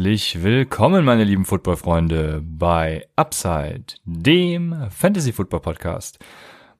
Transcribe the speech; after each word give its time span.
Herzlich 0.00 0.42
willkommen, 0.42 1.04
meine 1.04 1.24
lieben 1.24 1.44
Football-Freunde, 1.44 2.40
bei 2.42 3.06
Upside, 3.16 3.84
dem 4.06 4.74
Fantasy-Football-Podcast. 4.88 6.18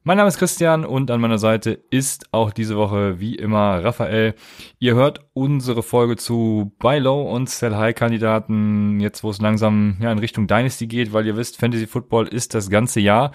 Mein 0.05 0.17
Name 0.17 0.29
ist 0.29 0.39
Christian 0.39 0.87
und 0.87 1.11
an 1.11 1.21
meiner 1.21 1.37
Seite 1.37 1.73
ist 1.91 2.33
auch 2.33 2.51
diese 2.51 2.79
Woche 2.79 3.21
wie 3.21 3.35
immer 3.35 3.85
Raphael. 3.85 4.35
Ihr 4.79 4.95
hört 4.95 5.21
unsere 5.35 5.83
Folge 5.83 6.17
zu 6.17 6.73
Buy 6.79 6.99
Low 6.99 7.31
und 7.31 7.51
Sell 7.51 7.77
High 7.77 7.95
Kandidaten, 7.95 9.01
jetzt 9.01 9.23
wo 9.23 9.29
es 9.29 9.43
langsam 9.43 9.99
ja, 10.01 10.11
in 10.11 10.19
Richtung 10.19 10.47
Dynasty 10.47 10.87
geht, 10.87 11.13
weil 11.13 11.27
ihr 11.27 11.37
wisst, 11.37 11.59
Fantasy 11.59 11.87
Football 11.87 12.27
ist 12.27 12.55
das 12.55 12.71
ganze 12.71 13.01
Jahr. 13.01 13.33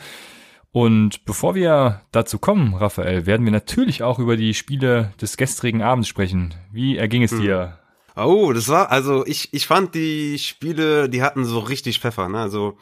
Und 0.71 1.25
bevor 1.25 1.53
wir 1.53 2.01
dazu 2.11 2.39
kommen, 2.39 2.73
Raphael, 2.73 3.27
werden 3.27 3.45
wir 3.45 3.51
natürlich 3.51 4.01
auch 4.01 4.17
über 4.17 4.35
die 4.35 4.55
Spiele 4.55 5.13
des 5.21 5.37
gestrigen 5.37 5.83
Abends 5.83 6.07
sprechen. 6.07 6.55
Wie 6.71 6.97
erging 6.97 7.21
es 7.21 7.37
dir? 7.37 7.77
Oh, 8.15 8.53
das 8.53 8.69
war, 8.69 8.91
also 8.91 9.25
ich, 9.25 9.53
ich 9.53 9.67
fand 9.67 9.93
die 9.93 10.39
Spiele, 10.39 11.09
die 11.09 11.21
hatten 11.21 11.43
so 11.45 11.59
richtig 11.59 11.99
Pfeffer, 11.99 12.29
ne? 12.29 12.39
Also, 12.39 12.77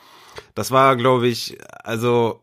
das 0.55 0.71
war, 0.71 0.95
glaube 0.95 1.27
ich, 1.27 1.57
also, 1.83 2.41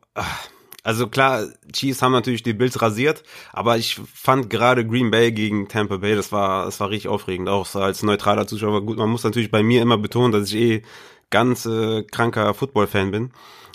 also 0.82 1.06
klar, 1.09 1.46
Chiefs 1.73 2.02
haben 2.02 2.12
natürlich 2.12 2.42
die 2.42 2.52
Bills 2.52 2.82
rasiert, 2.82 3.23
aber 3.52 3.76
ich 3.78 4.00
fand 4.12 4.50
gerade 4.50 4.87
Green 4.87 5.10
Bay 5.10 5.30
gegen 5.32 5.68
Tampa 5.68 5.98
Bay, 5.98 6.16
das 6.16 6.32
war, 6.32 6.65
das 6.65 6.80
war 6.80 6.90
richtig 6.90 7.10
aufregend, 7.10 7.48
auch 7.48 7.66
so 7.66 7.80
als 7.80 8.02
neutraler 8.02 8.46
Zuschauer. 8.46 8.84
Gut, 8.84 8.98
man 8.98 9.10
muss 9.10 9.24
natürlich 9.24 9.50
bei 9.50 9.62
mir 9.62 9.82
immer 9.82 9.98
betonen, 9.98 10.32
dass 10.32 10.52
ich 10.52 10.56
eh 10.56 10.82
ganz 11.30 11.66
äh, 11.66 12.02
kranker 12.02 12.54
Football-Fan 12.54 13.12
bin, 13.12 13.30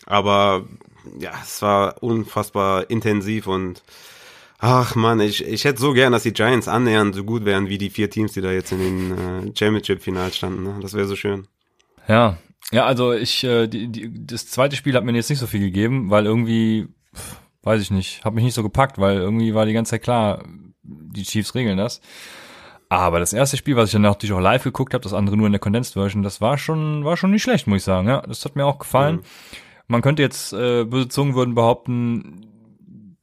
aber 0.06 0.66
ja, 1.20 1.32
es 1.42 1.62
war 1.62 2.04
unfassbar 2.04 2.90
intensiv 2.90 3.48
und 3.48 3.82
Ach 4.60 4.96
man, 4.96 5.20
ich, 5.20 5.46
ich 5.46 5.66
hätte 5.66 5.82
so 5.82 5.94
gern, 5.94 6.14
dass 6.14 6.24
die 6.24 6.34
Giants 6.34 6.68
annähernd 6.68 7.14
so 7.14 7.24
gut 7.24 7.46
wären 7.46 7.68
wie 7.68 7.78
die 7.78 7.90
vier 7.90 8.10
Teams, 8.10 8.34
die 8.34 8.42
da 8.42 8.52
jetzt 8.52 8.72
in 8.72 8.80
den 8.80 9.12
äh, 9.12 9.52
Championship-Finals 9.54 10.38
standen. 10.38 10.64
Ne? 10.64 10.76
Das 10.82 10.94
wäre 10.94 11.08
so 11.08 11.16
schön. 11.16 11.48
Ja, 12.08 12.38
ja, 12.72 12.86
also 12.86 13.14
ich, 13.14 13.44
äh, 13.44 13.68
die, 13.68 13.90
die, 13.90 14.26
das 14.26 14.48
zweite 14.48 14.76
Spiel 14.76 14.96
hat 14.96 15.04
mir 15.04 15.14
jetzt 15.14 15.30
nicht 15.30 15.40
so 15.40 15.48
viel 15.48 15.60
gegeben, 15.60 16.10
weil 16.10 16.26
irgendwie, 16.26 16.88
weiß 17.64 17.82
ich 17.82 17.92
nicht, 17.92 18.24
hat 18.26 18.34
mich 18.34 18.44
nicht 18.44 18.54
so 18.54 18.64
gepackt, 18.64 18.98
weil 18.98 19.18
irgendwie 19.18 19.54
war 19.54 19.66
die 19.66 19.74
ganze 19.74 19.92
Zeit 19.92 20.04
klar, 20.04 20.44
die 20.84 21.24
Chiefs 21.24 21.54
regeln 21.54 21.78
das. 21.78 22.02
Aber 22.90 23.20
das 23.20 23.34
erste 23.34 23.58
Spiel, 23.58 23.76
was 23.76 23.90
ich 23.90 23.94
dann 23.94 24.04
natürlich 24.04 24.34
auch 24.34 24.40
live 24.40 24.64
geguckt 24.64 24.94
habe, 24.94 25.04
das 25.04 25.14
andere 25.14 25.38
nur 25.38 25.48
in 25.48 25.54
der 25.54 25.60
Condensed 25.60 25.94
Version, 25.94 26.24
das 26.24 26.42
war 26.42 26.58
schon, 26.58 27.04
war 27.04 27.18
schon 27.18 27.32
nicht 27.32 27.44
schlecht, 27.44 27.68
muss 27.68 27.78
ich 27.78 27.84
sagen. 27.84 28.08
Ja, 28.08 28.22
das 28.22 28.46
hat 28.46 28.56
mir 28.56 28.66
auch 28.66 28.80
gefallen. 28.80 29.18
Mhm. 29.18 29.22
Man 29.88 30.02
könnte 30.02 30.24
jetzt 30.24 30.54
äh, 30.54 30.86
böse 30.86 31.10
Zungen 31.10 31.36
würden 31.36 31.56
behaupten, 31.56 32.55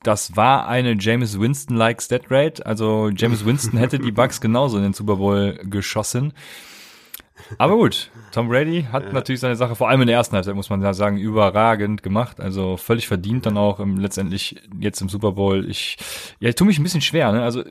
das 0.03 0.37
war 0.37 0.67
eine 0.67 0.97
James 0.99 1.39
Winston-like 1.39 2.03
Stat 2.03 2.25
Rate. 2.31 2.65
Also 2.67 3.11
James 3.15 3.45
Winston 3.47 3.79
hätte 3.79 3.99
die 3.99 4.13
Bucks 4.13 4.41
genauso 4.41 4.77
in 4.77 4.83
den 4.83 4.93
Super 4.93 5.17
Bowl 5.17 5.59
geschossen. 5.65 6.33
Aber 7.59 7.77
gut, 7.77 8.11
Tom 8.31 8.49
Brady 8.49 8.87
hat 8.91 9.05
ja. 9.05 9.13
natürlich 9.13 9.41
seine 9.41 9.57
Sache, 9.57 9.75
vor 9.75 9.89
allem 9.89 10.03
in 10.03 10.07
der 10.07 10.17
ersten 10.17 10.35
Halbzeit, 10.35 10.55
muss 10.55 10.71
man 10.71 10.81
ja 10.81 10.95
sagen, 10.95 11.19
überragend 11.19 12.03
gemacht. 12.03 12.41
Also 12.41 12.77
völlig 12.77 13.09
verdient 13.09 13.47
dann 13.47 13.57
auch 13.57 13.81
im, 13.81 13.99
letztendlich 13.99 14.61
jetzt 14.79 15.01
im 15.01 15.09
Super 15.09 15.33
Bowl. 15.33 15.69
Ich, 15.69 15.97
ja, 16.41 16.49
ich 16.49 16.55
tue 16.55 16.67
mich 16.67 16.79
ein 16.79 16.83
bisschen 16.83 17.01
schwer. 17.01 17.33
Ne? 17.33 17.43
Also 17.43 17.65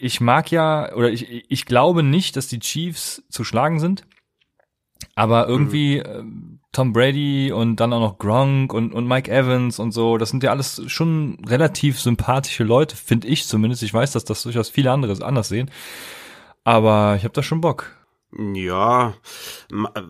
ich 0.00 0.20
mag 0.20 0.50
ja, 0.50 0.92
oder 0.94 1.10
ich, 1.10 1.44
ich 1.50 1.66
glaube 1.66 2.02
nicht, 2.02 2.36
dass 2.36 2.48
die 2.48 2.60
Chiefs 2.60 3.22
zu 3.28 3.44
schlagen 3.44 3.80
sind. 3.80 4.06
Aber 5.14 5.48
irgendwie 5.48 6.02
mhm. 6.02 6.53
Tom 6.74 6.92
Brady 6.92 7.52
und 7.52 7.76
dann 7.76 7.92
auch 7.92 8.00
noch 8.00 8.18
Gronk 8.18 8.74
und, 8.74 8.92
und 8.92 9.06
Mike 9.06 9.30
Evans 9.30 9.78
und 9.78 9.92
so, 9.92 10.18
das 10.18 10.28
sind 10.28 10.42
ja 10.42 10.50
alles 10.50 10.82
schon 10.86 11.38
relativ 11.46 11.98
sympathische 12.00 12.64
Leute, 12.64 12.96
finde 12.96 13.28
ich 13.28 13.46
zumindest. 13.46 13.82
Ich 13.82 13.94
weiß, 13.94 14.12
dass 14.12 14.24
das 14.24 14.42
durchaus 14.42 14.68
viele 14.68 14.90
andere 14.90 15.24
anders 15.24 15.48
sehen. 15.48 15.70
Aber 16.64 17.14
ich 17.16 17.24
habe 17.24 17.34
da 17.34 17.42
schon 17.42 17.60
Bock. 17.60 17.92
Ja, 18.36 19.14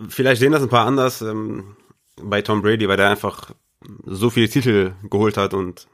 vielleicht 0.08 0.40
sehen 0.40 0.52
das 0.52 0.62
ein 0.62 0.68
paar 0.68 0.86
anders 0.86 1.20
ähm, 1.20 1.76
bei 2.22 2.42
Tom 2.42 2.62
Brady, 2.62 2.88
weil 2.88 2.96
der 2.96 3.10
einfach 3.10 3.50
so 4.06 4.30
viele 4.30 4.48
Titel 4.48 4.92
geholt 5.10 5.36
hat 5.36 5.52
und 5.52 5.86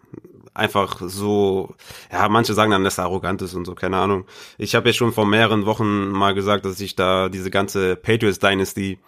einfach 0.54 1.00
so, 1.02 1.75
ja, 2.12 2.28
manche 2.28 2.54
sagen 2.54 2.70
dann, 2.70 2.84
dass 2.84 2.98
er 2.98 3.04
arrogant 3.04 3.42
ist 3.42 3.54
und 3.54 3.64
so, 3.64 3.75
keine 3.75 3.97
Ahnung. 3.97 4.26
Ich 4.58 4.75
habe 4.75 4.88
ja 4.88 4.92
schon 4.92 5.12
vor 5.12 5.26
mehreren 5.26 5.66
Wochen 5.66 6.08
mal 6.10 6.34
gesagt, 6.34 6.64
dass 6.64 6.81
ich 6.81 6.94
da 6.94 7.28
diese 7.28 7.50
ganze 7.50 7.97
Patriots 7.97 8.38
Dynasty 8.38 8.98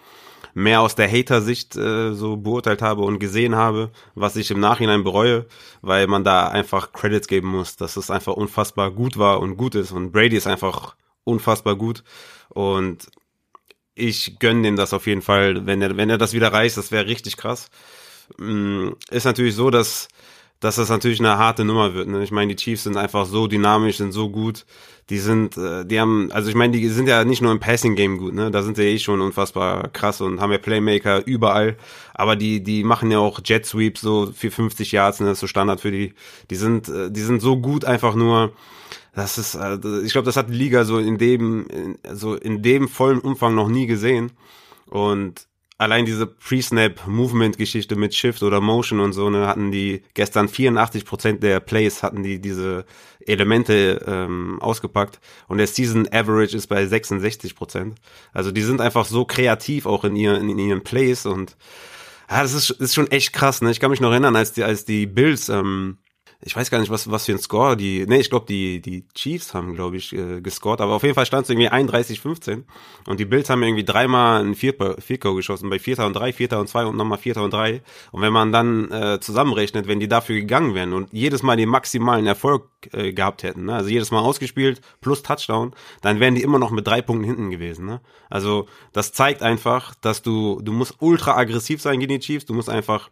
mehr 0.55 0.81
aus 0.81 0.95
der 0.95 1.11
Hater-Sicht 1.11 1.77
äh, 1.77 2.13
so 2.13 2.37
beurteilt 2.37 2.83
habe 2.83 3.03
und 3.03 3.19
gesehen 3.19 3.55
habe, 3.57 3.91
was 4.15 4.37
ich 4.37 4.51
im 4.51 4.61
Nachhinein 4.61 5.05
bereue, 5.05 5.47
weil 5.81 6.07
man 6.07 6.25
da 6.25 6.49
einfach 6.49 6.93
Credits 6.93 7.29
geben 7.29 7.49
muss, 7.49 7.77
dass 7.77 7.97
es 7.97 8.11
einfach 8.11 8.35
unfassbar 8.35 8.91
gut 8.91 9.19
war 9.19 9.41
und 9.41 9.57
gut 9.57 9.75
ist 9.75 9.93
und 9.93 10.13
Brady 10.13 10.37
ist 10.37 10.47
einfach 10.47 10.97
unfassbar 11.25 11.77
gut 11.77 12.03
und 12.49 13.09
ich 13.95 14.39
gönne 14.39 14.63
dem 14.63 14.77
das 14.77 14.95
auf 14.95 15.07
jeden 15.07 15.23
Fall, 15.23 15.67
wenn 15.67 15.83
er 15.83 15.97
wenn 15.97 16.11
er 16.11 16.19
das 16.19 16.33
wieder 16.33 16.53
reißt, 16.53 16.77
das 16.77 16.93
wäre 16.93 17.07
richtig 17.07 17.37
krass. 17.37 17.71
Mm, 18.39 18.91
ist 19.11 19.25
natürlich 19.25 19.55
so, 19.55 19.71
dass 19.71 20.09
dass 20.61 20.77
das 20.77 20.89
natürlich 20.91 21.19
eine 21.19 21.39
harte 21.39 21.65
Nummer 21.65 21.93
wird. 21.93 22.09
Ne? 22.09 22.23
Ich 22.23 22.31
meine, 22.31 22.55
die 22.55 22.63
Chiefs 22.63 22.85
sind 22.85 22.97
einfach 22.97 23.27
so 23.27 23.49
dynamisch, 23.49 23.97
sind 23.97 24.13
so 24.13 24.31
gut. 24.31 24.65
Die 25.11 25.19
sind, 25.19 25.57
äh, 25.57 25.85
die 25.85 26.01
haben, 26.01 26.31
also 26.33 26.49
ich 26.49 26.55
meine, 26.55 26.73
die 26.73 26.89
sind 26.89 27.09
ja 27.09 27.25
nicht 27.25 27.43
nur 27.43 27.53
im 27.53 27.61
Passing 27.61 27.97
Game 27.97 28.19
gut, 28.19 28.35
ne? 28.35 28.51
Da 28.51 28.63
sind 28.63 28.77
sie 28.77 28.85
eh 28.85 28.99
schon 28.99 29.21
unfassbar 29.21 29.89
krass 29.89 30.21
und 30.21 30.41
haben 30.41 30.53
ja 30.53 30.59
Playmaker 30.59 31.27
überall. 31.27 31.77
Aber 32.15 32.37
die, 32.37 32.63
die 32.63 32.85
machen 32.85 33.11
ja 33.11 33.19
auch 33.19 33.41
Jet 33.45 33.67
Sweeps 33.67 34.01
so 34.01 34.33
für 34.33 34.51
50 34.51 34.93
Yards, 34.93 35.21
ne? 35.21 35.27
Das 35.27 35.35
ist 35.35 35.41
so 35.41 35.47
Standard 35.47 35.81
für 35.81 35.91
die. 35.91 36.15
Die 36.51 36.57
sind, 36.57 36.89
äh, 36.89 37.11
die 37.11 37.21
sind 37.21 37.43
so 37.43 37.57
gut 37.59 37.85
einfach 37.85 38.15
nur. 38.15 38.53
Das 39.15 39.39
ist, 39.39 39.55
äh, 39.57 39.79
ich 40.05 40.13
glaube, 40.13 40.27
das 40.27 40.37
hat 40.37 40.49
die 40.49 40.55
Liga 40.55 40.85
so 40.85 40.99
in 40.99 41.19
dem, 41.19 41.97
so 42.13 42.35
in 42.35 42.63
dem 42.63 42.89
vollen 42.89 43.21
Umfang 43.21 43.55
noch 43.55 43.69
nie 43.69 43.87
gesehen. 43.87 44.33
Und 44.87 45.47
allein 45.83 46.07
diese 46.07 46.27
Pre-Snap-Movement-Geschichte 46.27 47.97
mit 47.97 48.15
Shift 48.15 48.43
oder 48.43 48.61
Motion 48.61 49.01
und 49.01 49.13
so, 49.13 49.29
ne, 49.31 49.49
hatten 49.49 49.73
die 49.73 50.03
gestern 50.15 50.49
84 50.49 51.05
Prozent 51.05 51.43
der 51.43 51.59
Plays 51.59 52.03
hatten 52.03 52.23
die 52.23 52.41
diese 52.41 52.85
Elemente 53.27 54.05
ähm, 54.07 54.59
ausgepackt 54.61 55.21
und 55.49 55.59
der 55.59 55.67
Season 55.67 56.09
Average 56.11 56.57
ist 56.57 56.69
bei 56.69 56.87
66 56.87 57.57
Prozent. 57.57 57.97
Also 58.33 58.53
die 58.53 58.63
sind 58.63 58.81
einfach 58.81 59.07
so 59.07 59.25
kreativ 59.25 59.87
auch 59.87 60.05
in 60.05 60.15
ihren 60.15 60.49
in 60.49 60.59
ihren 60.59 60.85
Plays 60.85 61.27
und 61.27 61.57
ja, 62.31 62.43
das 62.43 62.55
ist, 62.55 62.71
ist 62.71 62.95
schon 62.95 63.11
echt 63.11 63.33
krass. 63.33 63.61
Ne? 63.61 63.71
Ich 63.71 63.81
kann 63.81 63.91
mich 63.91 64.01
noch 64.01 64.11
erinnern, 64.11 64.37
als 64.37 64.53
die 64.53 64.63
als 64.63 64.85
die 64.85 65.07
Bills 65.07 65.49
ähm, 65.49 65.99
ich 66.45 66.57
weiß 66.57 66.71
gar 66.71 66.81
nicht, 66.81 66.91
was, 66.91 67.11
was 67.11 67.27
für 67.27 67.33
ein 67.33 67.39
Score 67.39 67.77
die, 67.77 68.05
nee, 68.07 68.19
ich 68.19 68.29
glaube, 68.29 68.47
die, 68.49 68.81
die 68.81 69.07
Chiefs 69.15 69.55
haben, 69.55 69.75
glaube 69.75 69.97
ich, 69.97 70.13
äh, 70.13 70.41
gescored, 70.41 70.81
aber 70.81 70.95
auf 70.95 71.03
jeden 71.05 71.15
Fall 71.15 71.25
stand 71.25 71.45
es 71.45 71.51
irgendwie 71.51 71.71
31-15 71.71 72.65
und 73.07 73.21
die 73.21 73.25
Bills 73.25 73.49
haben 73.49 73.63
irgendwie 73.63 73.85
dreimal 73.85 74.45
ein 74.45 74.55
Vierter 74.55 74.97
geschossen, 75.35 75.71
bei 75.71 75.79
Vierter 75.79 76.07
und 76.07 76.15
drei, 76.15 76.33
Vierter 76.33 76.59
und 76.59 76.69
zwei 76.69 76.85
und 76.85 76.97
nochmal 76.97 77.19
Vierter 77.19 77.45
und 77.45 77.53
drei 77.53 77.83
und 78.11 78.23
wenn 78.23 78.33
man 78.33 78.51
dann 78.51 78.91
äh, 78.91 79.21
zusammenrechnet, 79.21 79.87
wenn 79.87 80.01
die 80.01 80.09
dafür 80.09 80.35
gegangen 80.35 80.75
wären 80.75 80.93
und 80.93 81.13
jedes 81.13 81.45
Mal 81.45 81.57
den 81.57 81.69
maximalen 81.69 82.27
Erfolg 82.27 82.69
äh, 82.93 83.13
gehabt 83.13 83.45
hätten, 83.45 83.67
ne? 83.67 83.75
also 83.75 83.89
jedes 83.89 84.11
Mal 84.11 84.21
ausgespielt 84.21 84.81
plus 85.01 85.23
Touchdown, 85.23 85.75
dann 86.01 86.19
wären 86.19 86.35
die 86.35 86.43
immer 86.43 86.59
noch 86.59 86.73
mit 86.73 86.87
drei 86.87 87.03
Punkten 87.03 87.25
hinten 87.25 87.51
gewesen, 87.51 87.87
ne? 87.87 88.01
also 88.29 88.67
das 88.93 89.13
zeigt 89.13 89.43
einfach, 89.43 89.95
dass 90.01 90.23
du, 90.23 90.61
du 90.61 90.73
musst 90.73 90.97
ultra 90.99 91.37
aggressiv 91.37 91.81
sein 91.81 92.01
gegen 92.01 92.13
die 92.13 92.21
Chiefs, 92.21 92.47
du 92.47 92.55
musst 92.55 92.69
einfach 92.69 93.11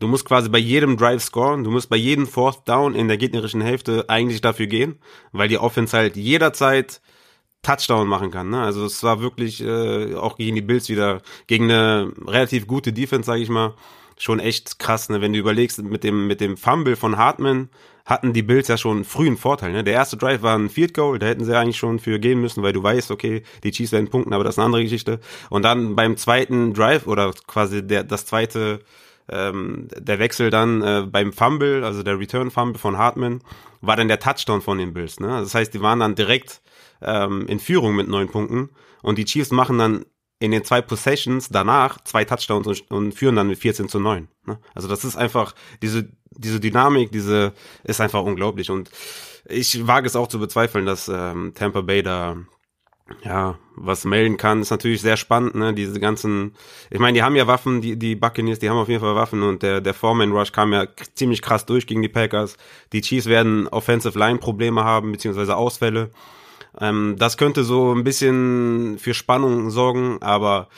Du 0.00 0.08
musst 0.08 0.24
quasi 0.24 0.48
bei 0.48 0.58
jedem 0.58 0.96
Drive 0.96 1.22
scoren, 1.22 1.64
du 1.64 1.70
musst 1.70 1.88
bei 1.88 1.96
jedem 1.96 2.26
Fourth 2.26 2.68
Down 2.68 2.94
in 2.94 3.08
der 3.08 3.16
gegnerischen 3.16 3.60
Hälfte 3.60 4.04
eigentlich 4.08 4.40
dafür 4.40 4.66
gehen, 4.66 4.98
weil 5.32 5.48
die 5.48 5.58
Offense 5.58 5.96
halt 5.96 6.16
jederzeit 6.16 7.00
Touchdown 7.62 8.06
machen 8.06 8.30
kann. 8.30 8.50
Ne? 8.50 8.60
Also 8.60 8.84
es 8.84 9.02
war 9.02 9.20
wirklich 9.20 9.62
äh, 9.62 10.14
auch 10.14 10.36
gegen 10.36 10.54
die 10.54 10.62
Bills 10.62 10.88
wieder 10.88 11.22
gegen 11.46 11.64
eine 11.64 12.12
relativ 12.26 12.66
gute 12.66 12.92
Defense, 12.92 13.26
sage 13.26 13.42
ich 13.42 13.48
mal, 13.48 13.74
schon 14.18 14.38
echt 14.38 14.78
krass. 14.78 15.08
Ne? 15.08 15.20
Wenn 15.20 15.32
du 15.32 15.38
überlegst 15.38 15.82
mit 15.82 16.04
dem 16.04 16.26
mit 16.26 16.40
dem 16.40 16.56
Fumble 16.56 16.96
von 16.96 17.16
Hartman 17.16 17.68
hatten 18.04 18.34
die 18.34 18.42
Bills 18.42 18.68
ja 18.68 18.76
schon 18.76 19.04
früh 19.04 19.26
einen 19.26 19.38
Vorteil. 19.38 19.72
Ne? 19.72 19.82
Der 19.82 19.94
erste 19.94 20.16
Drive 20.16 20.42
war 20.42 20.56
ein 20.56 20.68
Field 20.68 20.92
Goal, 20.92 21.18
da 21.18 21.26
hätten 21.26 21.44
sie 21.44 21.56
eigentlich 21.56 21.78
schon 21.78 21.98
für 21.98 22.18
gehen 22.18 22.40
müssen, 22.40 22.62
weil 22.62 22.74
du 22.74 22.82
weißt, 22.82 23.10
okay, 23.10 23.42
die 23.62 23.70
Chiefs 23.70 23.92
werden 23.92 24.10
punkten, 24.10 24.34
aber 24.34 24.44
das 24.44 24.56
ist 24.56 24.58
eine 24.58 24.66
andere 24.66 24.82
Geschichte. 24.82 25.20
Und 25.48 25.62
dann 25.62 25.96
beim 25.96 26.16
zweiten 26.18 26.74
Drive 26.74 27.06
oder 27.06 27.32
quasi 27.46 27.86
der 27.86 28.04
das 28.04 28.26
zweite 28.26 28.80
ähm, 29.28 29.88
der 29.96 30.18
Wechsel 30.18 30.50
dann 30.50 30.82
äh, 30.82 31.06
beim 31.10 31.32
Fumble, 31.32 31.84
also 31.84 32.02
der 32.02 32.18
Return 32.18 32.50
Fumble 32.50 32.78
von 32.78 32.98
Hartman, 32.98 33.42
war 33.80 33.96
dann 33.96 34.08
der 34.08 34.20
Touchdown 34.20 34.60
von 34.60 34.78
den 34.78 34.92
Bills. 34.92 35.20
Ne? 35.20 35.28
Das 35.28 35.54
heißt, 35.54 35.72
die 35.72 35.80
waren 35.80 36.00
dann 36.00 36.14
direkt 36.14 36.62
ähm, 37.02 37.46
in 37.46 37.60
Führung 37.60 37.96
mit 37.96 38.08
neun 38.08 38.28
Punkten 38.28 38.70
und 39.02 39.18
die 39.18 39.24
Chiefs 39.24 39.50
machen 39.50 39.78
dann 39.78 40.04
in 40.40 40.50
den 40.50 40.64
zwei 40.64 40.82
Possessions 40.82 41.48
danach 41.48 42.02
zwei 42.04 42.24
Touchdowns 42.24 42.66
und, 42.66 42.90
und 42.90 43.12
führen 43.12 43.36
dann 43.36 43.48
mit 43.48 43.58
14 43.58 43.88
zu 43.88 43.98
9. 43.98 44.28
Ne? 44.46 44.58
Also 44.74 44.88
das 44.88 45.04
ist 45.04 45.16
einfach, 45.16 45.54
diese, 45.80 46.08
diese 46.30 46.60
Dynamik, 46.60 47.12
diese, 47.12 47.52
ist 47.84 48.00
einfach 48.00 48.22
unglaublich. 48.22 48.70
Und 48.70 48.90
ich 49.46 49.86
wage 49.86 50.06
es 50.06 50.16
auch 50.16 50.28
zu 50.28 50.38
bezweifeln, 50.38 50.86
dass 50.86 51.08
ähm, 51.08 51.52
Tampa 51.54 51.82
Bay 51.82 52.02
da 52.02 52.36
ja, 53.22 53.58
was 53.76 54.04
melden 54.04 54.36
kann, 54.36 54.62
ist 54.62 54.70
natürlich 54.70 55.02
sehr 55.02 55.16
spannend, 55.16 55.54
ne, 55.54 55.74
diese 55.74 56.00
ganzen, 56.00 56.54
ich 56.90 56.98
meine, 56.98 57.14
die 57.14 57.22
haben 57.22 57.36
ja 57.36 57.46
Waffen, 57.46 57.82
die, 57.82 57.98
die 57.98 58.16
Buccaneers, 58.16 58.58
die 58.60 58.70
haben 58.70 58.78
auf 58.78 58.88
jeden 58.88 59.00
Fall 59.00 59.14
Waffen 59.14 59.42
und 59.42 59.62
der, 59.62 59.80
der 59.80 59.92
Foreman 59.92 60.32
Rush 60.32 60.52
kam 60.52 60.72
ja 60.72 60.86
ziemlich 61.14 61.42
krass 61.42 61.66
durch 61.66 61.86
gegen 61.86 62.00
die 62.00 62.08
Packers. 62.08 62.56
Die 62.92 63.02
Chiefs 63.02 63.26
werden 63.26 63.68
Offensive 63.68 64.18
Line 64.18 64.38
Probleme 64.38 64.84
haben, 64.84 65.12
beziehungsweise 65.12 65.56
Ausfälle. 65.56 66.10
Ähm, 66.80 67.16
das 67.18 67.36
könnte 67.36 67.62
so 67.62 67.94
ein 67.94 68.04
bisschen 68.04 68.96
für 68.98 69.12
Spannung 69.12 69.70
sorgen, 69.70 70.18
aber 70.22 70.68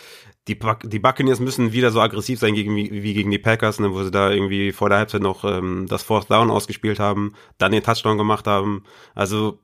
die, 0.48 0.58
die 0.84 0.98
Buccaneers 0.98 1.40
müssen 1.40 1.72
wieder 1.72 1.90
so 1.90 2.00
aggressiv 2.00 2.38
sein 2.38 2.54
gegen, 2.54 2.74
wie, 2.74 3.14
gegen 3.14 3.30
die 3.30 3.38
Packers, 3.38 3.78
ne, 3.78 3.92
wo 3.92 4.02
sie 4.02 4.10
da 4.10 4.30
irgendwie 4.30 4.72
vor 4.72 4.88
der 4.88 4.98
Halbzeit 4.98 5.22
noch 5.22 5.44
ähm, 5.44 5.86
das 5.88 6.02
Fourth 6.02 6.30
Down 6.30 6.50
ausgespielt 6.50 6.98
haben, 6.98 7.34
dann 7.58 7.72
den 7.72 7.82
Touchdown 7.82 8.18
gemacht 8.18 8.46
haben. 8.46 8.84
Also 9.14 9.60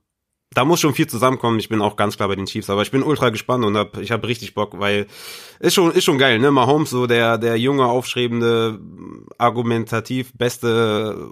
da 0.54 0.64
muss 0.64 0.80
schon 0.80 0.94
viel 0.94 1.06
zusammenkommen. 1.06 1.58
Ich 1.58 1.68
bin 1.68 1.80
auch 1.80 1.96
ganz 1.96 2.16
klar 2.16 2.28
bei 2.28 2.36
den 2.36 2.46
Chiefs, 2.46 2.70
aber 2.70 2.82
ich 2.82 2.90
bin 2.90 3.02
ultra 3.02 3.30
gespannt 3.30 3.64
und 3.64 3.76
hab, 3.76 3.98
ich 3.98 4.10
habe 4.10 4.28
richtig 4.28 4.54
Bock, 4.54 4.78
weil 4.78 5.06
ist 5.60 5.74
schon 5.74 5.92
ist 5.92 6.04
schon 6.04 6.18
geil, 6.18 6.38
ne? 6.38 6.50
Mahomes 6.50 6.90
so 6.90 7.06
der 7.06 7.38
der 7.38 7.56
junge 7.58 7.86
aufstrebende 7.86 8.78
argumentativ 9.38 10.32
beste 10.34 11.30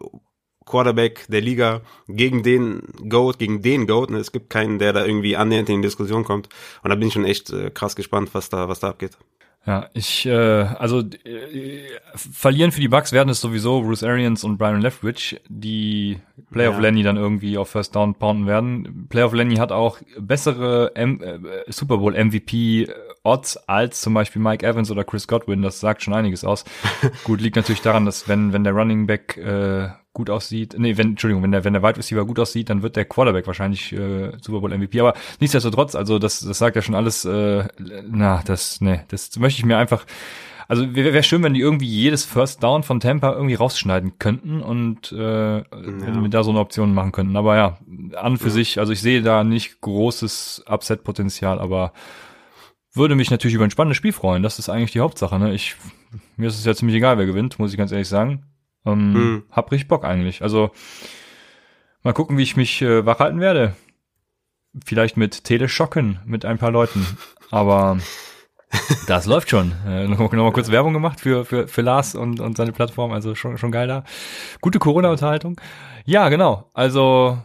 Quarterback 0.67 1.26
der 1.28 1.40
Liga 1.40 1.82
gegen 2.06 2.43
den 2.43 2.82
Goat, 3.08 3.38
gegen 3.38 3.61
den 3.61 3.87
Goat. 3.87 4.11
Ne? 4.11 4.19
Es 4.19 4.31
gibt 4.31 4.50
keinen, 4.50 4.78
der 4.78 4.93
da 4.93 5.05
irgendwie 5.05 5.37
annähernd 5.37 5.69
in 5.69 5.82
die 5.82 5.88
Diskussion 5.88 6.23
kommt. 6.23 6.49
Und 6.82 6.90
da 6.90 6.94
bin 6.94 7.08
ich 7.08 7.14
schon 7.14 7.25
echt 7.25 7.50
äh, 7.50 7.70
krass 7.70 7.96
gespannt, 7.96 8.31
was 8.34 8.50
da 8.50 8.69
was 8.69 8.81
da 8.81 8.90
abgeht. 8.90 9.19
Ja, 9.66 9.90
ich, 9.92 10.24
äh, 10.24 10.32
also 10.32 11.00
äh, 11.00 11.82
verlieren 12.14 12.72
für 12.72 12.80
die 12.80 12.88
Bucks 12.88 13.12
werden 13.12 13.28
es 13.28 13.42
sowieso 13.42 13.82
Bruce 13.82 14.02
Arians 14.02 14.42
und 14.42 14.56
Brian 14.56 14.80
Leftwich, 14.80 15.38
die 15.48 16.18
Playoff 16.50 16.76
ja. 16.76 16.80
Lenny 16.80 17.02
dann 17.02 17.18
irgendwie 17.18 17.58
auf 17.58 17.68
First 17.68 17.94
Down 17.94 18.14
pounden 18.14 18.46
werden. 18.46 19.06
Playoff 19.10 19.34
Lenny 19.34 19.56
hat 19.56 19.70
auch 19.70 19.98
bessere 20.18 20.92
M 20.96 21.20
äh, 21.22 21.38
Super 21.70 21.98
Bowl 21.98 22.12
MVP 22.12 22.88
Odds 23.22 23.58
als 23.68 24.00
zum 24.00 24.14
Beispiel 24.14 24.40
Mike 24.40 24.66
Evans 24.66 24.90
oder 24.90 25.04
Chris 25.04 25.28
Godwin. 25.28 25.60
Das 25.60 25.78
sagt 25.78 26.02
schon 26.02 26.14
einiges 26.14 26.42
aus. 26.42 26.64
Gut, 27.24 27.42
liegt 27.42 27.56
natürlich 27.56 27.82
daran, 27.82 28.06
dass 28.06 28.28
wenn 28.28 28.54
wenn 28.54 28.64
der 28.64 28.72
Running 28.72 29.06
Back 29.06 29.36
äh, 29.36 29.90
gut 30.12 30.30
aussieht, 30.30 30.74
nee, 30.76 30.96
wenn, 30.96 31.10
Entschuldigung, 31.10 31.42
wenn 31.42 31.52
der, 31.52 31.64
wenn 31.64 31.72
der 31.72 31.82
Wide 31.82 31.96
Receiver 31.96 32.24
gut 32.24 32.38
aussieht, 32.38 32.68
dann 32.68 32.82
wird 32.82 32.96
der 32.96 33.04
Quarterback 33.04 33.46
wahrscheinlich 33.46 33.92
äh, 33.92 34.32
Super 34.40 34.60
Bowl 34.60 34.76
MVP. 34.76 34.98
Aber 35.00 35.14
nichtsdestotrotz, 35.38 35.94
also 35.94 36.18
das, 36.18 36.40
das 36.40 36.58
sagt 36.58 36.76
ja 36.76 36.82
schon 36.82 36.94
alles, 36.94 37.24
äh, 37.24 37.64
na, 38.08 38.42
das, 38.44 38.80
nee, 38.80 39.00
das 39.08 39.36
möchte 39.38 39.60
ich 39.60 39.64
mir 39.64 39.78
einfach, 39.78 40.04
also 40.66 40.94
wäre 40.94 41.12
wär 41.12 41.22
schön, 41.22 41.42
wenn 41.42 41.54
die 41.54 41.60
irgendwie 41.60 41.86
jedes 41.86 42.24
First 42.24 42.62
Down 42.62 42.82
von 42.82 43.00
Tampa 43.00 43.32
irgendwie 43.32 43.54
rausschneiden 43.54 44.18
könnten 44.18 44.62
und 44.62 45.12
äh, 45.12 45.58
ja. 45.58 45.64
wenn 45.70 46.22
wir 46.22 46.28
da 46.28 46.42
so 46.42 46.50
eine 46.50 46.60
Option 46.60 46.92
machen 46.92 47.12
könnten. 47.12 47.36
Aber 47.36 47.56
ja, 47.56 47.78
an 48.16 48.36
für 48.36 48.48
ja. 48.48 48.50
sich, 48.50 48.78
also 48.78 48.92
ich 48.92 49.00
sehe 49.00 49.22
da 49.22 49.44
nicht 49.44 49.80
großes 49.80 50.64
Upset-Potenzial, 50.68 51.60
aber 51.60 51.92
würde 52.92 53.14
mich 53.14 53.30
natürlich 53.30 53.54
über 53.54 53.64
ein 53.64 53.70
spannendes 53.70 53.96
Spiel 53.96 54.12
freuen. 54.12 54.42
Das 54.42 54.58
ist 54.58 54.68
eigentlich 54.68 54.92
die 54.92 55.00
Hauptsache. 55.00 55.38
Ne? 55.38 55.54
Ich, 55.54 55.76
mir 56.36 56.48
ist 56.48 56.58
es 56.58 56.64
ja 56.64 56.74
ziemlich 56.74 56.96
egal, 56.96 57.18
wer 57.18 57.26
gewinnt, 57.26 57.58
muss 57.58 57.70
ich 57.70 57.78
ganz 57.78 57.92
ehrlich 57.92 58.08
sagen. 58.08 58.50
Ähm, 58.86 59.12
mhm. 59.12 59.42
Hab 59.50 59.70
richtig 59.72 59.88
Bock 59.88 60.04
eigentlich. 60.04 60.42
Also 60.42 60.70
mal 62.02 62.12
gucken, 62.12 62.38
wie 62.38 62.42
ich 62.42 62.56
mich 62.56 62.82
äh, 62.82 63.04
wachhalten 63.04 63.40
werde. 63.40 63.74
Vielleicht 64.84 65.16
mit 65.16 65.44
Teleschocken 65.44 66.20
mit 66.24 66.44
ein 66.44 66.58
paar 66.58 66.70
Leuten. 66.70 67.06
Aber 67.50 67.98
das 69.06 69.26
läuft 69.26 69.50
schon. 69.50 69.72
Äh, 69.86 70.06
noch, 70.06 70.18
noch 70.18 70.32
mal 70.32 70.52
kurz 70.52 70.70
Werbung 70.70 70.92
gemacht 70.92 71.20
für, 71.20 71.44
für, 71.44 71.68
für 71.68 71.82
Lars 71.82 72.14
und, 72.14 72.40
und 72.40 72.56
seine 72.56 72.72
Plattform. 72.72 73.12
Also 73.12 73.34
schon, 73.34 73.58
schon 73.58 73.72
geil 73.72 73.88
da. 73.88 74.04
Gute 74.60 74.78
Corona-Unterhaltung. 74.78 75.60
Ja, 76.04 76.28
genau. 76.28 76.70
Also 76.72 77.38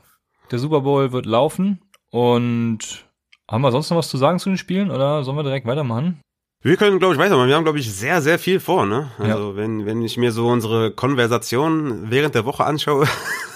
der 0.51 0.59
Super 0.59 0.81
Bowl 0.81 1.11
wird 1.11 1.25
laufen. 1.25 1.81
Und 2.11 3.05
haben 3.49 3.61
wir 3.61 3.71
sonst 3.71 3.89
noch 3.89 3.97
was 3.97 4.09
zu 4.09 4.17
sagen 4.17 4.39
zu 4.39 4.49
den 4.49 4.57
Spielen 4.57 4.89
oder 4.89 5.23
sollen 5.23 5.37
wir 5.37 5.43
direkt 5.43 5.67
weitermachen? 5.67 6.21
Wir 6.65 6.77
können, 6.77 6.97
glaube 6.97 7.13
ich, 7.13 7.19
weitermachen. 7.19 7.47
Wir 7.47 7.55
haben, 7.55 7.63
glaube 7.63 7.77
ich, 7.77 7.93
sehr, 7.93 8.23
sehr 8.23 8.39
viel 8.39 8.59
vor, 8.59 8.87
ne? 8.87 9.11
Also, 9.19 9.51
ja. 9.51 9.55
wenn, 9.55 9.85
wenn 9.85 10.01
ich 10.01 10.17
mir 10.17 10.31
so 10.31 10.47
unsere 10.47 10.89
Konversation 10.89 12.09
während 12.09 12.33
der 12.33 12.43
Woche 12.45 12.65
anschaue, 12.65 13.05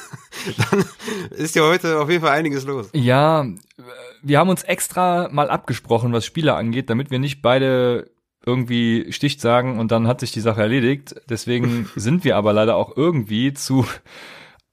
dann 0.70 0.86
ist 1.32 1.56
ja 1.56 1.64
heute 1.64 2.00
auf 2.00 2.12
jeden 2.12 2.22
Fall 2.22 2.38
einiges 2.38 2.66
los. 2.66 2.92
Ja, 2.94 3.48
wir 4.22 4.38
haben 4.38 4.50
uns 4.50 4.62
extra 4.62 5.28
mal 5.32 5.50
abgesprochen, 5.50 6.14
was 6.14 6.24
Spieler 6.24 6.56
angeht, 6.56 6.92
damit 6.92 7.10
wir 7.10 7.18
nicht 7.18 7.42
beide 7.42 8.12
irgendwie 8.46 9.12
Sticht 9.12 9.42
sagen 9.42 9.80
und 9.80 9.92
dann 9.92 10.08
hat 10.08 10.20
sich 10.20 10.32
die 10.32 10.42
Sache 10.42 10.62
erledigt. 10.62 11.16
Deswegen 11.28 11.90
sind 11.96 12.24
wir 12.24 12.36
aber 12.36 12.54
leider 12.54 12.76
auch 12.76 12.96
irgendwie 12.96 13.54
zu 13.54 13.88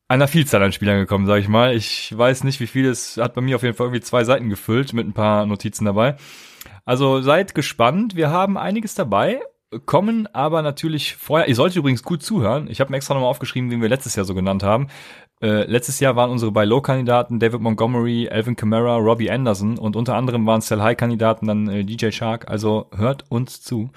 einer 0.08 0.28
Vielzahl 0.28 0.62
an 0.62 0.72
Spielern 0.72 0.98
gekommen, 0.98 1.24
sage 1.24 1.40
ich 1.40 1.48
mal. 1.48 1.74
Ich 1.74 2.14
weiß 2.14 2.44
nicht, 2.44 2.60
wie 2.60 2.66
viel 2.66 2.84
es 2.84 3.16
hat 3.16 3.32
bei 3.32 3.40
mir 3.40 3.56
auf 3.56 3.62
jeden 3.62 3.74
Fall 3.74 3.86
irgendwie 3.86 4.04
zwei 4.04 4.24
Seiten 4.24 4.50
gefüllt 4.50 4.92
mit 4.92 5.06
ein 5.06 5.14
paar 5.14 5.46
Notizen 5.46 5.86
dabei. 5.86 6.16
Also 6.86 7.20
seid 7.20 7.54
gespannt. 7.54 8.14
Wir 8.14 8.30
haben 8.30 8.56
einiges 8.56 8.94
dabei, 8.94 9.40
kommen 9.84 10.28
aber 10.32 10.62
natürlich 10.62 11.16
vorher. 11.16 11.48
Ihr 11.48 11.56
solltet 11.56 11.76
übrigens 11.76 12.04
gut 12.04 12.22
zuhören. 12.22 12.68
Ich 12.70 12.80
habe 12.80 12.90
mir 12.90 12.96
extra 12.96 13.14
nochmal 13.14 13.28
aufgeschrieben, 13.28 13.70
wen 13.70 13.82
wir 13.82 13.88
letztes 13.88 14.14
Jahr 14.14 14.24
so 14.24 14.34
genannt 14.34 14.62
haben. 14.62 14.86
Äh, 15.42 15.64
letztes 15.64 15.98
Jahr 15.98 16.14
waren 16.14 16.30
unsere 16.30 16.52
bei 16.52 16.64
Low-Kandidaten 16.64 17.40
David 17.40 17.60
Montgomery, 17.60 18.28
Alvin 18.30 18.54
Kamara, 18.54 18.96
Robbie 18.96 19.30
Anderson 19.30 19.78
und 19.78 19.96
unter 19.96 20.14
anderem 20.14 20.46
waren 20.46 20.60
Sell 20.60 20.80
High-Kandidaten 20.80 21.46
dann 21.46 21.68
äh, 21.68 21.84
DJ 21.84 22.12
Shark. 22.12 22.48
Also 22.48 22.88
hört 22.96 23.24
uns 23.30 23.60
zu. 23.60 23.90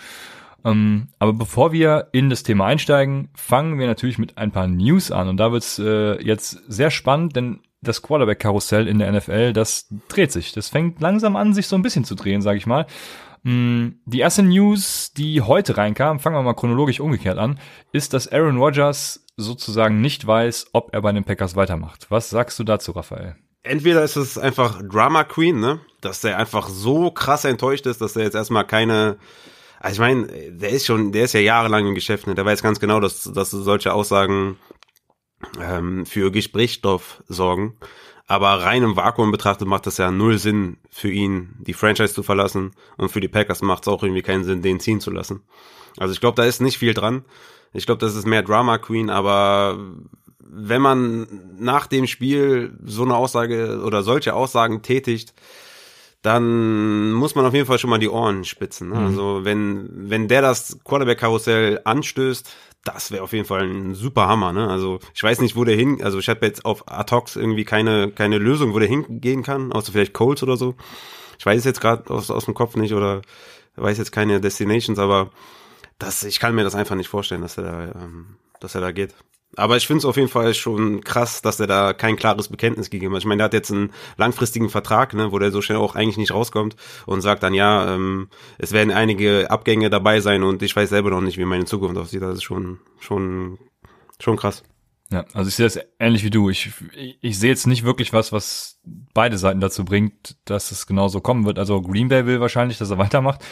Ähm, 0.66 1.10
aber 1.20 1.34
bevor 1.34 1.72
wir 1.72 2.08
in 2.12 2.32
das 2.32 2.42
Thema 2.42 2.66
einsteigen, 2.66 3.30
fangen 3.36 3.78
wir 3.78 3.86
natürlich 3.86 4.18
mit 4.18 4.38
ein 4.40 4.52
paar 4.52 4.68
News 4.68 5.12
an. 5.12 5.30
Und 5.30 5.38
da 5.38 5.52
wird's 5.52 5.78
äh, 5.78 6.22
jetzt 6.24 6.60
sehr 6.68 6.90
spannend, 6.90 7.36
denn 7.36 7.60
das 7.82 8.02
Quarterback-Karussell 8.02 8.88
in 8.88 9.00
der 9.00 9.12
NFL, 9.12 9.54
das 9.54 9.88
dreht 10.08 10.32
sich. 10.32 10.52
Das 10.52 10.70
fängt 10.70 11.02
langsam 11.02 11.36
an, 11.36 11.54
sich 11.54 11.68
so 11.68 11.76
ein 11.76 11.82
bisschen 11.82 12.06
zu 12.06 12.16
drehen, 12.16 12.42
sage 12.42 12.58
ich 12.58 12.68
mal. 12.68 12.86
Mm, 13.44 13.90
die 14.06 14.20
erste 14.20 14.44
News, 14.44 15.14
die 15.14 15.42
heute 15.42 15.78
reinkam, 15.78 16.20
fangen 16.20 16.36
wir 16.36 16.44
mal 16.44 16.54
chronologisch 16.54 17.00
umgekehrt 17.00 17.38
an, 17.38 17.60
ist, 17.92 18.14
dass 18.14 18.28
Aaron 18.28 18.58
Rodgers 18.58 19.26
sozusagen 19.38 20.02
nicht 20.02 20.28
weiß, 20.28 20.68
ob 20.74 20.94
er 20.94 21.02
bei 21.02 21.12
den 21.14 21.24
Packers 21.24 21.56
weitermacht. 21.56 22.08
Was 22.10 22.30
sagst 22.30 22.60
du 22.60 22.64
dazu, 22.64 22.92
Raphael? 22.92 23.36
Entweder 23.64 24.04
ist 24.04 24.18
es 24.18 24.38
einfach 24.38 24.82
Drama 24.82 25.24
Queen, 25.24 25.60
ne? 25.60 25.80
Dass 26.02 26.22
der 26.22 26.38
einfach 26.38 26.68
so 26.70 27.12
krass 27.12 27.46
enttäuscht 27.46 27.86
ist, 27.86 28.02
dass 28.02 28.16
er 28.16 28.24
jetzt 28.24 28.36
erstmal 28.36 28.66
keine 28.66 29.18
also 29.80 29.94
ich 29.94 30.00
meine, 30.00 30.28
der 30.52 30.72
ist 30.72 30.86
schon, 30.86 31.14
der 31.14 31.24
ist 31.24 31.34
ja 31.34 31.40
jahrelang 31.40 31.88
im 31.88 31.96
Geschäft, 31.96 32.28
ne? 32.28 32.36
Der 32.36 32.46
weiß 32.46 32.62
ganz 32.62 32.80
genau, 32.80 33.00
dass, 33.00 33.24
dass 33.24 33.52
solche 33.52 33.94
Aussagen 33.94 34.58
ähm, 35.62 36.06
für 36.06 36.32
Gesprächsstoff 36.32 37.24
sorgen. 37.28 37.76
Aber 38.28 38.62
rein 38.62 38.84
im 38.84 38.96
Vakuum 38.96 39.32
betrachtet 39.32 39.68
macht 39.68 39.88
das 39.88 39.98
ja 39.98 40.12
null 40.12 40.38
Sinn 40.38 40.78
für 40.92 41.10
ihn, 41.10 41.56
die 41.60 41.74
Franchise 41.74 42.14
zu 42.14 42.22
verlassen. 42.22 42.74
Und 42.96 43.10
für 43.10 43.22
die 43.22 43.28
Packers 43.28 43.64
macht 43.64 43.84
es 43.84 43.88
auch 43.88 44.04
irgendwie 44.04 44.22
keinen 44.22 44.44
Sinn, 44.44 44.62
den 44.62 44.80
ziehen 44.80 45.02
zu 45.02 45.10
lassen. 45.10 45.42
Also 45.98 46.14
ich 46.14 46.20
glaube, 46.20 46.36
da 46.36 46.46
ist 46.46 46.62
nicht 46.62 46.78
viel 46.78 46.94
dran. 46.94 47.26
Ich 47.74 47.86
glaube, 47.86 48.00
das 48.00 48.16
ist 48.16 48.28
mehr 48.28 48.44
Drama 48.44 48.78
Queen, 48.78 49.10
aber 49.10 49.80
wenn 50.40 50.82
man 50.82 51.28
nach 51.58 51.88
dem 51.88 52.08
Spiel 52.08 52.78
so 52.84 53.04
eine 53.04 53.16
Aussage 53.16 53.82
oder 53.84 54.04
solche 54.04 54.34
Aussagen 54.34 54.82
tätigt, 54.82 55.34
dann 56.22 57.12
muss 57.14 57.36
man 57.36 57.46
auf 57.46 57.54
jeden 57.54 57.66
Fall 57.66 57.80
schon 57.80 57.90
mal 57.90 58.00
die 58.00 58.10
Ohren 58.10 58.44
spitzen. 58.44 58.90
Ne? 58.90 58.96
Mhm. 58.96 59.06
Also 59.06 59.40
wenn, 59.44 59.90
wenn 60.10 60.28
der 60.28 60.42
das 60.42 60.80
Quarterback-Karussell 60.84 61.82
anstößt, 61.86 62.50
das 62.84 63.12
wäre 63.12 63.24
auf 63.24 63.34
jeden 63.34 63.46
Fall 63.46 63.64
ein 63.64 63.94
super 63.94 64.28
Hammer, 64.28 64.54
ne? 64.54 64.70
Also 64.70 65.00
ich 65.14 65.22
weiß 65.22 65.42
nicht, 65.42 65.56
wo 65.56 65.64
der 65.64 65.76
hin, 65.76 66.02
also 66.04 66.18
ich 66.20 66.30
habe 66.30 66.46
jetzt 66.46 66.66
auf 66.66 66.90
Atox 66.92 67.36
irgendwie 67.36 67.66
keine, 67.66 68.12
keine 68.12 68.38
Lösung, 68.38 68.74
wo 68.74 68.80
der 68.80 68.88
hingehen 68.88 69.44
kann, 69.44 69.72
außer 69.72 69.92
vielleicht 69.92 70.14
Colts 70.14 70.44
oder 70.44 70.58
so. 70.58 70.76
Ich 71.38 71.46
weiß 71.46 71.60
es 71.60 71.66
jetzt 71.66 71.82
gerade 71.82 72.10
aus, 72.10 72.32
aus 72.32 72.46
dem 72.46 72.54
Kopf 72.54 72.76
nicht 72.76 72.94
oder 72.94 73.22
weiß 73.76 73.98
jetzt 73.98 74.12
keine 74.12 74.42
Destinations, 74.42 75.00
aber 75.00 75.30
das, 75.98 76.24
ich 76.24 76.40
kann 76.40 76.56
mir 76.56 76.64
das 76.64 76.76
einfach 76.76 76.96
nicht 76.96 77.10
vorstellen, 77.10 77.42
dass 77.42 77.58
er 77.58 77.64
da, 77.64 78.02
ähm, 78.02 78.38
dass 78.60 78.76
er 78.76 78.82
da 78.82 78.92
geht. 78.92 79.14
Aber 79.56 79.78
ich 79.78 79.88
finde 79.88 80.00
es 80.00 80.06
auf 80.06 80.16
jeden 80.16 80.30
Fall 80.30 80.54
schon 80.54 81.02
krass, 81.02 81.42
dass 81.42 81.60
er 81.60 81.68
da 81.68 81.94
kein 81.94 82.16
klares 82.16 82.50
Bekenntnis 82.50 82.90
gegeben 82.90 83.14
hat. 83.14 83.22
Ich 83.22 83.26
meine, 83.26 83.40
der 83.40 83.46
hat 83.46 83.54
jetzt 83.54 83.72
einen 83.72 83.92
langfristigen 84.18 84.70
Vertrag, 84.70 85.14
ne, 85.14 85.32
wo 85.32 85.40
der 85.40 85.52
so 85.52 85.62
schnell 85.62 85.80
auch 85.80 85.96
eigentlich 85.96 86.18
nicht 86.18 86.32
rauskommt 86.32 86.76
und 87.08 87.22
sagt 87.22 87.42
dann, 87.44 87.54
ja, 87.54 87.96
ähm, 87.96 88.30
es 88.58 88.72
werden 88.72 88.92
einige 88.92 89.50
Abgänge 89.50 89.90
dabei 89.90 90.20
sein 90.22 90.44
und 90.44 90.62
ich 90.62 90.76
weiß 90.76 90.90
selber 90.90 91.10
noch 91.10 91.22
nicht, 91.22 91.38
wie 91.38 91.46
meine 91.46 91.66
Zukunft 91.66 91.98
aussieht. 91.98 92.22
Das 92.22 92.36
ist 92.36 92.44
schon, 92.44 92.80
schon, 93.00 93.58
schon 94.20 94.38
krass. 94.38 94.64
Ja, 95.12 95.26
also 95.34 95.48
ich 95.48 95.56
sehe 95.56 95.66
das 95.66 95.80
ähnlich 95.98 96.24
wie 96.24 96.30
du. 96.30 96.52
Ich, 96.52 96.72
ich 96.94 97.40
sehe 97.40 97.50
jetzt 97.50 97.66
nicht 97.66 97.84
wirklich 97.84 98.14
was, 98.14 98.32
was 98.32 98.80
beide 98.84 99.40
Seiten 99.40 99.60
dazu 99.60 99.84
bringt, 99.84 100.36
dass 100.46 100.70
es 100.70 100.86
genauso 100.86 101.20
kommen 101.20 101.46
wird. 101.46 101.58
Also 101.58 101.82
Green 101.82 102.10
Bay 102.10 102.28
will 102.28 102.40
wahrscheinlich, 102.40 102.78
dass 102.78 102.92
er 102.92 102.98
weitermacht. 103.00 103.44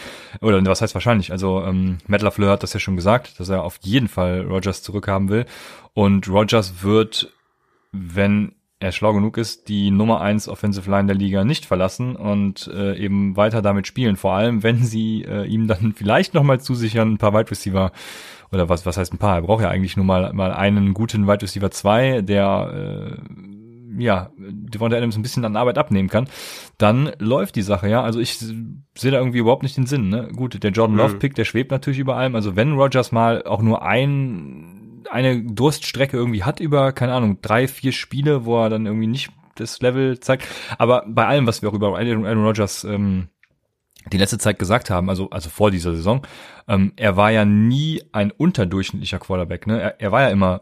Oder 0.42 0.64
was 0.64 0.82
heißt 0.82 0.94
wahrscheinlich? 0.94 1.32
Also 1.32 1.64
ähm, 1.64 1.98
Matt 2.06 2.22
LaFleur 2.22 2.52
hat 2.52 2.62
das 2.62 2.74
ja 2.74 2.80
schon 2.80 2.96
gesagt, 2.96 3.40
dass 3.40 3.50
er 3.50 3.64
auf 3.64 3.80
jeden 3.82 4.08
Fall 4.08 4.42
Rogers 4.42 4.84
zurückhaben 4.84 5.30
will. 5.30 5.48
Und 5.98 6.30
Rogers 6.30 6.84
wird, 6.84 7.34
wenn 7.92 8.52
er 8.80 8.92
schlau 8.92 9.14
genug 9.14 9.36
ist, 9.36 9.68
die 9.68 9.90
Nummer 9.90 10.22
eins 10.22 10.48
Offensive 10.48 10.88
Line 10.92 11.08
der 11.08 11.16
Liga 11.16 11.44
nicht 11.44 11.66
verlassen 11.66 12.16
und 12.16 12.68
äh, 12.72 12.96
eben 13.00 13.36
weiter 13.36 13.64
damit 13.64 13.88
spielen. 13.88 14.16
Vor 14.16 14.34
allem, 14.34 14.62
wenn 14.62 14.86
sie 14.86 15.24
äh, 15.24 15.48
ihm 15.48 15.66
dann 15.66 15.94
vielleicht 15.94 16.36
nochmal 16.36 16.60
zusichern, 16.60 17.14
ein 17.14 17.18
paar 17.18 17.34
Wide 17.34 17.50
Receiver 17.50 17.92
oder 18.52 18.70
was, 18.70 18.86
was 18.86 18.98
heißt 18.98 19.12
ein 19.12 19.18
paar? 19.18 19.38
Er 19.38 19.42
braucht 19.42 19.64
ja 19.64 19.70
eigentlich 19.70 19.98
nur 19.98 20.06
mal, 20.06 20.34
mal 20.34 20.54
einen 20.54 20.94
guten 20.94 21.28
Wide 21.28 21.42
Receiver 21.42 21.72
2, 21.72 22.22
der 22.22 23.18
äh, 23.18 24.04
ja, 24.04 24.30
Devonta 24.38 24.98
Adams 24.98 25.18
ein 25.18 25.24
bisschen 25.24 25.46
an 25.46 25.56
Arbeit 25.56 25.80
abnehmen 25.80 26.10
kann, 26.10 26.30
dann 26.78 27.12
läuft 27.18 27.56
die 27.56 27.64
Sache, 27.64 27.90
ja. 27.90 28.04
Also 28.04 28.20
ich 28.20 28.38
sehe 28.38 29.12
da 29.12 29.18
irgendwie 29.18 29.40
überhaupt 29.40 29.64
nicht 29.64 29.78
den 29.78 29.88
Sinn, 29.88 30.10
ne? 30.10 30.30
Gut, 30.36 30.62
der 30.62 30.70
Jordan 30.70 30.98
Love 30.98 31.16
Pick, 31.16 31.34
der 31.34 31.46
schwebt 31.46 31.72
natürlich 31.72 31.98
über 31.98 32.18
allem. 32.18 32.36
Also 32.36 32.56
wenn 32.56 32.74
Rogers 32.74 33.12
mal 33.12 33.42
auch 33.42 33.64
nur 33.64 33.82
ein, 33.82 34.77
eine 35.10 35.44
Durststrecke 35.44 36.18
irgendwie 36.18 36.44
hat 36.44 36.60
über, 36.60 36.92
keine 36.92 37.14
Ahnung, 37.14 37.40
drei, 37.42 37.68
vier 37.68 37.92
Spiele, 37.92 38.46
wo 38.46 38.64
er 38.64 38.70
dann 38.70 38.86
irgendwie 38.86 39.08
nicht 39.08 39.30
das 39.56 39.82
Level 39.82 40.20
zeigt. 40.20 40.48
Aber 40.78 41.04
bei 41.08 41.26
allem, 41.26 41.48
was 41.48 41.62
wir 41.62 41.70
auch 41.70 41.74
über 41.74 41.88
Aaron 41.98 42.46
Rodgers 42.46 42.84
ähm, 42.84 43.30
die 44.12 44.18
letzte 44.18 44.38
Zeit 44.38 44.60
gesagt 44.60 44.90
haben, 44.90 45.10
also, 45.10 45.30
also 45.30 45.50
vor 45.50 45.72
dieser 45.72 45.96
Saison, 45.96 46.26
ähm, 46.68 46.94
er 46.96 47.18
war 47.18 47.32
ja 47.32 47.46
nie 47.46 48.02
ein 48.12 48.32
unterdurchschnittlicher 48.32 49.20
Quarterback, 49.20 49.68
ne? 49.68 49.82
Er, 49.82 50.02
er 50.02 50.12
war 50.12 50.22
ja 50.22 50.30
immer 50.30 50.62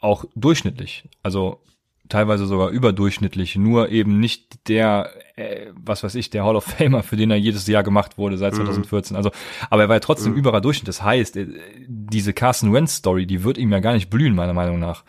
auch 0.00 0.24
durchschnittlich. 0.34 1.08
Also 1.22 1.60
teilweise 2.08 2.46
sogar 2.46 2.70
überdurchschnittlich, 2.70 3.56
nur 3.56 3.88
eben 3.88 4.20
nicht 4.20 4.68
der, 4.68 5.10
äh, 5.36 5.66
was 5.74 6.02
weiß 6.02 6.14
ich, 6.16 6.30
der 6.30 6.44
Hall 6.44 6.56
of 6.56 6.64
Famer, 6.64 7.02
für 7.02 7.16
den 7.16 7.30
er 7.30 7.36
jedes 7.36 7.66
Jahr 7.66 7.82
gemacht 7.82 8.18
wurde 8.18 8.36
seit 8.36 8.54
2014. 8.54 9.14
Mhm. 9.14 9.16
Also, 9.16 9.30
aber 9.70 9.82
er 9.82 9.88
war 9.88 9.96
ja 9.96 10.00
trotzdem 10.00 10.32
mhm. 10.32 10.38
überer 10.38 10.60
Durchschnitt. 10.60 10.88
Das 10.88 11.02
heißt, 11.02 11.36
äh, 11.36 11.46
diese 11.86 12.32
Carson 12.32 12.72
Wentz 12.72 12.96
Story, 12.96 13.26
die 13.26 13.44
wird 13.44 13.58
ihm 13.58 13.72
ja 13.72 13.80
gar 13.80 13.94
nicht 13.94 14.10
blühen, 14.10 14.34
meiner 14.34 14.54
Meinung 14.54 14.78
nach. 14.78 15.04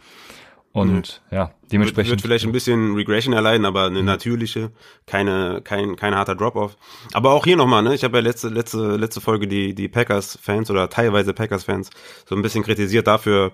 Und 0.75 1.21
mhm. 1.31 1.35
ja, 1.35 1.51
dementsprechend. 1.71 2.11
Wird, 2.11 2.17
wird 2.17 2.21
vielleicht 2.21 2.45
ein 2.45 2.51
bisschen 2.51 2.95
Regression 2.95 3.33
erleiden, 3.33 3.65
aber 3.65 3.85
eine 3.85 3.99
mhm. 3.99 4.05
natürliche, 4.05 4.71
keine, 5.05 5.61
kein, 5.63 5.95
kein 5.95 6.13
harter 6.13 6.35
Drop-off. 6.35 6.75
Aber 7.13 7.31
auch 7.31 7.45
hier 7.45 7.55
nochmal, 7.55 7.81
ne, 7.81 7.95
ich 7.95 8.03
habe 8.03 8.17
ja 8.17 8.23
letzte, 8.23 8.49
letzte, 8.49 8.97
letzte 8.97 9.21
Folge 9.21 9.47
die, 9.47 9.73
die 9.73 9.87
Packers-Fans 9.87 10.69
oder 10.69 10.89
teilweise 10.89 11.33
Packers-Fans 11.33 11.91
so 12.25 12.35
ein 12.35 12.41
bisschen 12.41 12.63
kritisiert 12.63 13.07
dafür, 13.07 13.53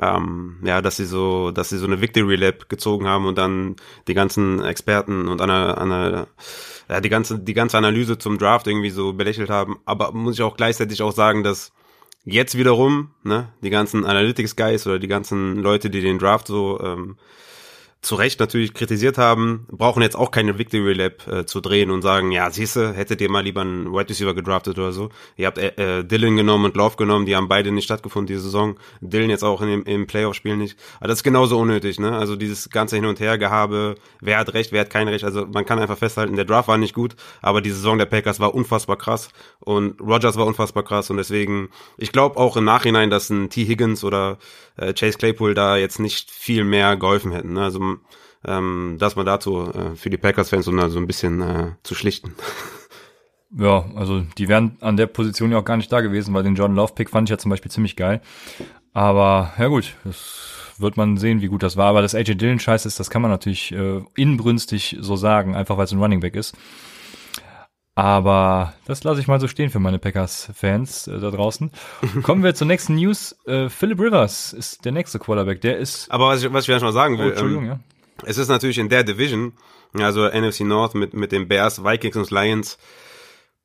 ähm, 0.00 0.56
ja, 0.64 0.80
dass 0.80 0.96
sie 0.96 1.04
so, 1.04 1.50
dass 1.50 1.68
sie 1.68 1.78
so 1.78 1.86
eine 1.86 2.00
Victory 2.00 2.36
Lab 2.36 2.68
gezogen 2.68 3.06
haben 3.06 3.26
und 3.26 3.36
dann 3.36 3.76
die 4.08 4.14
ganzen 4.14 4.64
Experten 4.64 5.28
und 5.28 5.40
eine, 5.40 5.78
eine 5.78 6.26
ja, 6.88 7.00
die 7.00 7.08
ganze, 7.08 7.38
die 7.38 7.54
ganze 7.54 7.78
Analyse 7.78 8.18
zum 8.18 8.38
Draft 8.38 8.66
irgendwie 8.66 8.90
so 8.90 9.12
belächelt 9.12 9.50
haben. 9.50 9.78
Aber 9.84 10.12
muss 10.12 10.34
ich 10.34 10.42
auch 10.42 10.56
gleichzeitig 10.56 11.02
auch 11.02 11.12
sagen, 11.12 11.44
dass 11.44 11.72
jetzt 12.24 12.56
wiederum, 12.56 13.10
ne, 13.22 13.52
die 13.62 13.70
ganzen 13.70 14.04
Analytics 14.04 14.56
Guys 14.56 14.86
oder 14.86 14.98
die 14.98 15.08
ganzen 15.08 15.56
Leute, 15.56 15.90
die 15.90 16.00
den 16.00 16.18
Draft 16.18 16.46
so 16.46 16.80
ähm, 16.80 17.16
zu 18.02 18.14
Recht 18.14 18.40
natürlich 18.40 18.72
kritisiert 18.72 19.18
haben, 19.18 19.66
brauchen 19.70 20.02
jetzt 20.02 20.16
auch 20.16 20.30
keine 20.30 20.58
Victory 20.58 20.94
Lab 20.94 21.26
äh, 21.28 21.44
zu 21.44 21.60
drehen 21.60 21.90
und 21.90 22.00
sagen, 22.00 22.30
ja, 22.30 22.50
siehste, 22.50 22.94
hättet 22.94 23.20
ihr 23.20 23.30
mal 23.30 23.44
lieber 23.44 23.60
einen 23.60 23.92
Wide 23.92 24.08
Receiver 24.08 24.34
gedraftet 24.34 24.78
oder 24.78 24.92
so. 24.92 25.10
Ihr 25.36 25.46
habt 25.46 25.58
äh, 25.58 25.98
äh, 25.98 26.02
Dylan 26.02 26.36
genommen 26.36 26.64
und 26.64 26.76
Love 26.76 26.96
genommen, 26.96 27.26
die 27.26 27.36
haben 27.36 27.48
beide 27.48 27.72
nicht 27.72 27.84
stattgefunden 27.84 28.26
diese 28.26 28.40
Saison. 28.40 28.78
Dylan 29.02 29.28
jetzt 29.28 29.44
auch 29.44 29.60
in 29.60 29.68
dem, 29.68 29.84
im 29.84 30.06
Playoff-Spiel 30.06 30.56
nicht. 30.56 30.78
Aber 30.98 31.08
das 31.08 31.18
ist 31.18 31.24
genauso 31.24 31.58
unnötig, 31.58 32.00
ne? 32.00 32.16
Also 32.16 32.36
dieses 32.36 32.70
ganze 32.70 32.96
Hin- 32.96 33.04
und 33.04 33.20
Her-Gehabe, 33.20 33.96
wer 34.20 34.38
hat 34.38 34.54
recht, 34.54 34.72
wer 34.72 34.80
hat 34.80 34.90
kein 34.90 35.08
Recht. 35.08 35.24
Also 35.24 35.46
man 35.46 35.66
kann 35.66 35.78
einfach 35.78 35.98
festhalten, 35.98 36.36
der 36.36 36.46
Draft 36.46 36.68
war 36.68 36.78
nicht 36.78 36.94
gut, 36.94 37.16
aber 37.42 37.60
die 37.60 37.70
Saison 37.70 37.98
der 37.98 38.06
Packers 38.06 38.40
war 38.40 38.54
unfassbar 38.54 38.96
krass 38.96 39.28
und 39.58 40.00
Rogers 40.00 40.36
war 40.38 40.46
unfassbar 40.46 40.84
krass 40.84 41.10
und 41.10 41.18
deswegen, 41.18 41.68
ich 41.98 42.12
glaube 42.12 42.38
auch 42.38 42.56
im 42.56 42.64
Nachhinein, 42.64 43.10
dass 43.10 43.28
ein 43.28 43.50
T. 43.50 43.66
Higgins 43.66 44.04
oder 44.04 44.38
äh, 44.80 44.92
Chase 44.94 45.18
Claypool 45.18 45.54
da 45.54 45.76
jetzt 45.76 46.00
nicht 46.00 46.30
viel 46.30 46.64
mehr 46.64 46.96
geholfen 46.96 47.32
hätten. 47.32 47.52
Ne? 47.52 47.62
Also 47.62 47.96
ähm, 48.44 48.96
das 48.98 49.16
mal 49.16 49.24
dazu 49.24 49.70
äh, 49.72 49.96
für 49.96 50.10
die 50.10 50.16
Packers-Fans, 50.16 50.66
um 50.68 50.76
da 50.76 50.88
so 50.88 50.98
ein 50.98 51.06
bisschen 51.06 51.40
äh, 51.40 51.72
zu 51.82 51.94
schlichten. 51.94 52.34
Ja, 53.52 53.84
also 53.96 54.20
die 54.38 54.46
wären 54.46 54.76
an 54.80 54.96
der 54.96 55.08
Position 55.08 55.50
ja 55.50 55.58
auch 55.58 55.64
gar 55.64 55.76
nicht 55.76 55.90
da 55.90 56.02
gewesen, 56.02 56.32
weil 56.32 56.44
den 56.44 56.54
Jordan 56.54 56.76
Love 56.76 56.92
Pick 56.94 57.10
fand 57.10 57.28
ich 57.28 57.32
ja 57.32 57.38
zum 57.38 57.50
Beispiel 57.50 57.68
ziemlich 57.68 57.96
geil. 57.96 58.20
Aber 58.92 59.52
ja 59.58 59.66
gut, 59.66 59.96
das 60.04 60.74
wird 60.78 60.96
man 60.96 61.16
sehen, 61.16 61.40
wie 61.40 61.48
gut 61.48 61.64
das 61.64 61.76
war. 61.76 61.86
Aber 61.86 62.00
das 62.00 62.14
AJ 62.14 62.36
Dillon 62.36 62.60
Scheiß 62.60 62.86
ist, 62.86 63.00
das 63.00 63.10
kann 63.10 63.22
man 63.22 63.30
natürlich 63.30 63.72
äh, 63.72 64.02
inbrünstig 64.14 64.98
so 65.00 65.16
sagen, 65.16 65.56
einfach 65.56 65.76
weil 65.76 65.84
es 65.84 65.90
ein 65.92 66.00
Running 66.00 66.20
Back 66.20 66.36
ist. 66.36 66.56
Aber 68.00 68.72
das 68.86 69.04
lasse 69.04 69.20
ich 69.20 69.28
mal 69.28 69.38
so 69.40 69.46
stehen 69.46 69.68
für 69.68 69.78
meine 69.78 69.98
Packers-Fans 69.98 71.06
äh, 71.06 71.20
da 71.20 71.30
draußen. 71.30 71.70
Kommen 72.22 72.42
wir 72.42 72.54
zur 72.54 72.66
nächsten 72.66 72.94
News. 72.94 73.36
Äh, 73.44 73.68
Philip 73.68 74.00
Rivers 74.00 74.54
ist 74.54 74.86
der 74.86 74.92
nächste 74.92 75.18
Quarterback. 75.18 75.60
Der 75.60 75.76
ist. 75.76 76.10
Aber 76.10 76.28
was 76.28 76.42
ich, 76.42 76.50
was 76.50 76.64
ich 76.64 76.70
erst 76.70 76.82
mal 76.82 76.94
sagen 76.94 77.18
will. 77.18 77.26
Oh, 77.26 77.28
Entschuldigung, 77.28 77.64
ähm, 77.64 77.70
ja. 77.70 77.80
Es 78.24 78.38
ist 78.38 78.48
natürlich 78.48 78.78
in 78.78 78.88
der 78.88 79.04
Division, 79.04 79.52
also 79.92 80.26
NFC 80.26 80.60
North 80.60 80.94
mit, 80.94 81.12
mit 81.12 81.30
den 81.30 81.46
Bears, 81.46 81.84
Vikings 81.84 82.16
und 82.16 82.30
Lions, 82.30 82.78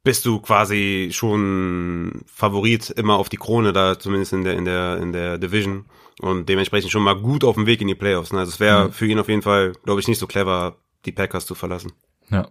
bist 0.04 0.26
du 0.26 0.42
quasi 0.42 1.12
schon 1.14 2.24
Favorit 2.26 2.90
immer 2.90 3.16
auf 3.16 3.30
die 3.30 3.38
Krone 3.38 3.72
da, 3.72 3.98
zumindest 3.98 4.34
in 4.34 4.44
der, 4.44 4.58
in 4.58 4.66
der, 4.66 4.98
in 4.98 5.14
der 5.14 5.38
Division. 5.38 5.86
Und 6.20 6.50
dementsprechend 6.50 6.92
schon 6.92 7.04
mal 7.04 7.16
gut 7.16 7.46
auf 7.46 7.56
dem 7.56 7.68
Weg 7.68 7.80
in 7.80 7.88
die 7.88 7.96
Playoffs. 7.96 8.34
Ne? 8.34 8.40
Also 8.40 8.50
es 8.50 8.60
wäre 8.60 8.88
mhm. 8.88 8.92
für 8.92 9.06
ihn 9.06 9.20
auf 9.20 9.30
jeden 9.30 9.44
Fall, 9.44 9.72
glaube 9.86 10.02
ich, 10.02 10.10
nicht 10.10 10.20
so 10.20 10.28
clever, 10.28 10.76
die 11.06 11.14
Packers 11.14 11.46
zu 11.46 11.56
verlassen. 11.56 11.94
Ja. 12.30 12.50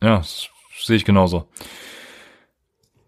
Ja, 0.00 0.22
sehe 0.82 0.96
ich 0.96 1.04
genauso. 1.04 1.48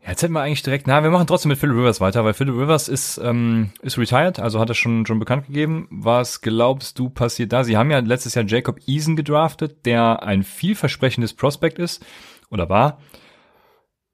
Ja, 0.02 0.10
jetzt 0.10 0.22
hätten 0.22 0.34
wir 0.34 0.42
eigentlich 0.42 0.62
direkt, 0.62 0.86
na, 0.86 1.02
wir 1.02 1.10
machen 1.10 1.26
trotzdem 1.26 1.48
mit 1.48 1.58
Philip 1.58 1.76
Rivers 1.76 2.00
weiter, 2.00 2.24
weil 2.24 2.32
Philip 2.32 2.54
Rivers 2.54 2.88
ist, 2.88 3.18
ähm, 3.18 3.70
ist 3.82 3.98
retired, 3.98 4.38
also 4.38 4.60
hat 4.60 4.68
er 4.68 4.74
schon, 4.74 5.04
schon 5.04 5.18
bekannt 5.18 5.48
gegeben. 5.48 5.88
Was 5.90 6.42
glaubst 6.42 6.98
du 7.00 7.10
passiert 7.10 7.52
da? 7.52 7.64
Sie 7.64 7.76
haben 7.76 7.90
ja 7.90 7.98
letztes 7.98 8.36
Jahr 8.36 8.44
Jacob 8.46 8.78
Eason 8.86 9.16
gedraftet, 9.16 9.84
der 9.84 10.22
ein 10.22 10.44
vielversprechendes 10.44 11.34
Prospect 11.34 11.80
ist, 11.80 12.06
oder 12.50 12.68
war. 12.68 13.00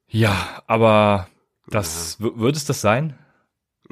Ja, 0.09 0.63
aber 0.67 1.29
das, 1.67 2.17
ja. 2.21 2.31
wird 2.37 2.57
es 2.57 2.65
das 2.65 2.81
sein? 2.81 3.19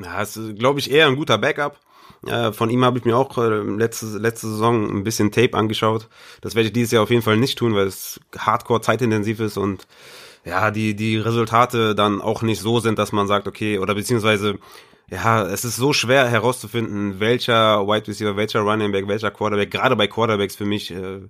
Ja, 0.02 0.22
ist, 0.22 0.38
glaube 0.58 0.80
ich, 0.80 0.90
eher 0.90 1.06
ein 1.06 1.16
guter 1.16 1.36
Backup. 1.36 1.78
Äh, 2.26 2.52
von 2.52 2.70
ihm 2.70 2.84
habe 2.84 2.98
ich 2.98 3.04
mir 3.04 3.16
auch 3.16 3.38
äh, 3.38 3.48
letzte, 3.48 4.18
letzte 4.18 4.48
Saison 4.48 4.90
ein 4.90 5.04
bisschen 5.04 5.32
Tape 5.32 5.54
angeschaut. 5.54 6.08
Das 6.42 6.54
werde 6.54 6.66
ich 6.66 6.72
dieses 6.72 6.92
Jahr 6.92 7.02
auf 7.02 7.10
jeden 7.10 7.22
Fall 7.22 7.36
nicht 7.36 7.58
tun, 7.58 7.74
weil 7.74 7.86
es 7.86 8.20
hardcore 8.36 8.82
zeitintensiv 8.82 9.40
ist 9.40 9.56
und 9.56 9.86
ja, 10.44 10.70
die, 10.70 10.94
die 10.94 11.18
Resultate 11.18 11.94
dann 11.94 12.20
auch 12.20 12.42
nicht 12.42 12.60
so 12.60 12.80
sind, 12.80 12.98
dass 12.98 13.12
man 13.12 13.26
sagt, 13.26 13.46
okay, 13.46 13.78
oder 13.78 13.94
beziehungsweise, 13.94 14.58
ja, 15.10 15.42
es 15.42 15.64
ist 15.64 15.76
so 15.76 15.92
schwer 15.92 16.28
herauszufinden, 16.28 17.20
welcher 17.20 17.86
Wide 17.86 18.08
Receiver, 18.08 18.36
welcher 18.36 18.60
Running 18.60 18.92
Back, 18.92 19.08
welcher 19.08 19.30
Quarterback, 19.30 19.70
gerade 19.70 19.96
bei 19.96 20.06
Quarterbacks 20.06 20.56
für 20.56 20.64
mich 20.64 20.90
äh, 20.90 21.20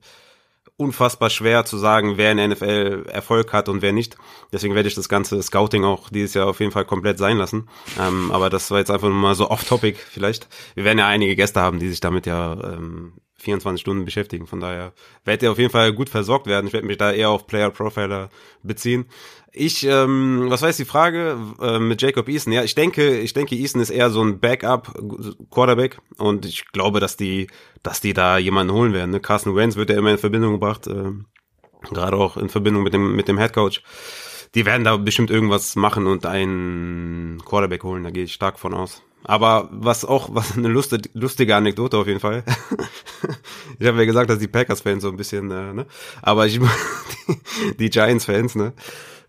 unfassbar 0.81 1.31
schwer 1.31 1.65
zu 1.65 1.77
sagen, 1.79 2.17
wer 2.17 2.33
in 2.33 2.39
der 2.39 2.49
NFL 2.49 3.05
Erfolg 3.09 3.53
hat 3.53 3.69
und 3.69 3.83
wer 3.83 3.93
nicht. 3.93 4.17
Deswegen 4.53 4.75
werde 4.75 4.89
ich 4.89 4.95
das 4.95 5.09
ganze 5.09 5.41
Scouting 5.43 5.85
auch 5.85 6.09
dieses 6.09 6.35
Jahr 6.35 6.47
auf 6.49 6.59
jeden 6.61 6.73
Fall 6.73 6.87
komplett 6.87 7.19
sein 7.19 7.37
lassen. 7.37 7.69
Ähm, 8.01 8.33
aber 8.33 8.51
das 8.51 8.71
war 8.71 8.79
jetzt 8.79 8.91
einfach 8.91 9.09
nur 9.09 9.19
mal 9.19 9.35
so 9.35 9.51
off-topic 9.51 9.99
vielleicht. 9.99 10.49
Wir 10.75 10.85
werden 10.85 10.99
ja 10.99 11.07
einige 11.07 11.37
Gäste 11.37 11.61
haben, 11.61 11.79
die 11.79 11.89
sich 11.89 12.01
damit 12.01 12.27
ja 12.27 12.55
ähm, 12.65 13.13
24 13.41 13.81
Stunden 13.81 14.05
beschäftigen. 14.05 14.47
Von 14.47 14.61
daher 14.61 14.93
werdet 15.25 15.43
ihr 15.43 15.53
auf 15.53 15.59
jeden 15.59 15.71
Fall 15.71 15.93
gut 15.93 16.09
versorgt 16.09 16.47
werden. 16.47 16.67
Ich 16.67 16.73
werde 16.73 16.87
mich 16.87 16.99
da 16.99 17.13
eher 17.13 17.31
auf 17.31 17.47
Player 17.47 17.71
Profiler 17.71 18.29
beziehen. 18.63 19.07
Ich, 19.53 19.85
ähm, 19.85 20.47
was 20.49 20.61
jetzt 20.61 20.79
die 20.79 20.85
Frage 20.85 21.37
äh, 21.61 21.79
mit 21.81 22.01
Jacob 22.01 22.29
Eason? 22.29 22.53
Ja, 22.53 22.63
ich 22.63 22.77
denke, 22.77 23.19
ich 23.19 23.33
denke, 23.33 23.57
Eason 23.57 23.81
ist 23.81 23.91
eher 23.91 24.11
so 24.11 24.23
ein 24.23 24.39
Backup 24.39 24.95
Quarterback 25.51 25.99
und 26.19 26.47
ich 26.47 26.71
glaube, 26.73 27.01
dass 27.01 27.17
die, 27.17 27.49
dass 27.83 28.01
die 28.01 28.13
da 28.13 28.39
jemanden 28.39 28.73
holen 28.73 28.93
werden. 28.93 29.11
Ne? 29.11 29.21
Carson 29.21 29.57
Wentz 29.57 29.75
wird 29.75 29.91
ja 29.91 29.97
immer 29.97 30.13
in 30.13 30.19
Verbindung 30.19 30.53
gebracht, 30.53 30.87
äh, 30.87 31.13
gerade 31.91 32.17
auch 32.17 32.37
in 32.37 32.49
Verbindung 32.49 32.85
mit 32.85 32.95
dem 32.95 33.17
mit 33.17 33.27
dem 33.27 33.39
Head 33.39 33.53
Coach. 33.53 33.83
Die 34.55 34.67
werden 34.67 34.85
da 34.85 34.97
bestimmt 34.97 35.31
irgendwas 35.31 35.75
machen 35.75 36.07
und 36.07 36.27
einen 36.27 37.43
Quarterback 37.45 37.83
holen. 37.83 38.05
Da 38.05 38.11
gehe 38.11 38.25
ich 38.25 38.33
stark 38.33 38.59
von 38.59 38.75
aus. 38.75 39.03
Aber 39.25 39.69
was 39.71 40.05
auch, 40.05 40.31
was 40.33 40.57
eine 40.57 40.69
lustige, 40.69 41.09
lustige 41.13 41.55
Anekdote 41.55 41.99
auf 41.99 42.07
jeden 42.07 42.21
Fall. 42.21 42.43
ich 43.79 43.87
habe 43.87 43.99
ja 43.99 44.05
gesagt, 44.05 44.31
dass 44.31 44.39
die 44.39 44.49
Packers-Fans 44.49 45.03
so 45.03 45.11
ein 45.11 45.17
bisschen, 45.17 45.51
äh, 45.51 45.73
ne? 45.73 45.87
Aber 46.23 46.47
ich 46.47 46.59
die, 47.29 47.77
die 47.77 47.91
Giants-Fans, 47.91 48.55
ne? 48.55 48.73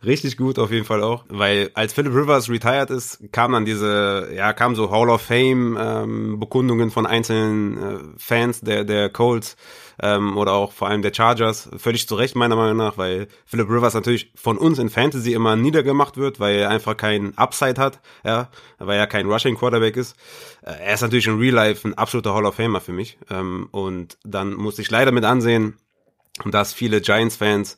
Richtig 0.03 0.36
gut 0.36 0.58
auf 0.58 0.72
jeden 0.72 0.86
Fall 0.86 1.03
auch, 1.03 1.25
weil 1.27 1.70
als 1.75 1.93
Philip 1.93 2.15
Rivers 2.15 2.50
retired 2.50 2.89
ist, 2.89 3.20
kam 3.31 3.51
dann 3.51 3.65
diese, 3.65 4.31
ja, 4.36 4.51
kam 4.51 4.75
so 4.75 4.89
Hall 4.89 5.12
of 5.12 5.22
Fame 5.22 5.77
ähm, 5.79 6.39
Bekundungen 6.39 6.89
von 6.89 7.05
einzelnen 7.05 7.77
äh, 7.77 8.00
Fans 8.17 8.62
der 8.62 8.84
der 8.84 9.10
Colts 9.10 9.55
ähm, 10.01 10.38
oder 10.38 10.53
auch 10.53 10.72
vor 10.72 10.88
allem 10.88 11.03
der 11.03 11.13
Chargers, 11.13 11.70
völlig 11.77 12.08
zu 12.08 12.15
Recht 12.15 12.36
meiner 12.36 12.55
Meinung 12.55 12.77
nach, 12.77 12.98
weil 12.98 13.27
Philip 13.46 13.70
Rivers 13.70 13.93
natürlich 13.93 14.31
von 14.34 14.58
uns 14.58 14.79
in 14.79 14.89
Fantasy 14.89 15.34
immer 15.34 15.55
niedergemacht 15.55 16.17
wird, 16.17 16.39
weil 16.39 16.55
er 16.55 16.70
einfach 16.70 16.98
keinen 16.98 17.38
Upside 17.38 17.79
hat, 17.79 18.00
ja, 18.25 18.50
weil 18.79 18.98
er 18.98 19.05
kein 19.05 19.27
Rushing 19.27 19.55
Quarterback 19.55 19.98
ist. 19.98 20.15
Äh, 20.63 20.72
er 20.84 20.96
ist 20.96 21.01
natürlich 21.01 21.27
in 21.27 21.38
Real 21.38 21.53
Life 21.53 21.88
ein 21.88 21.93
absoluter 21.93 22.34
Hall 22.34 22.46
of 22.48 22.55
Famer 22.55 22.81
für 22.81 22.93
mich. 22.93 23.20
Ähm, 23.29 23.67
und 23.70 24.17
dann 24.24 24.55
musste 24.55 24.81
ich 24.81 24.89
leider 24.89 25.12
mit 25.12 25.25
ansehen, 25.25 25.77
dass 26.46 26.74
viele 26.74 27.01
Giants-Fans 27.01 27.77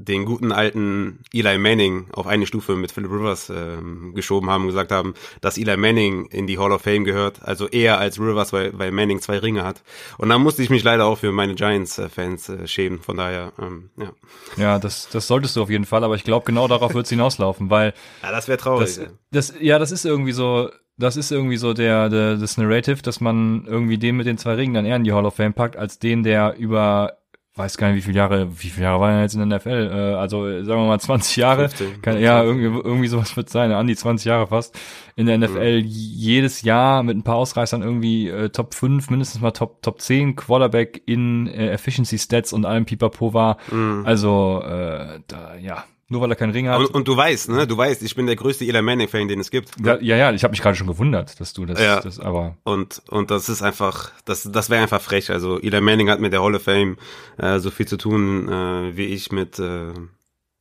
den 0.00 0.24
guten 0.24 0.50
alten 0.50 1.20
Eli 1.32 1.58
Manning 1.58 2.06
auf 2.12 2.26
eine 2.26 2.46
Stufe 2.46 2.74
mit 2.74 2.90
Philip 2.90 3.10
Rivers 3.10 3.50
ähm, 3.50 4.14
geschoben 4.14 4.48
haben 4.50 4.62
und 4.62 4.68
gesagt 4.68 4.92
haben, 4.92 5.14
dass 5.40 5.58
Eli 5.58 5.76
Manning 5.76 6.26
in 6.26 6.46
die 6.46 6.58
Hall 6.58 6.72
of 6.72 6.82
Fame 6.82 7.04
gehört, 7.04 7.42
also 7.42 7.68
eher 7.68 7.98
als 7.98 8.18
Rivers, 8.18 8.52
weil, 8.52 8.76
weil 8.78 8.90
Manning 8.92 9.20
zwei 9.20 9.38
Ringe 9.38 9.62
hat. 9.62 9.82
Und 10.18 10.30
da 10.30 10.38
musste 10.38 10.62
ich 10.62 10.70
mich 10.70 10.82
leider 10.82 11.04
auch 11.04 11.18
für 11.18 11.32
meine 11.32 11.54
Giants-Fans 11.54 12.48
äh, 12.48 12.66
schämen, 12.66 13.00
von 13.00 13.16
daher, 13.16 13.52
ähm, 13.60 13.90
ja. 13.96 14.12
Ja, 14.56 14.78
das, 14.78 15.08
das 15.10 15.26
solltest 15.26 15.56
du 15.56 15.62
auf 15.62 15.70
jeden 15.70 15.84
Fall, 15.84 16.02
aber 16.02 16.14
ich 16.14 16.24
glaube, 16.24 16.46
genau 16.46 16.66
darauf 16.66 16.94
wird 16.94 17.04
es 17.04 17.10
hinauslaufen, 17.10 17.70
weil 17.70 17.92
Ja, 18.22 18.30
das 18.30 18.48
wäre 18.48 18.58
traurig. 18.58 18.98
das, 19.30 19.50
das, 19.50 19.60
ja, 19.60 19.78
das 19.78 19.92
ist 19.92 20.04
irgendwie 20.04 20.32
so, 20.32 20.70
das 20.96 21.16
ist 21.16 21.30
irgendwie 21.30 21.56
so 21.56 21.72
der, 21.74 22.08
der, 22.08 22.36
das 22.36 22.56
Narrative, 22.56 23.02
dass 23.02 23.20
man 23.20 23.64
irgendwie 23.66 23.98
den 23.98 24.16
mit 24.16 24.26
den 24.26 24.38
zwei 24.38 24.54
Ringen 24.54 24.74
dann 24.74 24.86
eher 24.86 24.96
in 24.96 25.04
die 25.04 25.12
Hall 25.12 25.26
of 25.26 25.34
Fame 25.34 25.54
packt, 25.54 25.76
als 25.76 25.98
den, 25.98 26.22
der 26.22 26.56
über 26.56 27.19
weiß 27.60 27.76
gar 27.76 27.88
nicht, 27.88 27.96
wie 27.98 28.02
viele 28.02 28.18
Jahre, 28.18 28.50
wie 28.50 28.68
viele 28.68 28.86
Jahre 28.86 29.00
war 29.00 29.12
er 29.12 29.22
jetzt 29.22 29.34
in 29.34 29.48
der 29.48 29.58
NFL? 29.58 29.90
Äh, 29.92 30.14
also 30.14 30.44
sagen 30.64 30.82
wir 30.82 30.88
mal 30.88 30.98
20 30.98 31.36
Jahre. 31.36 31.68
15, 31.68 32.02
Kann, 32.02 32.20
ja, 32.20 32.42
irgendwie, 32.42 32.66
irgendwie 32.66 33.08
sowas 33.08 33.36
wird 33.36 33.50
sein, 33.50 33.70
an 33.72 33.86
die 33.86 33.96
20 33.96 34.26
Jahre 34.26 34.46
fast. 34.48 34.78
In 35.16 35.26
der 35.26 35.38
NFL 35.38 35.82
jedes 35.84 36.62
Jahr 36.62 37.02
mit 37.02 37.16
ein 37.16 37.22
paar 37.22 37.36
Ausreißern 37.36 37.82
irgendwie 37.82 38.28
äh, 38.28 38.48
Top 38.48 38.74
5, 38.74 39.10
mindestens 39.10 39.40
mal 39.40 39.50
Top, 39.50 39.82
Top 39.82 40.00
10 40.00 40.36
Quarterback 40.36 41.02
in 41.06 41.46
äh, 41.46 41.70
Efficiency 41.70 42.18
Stats 42.18 42.52
und 42.52 42.64
allem 42.64 42.86
Pipapo 42.86 43.34
war. 43.34 43.58
Also, 44.04 44.62
äh, 44.64 45.20
da, 45.26 45.56
ja, 45.56 45.84
nur 46.10 46.20
weil 46.20 46.30
er 46.30 46.36
keinen 46.36 46.52
Ring 46.52 46.68
hat. 46.68 46.78
Und, 46.78 46.88
und 46.94 47.08
du 47.08 47.16
weißt, 47.16 47.48
ne, 47.50 47.66
du 47.66 47.76
weißt, 47.76 48.02
ich 48.02 48.14
bin 48.14 48.26
der 48.26 48.36
größte 48.36 48.64
Eli 48.64 48.82
Manning-Fan, 48.82 49.28
den 49.28 49.40
es 49.40 49.50
gibt. 49.50 49.70
ja, 49.82 49.96
ja, 50.00 50.16
ja, 50.16 50.32
ich 50.32 50.42
habe 50.44 50.50
mich 50.50 50.60
gerade 50.60 50.76
schon 50.76 50.86
gewundert, 50.88 51.40
dass 51.40 51.52
du 51.52 51.64
das, 51.64 51.80
Ja. 51.80 52.00
das 52.00 52.18
aber 52.20 52.56
Und, 52.64 53.00
und 53.08 53.30
das 53.30 53.48
ist 53.48 53.62
einfach, 53.62 54.10
das, 54.24 54.42
das 54.52 54.68
wäre 54.70 54.82
einfach 54.82 55.00
frech. 55.00 55.30
Also 55.30 55.58
Eli 55.60 55.80
Manning 55.80 56.10
hat 56.10 56.20
mit 56.20 56.32
der 56.32 56.42
Hall 56.42 56.54
of 56.54 56.62
Fame 56.62 56.96
äh, 57.38 57.58
so 57.60 57.70
viel 57.70 57.86
zu 57.86 57.96
tun 57.96 58.48
äh, 58.48 58.96
wie 58.96 59.06
ich 59.06 59.32
mit, 59.32 59.58
äh, 59.58 59.92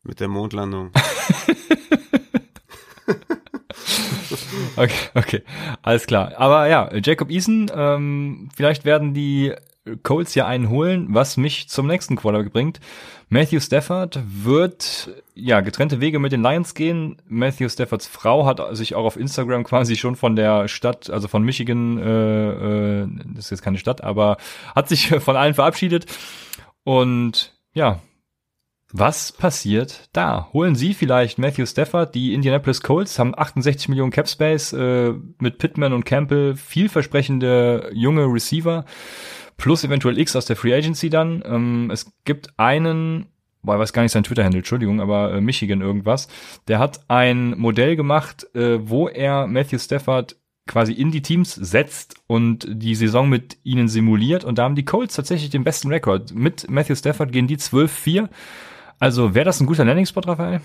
mit 0.04 0.20
der 0.20 0.28
Mondlandung. 0.28 0.92
Okay, 4.76 5.10
okay, 5.16 5.42
alles 5.82 6.06
klar. 6.06 6.34
Aber 6.38 6.68
ja, 6.68 6.90
Jacob 7.04 7.30
Eason, 7.30 7.70
ähm, 7.74 8.50
vielleicht 8.56 8.86
werden 8.86 9.14
die 9.14 9.54
Colts 10.04 10.36
ja 10.36 10.46
einen 10.46 10.70
holen, 10.70 11.08
was 11.10 11.38
mich 11.38 11.70
zum 11.70 11.88
nächsten 11.88 12.16
Quarterback 12.16 12.52
bringt. 12.54 12.80
Matthew 13.30 13.60
Stafford 13.60 14.20
wird 14.26 15.10
ja 15.36 15.62
getrennte 15.62 16.02
Wege 16.02 16.20
mit 16.20 16.32
den 16.32 16.42
Lions 16.42 16.74
gehen. 16.74 17.22
Matthew 17.28 17.70
Staffords 17.70 18.08
Frau 18.08 18.46
hat 18.46 18.60
sich 18.76 18.96
auch 18.96 19.06
auf 19.06 19.18
Instagram 19.18 19.64
quasi 19.66 19.96
schon 19.96 20.16
von 20.16 20.36
der 20.36 20.68
Stadt, 20.68 21.10
also 21.10 21.28
von 21.28 21.44
Michigan, 21.44 21.98
äh, 22.00 23.02
äh, 23.02 23.08
das 23.36 23.46
ist 23.46 23.52
jetzt 23.52 23.62
keine 23.62 23.78
Stadt, 23.78 24.04
aber 24.04 24.38
hat 24.76 24.90
sich 24.90 25.08
von 25.20 25.36
allen 25.36 25.54
verabschiedet. 25.54 26.08
Und 26.84 27.54
ja, 27.74 28.00
was 28.92 29.32
passiert 29.32 30.10
da? 30.14 30.50
Holen 30.52 30.76
Sie 30.76 30.96
vielleicht 30.96 31.38
Matthew 31.38 31.68
Stafford? 31.68 32.16
Die 32.16 32.34
Indianapolis 32.34 32.82
Colts 32.82 33.20
haben 33.20 33.38
68 33.38 33.88
Millionen 33.88 34.12
Cap 34.12 34.28
Space 34.28 34.74
äh, 34.74 35.14
mit 35.38 35.60
Pittman 35.60 35.94
und 35.94 36.06
Campbell, 36.06 36.56
vielversprechende 36.56 37.92
junge 37.94 38.26
Receiver 38.26 38.86
plus 39.60 39.84
eventuell 39.84 40.18
X 40.18 40.36
aus 40.36 40.46
der 40.46 40.56
Free 40.56 40.74
Agency 40.74 41.12
dann. 41.12 41.44
Ähm, 41.46 41.92
es 41.92 42.12
gibt 42.26 42.58
einen, 42.58 43.28
boah, 43.62 43.76
ich 43.76 43.82
weiß 43.82 43.94
gar 43.94 44.02
nicht 44.02 44.12
sein 44.12 44.24
Twitter-Handle, 44.24 44.60
Entschuldigung, 44.60 45.00
aber 45.00 45.34
äh, 45.34 45.42
Michigan 45.42 45.82
irgendwas, 45.82 46.28
der 46.68 46.80
hat 46.80 47.02
ein 47.08 47.56
Modell 47.60 47.96
gemacht, 47.96 48.48
äh, 48.56 48.80
wo 48.90 49.08
er 49.08 49.46
Matthew 49.46 49.78
Stafford 49.78 50.38
quasi 50.66 50.94
in 50.94 51.12
die 51.12 51.22
Teams 51.22 51.54
setzt 51.54 52.16
und 52.28 52.68
die 52.70 52.96
Saison 52.96 53.28
mit 53.28 53.58
ihnen 53.64 53.88
simuliert 53.88 54.44
und 54.44 54.58
da 54.58 54.64
haben 54.64 54.76
die 54.76 54.86
Colts 54.86 55.16
tatsächlich 55.16 55.50
den 55.50 55.64
besten 55.64 55.90
Rekord. 55.90 56.34
Mit 56.34 56.70
Matthew 56.70 56.96
Stafford 56.96 57.32
gehen 57.32 57.48
die 57.48 57.58
12-4. 57.58 58.30
Also 59.00 59.34
wäre 59.34 59.46
das 59.46 59.60
ein 59.60 59.66
guter 59.66 59.86
Landing-Spot, 59.86 60.22
Raphael? 60.22 60.62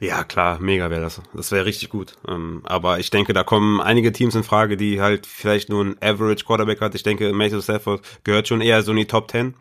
Ja, 0.00 0.24
klar, 0.24 0.58
mega 0.60 0.90
wäre 0.90 1.02
das. 1.02 1.20
Das 1.34 1.52
wäre 1.52 1.64
richtig 1.64 1.90
gut. 1.90 2.16
Ähm, 2.28 2.62
aber 2.64 2.98
ich 2.98 3.10
denke, 3.10 3.32
da 3.32 3.44
kommen 3.44 3.80
einige 3.80 4.12
Teams 4.12 4.34
in 4.34 4.44
Frage, 4.44 4.76
die 4.76 5.00
halt 5.00 5.26
vielleicht 5.26 5.68
nur 5.68 5.84
ein 5.84 5.96
Average 6.00 6.44
Quarterback 6.44 6.80
hat. 6.80 6.94
Ich 6.94 7.02
denke, 7.02 7.32
Matthew 7.32 7.60
Stafford 7.60 8.02
gehört 8.24 8.48
schon 8.48 8.60
eher 8.60 8.82
so 8.82 8.92
in 8.92 8.98
die 8.98 9.06
Top 9.06 9.30
10. 9.30 9.54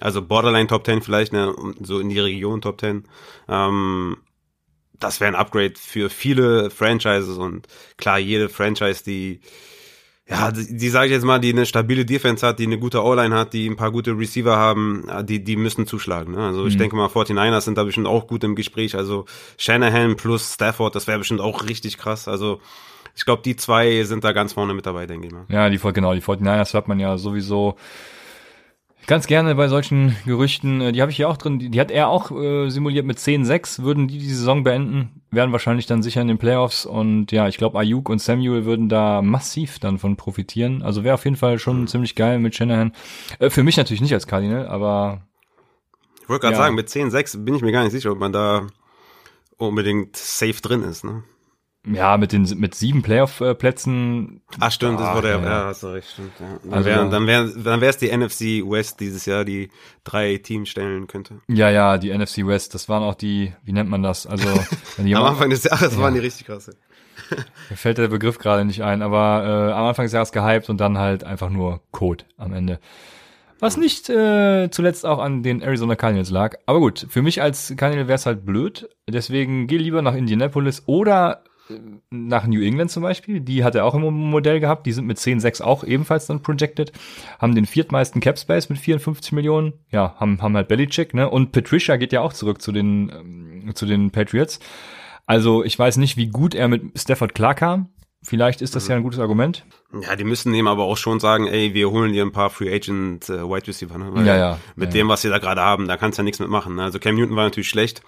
Also 0.00 0.22
Borderline 0.22 0.66
Top 0.66 0.84
10 0.84 1.02
vielleicht, 1.02 1.32
ne, 1.32 1.54
so 1.80 1.98
in 1.98 2.08
die 2.08 2.18
Region 2.18 2.60
Top 2.60 2.80
10. 2.80 3.04
Ähm, 3.48 4.18
das 4.98 5.20
wäre 5.20 5.28
ein 5.28 5.34
Upgrade 5.40 5.74
für 5.76 6.10
viele 6.10 6.70
Franchises 6.70 7.36
und 7.36 7.66
klar, 7.96 8.18
jede 8.18 8.48
Franchise, 8.48 9.04
die 9.04 9.40
ja, 10.28 10.50
die, 10.50 10.76
die 10.76 10.88
sage 10.88 11.06
ich 11.06 11.12
jetzt 11.12 11.24
mal, 11.24 11.38
die 11.38 11.52
eine 11.52 11.66
stabile 11.66 12.04
Defense 12.04 12.44
hat, 12.44 12.58
die 12.58 12.66
eine 12.66 12.78
gute 12.78 13.02
O-Line 13.02 13.34
hat, 13.34 13.52
die 13.52 13.68
ein 13.68 13.76
paar 13.76 13.92
gute 13.92 14.10
Receiver 14.18 14.56
haben, 14.56 15.06
die, 15.22 15.42
die 15.44 15.56
müssen 15.56 15.86
zuschlagen. 15.86 16.32
Ne? 16.34 16.44
Also 16.44 16.66
ich 16.66 16.74
Mhm. 16.74 16.78
denke 16.78 16.96
mal, 16.96 17.08
49ers 17.08 17.60
sind 17.64 17.78
da 17.78 17.84
bestimmt 17.84 18.08
auch 18.08 18.26
gut 18.26 18.42
im 18.42 18.56
Gespräch. 18.56 18.96
Also 18.96 19.24
Shanahan 19.56 20.16
plus 20.16 20.54
Stafford, 20.54 20.94
das 20.96 21.06
wäre 21.06 21.18
bestimmt 21.18 21.40
auch 21.40 21.64
richtig 21.68 21.96
krass. 21.96 22.26
Also 22.26 22.60
ich 23.14 23.24
glaube, 23.24 23.42
die 23.44 23.56
zwei 23.56 24.02
sind 24.02 24.24
da 24.24 24.32
ganz 24.32 24.52
vorne 24.52 24.74
mit 24.74 24.84
dabei, 24.84 25.06
denke 25.06 25.28
ich 25.28 25.32
mal. 25.32 25.44
Ja, 25.48 25.70
die 25.70 25.78
genau, 25.78 26.12
die 26.12 26.20
49ers 26.22 26.74
hört 26.74 26.88
man 26.88 26.98
ja 26.98 27.16
sowieso 27.18 27.76
ganz 29.06 29.26
gerne 29.26 29.54
bei 29.54 29.68
solchen 29.68 30.16
Gerüchten. 30.26 30.80
Äh, 30.80 30.92
Die 30.92 31.00
habe 31.00 31.10
ich 31.10 31.16
hier 31.16 31.28
auch 31.28 31.36
drin. 31.36 31.58
Die, 31.58 31.68
die 31.70 31.80
hat 31.80 31.90
er 31.90 32.08
auch 32.08 32.30
äh, 32.30 32.68
simuliert 32.70 33.06
mit 33.06 33.18
10-6. 33.18 33.82
Würden 33.82 34.08
die 34.08 34.18
die 34.18 34.28
Saison 34.32 34.64
beenden, 34.64 35.22
wären 35.30 35.52
wahrscheinlich 35.52 35.86
dann 35.86 36.02
sicher 36.02 36.20
in 36.22 36.28
den 36.28 36.38
Playoffs. 36.38 36.86
Und 36.86 37.32
ja, 37.32 37.48
ich 37.48 37.56
glaube, 37.58 37.78
Ayuk 37.78 38.08
und 38.08 38.20
Samuel 38.20 38.64
würden 38.64 38.88
da 38.88 39.22
massiv 39.22 39.78
dann 39.78 39.98
von 39.98 40.16
profitieren. 40.16 40.82
Also 40.82 41.04
wäre 41.04 41.14
auf 41.14 41.24
jeden 41.24 41.36
Fall 41.36 41.58
schon 41.58 41.86
ziemlich 41.86 42.14
geil 42.14 42.38
mit 42.38 42.54
Shanahan. 42.54 42.92
Äh, 43.38 43.50
für 43.50 43.62
mich 43.62 43.76
natürlich 43.76 44.00
nicht 44.00 44.14
als 44.14 44.26
Cardinal, 44.26 44.66
aber 44.68 45.22
Ich 46.22 46.28
wollte 46.28 46.42
gerade 46.42 46.56
Ja. 46.56 46.62
sagen, 46.62 46.74
mit 46.74 46.88
10-6 46.88 47.44
bin 47.44 47.54
ich 47.54 47.62
mir 47.62 47.72
gar 47.72 47.82
nicht 47.84 47.92
sicher, 47.92 48.10
ob 48.12 48.18
man 48.18 48.32
da 48.32 48.66
unbedingt 49.58 50.16
safe 50.16 50.60
drin 50.60 50.82
ist. 50.82 51.04
Ne? 51.04 51.22
Ja, 51.86 52.16
mit 52.16 52.32
den 52.32 52.42
mit 52.58 52.74
sieben 52.74 53.02
Playoff-Plätzen 53.02 54.40
Ach 54.60 54.72
stimmt, 54.72 55.00
das 55.00 55.08
Ah, 55.08 55.14
war 55.14 55.22
der, 55.22 55.38
ja. 55.38 55.44
ja, 55.44 55.64
hast 55.66 55.82
du 55.82 55.86
recht, 55.88 56.08
stimmt. 56.10 56.32
Ja. 56.40 56.46
Dann 56.64 56.72
Also- 56.72 56.88
wäre 56.88 57.08
dann 57.10 57.26
wär, 57.26 57.44
dann 57.64 57.80
wär's 57.80 57.96
die 57.98 58.10
NFC 58.10 58.62
West 58.68 59.00
dieses 59.00 59.26
Jahr, 59.26 59.44
die 59.44 59.70
drei 60.04 60.36
Teams 60.38 60.68
stellen 60.68 61.06
könnte. 61.06 61.40
Ja, 61.48 61.70
ja, 61.70 61.98
die 61.98 62.10
NFC 62.16 62.46
West, 62.46 62.74
das 62.74 62.88
waren 62.88 63.02
auch 63.02 63.14
die, 63.14 63.52
wie 63.64 63.72
nennt 63.72 63.88
man 63.90 64.02
das? 64.02 64.26
Also, 64.26 64.46
wenn 64.96 65.04
Am 65.04 65.06
jemand, 65.06 65.26
Anfang 65.30 65.50
des 65.50 65.64
Jahres 65.64 65.94
Ja. 65.94 66.00
waren 66.02 66.14
die 66.14 66.20
richtig 66.20 66.46
krasse. 66.46 66.76
mir 67.70 67.76
fällt 67.76 67.98
der 67.98 68.08
Begriff 68.08 68.38
gerade 68.38 68.64
nicht 68.64 68.82
ein, 68.82 69.02
aber 69.02 69.68
äh, 69.70 69.72
am 69.72 69.86
Anfang 69.86 70.04
des 70.04 70.12
Jahres 70.12 70.32
gehypt 70.32 70.68
und 70.68 70.78
dann 70.80 70.98
halt 70.98 71.24
einfach 71.24 71.50
nur 71.50 71.80
Code 71.90 72.24
am 72.36 72.52
Ende. 72.52 72.78
Was 73.58 73.78
nicht 73.78 74.10
äh, 74.10 74.68
zuletzt 74.70 75.06
auch 75.06 75.18
an 75.18 75.42
den 75.42 75.62
Arizona 75.62 75.96
Cardinals 75.96 76.28
lag. 76.28 76.56
Aber 76.66 76.78
gut, 76.78 77.06
für 77.08 77.22
mich 77.22 77.40
als 77.40 77.72
Cardinal 77.74 78.06
wäre 78.06 78.16
es 78.16 78.26
halt 78.26 78.44
blöd. 78.44 78.90
Deswegen 79.08 79.66
geh 79.66 79.78
lieber 79.78 80.02
nach 80.02 80.14
Indianapolis 80.14 80.82
oder 80.84 81.42
nach 82.10 82.46
New 82.46 82.62
England 82.62 82.90
zum 82.90 83.02
Beispiel. 83.02 83.40
Die 83.40 83.64
hat 83.64 83.74
er 83.74 83.84
auch 83.84 83.94
im 83.94 84.02
Modell 84.02 84.60
gehabt. 84.60 84.86
Die 84.86 84.92
sind 84.92 85.06
mit 85.06 85.18
10,6 85.18 85.62
auch 85.62 85.84
ebenfalls 85.84 86.26
dann 86.26 86.42
projected. 86.42 86.92
Haben 87.38 87.54
den 87.54 87.66
viertmeisten 87.66 88.20
Cap 88.20 88.38
Space 88.38 88.68
mit 88.68 88.78
54 88.78 89.32
Millionen. 89.32 89.74
Ja, 89.90 90.14
haben, 90.18 90.40
haben 90.42 90.56
halt 90.56 90.68
Belichick, 90.68 91.14
ne? 91.14 91.28
Und 91.28 91.52
Patricia 91.52 91.96
geht 91.96 92.12
ja 92.12 92.20
auch 92.20 92.32
zurück 92.32 92.62
zu 92.62 92.72
den, 92.72 93.10
ähm, 93.10 93.74
zu 93.74 93.86
den 93.86 94.10
Patriots. 94.10 94.60
Also 95.26 95.64
ich 95.64 95.78
weiß 95.78 95.96
nicht, 95.96 96.16
wie 96.16 96.28
gut 96.28 96.54
er 96.54 96.68
mit 96.68 96.98
Stafford 96.98 97.34
klarkam. 97.34 97.90
Vielleicht 98.22 98.60
ist 98.60 98.74
das 98.74 98.88
ja 98.88 98.96
ein 98.96 99.04
gutes 99.04 99.20
Argument. 99.20 99.64
Ja, 100.02 100.16
die 100.16 100.24
müssen 100.24 100.52
dem 100.52 100.66
aber 100.66 100.82
auch 100.82 100.96
schon 100.96 101.20
sagen, 101.20 101.46
ey, 101.46 101.74
wir 101.74 101.90
holen 101.90 102.12
dir 102.12 102.24
ein 102.24 102.32
paar 102.32 102.50
Free 102.50 102.74
Agent 102.74 103.28
äh, 103.28 103.44
Wide 103.44 103.68
Receiver, 103.68 103.98
ne? 103.98 104.10
Ja, 104.26 104.36
ja, 104.36 104.58
Mit 104.74 104.88
ja. 104.88 105.00
dem, 105.00 105.08
was 105.08 105.22
sie 105.22 105.28
da 105.28 105.38
gerade 105.38 105.60
haben, 105.60 105.86
da 105.86 105.96
kannst 105.96 106.18
du 106.18 106.22
ja 106.22 106.24
nichts 106.24 106.40
mitmachen. 106.40 106.74
Ne? 106.74 106.82
Also 106.82 106.98
Cam 106.98 107.14
Newton 107.14 107.36
war 107.36 107.44
natürlich 107.44 107.68
schlecht, 107.68 108.02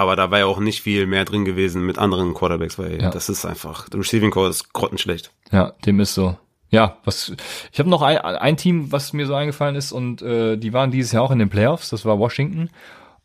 aber 0.00 0.16
da 0.16 0.30
war 0.30 0.38
ja 0.40 0.46
auch 0.46 0.58
nicht 0.58 0.82
viel 0.82 1.06
mehr 1.06 1.24
drin 1.24 1.44
gewesen 1.44 1.84
mit 1.84 1.98
anderen 1.98 2.34
Quarterbacks, 2.34 2.78
weil 2.78 3.00
Ja. 3.02 3.10
das 3.10 3.28
ist 3.28 3.44
einfach, 3.44 3.88
der 3.88 4.00
Receiving 4.00 4.30
Core 4.30 4.48
ist 4.50 4.72
grottenschlecht. 4.72 5.30
Ja, 5.52 5.72
dem 5.86 6.00
ist 6.00 6.14
so. 6.14 6.36
Ja, 6.70 6.96
was 7.04 7.32
ich 7.72 7.78
habe 7.78 7.90
noch 7.90 8.02
ein, 8.02 8.18
ein 8.18 8.56
Team, 8.56 8.92
was 8.92 9.12
mir 9.12 9.26
so 9.26 9.34
eingefallen 9.34 9.74
ist 9.76 9.92
und 9.92 10.22
äh, 10.22 10.56
die 10.56 10.72
waren 10.72 10.90
dieses 10.90 11.12
Jahr 11.12 11.22
auch 11.24 11.30
in 11.32 11.38
den 11.40 11.50
Playoffs, 11.50 11.90
das 11.90 12.04
war 12.04 12.18
Washington 12.18 12.70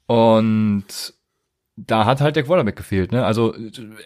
und 0.07 0.85
da 1.77 2.05
hat 2.05 2.21
halt 2.21 2.38
der 2.38 2.43
Quarterback 2.43 2.75
gefehlt, 2.77 3.11
ne? 3.11 3.25
Also 3.25 3.53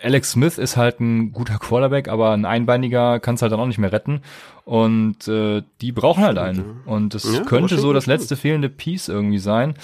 Alex 0.01 0.32
Smith 0.32 0.58
ist 0.58 0.75
halt 0.75 0.99
ein 0.99 1.32
guter 1.32 1.60
Quarterback, 1.60 2.08
aber 2.08 2.32
ein 2.32 2.45
einbeiniger 2.45 3.19
kann 3.19 3.36
es 3.36 3.41
halt 3.43 3.51
dann 3.51 3.60
auch 3.60 3.67
nicht 3.67 3.77
mehr 3.77 3.91
retten 3.91 4.21
und 4.65 5.27
äh, 5.27 5.62
die 5.79 5.91
brauchen 5.91 6.23
halt 6.23 6.38
einen 6.39 6.82
und 6.86 7.13
das 7.13 7.32
Ja, 7.32 7.43
könnte 7.43 7.77
so 7.77 7.93
das 7.93 8.08
letzte 8.08 8.36
fehlende 8.36 8.69
Piece 8.69 9.08
irgendwie 9.08 9.38
sein. 9.39 9.75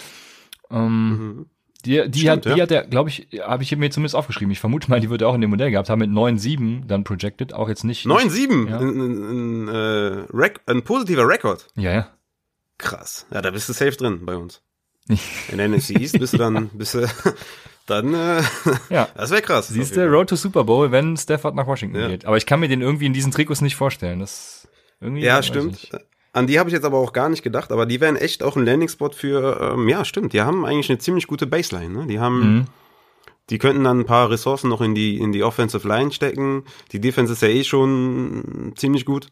Ähm, 0.71 1.45
Die, 1.85 2.09
die, 2.09 2.19
Stimmt, 2.21 2.45
hat, 2.45 2.45
die 2.45 2.57
ja. 2.57 2.63
hat 2.63 2.71
er, 2.71 2.83
glaube 2.87 3.09
ich, 3.09 3.27
habe 3.41 3.61
ich 3.63 3.75
mir 3.75 3.89
zumindest 3.91 4.15
aufgeschrieben. 4.15 4.51
Ich 4.51 4.59
vermute 4.59 4.89
mal, 4.89 4.99
die 4.99 5.09
wird 5.09 5.21
er 5.21 5.27
auch 5.29 5.35
in 5.35 5.41
dem 5.41 5.51
Modell 5.51 5.69
gehabt 5.71 5.89
haben 5.89 5.99
mit 5.99 6.09
9-7 6.09 6.87
dann 6.87 7.03
projected, 7.03 7.53
auch 7.53 7.69
jetzt 7.69 7.83
nicht. 7.83 8.05
9-7, 8.05 8.69
Ja. 8.69 8.79
ein, 8.79 8.89
ein, 8.99 9.67
ein, 9.69 10.45
äh, 10.47 10.53
ein 10.65 10.83
positiver 10.83 11.27
Rekord. 11.27 11.67
Ja, 11.75 11.91
ja. 11.93 12.07
Krass. 12.77 13.25
Ja, 13.31 13.41
da 13.41 13.51
bist 13.51 13.69
du 13.69 13.73
safe 13.73 13.91
drin 13.91 14.25
bei 14.25 14.35
uns. 14.35 14.61
In 15.51 15.57
der 15.57 15.67
NFC 15.69 15.91
East 15.91 16.17
bist 16.19 16.33
du 16.33 16.37
dann, 16.37 16.69
bist 16.73 16.95
du, 16.95 17.07
dann, 17.85 18.13
äh, 18.13 18.41
Ja. 18.89 19.07
das 19.15 19.29
wäre 19.29 19.41
krass. 19.43 19.67
Siehst 19.67 19.95
du. 19.95 20.05
Road 20.09 20.29
to 20.29 20.35
Super 20.35 20.63
Bowl, 20.63 20.91
wenn 20.91 21.15
Stafford 21.15 21.53
nach 21.55 21.67
Washington 21.67 21.99
Ja. 21.99 22.07
geht. 22.07 22.25
Aber 22.25 22.37
ich 22.37 22.45
kann 22.47 22.59
mir 22.59 22.67
den 22.67 22.81
irgendwie 22.81 23.05
in 23.05 23.13
diesen 23.13 23.31
Trikots 23.31 23.61
nicht 23.61 23.75
vorstellen. 23.75 24.19
Das 24.19 24.67
irgendwie 24.99 25.21
Ja, 25.23 25.43
stimmt. 25.43 25.89
An 26.35 26.47
die 26.47 26.59
habe 26.59 26.69
ich 26.69 26.73
jetzt 26.73 26.83
aber 26.83 26.97
auch 26.97 27.13
gar 27.13 27.29
nicht 27.29 27.43
gedacht, 27.43 27.71
aber 27.71 27.85
die 27.85 28.01
wären 28.01 28.17
echt 28.17 28.43
auch 28.43 28.57
ein 28.57 28.65
Landing-Spot 28.65 29.11
für, 29.11 29.73
ähm, 29.73 29.87
ja, 29.87 30.03
stimmt, 30.03 30.33
die 30.33 30.41
haben 30.41 30.65
eigentlich 30.65 30.89
eine 30.89 30.99
ziemlich 30.99 31.27
gute 31.27 31.47
Baseline, 31.47 31.89
ne? 31.89 32.07
Die 32.07 32.19
haben, 32.19 32.39
mhm. 32.39 32.65
die 33.49 33.57
könnten 33.57 33.85
dann 33.85 34.01
ein 34.01 34.05
paar 34.05 34.29
Ressourcen 34.29 34.69
noch 34.69 34.81
in 34.81 34.95
die, 34.95 35.17
in 35.17 35.31
die 35.31 35.43
Offensive 35.43 35.87
Line 35.87 36.11
stecken. 36.11 36.65
Die 36.91 36.99
Defense 36.99 37.31
ist 37.31 37.41
ja 37.41 37.47
eh 37.47 37.63
schon 37.63 38.73
ziemlich 38.75 39.05
gut. 39.05 39.29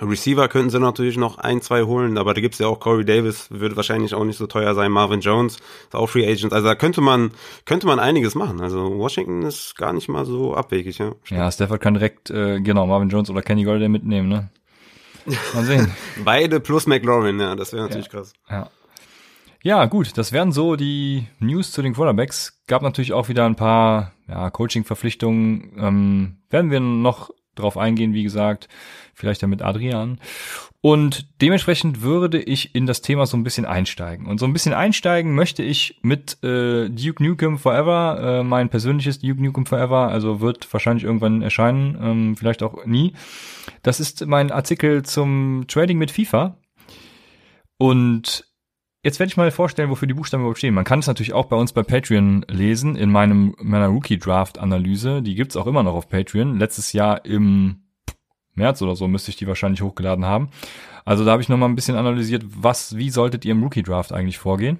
Receiver 0.00 0.48
könnten 0.48 0.70
sie 0.70 0.80
natürlich 0.80 1.18
noch 1.18 1.36
ein, 1.36 1.60
zwei 1.60 1.82
holen, 1.82 2.16
aber 2.16 2.32
da 2.32 2.40
gibt's 2.40 2.58
ja 2.58 2.66
auch 2.66 2.80
Corey 2.80 3.04
Davis, 3.04 3.50
würde 3.50 3.76
wahrscheinlich 3.76 4.14
auch 4.14 4.24
nicht 4.24 4.38
so 4.38 4.46
teuer 4.46 4.74
sein. 4.74 4.90
Marvin 4.90 5.20
Jones 5.20 5.56
ist 5.56 5.94
auch 5.94 6.06
Free 6.06 6.26
Agent. 6.26 6.54
Also 6.54 6.66
da 6.66 6.74
könnte 6.74 7.02
man, 7.02 7.32
könnte 7.66 7.86
man 7.86 7.98
einiges 7.98 8.34
machen. 8.34 8.62
Also 8.62 8.96
Washington 8.96 9.42
ist 9.42 9.76
gar 9.76 9.92
nicht 9.92 10.08
mal 10.08 10.24
so 10.24 10.54
abwegig, 10.54 10.96
ja. 10.96 11.12
Ja, 11.28 11.52
Stafford 11.52 11.82
kann 11.82 11.92
direkt, 11.92 12.30
äh, 12.30 12.60
genau, 12.62 12.86
Marvin 12.86 13.10
Jones 13.10 13.28
oder 13.28 13.42
Kenny 13.42 13.64
Golladay 13.64 13.90
mitnehmen, 13.90 14.30
ne? 14.30 14.48
Mal 15.54 15.64
sehen. 15.64 15.90
Beide 16.24 16.60
plus 16.60 16.86
McLaurin, 16.86 17.40
ja, 17.40 17.54
das 17.54 17.72
wäre 17.72 17.84
natürlich 17.84 18.06
ja, 18.06 18.12
krass. 18.12 18.32
Ja. 18.50 18.70
Ja, 19.64 19.84
gut, 19.86 20.18
das 20.18 20.32
wären 20.32 20.50
so 20.50 20.74
die 20.74 21.28
News 21.38 21.70
zu 21.70 21.82
den 21.82 21.94
Quarterbacks. 21.94 22.60
Gab 22.66 22.82
natürlich 22.82 23.12
auch 23.12 23.28
wieder 23.28 23.46
ein 23.46 23.54
paar 23.54 24.12
ja, 24.28 24.50
Coaching-Verpflichtungen. 24.50 25.72
Ähm, 25.78 26.36
werden 26.50 26.72
wir 26.72 26.80
noch 26.80 27.30
drauf 27.54 27.76
eingehen, 27.76 28.12
wie 28.12 28.24
gesagt, 28.24 28.68
vielleicht 29.14 29.42
ja 29.42 29.48
mit 29.48 29.62
Adrian. 29.62 30.18
Und 30.80 31.28
dementsprechend 31.40 32.02
würde 32.02 32.42
ich 32.42 32.74
in 32.74 32.86
das 32.86 33.02
Thema 33.02 33.24
so 33.26 33.36
ein 33.36 33.44
bisschen 33.44 33.64
einsteigen. 33.64 34.26
Und 34.26 34.38
so 34.38 34.46
ein 34.46 34.52
bisschen 34.52 34.74
einsteigen 34.74 35.32
möchte 35.32 35.62
ich 35.62 36.00
mit 36.02 36.42
äh, 36.42 36.88
Duke 36.88 37.22
Nukem 37.22 37.56
Forever, 37.56 38.40
äh, 38.40 38.42
mein 38.42 38.68
persönliches 38.68 39.20
Duke 39.20 39.40
Nukem 39.40 39.64
Forever, 39.64 40.08
also 40.08 40.40
wird 40.40 40.72
wahrscheinlich 40.72 41.04
irgendwann 41.04 41.40
erscheinen, 41.40 41.96
ähm, 42.02 42.36
vielleicht 42.36 42.64
auch 42.64 42.84
nie. 42.84 43.12
Das 43.82 44.00
ist 44.00 44.26
mein 44.26 44.50
Artikel 44.50 45.02
zum 45.02 45.64
Trading 45.68 45.98
mit 45.98 46.10
FIFA. 46.10 46.58
Und 47.78 48.46
Jetzt 49.04 49.18
werde 49.18 49.30
ich 49.30 49.36
mal 49.36 49.50
vorstellen, 49.50 49.90
wofür 49.90 50.06
die 50.06 50.14
Buchstaben 50.14 50.44
überhaupt 50.44 50.58
stehen. 50.58 50.74
Man 50.74 50.84
kann 50.84 51.00
es 51.00 51.08
natürlich 51.08 51.32
auch 51.32 51.46
bei 51.46 51.56
uns 51.56 51.72
bei 51.72 51.82
Patreon 51.82 52.44
lesen, 52.48 52.94
in 52.94 53.10
meinem 53.10 53.52
meiner 53.58 53.88
Rookie-Draft-Analyse. 53.88 55.22
Die 55.22 55.34
gibt's 55.34 55.56
auch 55.56 55.66
immer 55.66 55.82
noch 55.82 55.94
auf 55.94 56.08
Patreon. 56.08 56.56
Letztes 56.56 56.92
Jahr 56.92 57.24
im 57.24 57.82
März 58.54 58.80
oder 58.80 58.94
so 58.94 59.08
müsste 59.08 59.30
ich 59.30 59.36
die 59.36 59.48
wahrscheinlich 59.48 59.82
hochgeladen 59.82 60.24
haben. 60.24 60.50
Also 61.04 61.24
da 61.24 61.32
habe 61.32 61.42
ich 61.42 61.48
nochmal 61.48 61.68
ein 61.68 61.74
bisschen 61.74 61.96
analysiert, 61.96 62.44
was, 62.46 62.96
wie 62.96 63.10
solltet 63.10 63.44
ihr 63.44 63.52
im 63.52 63.64
Rookie-Draft 63.64 64.12
eigentlich 64.12 64.38
vorgehen? 64.38 64.78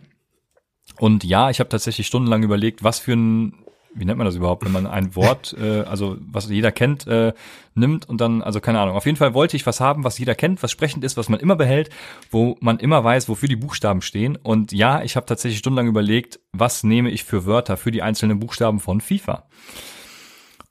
Und 0.99 1.25
ja, 1.25 1.51
ich 1.51 1.59
habe 1.59 1.71
tatsächlich 1.71 2.07
stundenlang 2.07 2.45
überlegt, 2.45 2.85
was 2.85 3.01
für 3.01 3.15
ein 3.15 3.62
wie 3.95 4.05
nennt 4.05 4.19
man 4.19 4.25
das 4.25 4.37
überhaupt, 4.37 4.65
wenn 4.65 4.73
man 4.73 4.87
ein 4.87 5.15
Wort, 5.17 5.55
äh, 5.59 5.83
also 5.83 6.17
was 6.21 6.49
jeder 6.49 6.73
kennt, 6.73 7.07
äh, 7.07 7.33
nimmt 7.75 8.09
und 8.09 8.21
dann, 8.21 8.43
also 8.43 8.61
keine 8.61 8.81
Ahnung. 8.81 8.97
Auf 8.97 9.07
jeden 9.07 9.17
Fall 9.17 9.35
wollte 9.35 9.57
ich 9.57 9.67
was 9.67 9.81
haben, 9.81 10.05
was 10.05 10.19
jeder 10.19 10.35
kennt, 10.35 10.63
was 10.63 10.71
sprechend 10.71 11.05
ist, 11.05 11.17
was 11.17 11.29
man 11.29 11.41
immer 11.41 11.57
behält, 11.57 11.91
wo 12.31 12.57
man 12.61 12.79
immer 12.79 13.05
weiß, 13.05 13.29
wofür 13.29 13.49
die 13.49 13.57
Buchstaben 13.57 14.03
stehen. 14.03 14.37
Und 14.37 14.73
ja, 14.73 15.03
ich 15.03 15.17
habe 15.17 15.27
tatsächlich 15.27 15.59
stundenlang 15.59 15.89
überlegt, 15.89 16.41
was 16.53 16.85
nehme 16.85 17.11
ich 17.11 17.25
für 17.25 17.47
Wörter 17.47 17.77
für 17.77 17.91
die 17.91 18.03
einzelnen 18.03 18.39
Buchstaben 18.39 18.81
von 18.81 19.01
FIFA. 19.01 19.49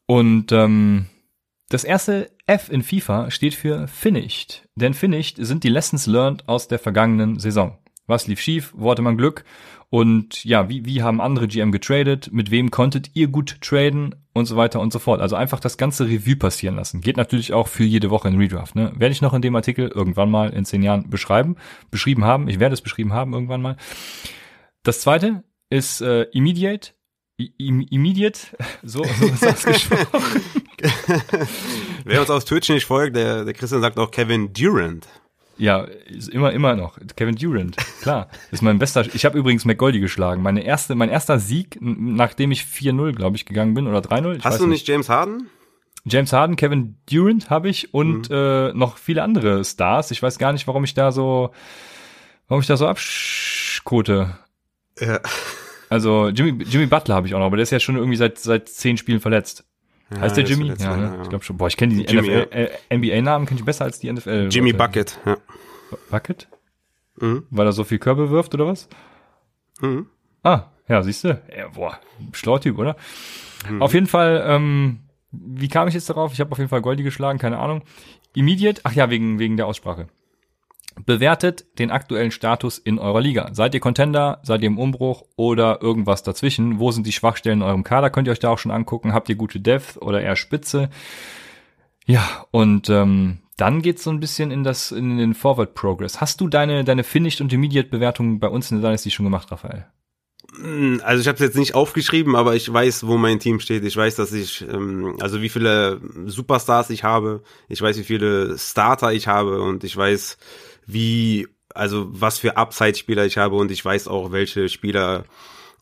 Und 0.08 0.52
ähm, 0.52 1.06
das 1.70 1.84
erste 1.84 2.32
F 2.48 2.70
in 2.70 2.84
FIFA 2.84 3.32
steht 3.32 3.54
für 3.54 3.88
Finished. 3.88 4.68
Denn 4.76 4.94
Finished 4.94 5.38
sind 5.40 5.64
die 5.64 5.70
Lessons 5.70 6.06
learned 6.06 6.50
aus 6.50 6.68
der 6.68 6.80
vergangenen 6.80 7.40
Saison. 7.40 7.78
Was 8.12 8.28
lief 8.28 8.40
schief? 8.40 8.74
Wo 8.76 8.92
hatte 8.92 9.02
man 9.02 9.18
Glück? 9.18 9.46
Und 9.90 10.46
ja, 10.46 10.70
wie, 10.70 10.86
wie 10.86 11.02
haben 11.02 11.20
andere 11.20 11.48
GM 11.48 11.72
getradet? 11.72 12.30
Mit 12.32 12.52
wem 12.52 12.72
konntet 12.72 13.12
ihr 13.14 13.28
gut 13.28 13.60
traden? 13.62 14.16
Und 14.34 14.46
so 14.46 14.56
weiter 14.56 14.80
und 14.80 14.94
so 14.94 15.00
fort. 15.00 15.20
Also 15.20 15.36
einfach 15.36 15.60
das 15.60 15.78
ganze 15.78 16.08
Revue 16.08 16.38
passieren 16.38 16.76
lassen. 16.76 17.02
Geht 17.02 17.18
natürlich 17.18 17.52
auch 17.52 17.68
für 17.68 17.84
jede 17.84 18.10
Woche 18.10 18.30
in 18.30 18.38
Redraft. 18.38 18.76
Ne? 18.76 18.94
Werde 18.96 19.12
ich 19.12 19.22
noch 19.22 19.34
in 19.34 19.42
dem 19.42 19.56
Artikel 19.56 19.90
irgendwann 19.90 20.32
mal 20.32 20.52
in 20.52 20.64
zehn 20.64 20.84
Jahren 20.84 21.10
beschreiben, 21.10 21.58
beschrieben 21.90 22.24
haben. 22.24 22.48
Ich 22.48 22.60
werde 22.60 22.74
es 22.74 22.82
beschrieben 22.82 23.12
haben 23.12 23.34
irgendwann 23.34 23.62
mal. 23.62 23.76
Das 24.84 25.02
zweite 25.02 25.44
ist 25.70 26.02
äh, 26.02 26.24
Immediate. 26.32 26.94
Immediate, 27.58 28.40
so, 28.84 29.04
so 29.04 29.26
ist 29.26 29.44
das 29.44 29.66
gesprochen. 29.66 30.42
Wer 32.06 32.22
uns 32.22 32.30
auf 32.30 32.46
Twitch 32.46 32.70
nicht 32.70 32.86
folgt, 32.86 33.16
der, 33.16 33.46
der 33.46 33.54
Christian 33.54 33.82
sagt 33.82 33.98
auch 34.00 34.12
Kevin 34.12 34.54
Durant. 34.54 35.08
Ja, 35.58 35.82
ist 36.08 36.30
immer, 36.30 36.52
immer 36.52 36.76
noch. 36.76 36.98
Kevin 37.16 37.36
Durant, 37.36 37.78
klar. 38.02 38.30
ist 38.52 38.62
mein 38.62 38.80
bester. 38.80 39.06
Ich 39.14 39.26
habe 39.26 39.38
übrigens 39.38 39.66
McGoldy 39.66 40.00
geschlagen. 40.00 40.42
Meine 40.42 40.64
erste, 40.64 40.96
mein 40.96 41.10
erster 41.10 41.40
Sieg, 41.40 41.78
nachdem 41.80 42.52
ich 42.52 42.64
4-0, 42.64 43.14
glaube 43.14 43.36
ich, 43.36 43.46
gegangen 43.46 43.74
bin, 43.74 43.88
oder 43.88 44.00
3-0. 44.00 44.44
Hast 44.44 44.60
du 44.60 44.68
nicht 44.68 44.88
James 44.88 45.10
Harden? 45.10 45.50
James 46.06 46.34
Harden, 46.34 46.56
Kevin 46.56 46.98
Durant 47.10 47.50
habe 47.50 47.70
ich 47.70 47.94
und 47.94 48.30
mhm. 48.30 48.36
äh, 48.36 48.74
noch 48.74 48.98
viele 48.98 49.24
andere 49.24 49.64
Stars. 49.64 50.12
Ich 50.12 50.24
weiß 50.24 50.40
gar 50.40 50.52
nicht, 50.52 50.68
warum 50.68 50.84
ich 50.84 50.94
da 50.94 51.12
so, 51.12 51.52
warum 52.48 52.62
ich 52.62 52.68
da 52.68 52.76
so 52.76 52.88
abschkote. 52.88 54.36
Ja. 55.00 55.20
Also 55.90 56.30
Jimmy, 56.30 56.64
Jimmy 56.64 56.88
Butler 56.88 57.16
habe 57.16 57.28
ich 57.28 57.36
auch 57.36 57.40
noch, 57.40 57.46
aber 57.48 57.58
der 57.58 57.64
ist 57.64 57.72
ja 57.72 57.80
schon 57.80 57.98
irgendwie 57.98 58.18
seit 58.18 58.40
seit 58.40 58.70
zehn 58.70 58.98
Spielen 58.98 59.20
verletzt. 59.20 59.66
Ja, 60.12 60.22
heißt 60.22 60.38
der 60.38 60.44
Jimmy? 60.44 60.74
Ja, 60.78 60.98
ne? 60.98 61.04
ja, 61.04 61.22
ich 61.22 61.30
glaube 61.30 61.44
schon. 61.44 61.58
Boah, 61.58 61.68
ich 61.68 61.78
kenne 61.78 61.96
die 61.96 62.06
äh, 62.06 62.70
NBA-Namen 62.94 63.46
kenne 63.46 63.60
ich 63.60 63.66
besser 63.66 63.86
als 63.86 64.00
die 64.00 64.12
NFL. 64.12 64.50
Jimmy 64.52 64.74
Bucket, 64.74 65.20
ja. 65.26 65.38
Bucket? 66.10 66.48
Mhm. 67.20 67.46
Weil 67.50 67.66
er 67.66 67.72
so 67.72 67.84
viel 67.84 68.00
Körbe 68.00 68.30
wirft 68.30 68.54
oder 68.54 68.68
was? 68.68 68.90
Mhm. 69.80 70.08
Ah, 70.44 70.72
ja, 70.88 71.04
siehst 71.04 71.24
du? 71.24 71.42
Ja, 71.56 71.70
boah, 71.70 72.00
schlauer 72.34 72.62
Typ, 72.62 72.78
oder? 72.78 72.96
Mhm. 73.70 73.82
Auf 73.82 73.94
jeden 73.94 74.08
Fall, 74.08 74.44
ähm, 74.46 75.02
wie 75.32 75.70
kam 75.70 75.88
ich 75.88 75.94
jetzt 75.94 76.10
darauf? 76.10 76.34
Ich 76.34 76.40
habe 76.40 76.52
auf 76.52 76.58
jeden 76.58 76.70
Fall 76.70 76.82
Goldi 76.82 77.04
geschlagen, 77.04 77.40
keine 77.40 77.60
Ahnung. 77.60 77.84
Immediate, 78.36 78.82
ach 78.84 78.94
ja, 78.94 79.10
wegen, 79.10 79.40
wegen 79.40 79.58
der 79.58 79.68
Aussprache. 79.68 80.08
Bewertet 81.06 81.66
den 81.80 81.90
aktuellen 81.90 82.32
Status 82.32 82.78
in 82.78 83.00
eurer 83.00 83.22
Liga. 83.22 83.50
Seid 83.54 83.74
ihr 83.74 83.80
Contender? 83.80 84.40
Seid 84.44 84.62
ihr 84.62 84.68
im 84.68 84.78
Umbruch 84.78 85.24
oder 85.38 85.82
irgendwas 85.82 86.22
dazwischen? 86.24 86.80
Wo 86.80 86.92
sind 86.92 87.08
die 87.08 87.14
Schwachstellen 87.14 87.60
in 87.60 87.68
eurem 87.68 87.84
Kader? 87.84 88.10
Könnt 88.10 88.28
ihr 88.28 88.32
euch 88.32 88.40
da 88.40 88.50
auch 88.50 88.60
schon 88.60 88.72
angucken. 88.72 89.14
Habt 89.14 89.30
ihr 89.30 89.36
gute 89.36 89.60
Depth 89.60 89.98
oder 89.98 90.22
eher 90.22 90.36
Spitze? 90.36 90.90
Ja, 92.06 92.46
und 92.52 92.90
ähm, 92.90 93.40
dann 93.58 93.82
geht's 93.82 94.04
so 94.04 94.10
ein 94.10 94.20
bisschen 94.20 94.52
in 94.52 94.64
das 94.64 94.92
in 94.92 95.18
den 95.18 95.34
Forward 95.34 95.76
Progress. 95.76 96.20
Hast 96.20 96.42
du 96.42 96.48
deine 96.48 96.84
deine 96.84 97.04
Finished 97.04 97.42
und 97.42 97.54
Immediate 97.54 97.90
Bewertung 97.90 98.40
bei 98.40 98.48
uns 98.48 98.70
in 98.72 98.82
der 98.82 98.90
Dynasty 98.90 99.12
schon 99.12 99.26
gemacht, 99.26 99.52
Raphael? 99.52 99.86
Hm, 100.56 101.02
also 101.04 101.22
ich 101.22 101.28
habe 101.28 101.36
es 101.36 101.42
jetzt 101.42 101.58
nicht 101.58 101.76
aufgeschrieben, 101.76 102.36
aber 102.36 102.56
ich 102.56 102.72
weiß, 102.72 103.08
wo 103.08 103.18
mein 103.18 103.40
Team 103.40 103.60
steht. 103.60 103.86
Ich 103.86 103.96
weiß, 103.96 104.16
dass 104.16 104.34
ich, 104.34 104.62
ähm, 104.62 105.16
also 105.22 105.42
wie 105.42 105.50
viele 105.50 106.02
Superstars 106.26 106.90
ich 106.90 107.04
habe. 107.04 107.44
Ich 107.70 107.82
weiß, 107.82 107.98
wie 107.98 108.04
viele 108.04 108.58
Starter 108.58 109.14
ich 109.14 109.28
habe 109.28 109.62
und 109.62 109.84
ich 109.84 109.96
weiß, 109.96 110.38
wie, 110.86 111.48
also 111.74 112.08
was 112.10 112.40
für 112.40 112.58
Upside-Spieler 112.58 113.26
ich 113.26 113.38
habe 113.38 113.56
und 113.56 113.72
ich 113.72 113.84
weiß 113.84 114.08
auch, 114.08 114.32
welche 114.32 114.70
Spieler 114.70 115.26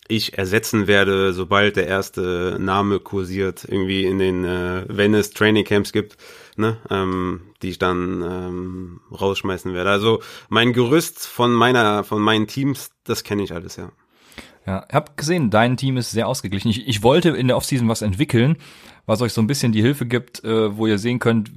ich 0.10 0.38
ersetzen 0.38 0.88
werde, 0.88 1.34
sobald 1.34 1.76
der 1.76 1.88
erste 1.88 2.58
Name 2.60 3.00
kursiert, 3.00 3.64
irgendwie 3.68 4.06
in 4.06 4.18
den, 4.18 4.44
äh, 4.44 4.84
wenn 4.88 5.14
es 5.14 5.30
Training 5.32 5.66
Camps 5.66 5.94
gibt, 5.94 6.18
ne, 6.58 6.78
ähm, 6.90 7.42
die 7.62 7.70
ich 7.70 7.78
dann 7.78 8.24
ähm, 8.24 9.02
rausschmeißen 9.12 9.74
werde. 9.74 9.92
Also 9.92 10.22
mein 10.50 10.74
Gerüst 10.74 11.28
von 11.28 11.54
meiner, 11.54 12.04
von 12.04 12.22
meinen 12.22 12.48
Teams, 12.48 12.90
das 13.04 13.24
kenne 13.24 13.44
ich 13.44 13.54
alles, 13.54 13.76
ja. 13.76 13.92
Ja, 14.66 14.86
ich 14.88 14.94
habe 14.94 15.12
gesehen, 15.16 15.50
dein 15.50 15.78
Team 15.78 15.98
ist 15.98 16.12
sehr 16.12 16.28
ausgeglichen. 16.28 16.70
Ich, 16.70 16.88
ich 16.88 17.02
wollte 17.02 17.30
in 17.30 17.48
der 17.48 17.58
Offseason 17.58 17.88
was 17.88 18.02
entwickeln, 18.02 18.58
was 19.06 19.22
euch 19.22 19.34
so 19.34 19.42
ein 19.42 19.48
bisschen 19.48 19.72
die 19.72 19.82
Hilfe 19.82 20.06
gibt, 20.06 20.44
äh, 20.44 20.76
wo 20.76 20.86
ihr 20.86 21.00
sehen 21.00 21.20
könnt, 21.20 21.52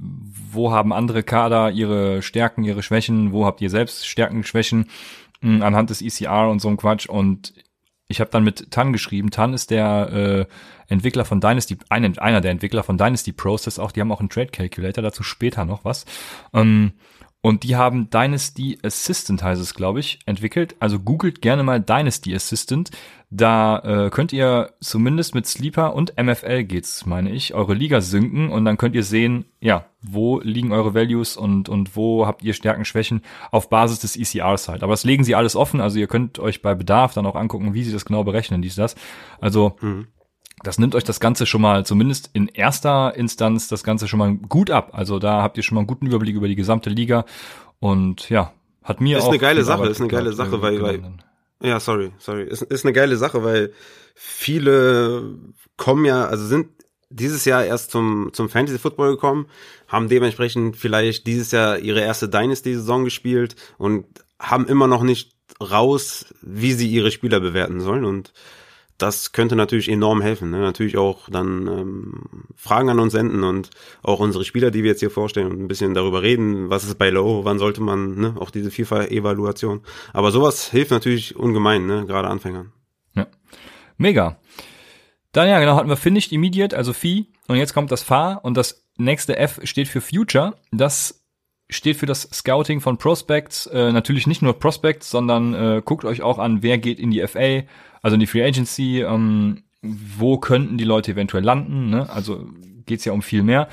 wo 0.53 0.71
haben 0.71 0.93
andere 0.93 1.23
Kader 1.23 1.71
ihre 1.71 2.21
Stärken, 2.21 2.63
ihre 2.63 2.83
Schwächen, 2.83 3.31
wo 3.31 3.45
habt 3.45 3.61
ihr 3.61 3.69
selbst 3.69 4.07
Stärken, 4.07 4.43
Schwächen 4.43 4.89
mh, 5.41 5.65
anhand 5.65 5.89
des 5.89 6.01
ECR 6.01 6.49
und 6.49 6.59
so 6.59 6.69
ein 6.69 6.77
Quatsch. 6.77 7.07
Und 7.07 7.53
ich 8.07 8.19
habe 8.19 8.31
dann 8.31 8.43
mit 8.43 8.71
Tan 8.71 8.93
geschrieben. 8.93 9.31
Tan 9.31 9.53
ist 9.53 9.71
der 9.71 10.09
äh, 10.11 10.45
Entwickler 10.87 11.25
von 11.25 11.41
Dynasty, 11.41 11.77
ein, 11.89 12.17
einer 12.17 12.41
der 12.41 12.51
Entwickler 12.51 12.83
von 12.83 12.97
Dynasty 12.97 13.31
Process 13.31 13.79
auch. 13.79 13.91
Die 13.91 14.01
haben 14.01 14.11
auch 14.11 14.19
einen 14.19 14.29
Trade 14.29 14.47
Calculator, 14.51 15.01
dazu 15.01 15.23
später 15.23 15.65
noch 15.65 15.85
was. 15.85 16.05
Ähm, 16.53 16.93
und 17.41 17.63
die 17.63 17.75
haben 17.75 18.09
Dynasty 18.09 18.79
Assistant, 18.83 19.43
heißt 19.43 19.61
es, 19.61 19.73
glaube 19.73 19.99
ich, 19.99 20.19
entwickelt. 20.25 20.77
Also 20.79 20.97
googelt 20.99 21.41
gerne 21.41 21.63
mal 21.63 21.81
Dynasty 21.81 22.33
Assistant. 22.33 22.91
Da 23.35 23.79
äh, 23.79 24.09
könnt 24.11 24.31
ihr 24.31 24.73
zumindest 24.79 25.33
mit 25.33 25.47
Sleeper 25.47 25.95
und 25.95 26.13
MFL 26.21 26.65
geht's, 26.65 27.07
meine 27.07 27.31
ich, 27.31 27.55
eure 27.55 27.73
Liga 27.73 27.99
sinken 27.99 28.51
und 28.51 28.63
dann 28.63 28.77
könnt 28.77 28.93
ihr 28.93 29.03
sehen, 29.03 29.45
ja, 29.59 29.85
wo 30.03 30.39
liegen 30.39 30.71
eure 30.71 30.93
Values 30.93 31.35
und, 31.35 31.67
und 31.67 31.95
wo 31.95 32.27
habt 32.27 32.43
ihr 32.43 32.53
Stärken, 32.53 32.85
Schwächen 32.85 33.23
auf 33.49 33.69
Basis 33.69 33.99
des 33.99 34.15
ECRs 34.15 34.67
halt. 34.67 34.83
Aber 34.83 34.93
das 34.93 35.03
legen 35.03 35.23
sie 35.23 35.33
alles 35.33 35.55
offen, 35.55 35.81
also 35.81 35.97
ihr 35.97 36.05
könnt 36.05 36.37
euch 36.37 36.61
bei 36.61 36.75
Bedarf 36.75 37.15
dann 37.15 37.25
auch 37.25 37.35
angucken, 37.35 37.73
wie 37.73 37.83
sie 37.83 37.91
das 37.91 38.05
genau 38.05 38.23
berechnen, 38.23 38.61
dies, 38.61 38.75
das. 38.75 38.93
Also, 39.41 39.77
mhm 39.81 40.07
das 40.61 40.79
nimmt 40.79 40.95
euch 40.95 41.03
das 41.03 41.19
Ganze 41.19 41.45
schon 41.45 41.61
mal, 41.61 41.85
zumindest 41.85 42.29
in 42.31 42.47
erster 42.47 43.15
Instanz, 43.15 43.67
das 43.67 43.83
Ganze 43.83 44.07
schon 44.07 44.19
mal 44.19 44.35
gut 44.35 44.71
ab. 44.71 44.91
Also 44.93 45.19
da 45.19 45.41
habt 45.41 45.57
ihr 45.57 45.63
schon 45.63 45.75
mal 45.75 45.81
einen 45.81 45.87
guten 45.87 46.05
Überblick 46.05 46.35
über 46.35 46.47
die 46.47 46.55
gesamte 46.55 46.89
Liga. 46.89 47.25
Und 47.79 48.29
ja, 48.29 48.53
hat 48.81 49.01
mir 49.01 49.17
ist 49.17 49.23
auch. 49.23 49.27
Ist 49.27 49.31
eine 49.31 49.39
geile 49.39 49.63
Sache, 49.63 49.87
ist 49.87 49.99
eine 49.99 50.09
geile 50.09 50.31
Sache, 50.31 50.61
weil, 50.61 50.81
weil, 50.81 51.01
ja, 51.63 51.79
sorry, 51.79 52.11
sorry. 52.19 52.43
Ist, 52.43 52.61
ist 52.63 52.85
eine 52.85 52.93
geile 52.93 53.17
Sache, 53.17 53.43
weil 53.43 53.73
viele 54.15 55.37
kommen 55.77 56.05
ja, 56.05 56.25
also 56.25 56.45
sind 56.45 56.67
dieses 57.09 57.45
Jahr 57.45 57.63
erst 57.65 57.91
zum, 57.91 58.31
zum 58.33 58.49
Fantasy 58.49 58.79
Football 58.79 59.11
gekommen, 59.11 59.47
haben 59.87 60.09
dementsprechend 60.09 60.77
vielleicht 60.77 61.27
dieses 61.27 61.51
Jahr 61.51 61.79
ihre 61.79 62.01
erste 62.01 62.27
Dynasty-Saison 62.27 63.05
gespielt 63.05 63.55
und 63.77 64.05
haben 64.39 64.67
immer 64.67 64.87
noch 64.87 65.03
nicht 65.03 65.31
raus, 65.61 66.25
wie 66.41 66.73
sie 66.73 66.89
ihre 66.89 67.11
Spieler 67.11 67.39
bewerten 67.39 67.79
sollen 67.79 68.05
und 68.05 68.33
das 68.97 69.31
könnte 69.31 69.55
natürlich 69.55 69.89
enorm 69.89 70.21
helfen. 70.21 70.51
Ne? 70.51 70.59
Natürlich 70.59 70.97
auch 70.97 71.29
dann 71.29 71.67
ähm, 71.67 72.23
Fragen 72.55 72.89
an 72.89 72.99
uns 72.99 73.13
senden 73.13 73.43
und 73.43 73.69
auch 74.01 74.19
unsere 74.19 74.45
Spieler, 74.45 74.71
die 74.71 74.83
wir 74.83 74.91
jetzt 74.91 74.99
hier 74.99 75.09
vorstellen 75.09 75.51
und 75.51 75.59
ein 75.59 75.67
bisschen 75.67 75.93
darüber 75.93 76.21
reden, 76.21 76.69
was 76.69 76.83
ist 76.83 76.97
bei 76.97 77.09
Low, 77.09 77.43
wann 77.43 77.59
sollte 77.59 77.81
man, 77.81 78.15
ne? 78.15 78.35
auch 78.39 78.51
diese 78.51 78.71
FIFA-Evaluation. 78.71 79.81
Aber 80.13 80.31
sowas 80.31 80.69
hilft 80.69 80.91
natürlich 80.91 81.35
ungemein, 81.35 81.85
ne? 81.85 82.05
gerade 82.05 82.27
Anfängern. 82.27 82.71
Ja, 83.15 83.27
mega. 83.97 84.39
Dann 85.31 85.49
ja, 85.49 85.59
genau, 85.59 85.75
hatten 85.75 85.89
wir 85.89 85.97
Finished 85.97 86.31
Immediate, 86.31 86.77
also 86.77 86.93
Fee. 86.93 87.25
Und 87.47 87.57
jetzt 87.57 87.73
kommt 87.73 87.91
das 87.91 88.03
Fa 88.03 88.33
und 88.33 88.55
das 88.55 88.85
nächste 88.97 89.35
F 89.37 89.59
steht 89.63 89.87
für 89.87 89.99
Future. 89.99 90.55
Das 90.71 91.23
steht 91.69 91.97
für 91.97 92.05
das 92.05 92.29
Scouting 92.31 92.81
von 92.81 92.97
Prospects. 92.97 93.65
Äh, 93.67 93.91
natürlich 93.91 94.27
nicht 94.27 94.43
nur 94.43 94.59
Prospects, 94.59 95.09
sondern 95.09 95.53
äh, 95.53 95.81
guckt 95.83 96.05
euch 96.05 96.21
auch 96.21 96.37
an, 96.37 96.61
wer 96.61 96.77
geht 96.77 96.99
in 96.99 97.09
die 97.09 97.25
FA, 97.27 97.63
also 98.03 98.13
in 98.13 98.19
die 98.19 98.27
Free 98.27 98.43
Agency, 98.43 99.01
ähm, 99.01 99.63
wo 99.81 100.37
könnten 100.37 100.77
die 100.77 100.83
Leute 100.83 101.13
eventuell 101.13 101.43
landen. 101.43 101.89
Ne? 101.89 102.07
Also 102.09 102.47
geht's 102.85 103.05
ja 103.05 103.13
um 103.13 103.21
viel 103.21 103.41
mehr, 103.41 103.67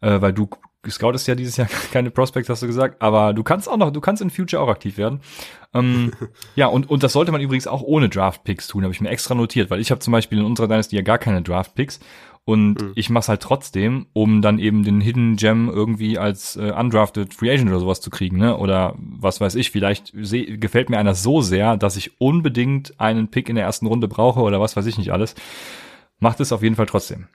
äh, 0.00 0.20
weil 0.20 0.32
du 0.32 0.48
scoutest 0.88 1.28
ja 1.28 1.34
dieses 1.34 1.56
Jahr 1.56 1.68
keine 1.92 2.10
Prospects, 2.10 2.48
hast 2.48 2.62
du 2.62 2.66
gesagt, 2.66 3.00
aber 3.00 3.32
du 3.32 3.42
kannst 3.42 3.68
auch 3.68 3.76
noch, 3.76 3.90
du 3.90 4.00
kannst 4.00 4.22
in 4.22 4.30
Future 4.30 4.62
auch 4.62 4.68
aktiv 4.68 4.98
werden. 4.98 5.20
Ähm, 5.72 6.12
ja, 6.56 6.66
und, 6.66 6.90
und 6.90 7.02
das 7.02 7.12
sollte 7.12 7.32
man 7.32 7.40
übrigens 7.40 7.66
auch 7.66 7.82
ohne 7.82 8.08
Draft-Picks 8.08 8.68
tun, 8.68 8.82
habe 8.82 8.92
ich 8.92 9.00
mir 9.00 9.10
extra 9.10 9.34
notiert, 9.34 9.70
weil 9.70 9.80
ich 9.80 9.90
habe 9.90 10.00
zum 10.00 10.12
Beispiel 10.12 10.38
in 10.38 10.44
unserer 10.44 10.68
Dynasty 10.68 10.96
ja 10.96 11.02
gar 11.02 11.18
keine 11.18 11.42
Draft-Picks 11.42 12.00
und 12.44 12.80
mhm. 12.80 12.92
ich 12.94 13.08
mache 13.08 13.28
halt 13.28 13.42
trotzdem, 13.42 14.06
um 14.12 14.42
dann 14.42 14.58
eben 14.58 14.84
den 14.84 15.00
Hidden 15.00 15.36
Gem 15.36 15.70
irgendwie 15.70 16.18
als 16.18 16.56
äh, 16.56 16.72
undrafted 16.72 17.32
Free 17.32 17.50
Agent 17.50 17.70
oder 17.70 17.80
sowas 17.80 18.02
zu 18.02 18.10
kriegen, 18.10 18.36
ne? 18.36 18.58
Oder 18.58 18.94
was 18.98 19.40
weiß 19.40 19.54
ich, 19.54 19.70
vielleicht 19.70 20.12
seh, 20.14 20.58
gefällt 20.58 20.90
mir 20.90 20.98
einer 20.98 21.14
so 21.14 21.40
sehr, 21.40 21.76
dass 21.78 21.96
ich 21.96 22.20
unbedingt 22.20 23.00
einen 23.00 23.28
Pick 23.28 23.48
in 23.48 23.56
der 23.56 23.64
ersten 23.64 23.86
Runde 23.86 24.08
brauche 24.08 24.40
oder 24.40 24.60
was 24.60 24.76
weiß 24.76 24.84
ich 24.86 24.98
nicht 24.98 25.12
alles. 25.12 25.34
Macht 26.18 26.40
es 26.40 26.52
auf 26.52 26.62
jeden 26.62 26.76
Fall 26.76 26.86
trotzdem. 26.86 27.28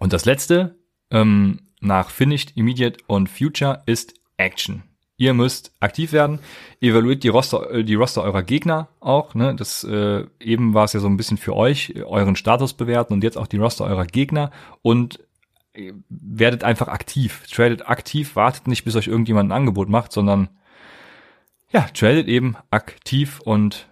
Und 0.00 0.12
das 0.12 0.24
letzte, 0.24 0.78
ähm, 1.10 1.60
nach 1.80 2.10
Finished, 2.10 2.56
Immediate 2.56 2.98
und 3.06 3.28
Future 3.28 3.82
ist 3.86 4.14
Action. 4.38 4.82
Ihr 5.18 5.32
müsst 5.32 5.72
aktiv 5.80 6.12
werden, 6.12 6.40
evaluiert 6.80 7.24
die 7.24 7.28
Roster, 7.28 7.70
äh, 7.70 7.84
die 7.84 7.94
Roster 7.94 8.22
eurer 8.22 8.42
Gegner 8.42 8.88
auch. 9.00 9.34
Ne? 9.34 9.54
Das 9.54 9.82
äh, 9.84 10.26
eben 10.40 10.74
war 10.74 10.84
es 10.84 10.92
ja 10.92 11.00
so 11.00 11.08
ein 11.08 11.16
bisschen 11.16 11.38
für 11.38 11.56
euch, 11.56 11.94
euren 12.04 12.36
Status 12.36 12.74
bewerten 12.74 13.14
und 13.14 13.24
jetzt 13.24 13.38
auch 13.38 13.46
die 13.46 13.56
Roster 13.56 13.86
eurer 13.86 14.04
Gegner 14.04 14.50
und 14.82 15.20
äh, 15.72 15.92
werdet 16.10 16.64
einfach 16.64 16.88
aktiv. 16.88 17.44
Tradet 17.50 17.88
aktiv, 17.88 18.36
wartet 18.36 18.68
nicht, 18.68 18.84
bis 18.84 18.94
euch 18.94 19.06
irgendjemand 19.06 19.48
ein 19.48 19.56
Angebot 19.56 19.88
macht, 19.88 20.12
sondern 20.12 20.50
ja, 21.72 21.82
tradet 21.94 22.28
eben 22.28 22.56
aktiv 22.70 23.40
und 23.40 23.88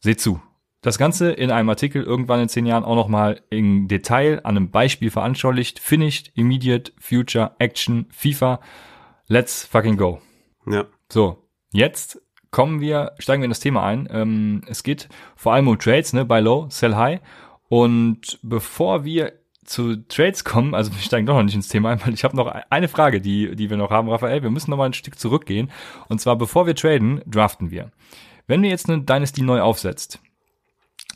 seht 0.00 0.20
zu. 0.20 0.40
Das 0.82 0.98
Ganze 0.98 1.32
in 1.32 1.50
einem 1.50 1.68
Artikel 1.70 2.02
irgendwann 2.02 2.40
in 2.40 2.48
zehn 2.48 2.66
Jahren 2.66 2.84
auch 2.84 2.94
nochmal 2.94 3.40
in 3.50 3.88
Detail 3.88 4.40
an 4.44 4.56
einem 4.56 4.70
Beispiel 4.70 5.10
veranschaulicht. 5.10 5.80
Finished, 5.80 6.30
Immediate, 6.34 6.92
Future, 7.00 7.52
Action, 7.58 8.06
FIFA. 8.10 8.60
Let's 9.26 9.64
fucking 9.64 9.96
go. 9.96 10.20
Ja. 10.70 10.84
So, 11.08 11.44
jetzt 11.72 12.20
kommen 12.50 12.80
wir, 12.80 13.12
steigen 13.18 13.42
wir 13.42 13.46
in 13.46 13.50
das 13.50 13.60
Thema 13.60 13.84
ein. 13.84 14.08
Ähm, 14.10 14.62
es 14.66 14.82
geht 14.82 15.08
vor 15.36 15.52
allem 15.52 15.68
um 15.68 15.78
Trades, 15.78 16.12
ne? 16.12 16.24
Buy 16.24 16.40
low, 16.40 16.66
sell 16.70 16.94
high. 16.94 17.20
Und 17.68 18.38
bevor 18.42 19.04
wir 19.04 19.32
zu 19.64 19.96
Trades 20.08 20.44
kommen, 20.44 20.74
also 20.74 20.92
wir 20.92 21.00
steigen 21.00 21.26
doch 21.26 21.34
noch 21.34 21.42
nicht 21.42 21.54
ins 21.54 21.68
Thema 21.68 21.90
ein, 21.90 22.00
weil 22.04 22.14
ich 22.14 22.24
habe 22.24 22.36
noch 22.36 22.46
eine 22.46 22.88
Frage, 22.88 23.20
die, 23.20 23.54
die 23.54 23.68
wir 23.68 23.76
noch 23.76 23.90
haben, 23.90 24.08
Raphael. 24.08 24.42
Wir 24.42 24.50
müssen 24.50 24.70
noch 24.70 24.78
mal 24.78 24.86
ein 24.86 24.94
Stück 24.94 25.18
zurückgehen. 25.18 25.70
Und 26.08 26.20
zwar, 26.20 26.36
bevor 26.36 26.66
wir 26.66 26.74
traden, 26.74 27.20
draften 27.26 27.70
wir. 27.70 27.90
Wenn 28.46 28.62
wir 28.62 28.70
jetzt 28.70 28.88
eine 28.88 29.02
Dynasty 29.02 29.42
neu 29.42 29.60
aufsetzt, 29.60 30.20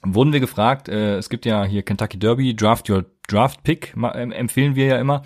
wurden 0.04 0.32
wir 0.32 0.40
gefragt, 0.40 0.88
äh, 0.88 1.16
es 1.16 1.30
gibt 1.30 1.46
ja 1.46 1.64
hier 1.64 1.82
Kentucky 1.82 2.18
Derby, 2.18 2.54
Draft 2.54 2.90
Your 2.90 3.06
Draft 3.28 3.62
Pick, 3.62 3.94
äh, 3.96 4.30
empfehlen 4.32 4.74
wir 4.74 4.86
ja 4.86 4.98
immer 4.98 5.22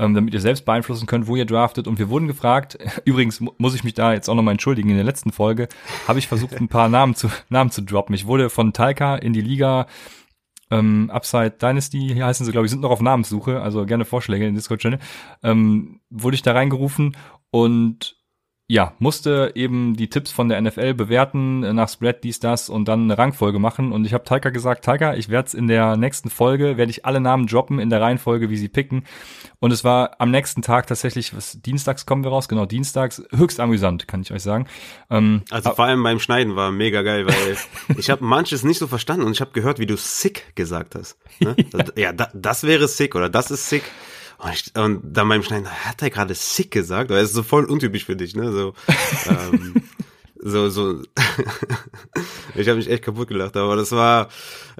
ähm, 0.00 0.14
damit 0.14 0.34
ihr 0.34 0.40
selbst 0.40 0.64
beeinflussen 0.64 1.06
könnt, 1.06 1.26
wo 1.26 1.36
ihr 1.36 1.44
draftet. 1.44 1.86
Und 1.86 1.98
wir 1.98 2.08
wurden 2.08 2.26
gefragt, 2.26 2.78
übrigens 3.04 3.40
muss 3.58 3.74
ich 3.74 3.84
mich 3.84 3.94
da 3.94 4.12
jetzt 4.12 4.28
auch 4.28 4.34
nochmal 4.34 4.52
entschuldigen, 4.52 4.88
in 4.88 4.96
der 4.96 5.04
letzten 5.04 5.30
Folge 5.30 5.68
habe 6.08 6.18
ich 6.18 6.26
versucht, 6.26 6.54
ein 6.54 6.68
paar 6.68 6.88
Namen 6.88 7.14
zu, 7.14 7.28
Namen 7.50 7.70
zu 7.70 7.82
droppen. 7.82 8.14
Ich 8.14 8.26
wurde 8.26 8.50
von 8.50 8.72
Talca 8.72 9.16
in 9.16 9.32
die 9.32 9.42
Liga 9.42 9.86
ähm, 10.70 11.10
Upside 11.12 11.50
Dynasty, 11.60 12.10
hier 12.14 12.26
heißen 12.26 12.46
sie, 12.46 12.52
glaube 12.52 12.66
ich, 12.66 12.70
sind 12.70 12.80
noch 12.80 12.90
auf 12.90 13.00
Namenssuche, 13.00 13.60
also 13.60 13.84
gerne 13.86 14.04
Vorschläge 14.04 14.46
in 14.46 14.54
Discord-Channel, 14.54 15.00
ähm, 15.42 16.00
wurde 16.10 16.36
ich 16.36 16.42
da 16.42 16.52
reingerufen 16.52 17.16
und 17.50 18.19
ja, 18.70 18.94
musste 19.00 19.50
eben 19.56 19.96
die 19.96 20.08
Tipps 20.08 20.30
von 20.30 20.48
der 20.48 20.60
NFL 20.60 20.94
bewerten, 20.94 21.64
äh, 21.64 21.72
nach 21.72 21.88
Spread, 21.88 22.22
dies, 22.22 22.38
das 22.38 22.68
und 22.68 22.86
dann 22.86 23.02
eine 23.02 23.18
Rangfolge 23.18 23.58
machen. 23.58 23.90
Und 23.90 24.04
ich 24.04 24.14
habe 24.14 24.22
Taika 24.22 24.50
gesagt, 24.50 24.84
Taika, 24.84 25.16
ich 25.16 25.28
werde 25.28 25.48
es 25.48 25.54
in 25.54 25.66
der 25.66 25.96
nächsten 25.96 26.30
Folge, 26.30 26.76
werde 26.76 26.90
ich 26.90 27.04
alle 27.04 27.20
Namen 27.20 27.48
droppen 27.48 27.80
in 27.80 27.90
der 27.90 28.00
Reihenfolge, 28.00 28.48
wie 28.48 28.56
sie 28.56 28.68
picken. 28.68 29.06
Und 29.58 29.72
es 29.72 29.82
war 29.82 30.20
am 30.20 30.30
nächsten 30.30 30.62
Tag 30.62 30.86
tatsächlich, 30.86 31.34
was 31.34 31.60
dienstags 31.60 32.06
kommen 32.06 32.22
wir 32.22 32.30
raus, 32.30 32.48
genau, 32.48 32.64
dienstags, 32.64 33.20
höchst 33.34 33.58
amüsant, 33.58 34.06
kann 34.06 34.22
ich 34.22 34.32
euch 34.32 34.44
sagen. 34.44 34.68
Ähm, 35.10 35.42
also 35.50 35.74
vor 35.74 35.86
allem 35.86 36.04
beim 36.04 36.20
Schneiden 36.20 36.54
war 36.54 36.70
mega 36.70 37.02
geil, 37.02 37.26
weil 37.26 37.56
ich 37.98 38.08
habe 38.08 38.24
manches 38.24 38.62
nicht 38.62 38.78
so 38.78 38.86
verstanden 38.86 39.24
und 39.24 39.32
ich 39.32 39.40
habe 39.40 39.50
gehört, 39.50 39.80
wie 39.80 39.86
du 39.86 39.96
sick 39.96 40.54
gesagt 40.54 40.94
hast. 40.94 41.18
Ne? 41.40 41.56
ja, 41.72 41.84
ja 41.96 42.12
da, 42.12 42.28
das 42.34 42.62
wäre 42.62 42.86
sick 42.86 43.16
oder 43.16 43.28
das 43.28 43.50
ist 43.50 43.68
sick. 43.68 43.82
Und, 44.40 44.52
ich, 44.54 44.74
und 44.74 45.02
dann 45.04 45.28
beim 45.28 45.42
Schneiden, 45.42 45.68
hat 45.68 46.02
er 46.02 46.10
gerade 46.10 46.34
sick 46.34 46.70
gesagt? 46.70 47.10
Weil 47.10 47.18
es 47.18 47.30
ist 47.30 47.34
so 47.34 47.42
voll 47.42 47.66
untypisch 47.66 48.06
für 48.06 48.16
dich, 48.16 48.34
ne? 48.34 48.50
So, 48.52 48.74
ähm, 49.28 49.74
so, 50.36 50.70
so. 50.70 51.02
ich 52.54 52.66
habe 52.66 52.78
mich 52.78 52.88
echt 52.88 53.04
kaputt 53.04 53.28
gelacht, 53.28 53.56
aber 53.58 53.76
das 53.76 53.92
war 53.92 54.28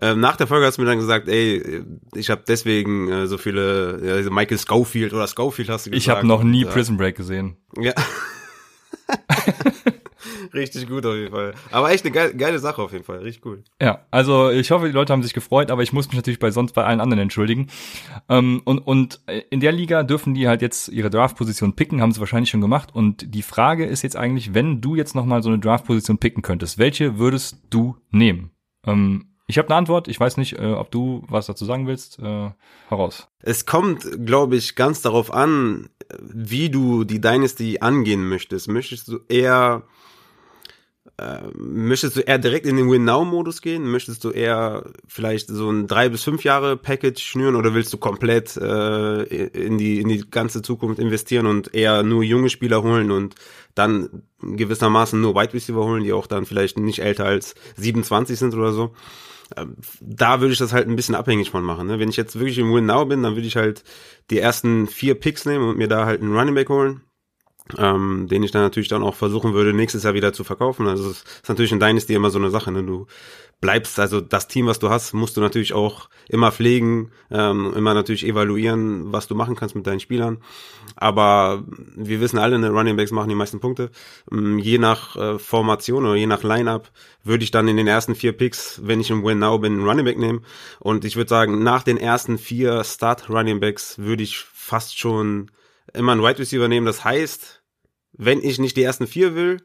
ähm, 0.00 0.20
nach 0.20 0.36
der 0.36 0.46
Folge 0.46 0.64
hast 0.66 0.78
du 0.78 0.82
mir 0.82 0.88
dann 0.88 0.98
gesagt, 0.98 1.28
ey, 1.28 1.82
ich 2.14 2.30
habe 2.30 2.42
deswegen 2.48 3.10
äh, 3.10 3.26
so 3.26 3.36
viele 3.36 4.22
ja, 4.22 4.30
Michael 4.30 4.58
Schofield 4.58 5.12
oder 5.12 5.28
Schofield 5.28 5.68
hast 5.68 5.86
du 5.86 5.90
gesagt. 5.90 6.02
Ich 6.02 6.08
habe 6.08 6.26
noch 6.26 6.42
nie 6.42 6.64
Prison 6.64 6.96
Break 6.96 7.16
gesehen. 7.16 7.56
Ja. 7.76 7.92
Richtig 10.54 10.88
gut 10.88 11.06
auf 11.06 11.14
jeden 11.14 11.32
Fall. 11.32 11.54
Aber 11.70 11.90
echt 11.90 12.04
eine 12.04 12.12
geile, 12.12 12.34
geile 12.34 12.58
Sache 12.58 12.82
auf 12.82 12.92
jeden 12.92 13.04
Fall. 13.04 13.18
Richtig 13.18 13.44
cool. 13.44 13.62
Ja, 13.80 14.06
also 14.10 14.50
ich 14.50 14.70
hoffe, 14.70 14.86
die 14.86 14.92
Leute 14.92 15.12
haben 15.12 15.22
sich 15.22 15.34
gefreut, 15.34 15.70
aber 15.70 15.82
ich 15.82 15.92
muss 15.92 16.08
mich 16.08 16.16
natürlich 16.16 16.38
bei 16.38 16.50
sonst 16.50 16.72
bei 16.72 16.84
allen 16.84 17.00
anderen 17.00 17.22
entschuldigen. 17.22 17.68
Ähm, 18.28 18.62
und, 18.64 18.78
und 18.78 19.20
in 19.50 19.60
der 19.60 19.72
Liga 19.72 20.02
dürfen 20.02 20.34
die 20.34 20.48
halt 20.48 20.62
jetzt 20.62 20.88
ihre 20.88 21.10
Draft-Position 21.10 21.74
picken, 21.74 22.00
haben 22.00 22.12
sie 22.12 22.20
wahrscheinlich 22.20 22.50
schon 22.50 22.60
gemacht. 22.60 22.94
Und 22.94 23.34
die 23.34 23.42
Frage 23.42 23.86
ist 23.86 24.02
jetzt 24.02 24.16
eigentlich, 24.16 24.54
wenn 24.54 24.80
du 24.80 24.94
jetzt 24.94 25.14
nochmal 25.14 25.42
so 25.42 25.50
eine 25.50 25.58
Draft-Position 25.58 26.18
picken 26.18 26.42
könntest, 26.42 26.78
welche 26.78 27.18
würdest 27.18 27.58
du 27.70 27.96
nehmen? 28.10 28.50
Ähm, 28.86 29.30
ich 29.50 29.58
habe 29.58 29.68
eine 29.68 29.76
Antwort. 29.76 30.06
Ich 30.06 30.18
weiß 30.18 30.36
nicht, 30.36 30.58
äh, 30.58 30.72
ob 30.72 30.92
du 30.92 31.24
was 31.28 31.46
dazu 31.46 31.64
sagen 31.64 31.88
willst. 31.88 32.20
Äh, 32.20 32.50
heraus. 32.88 33.28
Es 33.40 33.66
kommt, 33.66 34.06
glaube 34.24 34.54
ich, 34.54 34.76
ganz 34.76 35.02
darauf 35.02 35.32
an, 35.32 35.90
wie 36.20 36.70
du 36.70 37.02
die 37.02 37.20
Dynasty 37.20 37.78
angehen 37.80 38.28
möchtest. 38.28 38.68
Möchtest 38.68 39.08
du 39.08 39.18
eher 39.28 39.82
äh, 39.82 39.99
möchtest 41.54 42.16
du 42.16 42.20
eher 42.20 42.38
direkt 42.38 42.66
in 42.66 42.76
den 42.76 42.90
Win-Now-Modus 42.90 43.60
gehen? 43.60 43.90
Möchtest 43.90 44.24
du 44.24 44.30
eher 44.30 44.84
vielleicht 45.06 45.48
so 45.48 45.70
ein 45.70 45.86
drei 45.86 46.08
bis 46.08 46.22
fünf 46.22 46.44
Jahre 46.44 46.76
Package 46.76 47.22
schnüren 47.22 47.56
oder 47.56 47.74
willst 47.74 47.92
du 47.92 47.98
komplett 47.98 48.56
äh, 48.56 49.22
in 49.22 49.76
die 49.76 50.00
in 50.00 50.08
die 50.08 50.30
ganze 50.30 50.62
Zukunft 50.62 50.98
investieren 50.98 51.46
und 51.46 51.74
eher 51.74 52.02
nur 52.02 52.22
junge 52.22 52.48
Spieler 52.48 52.82
holen 52.82 53.10
und 53.10 53.34
dann 53.74 54.22
gewissermaßen 54.40 55.20
nur 55.20 55.34
Wide 55.34 55.52
Receiver 55.52 55.84
holen, 55.84 56.04
die 56.04 56.12
auch 56.12 56.26
dann 56.26 56.46
vielleicht 56.46 56.78
nicht 56.78 57.00
älter 57.00 57.26
als 57.26 57.54
27 57.76 58.38
sind 58.38 58.54
oder 58.54 58.72
so? 58.72 58.94
Ähm, 59.56 59.76
da 60.00 60.40
würde 60.40 60.52
ich 60.52 60.58
das 60.58 60.72
halt 60.72 60.88
ein 60.88 60.96
bisschen 60.96 61.16
abhängig 61.16 61.50
von 61.50 61.64
machen. 61.64 61.88
Ne? 61.88 61.98
Wenn 61.98 62.08
ich 62.08 62.16
jetzt 62.16 62.38
wirklich 62.38 62.58
im 62.58 62.72
Win-Now 62.72 63.06
bin, 63.06 63.22
dann 63.22 63.34
würde 63.34 63.48
ich 63.48 63.56
halt 63.56 63.84
die 64.30 64.38
ersten 64.38 64.86
vier 64.86 65.16
Picks 65.16 65.44
nehmen 65.44 65.68
und 65.68 65.76
mir 65.76 65.88
da 65.88 66.06
halt 66.06 66.22
einen 66.22 66.36
Running 66.36 66.54
Back 66.54 66.68
holen 66.68 67.02
ähm, 67.78 68.26
den 68.28 68.42
ich 68.42 68.50
dann 68.50 68.62
natürlich 68.62 68.88
dann 68.88 69.02
auch 69.02 69.14
versuchen 69.14 69.54
würde, 69.54 69.72
nächstes 69.72 70.02
Jahr 70.02 70.14
wieder 70.14 70.32
zu 70.32 70.44
verkaufen. 70.44 70.86
Also 70.86 71.10
es 71.10 71.18
ist 71.18 71.48
natürlich 71.48 71.72
in 71.72 71.80
Dynasty 71.80 72.14
immer 72.14 72.30
so 72.30 72.38
eine 72.38 72.50
Sache, 72.50 72.72
ne? 72.72 72.82
Du 72.82 73.06
bleibst, 73.60 74.00
also 74.00 74.20
das 74.20 74.48
Team, 74.48 74.66
was 74.66 74.78
du 74.78 74.88
hast, 74.88 75.12
musst 75.12 75.36
du 75.36 75.40
natürlich 75.40 75.74
auch 75.74 76.08
immer 76.28 76.50
pflegen, 76.50 77.10
ähm, 77.30 77.72
immer 77.76 77.92
natürlich 77.92 78.26
evaluieren, 78.26 79.12
was 79.12 79.26
du 79.26 79.34
machen 79.34 79.54
kannst 79.54 79.74
mit 79.74 79.86
deinen 79.86 80.00
Spielern. 80.00 80.38
Aber 80.96 81.64
wir 81.94 82.20
wissen 82.20 82.38
alle, 82.38 82.58
ne, 82.58 82.70
Running 82.70 82.96
Backs 82.96 83.10
machen 83.10 83.28
die 83.28 83.34
meisten 83.34 83.60
Punkte. 83.60 83.90
Ähm, 84.32 84.58
je 84.58 84.78
nach 84.78 85.16
äh, 85.16 85.38
Formation 85.38 86.06
oder 86.06 86.14
je 86.14 86.26
nach 86.26 86.42
Lineup 86.42 86.90
würde 87.22 87.44
ich 87.44 87.50
dann 87.50 87.68
in 87.68 87.76
den 87.76 87.86
ersten 87.86 88.14
vier 88.14 88.32
Picks, 88.32 88.80
wenn 88.82 89.00
ich 89.00 89.10
im 89.10 89.24
Win 89.24 89.40
Now 89.40 89.58
bin, 89.58 89.74
einen 89.74 89.86
Running 89.86 90.06
Back 90.06 90.18
nehmen. 90.18 90.44
Und 90.78 91.04
ich 91.04 91.16
würde 91.16 91.28
sagen, 91.28 91.62
nach 91.62 91.82
den 91.82 91.98
ersten 91.98 92.38
vier 92.38 92.82
Start 92.84 93.28
Running 93.28 93.60
Backs 93.60 93.98
würde 93.98 94.22
ich 94.22 94.38
fast 94.38 94.98
schon 94.98 95.50
immer 95.92 96.12
einen 96.12 96.22
Wide 96.22 96.38
Receiver 96.38 96.68
nehmen. 96.68 96.86
Das 96.86 97.04
heißt, 97.04 97.59
wenn 98.12 98.42
ich 98.42 98.58
nicht 98.58 98.76
die 98.76 98.82
ersten 98.82 99.06
vier 99.06 99.34
will, 99.34 99.58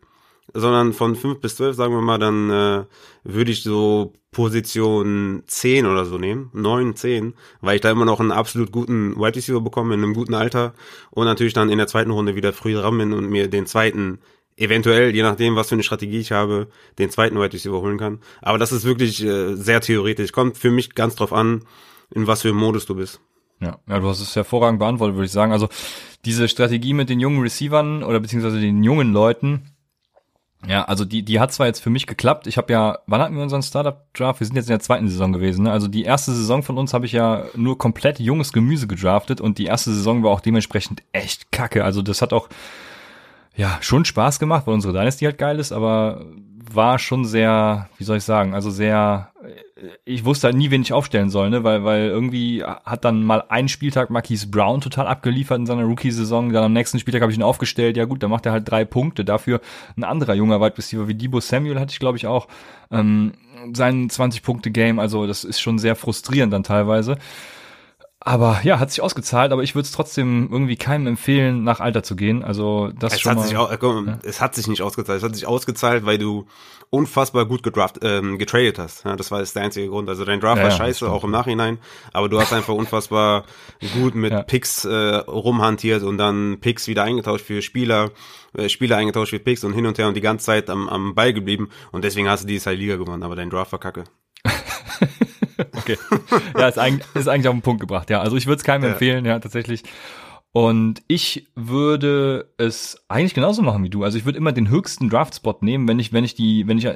sondern 0.54 0.94
von 0.94 1.16
5 1.16 1.40
bis 1.40 1.56
12, 1.58 1.76
sagen 1.76 1.94
wir 1.94 2.02
mal, 2.02 2.20
dann 2.20 2.50
äh, 2.50 2.86
würde 3.24 3.52
ich 3.52 3.64
so 3.64 4.14
Position 4.32 5.44
10 5.48 5.86
oder 5.86 6.06
so 6.06 6.18
nehmen, 6.18 6.50
9, 6.54 6.96
10, 6.96 7.34
weil 7.62 7.76
ich 7.76 7.82
da 7.82 7.90
immer 7.90 8.06
noch 8.06 8.20
einen 8.20 8.32
absolut 8.32 8.72
guten 8.72 9.16
Wide 9.16 9.36
Receiver 9.36 9.62
bekomme 9.62 9.96
in 9.96 10.04
einem 10.04 10.14
guten 10.14 10.34
Alter 10.34 10.74
und 11.10 11.26
natürlich 11.26 11.54
dann 11.54 11.70
in 11.70 11.78
der 11.78 11.88
zweiten 11.88 12.12
Runde 12.12 12.36
wieder 12.36 12.54
früh 12.54 12.74
dran 12.74 12.98
bin 12.98 13.14
und 13.14 13.30
mir 13.30 13.48
den 13.48 13.66
zweiten 13.66 14.20
eventuell, 14.58 15.14
je 15.14 15.24
nachdem, 15.24 15.56
was 15.56 15.70
für 15.70 15.76
eine 15.76 15.84
Strategie 15.84 16.20
ich 16.20 16.32
habe, 16.32 16.68
den 16.98 17.10
zweiten 17.10 17.38
Wide 17.38 17.54
Receiver 17.54 17.82
holen 17.82 17.98
kann. 17.98 18.20
Aber 18.42 18.58
das 18.58 18.72
ist 18.72 18.86
wirklich 18.86 19.24
äh, 19.24 19.56
sehr 19.56 19.82
theoretisch. 19.82 20.32
Kommt 20.32 20.58
für 20.58 20.72
mich 20.72 20.96
ganz 20.96 21.16
drauf 21.16 21.34
an, 21.34 21.64
in 22.14 22.28
was 22.28 22.44
für 22.44 22.50
einem 22.50 22.58
Modus 22.58 22.86
du 22.86 22.96
bist. 22.96 23.20
Ja, 23.62 23.78
ja, 23.88 24.00
du 24.00 24.08
hast 24.08 24.20
es 24.20 24.36
hervorragend 24.36 24.80
beantwortet, 24.80 25.16
würde 25.16 25.26
ich 25.26 25.32
sagen. 25.32 25.52
Also 25.52 25.70
diese 26.26 26.48
Strategie 26.48 26.94
mit 26.94 27.10
den 27.10 27.20
jungen 27.20 27.42
Receivern 27.42 28.04
oder 28.04 28.20
beziehungsweise 28.20 28.60
den 28.60 28.84
jungen 28.84 29.14
Leuten, 29.14 29.76
ja, 30.68 30.84
also 30.86 31.06
die, 31.06 31.24
die 31.24 31.40
hat 31.40 31.54
zwar 31.54 31.68
jetzt 31.68 31.82
für 31.82 31.90
mich 31.90 32.08
geklappt. 32.08 32.48
Ich 32.48 32.58
habe 32.58 32.74
ja, 32.74 33.00
wann 33.06 33.22
hatten 33.22 33.36
wir 33.36 33.44
unseren 33.44 33.62
Startup-Draft? 33.62 34.40
Wir 34.40 34.48
sind 34.48 34.56
jetzt 34.56 34.68
in 34.68 34.74
der 34.74 34.80
zweiten 34.80 35.08
Saison 35.08 35.32
gewesen. 35.32 35.64
Ne? 35.64 35.72
Also 35.72 35.88
die 35.88 36.04
erste 36.04 36.32
Saison 36.32 36.64
von 36.64 36.78
uns 36.78 36.94
habe 36.94 37.06
ich 37.06 37.12
ja 37.12 37.46
nur 37.56 37.78
komplett 37.78 38.20
junges 38.20 38.52
Gemüse 38.52 38.88
gedraftet 38.88 39.42
und 39.42 39.58
die 39.58 39.66
erste 39.66 39.94
Saison 39.94 40.24
war 40.24 40.32
auch 40.32 40.42
dementsprechend 40.42 41.04
echt 41.12 41.52
kacke. 41.52 41.84
Also 41.84 42.02
das 42.02 42.22
hat 42.22 42.34
auch 42.34 42.50
ja 43.56 43.78
schon 43.82 44.06
Spaß 44.06 44.40
gemacht, 44.40 44.66
weil 44.66 44.74
unsere 44.74 44.94
Dynasty 44.94 45.26
halt 45.26 45.38
geil 45.38 45.60
ist, 45.60 45.72
aber 45.72 46.26
war 46.72 47.00
schon 47.00 47.26
sehr, 47.26 47.90
wie 47.98 48.04
soll 48.04 48.18
ich 48.18 48.24
sagen, 48.24 48.54
also 48.54 48.72
sehr, 48.72 49.32
ich 50.06 50.24
wusste 50.24 50.48
halt 50.48 50.56
nie, 50.56 50.72
wen 50.72 50.82
ich 50.82 50.94
aufstellen 50.94 51.30
soll, 51.30 51.50
ne, 51.50 51.64
weil, 51.66 51.84
weil 51.84 52.08
irgendwie 52.08 52.64
hat 52.64 53.04
dann 53.04 53.24
mal 53.24 53.44
einen 53.50 53.68
Spieltag 53.68 54.10
Marquise 54.10 54.48
Brown 54.48 54.80
total 54.80 55.08
abgeliefert 55.08 55.60
in 55.60 55.66
seiner 55.66 55.84
Rookie-Saison, 55.84 56.54
dann 56.54 56.64
am 56.64 56.74
nächsten 56.74 56.98
Spieltag 56.98 57.22
habe 57.22 57.32
ich 57.32 57.38
ihn 57.38 57.44
aufgestellt, 57.44 57.98
ja 57.98 58.06
gut, 58.06 58.24
dann 58.24 58.30
macht 58.30 58.46
er 58.46 58.54
halt 58.54 58.70
drei 58.70 58.86
Punkte, 58.86 59.26
dafür 59.26 59.60
ein 59.98 60.06
anderer 60.06 60.34
junger 60.34 60.62
Wide 60.62 60.78
Receiver 60.78 61.10
wie 61.10 61.16
Debo 61.16 61.42
Samuel 61.42 61.80
hatte 61.80 61.92
ich 61.92 62.00
glaube 62.00 62.18
ich 62.18 62.26
auch, 62.26 62.48
ähm, 62.90 63.34
sein 63.74 64.10
20-Punkte-Game, 64.10 64.98
also 64.98 65.28
das 65.28 65.44
ist 65.44 65.60
schon 65.60 65.78
sehr 65.78 65.96
frustrierend 65.96 66.54
dann 66.54 66.64
teilweise. 66.64 67.18
Aber 68.28 68.62
ja, 68.64 68.80
hat 68.80 68.90
sich 68.90 69.02
ausgezahlt, 69.02 69.52
aber 69.52 69.62
ich 69.62 69.76
würde 69.76 69.86
es 69.86 69.92
trotzdem 69.92 70.50
irgendwie 70.52 70.78
keinem 70.78 71.06
empfehlen, 71.06 71.64
nach 71.64 71.80
Alter 71.80 72.02
zu 72.02 72.16
gehen. 72.16 72.44
Also 72.44 72.90
das 72.98 73.14
es 73.14 73.22
schon 73.22 73.30
hat 73.30 73.38
mal, 73.38 73.44
sich 73.48 73.56
auch, 73.56 73.72
äh, 73.72 73.78
komm, 73.78 74.08
ja. 74.08 74.20
es 74.24 74.42
hat 74.42 74.56
sich 74.56 74.68
nicht 74.68 74.82
ausgezahlt. 74.82 75.20
Es 75.20 75.24
hat 75.24 75.36
sich 75.36 75.46
ausgezahlt, 75.46 76.08
weil 76.08 76.18
du 76.18 76.48
unfassbar 76.90 77.46
gut 77.46 77.62
gedraft, 77.62 78.00
ähm, 78.02 78.40
getradet 78.40 78.80
hast. 78.80 79.06
Ja, 79.06 79.16
das 79.16 79.30
war 79.30 79.42
jetzt 79.42 79.56
der 79.56 79.62
einzige 79.62 79.90
Grund. 79.90 80.10
Also 80.10 80.26
dein 80.26 80.40
Draft 80.40 80.58
Ja, 80.58 80.64
war 80.64 80.72
scheiße, 80.72 81.08
auch 81.08 81.24
im 81.24 81.30
Nachhinein, 81.30 81.78
aber 82.14 82.28
du 82.28 82.40
hast 82.40 82.52
einfach 82.52 82.74
unfassbar 82.74 83.46
gut 83.94 84.16
mit. 84.16 84.48
Picks 84.48 84.86
äh, 84.86 85.18
rumhantiert 85.18 86.02
und 86.02 86.18
dann 86.18 86.58
Picks 86.62 86.88
wieder 86.88 87.04
eingetauscht 87.04 87.46
für 87.46 87.62
Spieler, 87.62 88.10
äh, 88.58 88.70
Spieler 88.70 88.98
eingetauscht 88.98 89.32
für 89.32 89.40
Picks 89.40 89.64
und 89.64 89.74
hin 89.74 89.86
und 89.86 90.00
her 90.00 90.08
und 90.08 90.18
die 90.18 90.22
ganze 90.22 90.48
Zeit 90.48 90.72
am, 90.72 90.90
am 90.90 91.14
Ball 91.14 91.32
geblieben 91.32 91.70
und 91.92 92.04
deswegen 92.04 92.28
hast 92.28 92.44
du 92.44 92.48
die 92.48 92.58
Liga 92.76 92.96
gewonnen, 92.96 93.22
aber 93.22 93.36
dein 93.36 93.52
Draft 93.52 93.72
war 93.72 93.80
kacke. 93.80 94.06
Okay. 95.86 95.98
Ja, 96.58 96.68
ist 96.68 96.80
eigentlich, 96.80 97.06
ist 97.14 97.28
eigentlich 97.28 97.48
auf 97.48 97.56
den 97.56 97.62
Punkt 97.62 97.82
gebracht. 97.82 98.10
Ja, 98.10 98.22
also 98.22 98.36
ich 98.38 98.48
würde 98.48 98.58
es 98.58 98.64
keinem 98.64 98.84
Ja. 98.84 98.90
empfehlen, 98.92 99.26
ja, 99.26 99.40
tatsächlich. 99.40 99.84
Und 100.52 101.04
ich 101.10 101.50
würde 101.56 102.48
es 102.58 103.04
eigentlich 103.10 103.34
genauso 103.34 103.62
machen 103.62 103.84
wie 103.84 103.90
du. 103.90 104.06
Also 104.06 104.18
ich 104.18 104.24
würde 104.24 104.38
immer 104.38 104.54
den 104.54 104.70
höchsten 104.70 105.10
Draft-Spot 105.10 105.58
nehmen, 105.60 105.86
wenn 105.86 106.00
ich, 106.00 106.14
wenn 106.14 106.24
ich 106.24 106.34
die, 106.34 106.66
wenn 106.66 106.78
ich 106.78 106.88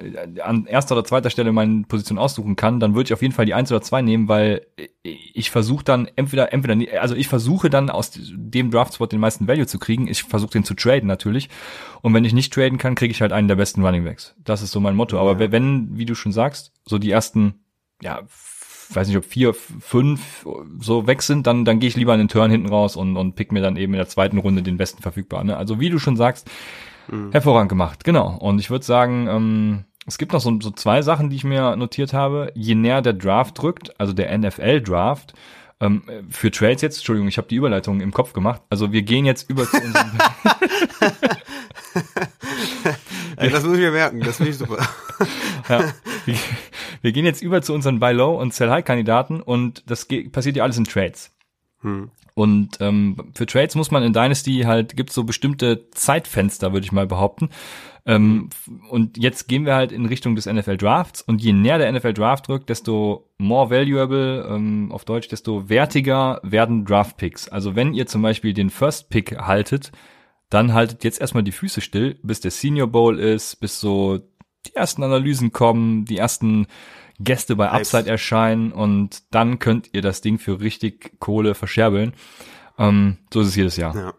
an 0.42 0.66
erster 0.66 0.96
oder 0.96 1.04
zweiter 1.04 1.30
Stelle 1.30 1.52
meine 1.52 1.84
Position 1.84 2.18
aussuchen 2.18 2.56
kann, 2.56 2.80
dann 2.80 2.96
würde 2.96 3.10
ich 3.10 3.14
auf 3.14 3.22
jeden 3.22 3.34
Fall 3.34 3.46
die 3.46 3.54
eins 3.54 3.70
oder 3.70 3.82
zwei 3.82 4.02
nehmen, 4.02 4.30
weil 4.30 4.66
ich 5.04 5.52
versuche 5.52 5.84
dann 5.84 6.08
entweder, 6.16 6.54
entweder, 6.54 7.02
also 7.02 7.16
ich 7.16 7.28
versuche 7.28 7.70
dann 7.70 7.90
aus 7.90 8.12
dem 8.14 8.72
Draft-Spot 8.72 9.08
den 9.08 9.20
meisten 9.20 9.46
Value 9.46 9.68
zu 9.68 9.78
kriegen. 9.78 10.08
Ich 10.08 10.24
versuche 10.24 10.52
den 10.52 10.64
zu 10.64 10.74
traden 10.74 11.08
natürlich. 11.08 11.50
Und 12.02 12.14
wenn 12.14 12.24
ich 12.24 12.32
nicht 12.32 12.54
traden 12.54 12.78
kann, 12.78 12.96
kriege 12.96 13.12
ich 13.12 13.22
halt 13.22 13.34
einen 13.34 13.50
der 13.50 13.58
besten 13.58 13.84
Running 13.86 14.06
Backs. 14.06 14.36
Das 14.42 14.62
ist 14.62 14.72
so 14.72 14.80
mein 14.80 14.96
Motto. 14.96 15.20
Aber 15.20 15.38
Ja. 15.38 15.52
wenn, 15.52 15.98
wie 15.98 16.06
du 16.06 16.16
schon 16.16 16.32
sagst, 16.32 16.72
so 16.86 16.98
die 16.98 17.12
ersten, 17.12 17.56
ja, 18.02 18.22
weiß 18.96 19.08
nicht, 19.08 19.18
ob 19.18 19.26
vier, 19.26 19.54
fünf 19.54 20.46
so 20.80 21.08
weg 21.08 21.22
sind, 21.22 21.48
dann, 21.48 21.66
dann 21.66 21.80
gehe 21.80 21.90
ich 21.90 21.96
lieber 21.96 22.14
in 22.14 22.20
den 22.20 22.28
Turn 22.28 22.52
hinten 22.52 22.70
raus 22.70 22.96
und, 22.96 23.18
und 23.18 23.36
pick 23.36 23.52
mir 23.52 23.62
dann 23.62 23.78
eben 23.78 23.94
in 23.94 23.98
der 23.98 24.08
zweiten 24.08 24.38
Runde 24.38 24.64
den 24.64 24.78
besten 24.78 25.02
verfügbar. 25.02 25.44
Ne? 25.44 25.58
Also 25.58 25.80
wie 25.80 25.90
du 25.90 26.00
schon 26.00 26.18
sagst, 26.18 26.50
hervorragend 27.32 27.70
gemacht, 27.70 28.04
genau. 28.04 28.38
Und 28.38 28.60
ich 28.60 28.70
würde 28.70 28.86
sagen, 28.86 29.28
ähm, 29.28 29.86
es 30.06 30.18
gibt 30.18 30.34
noch 30.34 30.42
so, 30.42 30.60
so 30.62 30.72
zwei 30.72 31.02
Sachen, 31.02 31.30
die 31.30 31.36
ich 31.36 31.44
mir 31.44 31.76
notiert 31.76 32.14
habe. 32.14 32.52
Je 32.56 32.76
näher 32.76 33.02
der 33.02 33.14
Draft 33.14 33.62
drückt, 33.62 34.00
also 34.00 34.14
der 34.14 34.36
NFL-Draft, 34.38 35.34
ähm, 35.82 36.04
für 36.30 36.52
Trades 36.52 36.82
jetzt, 36.82 36.98
Entschuldigung, 36.98 37.28
ich 37.28 37.38
habe 37.38 37.48
die 37.48 37.56
Überleitung 37.56 38.02
im 38.02 38.12
Kopf 38.12 38.34
gemacht. 38.34 38.62
Also 38.70 38.92
wir 38.92 39.02
gehen 39.02 39.26
jetzt 39.26 39.50
über 39.50 39.66
zu 39.66 39.78
unserem 39.78 40.12
das 43.36 43.64
muss 43.64 43.74
ich 43.74 43.80
mir 43.80 43.92
merken, 43.92 44.22
das 44.22 44.38
finde 44.38 44.52
ich 44.52 44.58
super. 44.58 44.88
ja, 45.70 45.94
wir, 47.02 47.12
gehen 47.12 47.26
jetzt 47.26 47.42
über 47.42 47.62
zu 47.62 47.74
unseren 47.74 48.00
Buy 48.00 48.14
Low 48.14 48.40
und 48.40 48.54
Sell 48.54 48.70
High 48.70 48.86
Kandidaten 48.86 49.42
und 49.42 49.84
das 49.90 50.08
passiert 50.32 50.56
ja 50.56 50.64
alles 50.64 50.78
in 50.78 50.86
Trades. 50.86 51.32
Hm. 51.82 52.12
Und 52.36 52.78
ähm, 52.80 53.18
für 53.34 53.46
Trades 53.46 53.76
muss 53.76 53.92
man 53.92 54.04
in 54.04 54.14
Dynasty 54.14 54.62
halt, 54.66 54.96
gibt's 54.96 55.14
so 55.14 55.24
bestimmte 55.26 55.90
Zeitfenster, 55.92 56.72
würde 56.72 56.86
ich 56.86 56.92
mal 56.92 57.08
behaupten. 57.08 57.50
Ähm, 58.06 58.50
und 58.90 59.18
jetzt 59.18 59.48
gehen 59.48 59.66
wir 59.66 59.76
halt 59.76 59.92
in 59.92 60.06
Richtung 60.06 60.36
des 60.36 60.46
NFL 60.46 60.78
Drafts 60.78 61.22
und 61.22 61.44
je 61.44 61.54
näher 61.54 61.78
der 61.78 61.92
NFL 61.92 62.14
Draft 62.14 62.48
drückt, 62.48 62.70
desto 62.70 63.30
more 63.38 63.70
valuable, 63.70 64.48
ähm, 64.50 64.92
auf 64.92 65.06
Deutsch, 65.06 65.28
desto 65.28 65.70
wertiger 65.70 66.40
werden 66.42 66.86
Draft 66.86 67.18
Picks. 67.18 67.50
Also 67.50 67.76
wenn 67.76 67.94
ihr 67.94 68.08
zum 68.08 68.22
Beispiel 68.22 68.54
den 68.54 68.70
First 68.70 69.10
Pick 69.10 69.38
haltet, 69.38 69.92
dann 70.50 70.74
haltet 70.74 71.04
jetzt 71.04 71.22
erstmal 71.22 71.44
die 71.44 71.52
Füße 71.52 71.82
still, 71.82 72.20
bis 72.24 72.40
der 72.40 72.52
Senior 72.52 72.88
Bowl 72.88 73.20
ist, 73.20 73.60
bis 73.60 73.80
so 73.80 74.20
die 74.66 74.76
ersten 74.76 75.04
Analysen 75.04 75.52
kommen, 75.52 76.06
die 76.06 76.18
ersten 76.18 76.68
Gäste 77.20 77.56
bei. 77.56 77.70
Upside 77.70 78.10
erscheinen 78.10 78.72
und 78.72 79.24
dann 79.32 79.60
könnt 79.60 79.90
ihr 79.94 80.02
das 80.02 80.22
Ding 80.22 80.40
für 80.40 80.60
richtig 80.62 81.20
Kohle 81.20 81.54
verscherbeln. 81.54 82.14
Ähm, 82.78 83.18
so 83.34 83.42
ist 83.42 83.48
es 83.48 83.56
jedes 83.56 83.78
Jahr. 83.78 83.96
Ja. 83.96 84.14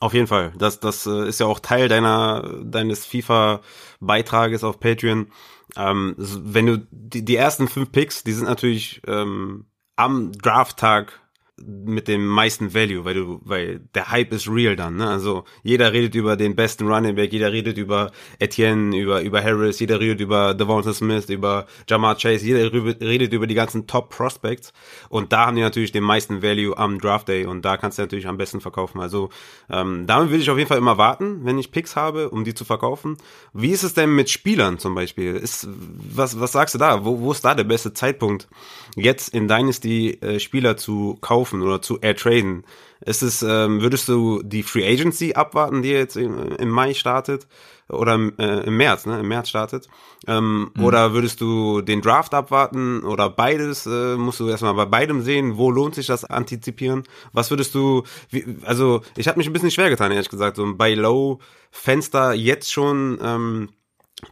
Auf 0.00 0.12
jeden 0.12 0.26
Fall. 0.26 0.52
Das, 0.58 0.80
das 0.80 1.06
äh, 1.06 1.28
ist 1.28 1.40
ja 1.40 1.46
auch 1.46 1.60
Teil 1.60 1.88
deiner, 1.88 2.62
deines 2.64 3.06
FIFA-Beitrages 3.06 4.64
auf 4.64 4.80
Patreon. 4.80 5.28
Ähm, 5.76 6.14
wenn 6.18 6.66
du 6.66 6.86
die, 6.90 7.24
die 7.24 7.36
ersten 7.36 7.68
fünf 7.68 7.92
Picks, 7.92 8.24
die 8.24 8.32
sind 8.32 8.46
natürlich 8.46 9.02
ähm, 9.06 9.66
am 9.96 10.32
Drafttag 10.32 11.20
mit 11.62 12.08
dem 12.08 12.26
meisten 12.26 12.74
Value, 12.74 13.04
weil 13.04 13.14
du, 13.14 13.40
weil 13.44 13.80
der 13.94 14.10
Hype 14.10 14.32
ist 14.32 14.48
real 14.48 14.74
dann, 14.74 14.96
ne? 14.96 15.08
Also 15.08 15.44
jeder 15.62 15.92
redet 15.92 16.16
über 16.16 16.36
den 16.36 16.56
besten 16.56 16.88
Running 16.88 17.14
Back, 17.14 17.32
jeder 17.32 17.52
redet 17.52 17.78
über 17.78 18.10
Etienne, 18.40 18.96
über 18.96 19.22
über 19.22 19.42
Harris, 19.42 19.78
jeder 19.78 20.00
redet 20.00 20.20
über 20.20 20.54
Devonta 20.54 20.92
Smith, 20.92 21.28
über 21.28 21.66
Jamar 21.88 22.16
Chase, 22.16 22.44
jeder 22.44 22.72
redet 22.72 23.32
über 23.32 23.46
die 23.46 23.54
ganzen 23.54 23.86
Top 23.86 24.10
Prospects 24.10 24.72
und 25.08 25.32
da 25.32 25.46
haben 25.46 25.54
die 25.54 25.62
natürlich 25.62 25.92
den 25.92 26.02
meisten 26.02 26.42
Value 26.42 26.76
am 26.76 26.98
Draft 26.98 27.28
Day 27.28 27.46
und 27.46 27.64
da 27.64 27.76
kannst 27.76 27.98
du 27.98 28.02
natürlich 28.02 28.26
am 28.26 28.36
besten 28.36 28.60
verkaufen. 28.60 29.00
Also 29.00 29.30
ähm, 29.70 30.08
damit 30.08 30.32
will 30.32 30.40
ich 30.40 30.50
auf 30.50 30.58
jeden 30.58 30.68
Fall 30.68 30.78
immer 30.78 30.98
warten, 30.98 31.44
wenn 31.44 31.58
ich 31.58 31.70
Picks 31.70 31.94
habe, 31.94 32.30
um 32.30 32.42
die 32.42 32.54
zu 32.54 32.64
verkaufen. 32.64 33.16
Wie 33.52 33.70
ist 33.70 33.84
es 33.84 33.94
denn 33.94 34.12
mit 34.12 34.28
Spielern 34.28 34.80
zum 34.80 34.96
Beispiel? 34.96 35.36
Ist 35.36 35.68
was 35.68 36.40
was 36.40 36.50
sagst 36.50 36.74
du 36.74 36.78
da? 36.80 37.04
Wo, 37.04 37.20
wo 37.20 37.30
ist 37.30 37.44
da 37.44 37.54
der 37.54 37.62
beste 37.62 37.92
Zeitpunkt, 37.92 38.48
jetzt 38.96 39.32
in 39.32 39.46
Dynasty 39.46 40.18
äh, 40.20 40.40
Spieler 40.40 40.76
zu 40.76 41.16
kaufen 41.20 41.43
oder 41.52 41.82
zu 41.82 42.00
ertraden? 42.00 42.64
Ist 43.04 43.22
es, 43.22 43.42
ähm, 43.42 43.82
würdest 43.82 44.08
du 44.08 44.42
die 44.42 44.62
Free 44.62 44.86
Agency 44.86 45.34
abwarten, 45.34 45.82
die 45.82 45.90
jetzt 45.90 46.16
im, 46.16 46.70
Mai 46.70 46.94
startet? 46.94 47.46
Oder 47.88 48.18
äh, 48.38 48.66
im 48.66 48.78
März, 48.78 49.04
ne? 49.04 49.20
Im 49.20 49.28
März 49.28 49.50
startet. 49.50 49.88
Ähm, 50.26 50.70
Oder 50.80 51.12
würdest 51.12 51.42
du 51.42 51.82
den 51.82 52.00
Draft 52.00 52.32
abwarten 52.32 53.02
oder 53.04 53.28
beides? 53.28 53.84
Äh, 53.84 54.16
musst 54.16 54.40
du 54.40 54.48
erstmal 54.48 54.72
bei 54.72 54.86
beidem 54.86 55.20
sehen, 55.20 55.58
wo 55.58 55.70
lohnt 55.70 55.94
sich 55.94 56.06
das 56.06 56.24
antizipieren? 56.24 57.04
Was 57.34 57.50
würdest 57.50 57.74
du, 57.74 58.04
wie, 58.30 58.56
also 58.64 59.02
ich 59.16 59.28
habe 59.28 59.36
mich 59.36 59.46
ein 59.46 59.52
bisschen 59.52 59.70
schwer 59.70 59.90
getan, 59.90 60.12
ehrlich 60.12 60.30
gesagt, 60.30 60.56
so 60.56 60.64
ein 60.64 60.78
Buy-Low-Fenster 60.78 62.32
jetzt 62.32 62.72
schon 62.72 63.18
ähm, 63.22 63.68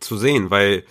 zu 0.00 0.16
sehen, 0.16 0.50
weil 0.50 0.84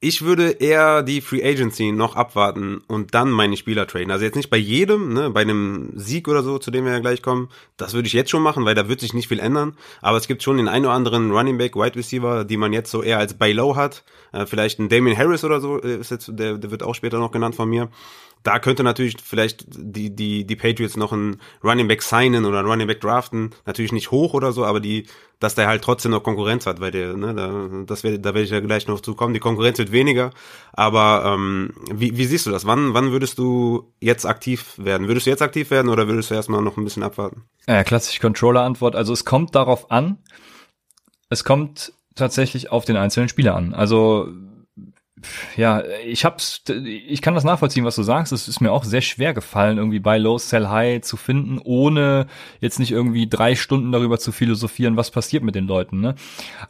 ich 0.00 0.22
würde 0.22 0.50
eher 0.50 1.02
die 1.02 1.20
Free 1.20 1.42
Agency 1.42 1.90
noch 1.90 2.14
abwarten 2.14 2.82
und 2.86 3.14
dann 3.14 3.32
meine 3.32 3.56
Spieler 3.56 3.84
traden. 3.86 4.12
Also 4.12 4.24
jetzt 4.24 4.36
nicht 4.36 4.48
bei 4.48 4.56
jedem, 4.56 5.12
ne, 5.12 5.30
bei 5.30 5.40
einem 5.40 5.90
Sieg 5.96 6.28
oder 6.28 6.44
so, 6.44 6.58
zu 6.58 6.70
dem 6.70 6.84
wir 6.84 6.92
ja 6.92 7.00
gleich 7.00 7.20
kommen. 7.20 7.48
Das 7.76 7.94
würde 7.94 8.06
ich 8.06 8.12
jetzt 8.12 8.30
schon 8.30 8.42
machen, 8.42 8.64
weil 8.64 8.76
da 8.76 8.88
wird 8.88 9.00
sich 9.00 9.12
nicht 9.12 9.26
viel 9.26 9.40
ändern. 9.40 9.76
Aber 10.00 10.16
es 10.16 10.28
gibt 10.28 10.44
schon 10.44 10.56
den 10.56 10.68
einen 10.68 10.84
oder 10.84 10.94
anderen 10.94 11.32
Running 11.32 11.58
Back, 11.58 11.74
Wide 11.74 11.96
Receiver, 11.96 12.44
die 12.44 12.56
man 12.56 12.72
jetzt 12.72 12.92
so 12.92 13.02
eher 13.02 13.18
als 13.18 13.34
Buy 13.34 13.52
Low 13.52 13.74
hat. 13.74 14.04
Äh, 14.32 14.46
vielleicht 14.46 14.78
ein 14.78 14.88
Damien 14.88 15.18
Harris 15.18 15.42
oder 15.42 15.60
so, 15.60 15.82
äh, 15.82 15.96
ist 15.96 16.12
jetzt, 16.12 16.30
der, 16.32 16.58
der 16.58 16.70
wird 16.70 16.84
auch 16.84 16.94
später 16.94 17.18
noch 17.18 17.32
genannt 17.32 17.56
von 17.56 17.68
mir. 17.68 17.88
Da 18.42 18.58
könnte 18.58 18.82
natürlich 18.82 19.16
vielleicht 19.22 19.64
die, 19.68 20.14
die, 20.14 20.46
die 20.46 20.56
Patriots 20.56 20.96
noch 20.96 21.12
einen 21.12 21.40
Running 21.62 21.88
Back 21.88 22.02
signen 22.02 22.44
oder 22.44 22.60
einen 22.60 22.68
Running 22.68 22.86
Back 22.86 23.00
draften. 23.00 23.50
Natürlich 23.66 23.92
nicht 23.92 24.10
hoch 24.10 24.34
oder 24.34 24.52
so, 24.52 24.64
aber 24.64 24.80
die, 24.80 25.06
dass 25.40 25.54
der 25.54 25.66
halt 25.66 25.82
trotzdem 25.82 26.12
noch 26.12 26.22
Konkurrenz 26.22 26.66
hat, 26.66 26.80
weil 26.80 26.90
der, 26.90 27.16
ne, 27.16 27.34
da, 27.34 27.84
das 27.86 28.04
wär, 28.04 28.18
da 28.18 28.34
werde 28.34 28.42
ich 28.42 28.50
ja 28.50 28.60
gleich 28.60 28.88
noch 28.88 29.00
zu 29.00 29.14
kommen. 29.14 29.34
Die 29.34 29.40
Konkurrenz 29.40 29.78
wird 29.78 29.92
weniger. 29.92 30.30
Aber 30.72 31.34
ähm, 31.34 31.74
wie, 31.92 32.16
wie 32.16 32.24
siehst 32.24 32.46
du 32.46 32.50
das? 32.50 32.66
Wann, 32.66 32.94
wann 32.94 33.12
würdest 33.12 33.38
du 33.38 33.92
jetzt 34.00 34.24
aktiv 34.24 34.74
werden? 34.78 35.08
Würdest 35.08 35.26
du 35.26 35.30
jetzt 35.30 35.42
aktiv 35.42 35.70
werden 35.70 35.88
oder 35.88 36.08
würdest 36.08 36.30
du 36.30 36.34
erstmal 36.34 36.62
noch 36.62 36.76
ein 36.76 36.84
bisschen 36.84 37.02
abwarten? 37.02 37.44
Äh, 37.66 37.84
klassische 37.84 38.20
Controller-Antwort. 38.20 38.96
Also 38.96 39.12
es 39.12 39.24
kommt 39.24 39.54
darauf 39.54 39.90
an, 39.90 40.18
es 41.28 41.44
kommt 41.44 41.92
tatsächlich 42.14 42.70
auf 42.70 42.84
den 42.84 42.96
einzelnen 42.96 43.28
Spieler 43.28 43.54
an. 43.54 43.74
Also 43.74 44.28
ja, 45.56 45.82
ich 46.04 46.24
hab's, 46.24 46.62
ich 46.84 47.22
kann 47.22 47.34
das 47.34 47.44
nachvollziehen, 47.44 47.84
was 47.84 47.96
du 47.96 48.02
sagst. 48.02 48.32
Es 48.32 48.48
ist 48.48 48.60
mir 48.60 48.72
auch 48.72 48.84
sehr 48.84 49.00
schwer 49.00 49.34
gefallen, 49.34 49.78
irgendwie 49.78 50.00
bei 50.00 50.18
Low 50.18 50.38
Sell 50.38 50.68
High 50.68 51.02
zu 51.02 51.16
finden, 51.16 51.60
ohne 51.62 52.26
jetzt 52.60 52.78
nicht 52.78 52.90
irgendwie 52.90 53.28
drei 53.28 53.54
Stunden 53.54 53.92
darüber 53.92 54.18
zu 54.18 54.32
philosophieren, 54.32 54.96
was 54.96 55.10
passiert 55.10 55.42
mit 55.42 55.54
den 55.54 55.66
Leuten. 55.66 56.00
Ne? 56.00 56.14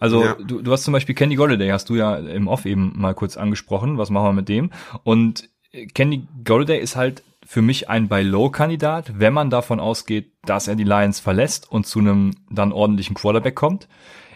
Also 0.01 0.25
ja. 0.25 0.35
du, 0.35 0.63
du 0.63 0.73
hast 0.73 0.85
zum 0.85 0.93
Beispiel 0.93 1.15
Candy 1.15 1.37
Golladay, 1.37 1.71
hast 1.71 1.89
du 1.89 1.97
ja 1.97 2.17
im 2.17 2.49
Off 2.49 2.67
eben 2.67 2.93
mal 2.97 3.15
kurz 3.15 3.37
angesprochen. 3.37 3.99
Was 3.99 4.11
machen 4.11 4.27
wir 4.27 4.33
mit 4.33 4.49
dem? 4.49 4.71
Und 5.05 5.49
Candy 5.95 6.27
Golladay 6.45 6.79
ist 6.79 6.97
halt 6.97 7.23
für 7.45 7.63
mich 7.63 7.89
ein 7.89 8.09
Buy 8.09 8.23
Low 8.23 8.51
Kandidat, 8.51 9.19
wenn 9.19 9.33
man 9.33 9.49
davon 9.49 9.81
ausgeht, 9.81 10.33
dass 10.43 10.69
er 10.69 10.77
die 10.77 10.85
Lions 10.85 11.19
verlässt 11.19 11.71
und 11.71 11.87
zu 11.87 11.99
einem 11.99 12.33
dann 12.51 12.73
ordentlichen 12.73 13.15
Quarterback 13.15 13.55
kommt. 13.55 13.89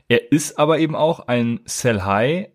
Er 0.09 0.33
ist 0.33 0.59
aber 0.59 0.79
eben 0.79 0.95
auch 0.95 1.21
ein 1.21 1.61
Sell 1.65 2.03
High, 2.03 2.49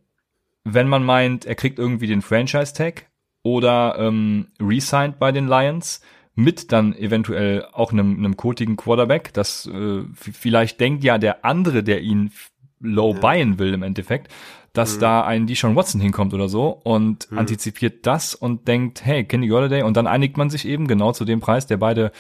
wenn 0.74 0.88
man 0.88 1.03
meint, 1.03 1.45
er 1.45 1.55
kriegt 1.55 1.80
irgendwie 1.80 2.07
den 2.07 2.22
Franchise-Tag 2.22 3.05
oder 3.43 3.95
ähm, 3.97 4.47
resigned 4.59 5.20
bei 5.20 5.32
den 5.32 5.47
Lions 5.47 6.01
mit 6.36 6.72
dann 6.72 6.93
eventuell 6.95 7.65
auch 7.72 7.91
einem, 7.91 8.18
einem 8.18 8.38
kotigen 8.38 8.76
Quarterback, 8.76 9.34
das 9.34 9.65
äh, 9.65 10.03
vielleicht 10.13 10.80
denkt 10.80 11.03
ja 11.03 11.18
der 11.18 11.45
andere, 11.45 11.84
der 11.84 12.01
ihn 12.01 12.32
low 12.80 13.13
ja. 13.13 13.20
buyen 13.20 13.57
will 13.57 13.74
im 13.74 13.82
Endeffekt, 13.82 14.32
dass 14.74 14.97
mhm. 14.97 15.01
da 15.01 15.22
ein 15.24 15.47
Deshaun 15.47 15.76
Watson 15.76 15.99
hinkommt 15.99 16.34
oder 16.34 16.47
so 16.47 16.70
und 16.70 17.32
mhm. 17.32 17.39
antizipiert 17.39 18.05
das 18.05 18.36
und 18.36 18.68
denkt, 18.68 19.03
hey, 19.03 19.24
Kenny 19.24 19.47
Golladay 19.47 19.82
und 19.82 19.97
dann 19.97 20.05
einigt 20.05 20.38
man 20.38 20.51
sich 20.51 20.68
eben 20.68 20.88
genau 20.88 21.11
zu 21.11 21.26
dem 21.26 21.39
Preis, 21.39 21.65
der 21.65 21.78
beide 21.78 22.11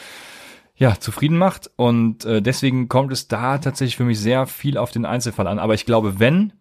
ja, 0.75 0.99
zufrieden 0.99 1.37
macht 1.37 1.69
und 1.75 2.25
äh, 2.25 2.41
deswegen 2.41 2.87
kommt 2.87 3.11
es 3.11 3.27
da 3.27 3.57
tatsächlich 3.59 3.97
für 3.97 4.05
mich 4.05 4.19
sehr 4.19 4.47
viel 4.47 4.77
auf 4.77 4.91
den 4.91 5.05
Einzelfall 5.05 5.47
an. 5.47 5.59
Aber 5.59 5.73
ich 5.73 5.85
glaube, 5.85 6.19
wenn 6.19 6.53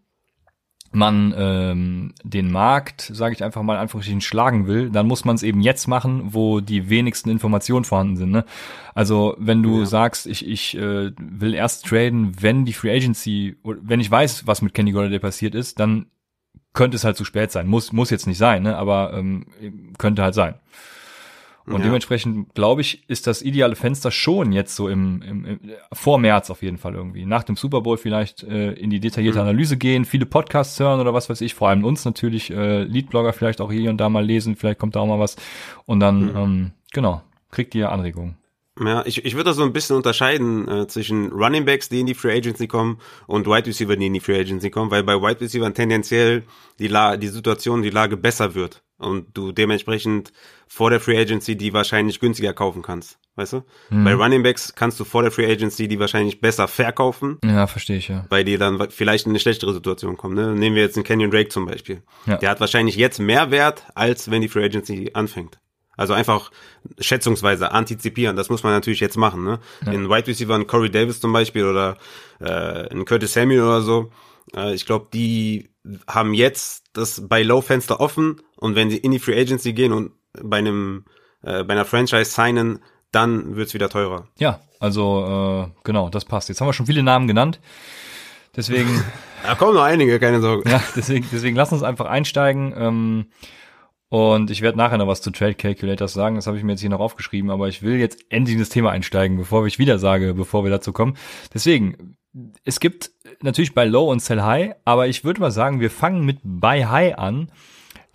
man 0.97 1.35
ähm, 1.37 2.15
den 2.25 2.51
Markt, 2.51 3.03
sage 3.03 3.35
ich 3.35 3.45
einfach 3.45 3.63
mal 3.63 3.77
einfach 3.77 4.03
schlagen 4.03 4.67
will, 4.67 4.91
dann 4.91 5.07
muss 5.07 5.25
man 5.25 5.37
es 5.37 5.43
eben 5.43 5.61
jetzt 5.61 5.87
machen, 5.87 6.35
wo 6.35 6.61
die 6.61 6.91
wenigsten 6.91 7.31
Informationen 7.31 7.85
vorhanden 7.85 8.17
sind. 8.17 8.31
Ne? 8.31 8.45
Also 8.95 9.37
wenn 9.39 9.63
du 9.63 9.81
ja. 9.81 9.87
sagst, 9.87 10.27
ich, 10.27 10.47
ich 10.47 10.77
äh, 10.77 11.13
will 11.19 11.55
erst 11.55 11.87
traden, 11.87 12.41
wenn 12.41 12.65
die 12.65 12.73
Free 12.73 12.97
Agency, 12.97 13.57
wenn 13.63 14.01
ich 14.01 14.11
weiß, 14.11 14.47
was 14.47 14.63
mit 14.63 14.75
Kenny 14.75 14.93
Golladay 14.93 15.19
passiert 15.19 15.55
ist, 15.55 15.79
dann 15.79 16.07
könnte 16.73 16.97
es 16.97 17.05
halt 17.05 17.17
zu 17.17 17.25
spät 17.25 17.53
sein. 17.53 17.67
Muss 17.67 17.93
muss 17.93 18.11
jetzt 18.11 18.27
nicht 18.27 18.39
sein, 18.39 18.63
ne? 18.63 18.77
aber 18.77 19.13
ähm, 19.15 19.47
könnte 19.99 20.23
halt 20.23 20.35
sein. 20.35 20.55
Und 21.67 21.79
ja. 21.79 21.87
dementsprechend, 21.87 22.55
glaube 22.55 22.81
ich, 22.81 23.09
ist 23.09 23.27
das 23.27 23.43
ideale 23.43 23.75
Fenster 23.75 24.13
schon 24.13 24.53
jetzt 24.53 24.77
so 24.77 24.89
im, 24.89 25.21
im, 25.23 25.45
im 25.45 25.61
vor 25.93 26.19
März 26.19 26.49
auf 26.51 26.63
jeden 26.63 26.79
Fall 26.79 26.95
irgendwie. 26.95 27.27
Nach 27.27 27.43
dem 27.43 27.57
Super 27.57 27.81
Bowl 27.81 27.97
vielleicht 27.97 28.45
äh, 28.45 28.73
in 28.73 28.89
die 28.89 29.01
detaillierte 29.01 29.39
mhm. 29.39 29.49
Analyse 29.49 29.77
gehen, 29.77 30.05
viele 30.05 30.27
Podcasts 30.27 30.79
hören 30.79 31.01
oder 31.01 31.13
was 31.13 31.29
weiß 31.29 31.41
ich, 31.41 31.55
vor 31.55 31.69
allem 31.69 31.85
uns 31.85 32.05
natürlich, 32.05 32.51
äh, 32.53 32.85
Leadblogger 32.85 33.33
vielleicht 33.33 33.61
auch 33.61 33.73
hier 33.73 33.91
und 33.91 33.99
da 33.99 34.09
mal 34.09 34.25
lesen, 34.25 34.55
vielleicht 34.55 34.79
kommt 34.79 34.95
da 34.95 35.01
auch 35.01 35.07
mal 35.07 35.19
was. 35.19 35.35
Und 35.87 35.99
dann, 35.99 36.31
mhm. 36.31 36.37
ähm, 36.37 36.71
genau, 36.93 37.23
kriegt 37.51 37.75
ihr 37.75 37.91
Anregungen. 37.91 38.37
Ja, 38.79 39.05
ich, 39.05 39.25
ich 39.25 39.35
würde 39.35 39.51
da 39.51 39.55
so 39.55 39.65
ein 39.65 39.73
bisschen 39.73 39.97
unterscheiden 39.97 40.69
äh, 40.69 40.87
zwischen 40.87 41.33
Running 41.33 41.65
Backs, 41.65 41.89
die 41.89 42.01
in 42.01 42.07
die 42.07 42.15
Free 42.15 42.37
Agency 42.37 42.69
kommen, 42.69 42.99
und 43.27 43.47
Wide 43.47 43.67
Receiver, 43.67 43.97
die 43.97 44.07
in 44.07 44.13
die 44.13 44.21
Free 44.21 44.39
Agency 44.39 44.71
kommen, 44.71 44.93
weil 44.93 45.03
bei 45.03 45.15
Wide 45.15 45.41
Receiver 45.41 45.73
tendenziell 45.75 46.45
die, 46.79 46.87
La 46.87 47.17
die 47.17 47.29
Situation, 47.29 47.83
die 47.83 47.91
Lage 47.91 48.17
besser 48.17 48.55
wird 48.55 48.83
und 48.99 49.37
du 49.37 49.53
dementsprechend 49.53 50.33
vor 50.67 50.91
der 50.91 51.01
Free 51.01 51.19
Agency 51.19 51.57
die 51.57 51.73
wahrscheinlich 51.73 52.21
günstiger 52.21 52.53
kaufen 52.53 52.83
kannst. 52.83 53.19
Weißt 53.37 53.53
du? 53.53 53.63
Mhm. 53.91 54.05
Bei 54.05 54.15
Running 54.15 54.43
Backs 54.43 54.75
kannst 54.75 54.99
du 54.99 55.05
vor 55.05 55.23
der 55.23 55.31
Free 55.31 55.51
Agency 55.51 55.89
die 55.89 56.01
wahrscheinlich 56.01 56.41
besser 56.41 56.69
verkaufen. 56.69 57.39
Ja, 57.45 57.67
verstehe 57.67 57.99
ich, 57.99 58.09
ja. 58.09 58.25
Weil 58.31 58.45
die 58.45 58.57
dann 58.57 58.91
vielleicht 58.91 59.27
in 59.27 59.33
eine 59.33 59.41
schlechtere 59.41 59.75
Situation 59.75 60.17
kommen. 60.17 60.35
Ne? 60.35 60.55
Nehmen 60.55 60.75
wir 60.75 60.83
jetzt 60.83 60.97
einen 60.97 61.05
Canyon 61.05 61.31
Drake 61.31 61.51
zum 61.51 61.67
Beispiel. 61.67 62.03
Ja. 62.25 62.39
Der 62.39 62.51
hat 62.51 62.61
wahrscheinlich 62.61 62.97
jetzt 62.97 63.19
mehr 63.19 63.51
Wert, 63.51 63.85
als 63.95 64.31
wenn 64.31 64.41
die 64.41 64.49
Free 64.49 64.65
Agency 64.65 65.11
anfängt. 65.13 65.59
Also 65.99 66.13
einfach 66.13 66.51
schätzungsweise 66.99 67.73
antizipieren, 67.73 68.37
das 68.37 68.51
muss 68.51 68.63
man 68.63 68.73
natürlich 68.73 69.01
jetzt 69.01 69.17
machen. 69.17 69.45
Ne? 69.45 69.61
Ja. 69.85 69.93
In 69.93 70.09
Wide 70.11 70.27
Receiver, 70.27 70.55
ein 70.55 70.67
Corey 70.67 70.91
Davis 70.91 71.21
zum 71.21 71.33
Beispiel 71.33 71.65
oder 71.65 71.97
äh, 72.41 72.87
in 72.93 73.05
Curtis 73.05 73.33
Samuel 73.33 73.63
oder 73.63 73.81
so. 73.83 74.11
Äh, 74.55 74.75
ich 74.75 74.87
glaube, 74.87 75.09
die 75.13 75.71
haben 76.07 76.35
jetzt 76.35 76.85
das 76.93 77.29
bei 77.29 77.43
Low 77.43 77.61
Fenster 77.61 78.01
offen 78.01 78.41
und 78.57 78.75
wenn 78.75 78.91
sie 78.91 78.97
in 78.99 79.13
die 79.13 79.19
Free 79.19 79.39
Agency 79.41 79.73
gehen 79.73 79.93
und 79.93 80.13
bei 80.43 80.59
einem 80.59 81.05
äh, 81.43 81.65
bei 81.65 81.75
einer 81.75 81.85
Franchise 81.85 82.31
signen, 82.31 82.81
dann 83.13 83.57
wird's 83.57 83.75
wieder 83.75 83.89
teurer. 83.89 84.29
Ja, 84.39 84.61
also 84.81 85.69
äh, 85.69 85.81
genau, 85.85 86.11
das 86.11 86.25
passt. 86.25 86.49
Jetzt 86.49 86.61
haben 86.61 86.69
wir 86.69 86.73
schon 86.73 86.87
viele 86.87 87.03
Namen 87.03 87.29
genannt. 87.29 87.61
Deswegen. 88.55 89.03
da 89.43 89.55
kommen 89.55 89.75
noch 89.75 89.83
einige, 89.83 90.19
keine 90.19 90.41
Sorge. 90.41 90.69
Ja, 90.69 90.83
deswegen, 90.95 91.27
deswegen 91.33 91.57
lass 91.57 91.73
uns 91.73 91.83
einfach 91.83 92.07
einsteigen. 92.07 92.75
Ähm, 92.77 93.27
und 94.09 94.51
ich 94.51 94.63
werde 94.63 94.79
nachher 94.79 94.99
noch 94.99 95.09
was 95.09 95.21
zu 95.21 95.31
Trade 95.31 95.55
Calculators 95.55 96.13
sagen, 96.13 96.37
das 96.37 96.47
habe 96.47 96.57
ich 96.57 96.63
mir 96.63 96.73
jetzt 96.73 96.81
hier 96.81 96.91
noch 96.91 97.01
aufgeschrieben, 97.01 97.51
aber 97.51 97.69
ich 97.69 97.83
will 97.83 97.97
jetzt 97.97 98.25
endlich 98.29 98.55
in 98.55 98.61
das 98.61 98.69
Thema 98.69 98.91
einsteigen, 98.91 99.37
bevor 99.37 99.67
ich 99.67 99.79
wieder 99.79 99.99
sage, 99.99 100.33
bevor 100.35 100.65
wir 100.65 100.71
dazu 100.71 100.93
kommen. 100.93 101.17
Deswegen, 101.53 102.17
es 102.65 102.81
gibt 102.81 103.11
natürlich 103.41 103.75
bei 103.75 103.85
Low 103.85 104.11
und 104.11 104.21
Sell 104.21 104.43
High, 104.43 104.75
aber 104.85 105.09
ich 105.09 105.25
würde 105.25 105.41
mal 105.41 105.51
sagen, 105.51 105.81
wir 105.81 105.91
fangen 105.91 106.25
mit 106.25 106.39
Buy 106.43 106.83
High 106.83 107.19
an 107.19 107.51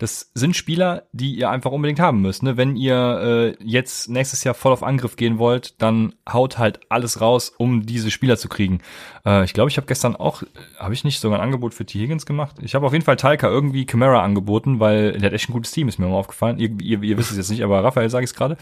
das 0.02 0.32
sind 0.34 0.56
Spieler, 0.56 1.04
die 1.12 1.36
ihr 1.36 1.48
einfach 1.48 1.70
unbedingt 1.70 2.00
haben 2.00 2.22
müsst. 2.22 2.42
Ne? 2.42 2.56
Wenn 2.56 2.74
ihr 2.74 3.54
äh, 3.56 3.64
jetzt 3.64 4.08
nächstes 4.08 4.42
Jahr 4.42 4.54
voll 4.54 4.72
auf 4.72 4.82
Angriff 4.82 5.14
gehen 5.14 5.38
wollt, 5.38 5.80
dann 5.80 6.16
haut 6.28 6.58
halt 6.58 6.80
alles 6.88 7.20
raus, 7.20 7.52
um 7.56 7.86
diese 7.86 8.10
Spieler 8.10 8.36
zu 8.36 8.48
kriegen. 8.48 8.80
Äh, 9.24 9.44
ich 9.44 9.52
glaube, 9.52 9.70
ich 9.70 9.76
habe 9.76 9.86
gestern 9.86 10.16
auch, 10.16 10.42
äh, 10.42 10.46
habe 10.76 10.92
ich 10.92 11.04
nicht 11.04 11.20
sogar 11.20 11.38
ein 11.38 11.44
Angebot 11.44 11.72
für 11.72 11.86
T. 11.86 12.00
Higgins 12.00 12.26
gemacht? 12.26 12.56
Ich 12.62 12.74
habe 12.74 12.84
auf 12.84 12.92
jeden 12.92 13.04
Fall 13.04 13.14
Talca 13.14 13.48
irgendwie 13.48 13.86
Camara 13.86 14.24
angeboten, 14.24 14.80
weil 14.80 15.12
der 15.12 15.26
hat 15.26 15.34
echt 15.34 15.48
ein 15.48 15.52
gutes 15.52 15.70
Team, 15.70 15.86
ist 15.86 16.00
mir 16.00 16.08
mal 16.08 16.16
aufgefallen. 16.16 16.58
Ihr, 16.58 16.70
ihr, 16.80 17.00
ihr 17.00 17.16
wisst 17.16 17.30
es 17.30 17.36
jetzt 17.36 17.50
nicht, 17.50 17.62
aber 17.62 17.84
Raphael 17.84 18.10
sage 18.10 18.24
ich 18.24 18.30
es 18.30 18.34
gerade. 18.34 18.56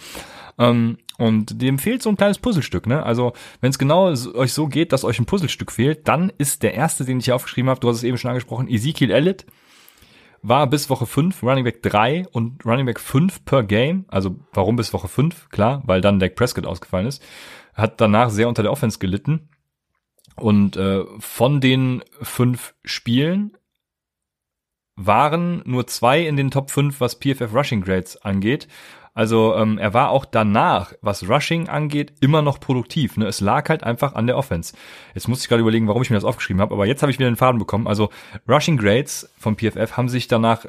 Ähm, 0.58 0.98
und 1.20 1.60
dem 1.60 1.78
fehlt 1.78 2.02
so 2.02 2.08
ein 2.08 2.16
kleines 2.16 2.38
Puzzlestück. 2.38 2.86
Ne? 2.86 3.02
Also 3.02 3.34
wenn 3.60 3.70
es 3.70 3.78
genau 3.78 4.06
euch 4.06 4.54
so 4.54 4.68
geht, 4.68 4.92
dass 4.92 5.04
euch 5.04 5.18
ein 5.18 5.26
Puzzlestück 5.26 5.70
fehlt, 5.70 6.08
dann 6.08 6.32
ist 6.38 6.62
der 6.62 6.72
erste, 6.72 7.04
den 7.04 7.18
ich 7.18 7.26
hier 7.26 7.34
aufgeschrieben 7.34 7.68
habe, 7.68 7.78
du 7.78 7.88
hast 7.88 7.98
es 7.98 8.04
eben 8.04 8.16
schon 8.16 8.30
angesprochen, 8.30 8.68
Ezekiel 8.68 9.10
Elliott 9.10 9.44
war 10.42 10.66
bis 10.66 10.88
Woche 10.88 11.04
5 11.04 11.42
Running 11.42 11.64
Back 11.64 11.82
3 11.82 12.26
und 12.32 12.64
Running 12.64 12.86
Back 12.86 12.98
5 12.98 13.44
per 13.44 13.62
Game. 13.64 14.06
Also 14.08 14.36
warum 14.54 14.76
bis 14.76 14.94
Woche 14.94 15.08
5? 15.08 15.50
Klar, 15.50 15.82
weil 15.84 16.00
dann 16.00 16.18
Dak 16.18 16.34
Prescott 16.36 16.64
ausgefallen 16.64 17.06
ist. 17.06 17.22
Hat 17.74 18.00
danach 18.00 18.30
sehr 18.30 18.48
unter 18.48 18.62
der 18.62 18.72
Offense 18.72 18.98
gelitten. 18.98 19.50
Und 20.36 20.78
äh, 20.78 21.04
von 21.18 21.60
den 21.60 22.02
fünf 22.22 22.74
Spielen 22.82 23.58
waren 24.96 25.62
nur 25.66 25.86
zwei 25.86 26.22
in 26.22 26.38
den 26.38 26.50
Top 26.50 26.70
5, 26.70 26.98
was 27.00 27.16
PFF 27.16 27.54
Rushing 27.54 27.82
Grades 27.82 28.16
angeht. 28.22 28.68
Also 29.14 29.54
ähm, 29.56 29.78
er 29.78 29.92
war 29.94 30.10
auch 30.10 30.24
danach, 30.24 30.92
was 31.02 31.28
Rushing 31.28 31.68
angeht, 31.68 32.12
immer 32.20 32.42
noch 32.42 32.60
produktiv. 32.60 33.16
Ne? 33.16 33.26
Es 33.26 33.40
lag 33.40 33.68
halt 33.68 33.82
einfach 33.82 34.14
an 34.14 34.26
der 34.26 34.36
Offense. 34.36 34.74
Jetzt 35.14 35.28
muss 35.28 35.42
ich 35.42 35.48
gerade 35.48 35.62
überlegen, 35.62 35.88
warum 35.88 36.02
ich 36.02 36.10
mir 36.10 36.16
das 36.16 36.24
aufgeschrieben 36.24 36.60
habe, 36.60 36.74
aber 36.74 36.86
jetzt 36.86 37.02
habe 37.02 37.10
ich 37.10 37.18
wieder 37.18 37.30
den 37.30 37.36
Faden 37.36 37.58
bekommen. 37.58 37.86
Also 37.86 38.10
Rushing 38.48 38.76
Grades 38.76 39.32
vom 39.36 39.56
PFF 39.56 39.96
haben 39.96 40.08
sich 40.08 40.28
danach 40.28 40.64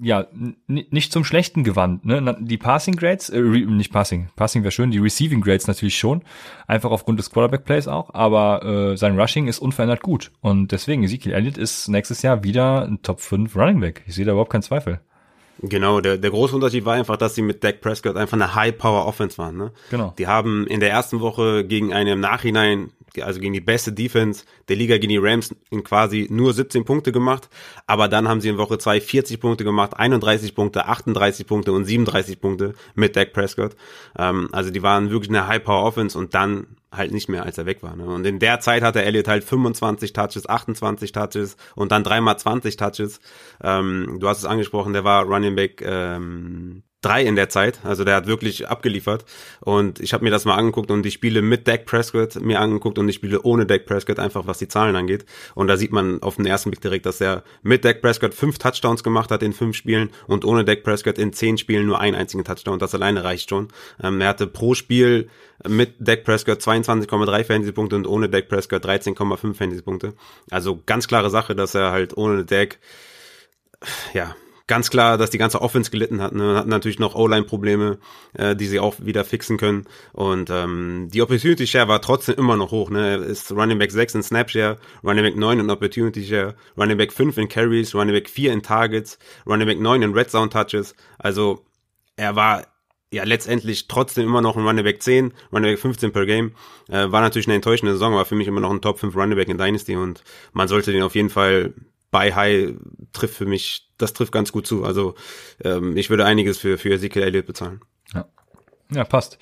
ja 0.00 0.26
nicht 0.66 1.12
zum 1.12 1.24
Schlechten 1.24 1.64
gewandt. 1.64 2.04
Ne? 2.04 2.36
Die 2.40 2.58
Passing 2.58 2.96
Grades, 2.96 3.30
äh, 3.30 3.40
nicht 3.40 3.92
Passing, 3.92 4.28
Passing 4.36 4.62
wäre 4.62 4.72
schön, 4.72 4.90
die 4.90 4.98
Receiving 4.98 5.40
Grades 5.40 5.66
natürlich 5.66 5.96
schon, 5.96 6.22
einfach 6.66 6.90
aufgrund 6.90 7.18
des 7.18 7.30
Quarterback 7.30 7.64
Plays 7.64 7.88
auch, 7.88 8.12
aber 8.12 8.64
äh, 8.64 8.96
sein 8.96 9.18
Rushing 9.18 9.48
ist 9.48 9.58
unverändert 9.58 10.02
gut 10.02 10.32
und 10.40 10.72
deswegen 10.72 11.02
Ezekiel 11.02 11.32
Elliott 11.32 11.58
ist 11.58 11.88
nächstes 11.88 12.22
Jahr 12.22 12.44
wieder 12.44 12.86
ein 12.86 13.02
Top 13.02 13.20
5 13.20 13.54
Running 13.56 13.80
Back. 13.80 14.02
Ich 14.06 14.14
sehe 14.14 14.24
da 14.24 14.32
überhaupt 14.32 14.52
keinen 14.52 14.62
Zweifel. 14.62 15.00
Genau, 15.62 16.00
der, 16.00 16.18
der 16.18 16.30
große 16.30 16.54
Unterschied 16.54 16.84
war 16.84 16.94
einfach, 16.94 17.16
dass 17.16 17.34
sie 17.34 17.42
mit 17.42 17.64
Dak 17.64 17.80
Prescott 17.80 18.16
einfach 18.16 18.36
eine 18.36 18.54
High-Power-Offense 18.54 19.38
waren. 19.38 19.56
Ne? 19.56 19.72
Genau. 19.90 20.12
Die 20.18 20.26
haben 20.26 20.66
in 20.66 20.80
der 20.80 20.90
ersten 20.90 21.20
Woche 21.20 21.64
gegen 21.64 21.92
eine 21.92 22.12
im 22.12 22.20
Nachhinein, 22.20 22.90
also 23.24 23.40
gegen 23.40 23.52
die 23.52 23.60
beste 23.60 23.92
Defense 23.92 24.44
der 24.68 24.76
Liga, 24.76 24.98
gegen 24.98 25.10
die 25.10 25.18
Rams, 25.18 25.54
in 25.70 25.84
quasi 25.84 26.26
nur 26.30 26.52
17 26.52 26.84
Punkte 26.84 27.12
gemacht. 27.12 27.48
Aber 27.86 28.08
dann 28.08 28.28
haben 28.28 28.40
sie 28.40 28.48
in 28.48 28.58
Woche 28.58 28.78
2 28.78 29.00
40 29.00 29.40
Punkte 29.40 29.64
gemacht, 29.64 29.96
31 29.96 30.54
Punkte, 30.54 30.86
38 30.86 31.46
Punkte 31.46 31.72
und 31.72 31.84
37 31.84 32.40
Punkte 32.40 32.74
mit 32.94 33.16
Dak 33.16 33.32
Prescott. 33.32 33.76
Ähm, 34.18 34.48
also 34.52 34.70
die 34.70 34.82
waren 34.82 35.10
wirklich 35.10 35.30
eine 35.30 35.46
High-Power-Offense 35.46 36.18
und 36.18 36.34
dann 36.34 36.66
halt 36.90 37.12
nicht 37.12 37.28
mehr, 37.28 37.44
als 37.44 37.58
er 37.58 37.66
weg 37.66 37.82
war. 37.82 37.96
Ne? 37.96 38.06
Und 38.06 38.24
in 38.26 38.38
der 38.38 38.60
Zeit 38.60 38.82
hatte 38.82 39.02
Elliott 39.02 39.28
halt 39.28 39.44
25 39.44 40.12
Touches, 40.12 40.48
28 40.48 41.12
Touches 41.12 41.56
und 41.74 41.92
dann 41.92 42.04
dreimal 42.04 42.38
20 42.38 42.76
Touches. 42.76 43.20
Ähm, 43.62 44.18
du 44.20 44.28
hast 44.28 44.38
es 44.38 44.44
angesprochen, 44.44 44.92
der 44.92 45.04
war 45.04 45.24
Running 45.24 45.56
Back 45.56 45.82
ähm, 45.84 46.82
drei 47.06 47.22
in 47.22 47.36
der 47.36 47.48
Zeit. 47.48 47.80
Also 47.84 48.04
der 48.04 48.16
hat 48.16 48.26
wirklich 48.26 48.68
abgeliefert. 48.68 49.24
Und 49.60 50.00
ich 50.00 50.12
habe 50.12 50.24
mir 50.24 50.30
das 50.30 50.44
mal 50.44 50.56
angeguckt 50.56 50.90
und 50.90 51.02
die 51.02 51.10
Spiele 51.10 51.42
mit 51.42 51.68
Dak 51.68 51.86
Prescott 51.86 52.40
mir 52.40 52.60
angeguckt 52.60 52.98
und 52.98 53.06
die 53.06 53.12
Spiele 53.12 53.42
ohne 53.42 53.66
Dak 53.66 53.86
Prescott 53.86 54.18
einfach, 54.18 54.46
was 54.46 54.58
die 54.58 54.68
Zahlen 54.68 54.96
angeht. 54.96 55.24
Und 55.54 55.68
da 55.68 55.76
sieht 55.76 55.92
man 55.92 56.22
auf 56.22 56.36
den 56.36 56.46
ersten 56.46 56.70
Blick 56.70 56.80
direkt, 56.80 57.06
dass 57.06 57.20
er 57.20 57.42
mit 57.62 57.84
Dak 57.84 58.02
Prescott 58.02 58.34
fünf 58.34 58.58
Touchdowns 58.58 59.04
gemacht 59.04 59.30
hat 59.30 59.42
in 59.42 59.52
fünf 59.52 59.76
Spielen 59.76 60.10
und 60.26 60.44
ohne 60.44 60.64
Dak 60.64 60.82
Prescott 60.82 61.18
in 61.18 61.32
zehn 61.32 61.58
Spielen 61.58 61.86
nur 61.86 62.00
einen 62.00 62.16
einzigen 62.16 62.44
Touchdown. 62.44 62.78
Das 62.78 62.94
alleine 62.94 63.24
reicht 63.24 63.50
schon. 63.50 63.68
Ähm, 64.02 64.20
er 64.20 64.28
hatte 64.28 64.46
pro 64.46 64.74
Spiel 64.74 65.28
mit 65.66 65.94
Dak 66.00 66.24
Prescott 66.24 66.60
22,3 66.60 67.44
Fantasy-Punkte 67.44 67.96
und 67.96 68.06
ohne 68.06 68.28
Dak 68.28 68.48
Prescott 68.48 68.84
13,5 68.84 69.54
Fantasy-Punkte. 69.54 70.14
Also 70.50 70.82
ganz 70.84 71.08
klare 71.08 71.30
Sache, 71.30 71.54
dass 71.54 71.74
er 71.74 71.92
halt 71.92 72.16
ohne 72.16 72.44
Dak 72.44 72.78
ja, 74.14 74.34
ganz 74.66 74.90
klar, 74.90 75.16
dass 75.16 75.30
die 75.30 75.38
ganze 75.38 75.62
Offense 75.62 75.90
gelitten 75.90 76.20
hat. 76.20 76.34
Ne? 76.34 76.56
Hatten 76.56 76.68
natürlich 76.68 76.98
noch 76.98 77.14
O-Line-Probleme, 77.14 77.98
äh, 78.34 78.56
die 78.56 78.66
sie 78.66 78.80
auch 78.80 78.96
wieder 78.98 79.24
fixen 79.24 79.58
können. 79.58 79.84
Und 80.12 80.50
ähm, 80.50 81.08
die 81.12 81.22
Opportunity 81.22 81.66
Share 81.66 81.88
war 81.88 82.02
trotzdem 82.02 82.36
immer 82.36 82.56
noch 82.56 82.72
hoch. 82.72 82.90
Ne? 82.90 83.16
Ist 83.16 83.52
Running 83.52 83.78
Back 83.78 83.92
6 83.92 84.16
in 84.16 84.22
Snap 84.22 84.50
Share, 84.50 84.78
Running 85.04 85.24
Back 85.24 85.36
9 85.36 85.60
in 85.60 85.70
Opportunity 85.70 86.24
Share, 86.24 86.54
Running 86.76 86.98
Back 86.98 87.12
5 87.12 87.38
in 87.38 87.48
Carries, 87.48 87.94
Running 87.94 88.14
Back 88.14 88.28
4 88.28 88.52
in 88.52 88.62
Targets, 88.62 89.18
Running 89.46 89.66
Back 89.66 89.80
9 89.80 90.02
in 90.02 90.12
Red 90.12 90.30
Zone 90.30 90.50
Touches. 90.50 90.94
Also 91.18 91.64
er 92.16 92.34
war 92.34 92.66
ja 93.12 93.22
letztendlich 93.22 93.86
trotzdem 93.86 94.24
immer 94.24 94.42
noch 94.42 94.56
ein 94.56 94.66
Running 94.66 94.84
Back 94.84 95.00
10, 95.00 95.32
Running 95.52 95.72
Back 95.72 95.78
15 95.78 96.12
per 96.12 96.26
Game. 96.26 96.52
Äh, 96.88 97.12
war 97.12 97.20
natürlich 97.20 97.46
eine 97.46 97.54
enttäuschende 97.54 97.92
Saison, 97.92 98.14
aber 98.14 98.24
für 98.24 98.34
mich 98.34 98.48
immer 98.48 98.60
noch 98.60 98.72
ein 98.72 98.80
Top 98.80 98.98
5 98.98 99.14
Running 99.14 99.36
Back 99.36 99.48
in 99.48 99.58
Dynasty 99.58 99.94
und 99.94 100.24
man 100.52 100.66
sollte 100.66 100.90
den 100.90 101.02
auf 101.02 101.14
jeden 101.14 101.30
Fall 101.30 101.72
bei 102.16 102.34
High 102.34 102.72
trifft 103.12 103.34
für 103.34 103.44
mich, 103.44 103.90
das 103.98 104.14
trifft 104.14 104.32
ganz 104.32 104.50
gut 104.50 104.66
zu. 104.66 104.84
Also 104.84 105.16
ähm, 105.62 105.98
ich 105.98 106.08
würde 106.08 106.24
einiges 106.24 106.56
für, 106.56 106.78
für 106.78 106.94
Ezekiel 106.94 107.24
Elliott 107.24 107.44
bezahlen. 107.44 107.80
Ja, 108.14 108.24
ja 108.90 109.04
passt. 109.04 109.36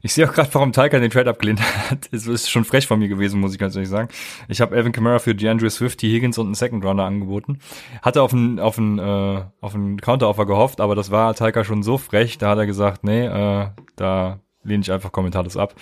Ich 0.00 0.14
sehe 0.14 0.26
auch 0.26 0.32
gerade, 0.32 0.48
warum 0.54 0.72
Tiger 0.72 1.00
den 1.00 1.10
Trade 1.10 1.28
abgelehnt 1.28 1.60
hat. 1.90 2.08
Es 2.10 2.26
ist 2.26 2.48
schon 2.48 2.64
frech 2.64 2.86
von 2.86 2.98
mir 2.98 3.08
gewesen, 3.08 3.40
muss 3.40 3.52
ich 3.52 3.58
ganz 3.58 3.76
ehrlich 3.76 3.90
sagen. 3.90 4.08
Ich 4.48 4.62
habe 4.62 4.74
Evan 4.74 4.92
Kamara 4.92 5.18
für 5.18 5.34
DeAndre 5.34 5.68
Swift, 5.68 5.98
T. 5.98 6.10
Higgins 6.10 6.38
und 6.38 6.46
einen 6.46 6.54
Second 6.54 6.82
Runner 6.82 7.04
angeboten. 7.04 7.58
Hatte 8.00 8.22
auf 8.22 8.32
einen 8.32 8.58
auf 8.58 8.78
einen 8.78 8.98
äh, 8.98 9.42
auf 9.60 9.74
einen 9.74 10.00
Counteroffer 10.00 10.46
gehofft, 10.46 10.80
aber 10.80 10.94
das 10.94 11.10
war 11.10 11.34
Tiger 11.34 11.62
schon 11.62 11.82
so 11.82 11.98
frech, 11.98 12.38
da 12.38 12.48
hat 12.48 12.58
er 12.58 12.64
gesagt, 12.64 13.04
nee, 13.04 13.26
äh, 13.26 13.66
da 13.96 14.40
lehne 14.62 14.80
ich 14.80 14.90
einfach 14.90 15.12
kommentarlos 15.12 15.58
ab. 15.58 15.74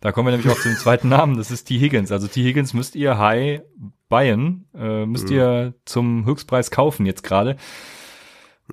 Da 0.00 0.12
kommen 0.12 0.28
wir 0.28 0.32
nämlich 0.32 0.50
auch 0.50 0.58
zu 0.58 0.70
dem 0.70 0.78
zweiten 0.78 1.10
Namen, 1.10 1.36
das 1.36 1.50
ist 1.50 1.64
T. 1.64 1.78
Higgins. 1.78 2.10
Also 2.10 2.26
T. 2.26 2.42
Higgins 2.42 2.72
müsst 2.72 2.96
ihr 2.96 3.18
high 3.18 3.60
buyen, 4.08 4.66
äh, 4.74 5.06
müsst 5.06 5.28
mhm. 5.28 5.34
ihr 5.34 5.74
zum 5.84 6.24
Höchstpreis 6.26 6.70
kaufen 6.70 7.06
jetzt 7.06 7.22
gerade. 7.22 7.56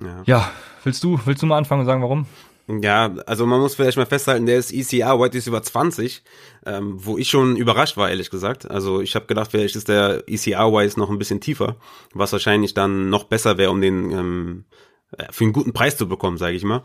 Ja. 0.00 0.22
ja, 0.24 0.50
willst 0.84 1.04
du, 1.04 1.20
willst 1.24 1.42
du 1.42 1.46
mal 1.46 1.58
anfangen 1.58 1.80
und 1.80 1.86
sagen, 1.86 2.02
warum? 2.02 2.26
Ja, 2.68 3.12
also 3.26 3.44
man 3.44 3.60
muss 3.60 3.74
vielleicht 3.74 3.96
mal 3.96 4.06
festhalten, 4.06 4.46
der 4.46 4.56
ist 4.56 4.72
ECR 4.72 5.18
White 5.18 5.36
ist 5.36 5.48
über 5.48 5.62
20, 5.62 6.22
ähm, 6.64 6.94
wo 6.96 7.18
ich 7.18 7.28
schon 7.28 7.56
überrascht 7.56 7.96
war, 7.96 8.08
ehrlich 8.08 8.30
gesagt. 8.30 8.70
Also 8.70 9.00
ich 9.00 9.14
habe 9.16 9.26
gedacht, 9.26 9.50
vielleicht 9.50 9.74
ist 9.74 9.88
der 9.88 10.22
ECR 10.28 10.72
Wise 10.72 10.98
noch 10.98 11.10
ein 11.10 11.18
bisschen 11.18 11.40
tiefer, 11.40 11.76
was 12.14 12.32
wahrscheinlich 12.32 12.72
dann 12.72 13.10
noch 13.10 13.24
besser 13.24 13.58
wäre, 13.58 13.72
um 13.72 13.80
den 13.80 14.10
ähm, 14.10 14.64
äh, 15.18 15.24
für 15.30 15.44
einen 15.44 15.52
guten 15.52 15.72
Preis 15.72 15.96
zu 15.96 16.08
bekommen, 16.08 16.38
sage 16.38 16.56
ich 16.56 16.62
mal. 16.62 16.82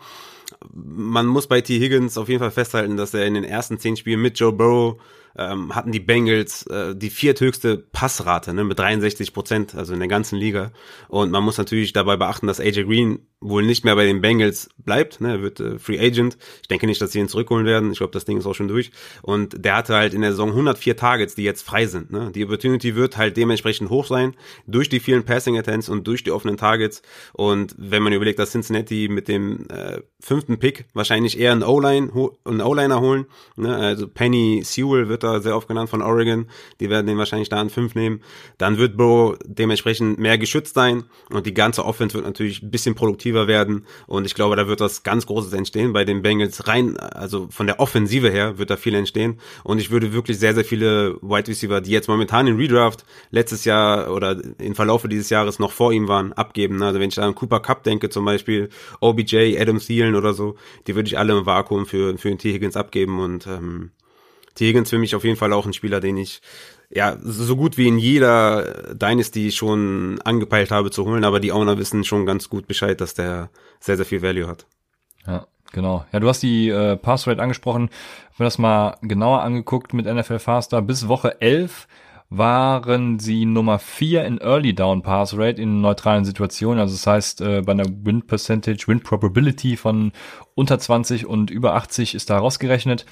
Man 0.74 1.28
muss 1.28 1.48
bei 1.48 1.62
T. 1.62 1.80
Higgins 1.80 2.18
auf 2.18 2.28
jeden 2.28 2.40
Fall 2.40 2.52
festhalten, 2.52 2.98
dass 2.98 3.14
er 3.14 3.26
in 3.26 3.36
den 3.36 3.44
ersten 3.44 3.78
zehn 3.78 3.98
Spielen 3.98 4.22
mit 4.22 4.40
Joe 4.40 4.54
Burrow 4.54 5.00
ähm, 5.38 5.76
hatten 5.76 5.92
die 5.92 6.00
Bengals 6.00 6.66
äh, 6.68 6.96
die 6.96 7.10
vierthöchste 7.10 7.78
Passrate 7.78 8.54
ne, 8.54 8.64
mit 8.64 8.80
63 8.80 9.34
Prozent, 9.34 9.76
also 9.76 9.94
in 9.94 10.00
der 10.00 10.08
ganzen 10.08 10.38
Liga. 10.38 10.72
Und 11.08 11.32
man 11.32 11.44
muss 11.44 11.58
natürlich 11.58 11.94
dabei 11.94 12.18
beachten, 12.18 12.48
dass 12.48 12.60
AJ 12.60 12.84
Green 12.84 13.20
wohl 13.40 13.64
nicht 13.64 13.86
mehr 13.86 13.96
bei 13.96 14.06
den 14.06 14.22
Bengals 14.22 14.70
bleibt. 14.78 15.22
Ne? 15.22 15.34
Er 15.34 15.42
wird 15.42 15.60
äh, 15.60 15.78
Free 15.78 16.00
Agent. 16.00 16.38
Ich 16.62 16.68
denke 16.68 16.88
nicht, 16.88 17.00
dass 17.00 17.12
sie 17.12 17.20
ihn 17.20 17.28
zurückholen 17.28 17.66
werden. 17.68 17.92
Ich 17.92 18.00
glaube, 18.00 18.14
das 18.14 18.26
Ding 18.26 18.38
ist 18.38 18.48
auch 18.48 18.56
schon 18.56 18.68
durch. 18.68 18.92
Und 19.22 19.64
der 19.64 19.76
hatte 19.76 19.94
halt 19.94 20.16
in 20.16 20.22
der 20.22 20.32
Saison 20.32 20.50
104 20.50 20.98
Targets, 20.98 21.36
die 21.36 21.44
jetzt 21.44 21.62
frei 21.62 21.86
sind. 21.86 22.12
Ne? 22.12 22.32
Die 22.34 22.44
Opportunity 22.44 22.96
wird 22.96 23.18
halt 23.18 23.38
dementsprechend 23.38 23.92
hoch 23.92 24.08
sein 24.08 24.36
durch 24.66 24.90
die 24.90 25.00
vielen 25.00 25.24
Passing 25.24 25.58
Attempts 25.58 25.88
und 25.88 26.08
durch 26.08 26.24
die 26.24 26.32
offenen 26.32 26.58
Targets. 26.58 27.04
Und 27.34 27.76
wenn 27.78 28.02
man 28.02 28.14
überlegt, 28.14 28.40
dass 28.40 28.52
Cincinnati 28.52 29.08
mit 29.08 29.28
dem 29.28 29.68
äh, 29.70 30.02
fünften 30.20 30.58
Pick 30.58 30.86
wahrscheinlich 30.94 31.40
eher 31.40 31.52
einen 31.52 31.64
O-Line, 31.64 32.12
einen 32.44 32.62
O-Liner 32.62 33.02
holen. 33.02 33.26
Ne? 33.56 33.76
Also 33.76 34.08
Penny 34.08 34.62
Sewell 34.64 35.10
wird 35.10 35.24
da 35.34 35.40
sehr 35.42 35.56
oft 35.56 35.68
genannt 35.68 35.90
von 35.90 36.02
Oregon. 36.02 36.48
Die 36.80 36.90
werden 36.90 37.08
den 37.08 37.18
wahrscheinlich 37.18 37.50
da 37.50 37.58
an 37.58 37.70
fünf 37.70 37.96
nehmen. 37.96 38.22
Dann 38.58 38.78
wird 38.78 38.98
Burrow 38.98 39.38
dementsprechend 39.46 40.20
mehr 40.20 40.38
geschützt 40.38 40.76
sein 40.76 41.04
und 41.30 41.46
die 41.46 41.54
ganze 41.54 41.86
Offense 41.86 42.16
wird 42.16 42.26
natürlich 42.26 42.62
ein 42.62 42.72
bisschen 42.72 42.96
produktiver 42.96 43.48
werden. 43.48 43.86
Und 44.08 44.26
ich 44.26 44.36
glaube, 44.36 44.56
da 44.56 44.68
wird 44.68 44.80
was 44.80 45.04
ganz 45.04 45.26
Großes 45.26 45.54
entstehen 45.54 45.94
bei 45.94 46.06
den 46.06 46.22
Bengals 46.22 46.68
rein, 46.68 46.98
also 46.98 47.48
von 47.50 47.68
der 47.68 47.80
Offensive 47.80 48.30
her 48.30 48.58
wird 48.58 48.70
da 48.70 48.78
viel 48.78 48.96
entstehen. 48.96 49.40
Und 49.64 49.80
ich 49.80 49.92
würde 49.92 50.14
wirklich 50.14 50.40
sehr, 50.40 50.54
sehr 50.54 50.66
viele 50.66 51.18
Wide 51.22 51.48
Receiver, 51.48 51.82
die 51.82 51.92
jetzt 51.92 52.08
momentan 52.08 52.48
in 52.48 52.58
Redraft 52.58 53.06
letztes 53.32 53.66
Jahr 53.66 54.14
oder 54.14 54.38
im 54.60 54.76
Verlaufe 54.76 55.08
dieses 55.08 55.30
Jahres 55.30 55.60
noch 55.60 55.72
vor 55.72 55.92
ihm 55.92 56.08
waren, 56.08 56.34
abgeben. 56.34 56.82
Also 56.82 57.00
wenn 57.00 57.10
ich 57.10 57.20
an 57.20 57.36
Cooper 57.36 57.60
Cup 57.60 57.84
denke 57.84 58.10
zum 58.10 58.26
Beispiel, 58.26 58.70
OBJ, 59.00 59.58
Adam 59.60 59.80
Thielen 59.80 60.16
oder 60.16 60.34
so, 60.34 60.56
die 60.88 60.96
würde 60.96 61.08
ich 61.08 61.18
alle 61.18 61.38
im 61.38 61.46
Vakuum 61.46 61.86
für, 61.86 62.18
für 62.18 62.30
den 62.30 62.38
T. 62.38 62.54
Higgins 62.54 62.76
abgeben 62.76 63.20
und 63.20 63.48
ähm, 63.48 63.92
T. 64.58 64.68
Higgins 64.68 64.90
für 64.90 64.98
mich 64.98 65.16
auf 65.16 65.24
jeden 65.24 65.38
Fall 65.38 65.54
auch 65.54 65.66
ein 65.66 65.74
Spieler, 65.74 66.00
den 66.00 66.18
ich 66.18 66.42
ja 66.90 67.18
so 67.22 67.56
gut 67.56 67.78
wie 67.78 67.88
in 67.88 68.00
jeder 68.00 68.96
Dynasty 68.96 69.52
schon 69.52 70.20
angepeilt 70.24 70.72
habe 70.72 70.90
zu 70.90 71.06
holen, 71.06 71.24
aber 71.24 71.40
die 71.40 71.52
Owner 71.52 71.78
wissen 71.78 72.04
schon 72.04 72.26
ganz 72.26 72.50
gut 72.50 72.68
Bescheid, 72.68 73.00
dass 73.00 73.14
der 73.14 73.50
sehr, 73.80 73.98
sehr 73.98 74.06
viel 74.06 74.22
Value 74.22 74.48
hat. 74.48 74.66
Ja, 75.26 75.46
genau. 75.72 76.06
Ja, 76.12 76.20
du 76.20 76.28
hast 76.28 76.42
die 76.42 76.70
äh, 76.70 76.96
Passrate 76.96 77.42
angesprochen. 77.42 77.90
Wenn 78.38 78.46
das 78.46 78.58
mal 78.58 78.98
genauer 79.02 79.42
angeguckt 79.42 79.94
mit 79.94 80.06
NFL 80.06 80.40
Faster, 80.40 80.82
bis 80.82 81.08
Woche 81.08 81.40
11 81.42 81.88
waren 82.30 83.20
sie 83.20 83.46
Nummer 83.46 83.80
4 83.80 84.26
in 84.26 84.40
Early 84.40 84.74
Down 84.74 85.02
Pass 85.02 85.38
Rate 85.38 85.62
in 85.62 85.82
neutralen 85.82 86.26
Situationen. 86.26 86.80
Also 86.80 86.94
das 86.94 87.08
heißt, 87.08 87.42
äh, 87.42 87.62
bei 87.62 87.72
einer 87.72 87.86
Win 87.88 88.28
Percentage, 88.28 88.88
Win 88.88 89.02
Probability 89.02 89.78
von 89.78 90.12
unter 90.56 90.78
20 90.78 91.26
und 91.26 91.50
über 91.50 91.76
80 91.76 92.16
ist 92.16 92.30
da 92.30 92.38
rausgerechnet. 92.38 93.06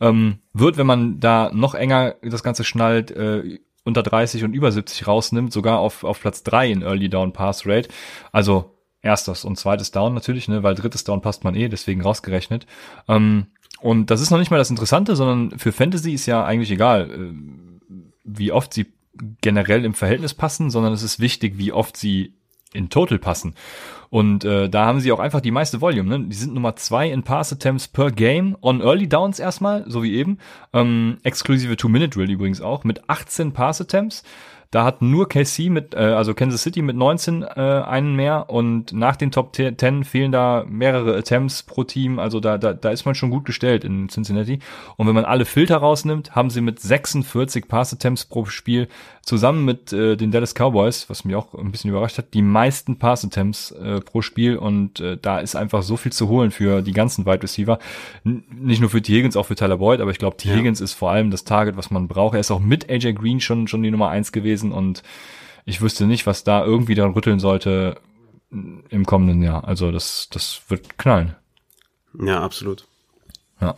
Ähm, 0.00 0.38
wird, 0.54 0.78
wenn 0.78 0.86
man 0.86 1.20
da 1.20 1.50
noch 1.52 1.74
enger 1.74 2.14
das 2.22 2.42
Ganze 2.42 2.64
schnallt, 2.64 3.10
äh, 3.10 3.58
unter 3.84 4.02
30 4.02 4.42
und 4.44 4.54
über 4.54 4.72
70 4.72 5.06
rausnimmt, 5.06 5.52
sogar 5.52 5.78
auf, 5.78 6.02
auf 6.02 6.20
Platz 6.20 6.42
3 6.42 6.70
in 6.70 6.82
Early 6.82 7.08
Down 7.08 7.32
Pass 7.32 7.66
Rate. 7.66 7.88
Also 8.32 8.76
erstes 9.02 9.44
und 9.44 9.56
zweites 9.56 9.92
Down 9.92 10.14
natürlich, 10.14 10.48
ne, 10.48 10.62
weil 10.62 10.74
drittes 10.74 11.04
Down 11.04 11.22
passt 11.22 11.44
man 11.44 11.54
eh, 11.54 11.68
deswegen 11.68 12.02
rausgerechnet. 12.02 12.66
Ähm, 13.06 13.46
und 13.80 14.10
das 14.10 14.20
ist 14.20 14.30
noch 14.30 14.38
nicht 14.38 14.50
mal 14.50 14.58
das 14.58 14.70
Interessante, 14.70 15.14
sondern 15.14 15.58
für 15.58 15.72
Fantasy 15.72 16.12
ist 16.12 16.26
ja 16.26 16.44
eigentlich 16.44 16.70
egal, 16.70 17.10
äh, 17.10 17.75
wie 18.26 18.52
oft 18.52 18.74
sie 18.74 18.92
generell 19.40 19.84
im 19.84 19.94
Verhältnis 19.94 20.34
passen, 20.34 20.70
sondern 20.70 20.92
es 20.92 21.02
ist 21.02 21.20
wichtig, 21.20 21.54
wie 21.56 21.72
oft 21.72 21.96
sie 21.96 22.34
in 22.72 22.90
Total 22.90 23.18
passen. 23.18 23.54
Und 24.10 24.44
äh, 24.44 24.68
da 24.68 24.86
haben 24.86 25.00
sie 25.00 25.10
auch 25.12 25.18
einfach 25.18 25.40
die 25.40 25.50
meiste 25.50 25.80
Volume. 25.80 26.08
Ne? 26.08 26.28
Die 26.28 26.36
sind 26.36 26.54
Nummer 26.54 26.76
zwei 26.76 27.10
in 27.10 27.22
Pass 27.22 27.52
Attempts 27.52 27.88
per 27.88 28.10
Game 28.10 28.56
on 28.60 28.80
Early 28.80 29.08
Downs 29.08 29.38
erstmal, 29.38 29.84
so 29.88 30.02
wie 30.02 30.14
eben. 30.14 30.38
Ähm, 30.72 31.18
exklusive 31.22 31.76
Two-Minute-Drill 31.76 32.30
übrigens 32.30 32.60
auch 32.60 32.84
mit 32.84 33.08
18 33.08 33.52
Pass 33.52 33.80
Attempts. 33.80 34.22
Da 34.70 34.84
hat 34.84 35.02
nur 35.02 35.28
KC 35.28 35.70
mit, 35.70 35.94
äh, 35.94 35.98
also 35.98 36.34
Kansas 36.34 36.62
City 36.62 36.82
mit 36.82 36.96
19 36.96 37.42
äh, 37.42 37.46
einen 37.46 38.16
mehr 38.16 38.50
und 38.50 38.92
nach 38.92 39.16
den 39.16 39.30
Top 39.30 39.54
10 39.54 40.04
fehlen 40.04 40.32
da 40.32 40.64
mehrere 40.68 41.16
Attempts 41.16 41.62
pro 41.62 41.84
Team. 41.84 42.18
Also 42.18 42.40
da, 42.40 42.58
da, 42.58 42.72
da 42.72 42.90
ist 42.90 43.04
man 43.04 43.14
schon 43.14 43.30
gut 43.30 43.44
gestellt 43.44 43.84
in 43.84 44.08
Cincinnati. 44.08 44.58
Und 44.96 45.06
wenn 45.06 45.14
man 45.14 45.24
alle 45.24 45.44
Filter 45.44 45.78
rausnimmt, 45.78 46.34
haben 46.34 46.50
sie 46.50 46.60
mit 46.60 46.80
46 46.80 47.68
Pass 47.68 47.92
Attempts 47.92 48.24
pro 48.24 48.44
Spiel 48.46 48.88
zusammen 49.26 49.64
mit 49.64 49.92
äh, 49.92 50.16
den 50.16 50.30
Dallas 50.30 50.54
Cowboys, 50.54 51.10
was 51.10 51.24
mich 51.24 51.34
auch 51.34 51.52
ein 51.54 51.72
bisschen 51.72 51.90
überrascht 51.90 52.16
hat, 52.16 52.32
die 52.32 52.42
meisten 52.42 52.96
Pass 52.96 53.24
Attempts 53.24 53.72
äh, 53.72 54.00
pro 54.00 54.22
Spiel 54.22 54.56
und 54.56 55.00
äh, 55.00 55.18
da 55.20 55.40
ist 55.40 55.56
einfach 55.56 55.82
so 55.82 55.96
viel 55.96 56.12
zu 56.12 56.28
holen 56.28 56.52
für 56.52 56.80
die 56.80 56.92
ganzen 56.92 57.26
Wide 57.26 57.42
Receiver. 57.42 57.80
N 58.24 58.44
nicht 58.50 58.80
nur 58.80 58.88
für 58.88 59.02
T. 59.02 59.12
Higgins, 59.12 59.36
auch 59.36 59.46
für 59.46 59.56
Tyler 59.56 59.78
Boyd, 59.78 60.00
aber 60.00 60.12
ich 60.12 60.18
glaube, 60.18 60.36
T. 60.36 60.48
Ja. 60.48 60.54
Higgins 60.54 60.80
ist 60.80 60.94
vor 60.94 61.10
allem 61.10 61.32
das 61.32 61.42
Target, 61.42 61.76
was 61.76 61.90
man 61.90 62.06
braucht. 62.06 62.34
Er 62.34 62.40
ist 62.40 62.52
auch 62.52 62.60
mit 62.60 62.88
AJ 62.88 63.14
Green 63.14 63.40
schon, 63.40 63.66
schon 63.66 63.82
die 63.82 63.90
Nummer 63.90 64.10
eins 64.10 64.30
gewesen 64.30 64.70
und 64.70 65.02
ich 65.64 65.80
wüsste 65.80 66.06
nicht, 66.06 66.26
was 66.26 66.44
da 66.44 66.64
irgendwie 66.64 66.94
dann 66.94 67.10
rütteln 67.10 67.40
sollte 67.40 68.00
im 68.50 69.04
kommenden 69.06 69.42
Jahr. 69.42 69.66
Also 69.66 69.90
das, 69.90 70.28
das 70.30 70.62
wird 70.68 70.98
knallen. 70.98 71.34
Ja, 72.18 72.42
absolut. 72.42 72.86
Ja. 73.60 73.74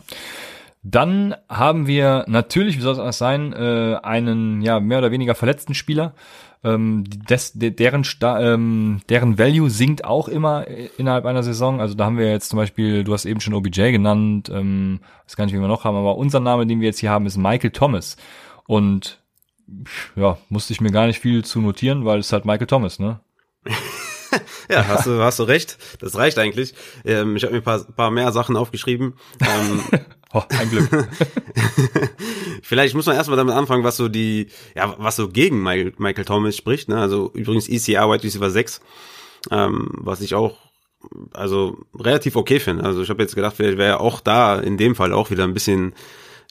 Dann 0.81 1.35
haben 1.49 1.87
wir 1.87 2.23
natürlich, 2.27 2.77
wie 2.77 2.81
soll 2.81 2.93
es 2.93 2.99
anders 2.99 3.17
sein, 3.17 3.51
äh, 3.53 3.97
einen 4.01 4.61
ja 4.61 4.79
mehr 4.79 4.99
oder 4.99 5.11
weniger 5.11 5.35
verletzten 5.35 5.73
Spieler. 5.73 6.13
Ähm, 6.61 7.05
des, 7.05 7.53
de, 7.53 7.71
deren, 7.71 8.03
Sta 8.03 8.41
ähm, 8.41 9.01
deren 9.07 9.37
Value 9.37 9.69
sinkt 9.69 10.03
auch 10.03 10.27
immer 10.27 10.67
innerhalb 10.97 11.25
einer 11.25 11.43
Saison. 11.43 11.79
Also 11.79 11.95
da 11.95 12.05
haben 12.05 12.17
wir 12.17 12.29
jetzt 12.29 12.49
zum 12.49 12.57
Beispiel, 12.57 13.03
du 13.03 13.13
hast 13.13 13.25
eben 13.25 13.39
schon 13.39 13.53
OBJ 13.53 13.91
genannt, 13.91 14.49
ähm, 14.53 14.99
weiß 15.25 15.35
gar 15.35 15.45
nicht, 15.45 15.53
wie 15.53 15.59
wir 15.59 15.67
noch 15.67 15.85
haben, 15.85 15.95
aber 15.95 16.17
unser 16.17 16.39
Name, 16.39 16.65
den 16.65 16.81
wir 16.81 16.87
jetzt 16.87 16.99
hier 16.99 17.11
haben, 17.11 17.25
ist 17.25 17.37
Michael 17.37 17.71
Thomas. 17.71 18.17
Und 18.67 19.19
ja, 20.15 20.37
musste 20.49 20.73
ich 20.73 20.81
mir 20.81 20.91
gar 20.91 21.07
nicht 21.07 21.19
viel 21.19 21.43
zu 21.45 21.61
notieren, 21.61 22.05
weil 22.05 22.19
es 22.19 22.33
halt 22.33 22.45
Michael 22.45 22.67
Thomas, 22.67 22.99
ne? 22.99 23.19
ja, 24.69 24.87
hast 24.87 25.05
du, 25.05 25.21
hast 25.21 25.39
du 25.39 25.43
recht. 25.43 25.77
Das 25.99 26.15
reicht 26.15 26.37
eigentlich. 26.37 26.73
Ähm, 27.05 27.35
ich 27.35 27.43
habe 27.43 27.53
mir 27.53 27.59
ein 27.59 27.63
paar, 27.63 27.83
paar 27.83 28.11
mehr 28.11 28.31
Sachen 28.31 28.55
aufgeschrieben. 28.55 29.13
Ähm, 29.41 29.81
oh, 30.33 30.43
ein 30.49 30.69
Glück. 30.69 30.89
Vielleicht 32.63 32.95
muss 32.95 33.05
man 33.05 33.15
erstmal 33.15 33.37
damit 33.37 33.55
anfangen, 33.55 33.83
was 33.83 33.97
so 33.97 34.07
die, 34.07 34.47
ja, 34.75 34.95
was 34.97 35.15
so 35.15 35.29
gegen 35.29 35.61
Michael, 35.63 35.93
Michael 35.97 36.25
Thomas 36.25 36.55
spricht. 36.55 36.89
Ne? 36.89 36.97
Also 36.99 37.31
übrigens 37.33 37.67
ECR 37.67 38.09
White 38.09 38.23
Receiver 38.23 38.49
6, 38.49 38.81
ähm, 39.51 39.89
was 39.93 40.21
ich 40.21 40.35
auch 40.35 40.57
also 41.33 41.77
relativ 41.97 42.35
okay 42.35 42.59
finde. 42.59 42.83
Also 42.83 43.01
ich 43.01 43.09
habe 43.09 43.21
jetzt 43.21 43.35
gedacht, 43.35 43.55
vielleicht 43.55 43.77
wäre 43.77 43.99
auch 43.99 44.19
da 44.19 44.59
in 44.59 44.77
dem 44.77 44.95
Fall 44.95 45.13
auch 45.13 45.31
wieder 45.31 45.45
ein 45.45 45.53
bisschen 45.53 45.93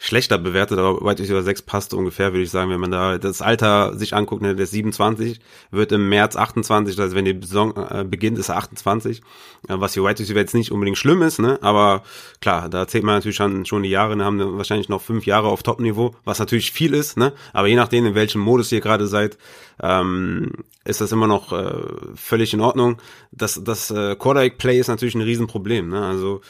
schlechter 0.01 0.39
bewertet, 0.39 0.79
aber 0.79 1.05
weit 1.05 1.19
über 1.19 1.43
6 1.43 1.63
passt 1.63 1.93
ungefähr, 1.93 2.33
würde 2.33 2.45
ich 2.45 2.51
sagen, 2.51 2.71
wenn 2.71 2.81
man 2.81 2.93
da 2.93 3.19
das 3.19 3.43
Alter 3.43 3.97
sich 3.97 4.15
anguckt, 4.15 4.43
ne, 4.43 4.55
der 4.55 4.65
ist 4.65 4.71
27, 4.71 5.41
wird 5.73 5.91
im 5.91 6.09
März 6.09 6.37
28, 6.37 6.99
also 7.01 7.17
wenn 7.17 7.25
die 7.25 7.37
Saison 7.45 7.77
äh, 7.77 8.05
beginnt, 8.05 8.39
ist 8.39 8.49
er 8.49 8.59
28, 8.59 9.19
äh, 9.19 9.23
was 9.69 9.95
für 9.95 10.05
White 10.05 10.23
Receiver 10.23 10.39
jetzt 10.39 10.55
nicht 10.55 10.71
unbedingt 10.71 10.99
schlimm 10.99 11.23
ist, 11.23 11.41
ne, 11.41 11.59
aber 11.63 12.05
klar, 12.41 12.69
da 12.69 12.87
zählt 12.87 13.03
man 13.03 13.17
natürlich 13.17 13.37
schon, 13.37 13.67
schon 13.67 13.83
die 13.83 13.91
Jahre, 13.91 14.17
ne, 14.17 14.25
haben 14.25 14.57
wahrscheinlich 14.57 14.89
noch 14.89 15.03
fünf 15.03 15.27
Jahre 15.27 15.49
auf 15.49 15.65
Top-Niveau, 15.65 16.15
was 16.25 16.39
natürlich 16.39 16.71
viel 16.71 16.95
ist, 16.95 17.17
ne, 17.17 17.33
aber 17.53 17.67
je 17.67 17.77
nachdem, 17.77 18.07
in 18.07 18.15
welchem 18.15 18.41
Modus 18.41 18.71
ihr 18.71 18.81
gerade 18.81 19.09
seid, 19.09 19.37
ähm, 19.83 20.53
ist 20.85 21.01
das 21.01 21.11
immer 21.11 21.27
noch 21.27 21.53
äh, 21.53 21.83
völlig 22.15 22.55
in 22.55 22.61
Ordnung. 22.61 22.97
Das, 23.31 23.61
das 23.63 23.91
äh, 23.91 24.17
Quarterback-Play 24.17 24.79
ist 24.79 24.89
natürlich 24.89 25.17
ein 25.17 25.23
Riesenproblem, 25.23 25.89
ne, 25.89 26.07
also 26.07 26.41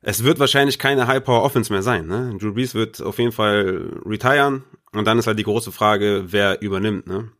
es 0.00 0.22
wird 0.22 0.38
wahrscheinlich 0.38 0.78
keine 0.78 1.06
High-Power-Offense 1.06 1.72
mehr 1.72 1.82
sein. 1.82 2.06
Ne? 2.06 2.36
Drew 2.38 2.52
Brees 2.52 2.74
wird 2.74 3.02
auf 3.02 3.18
jeden 3.18 3.32
Fall 3.32 4.00
retiren 4.04 4.64
und 4.92 5.06
dann 5.06 5.18
ist 5.18 5.26
halt 5.26 5.38
die 5.38 5.44
große 5.44 5.72
Frage, 5.72 6.24
wer 6.28 6.62
übernimmt. 6.62 7.06
Ne? 7.06 7.30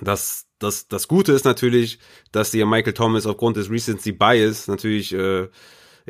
Das, 0.00 0.46
das, 0.58 0.88
das 0.88 1.06
Gute 1.06 1.32
ist 1.32 1.44
natürlich, 1.44 1.98
dass 2.30 2.54
ihr 2.54 2.66
Michael 2.66 2.94
Thomas 2.94 3.26
aufgrund 3.26 3.56
des 3.56 3.70
Recency 3.70 4.12
Bias 4.12 4.68
natürlich 4.68 5.12
äh, 5.12 5.48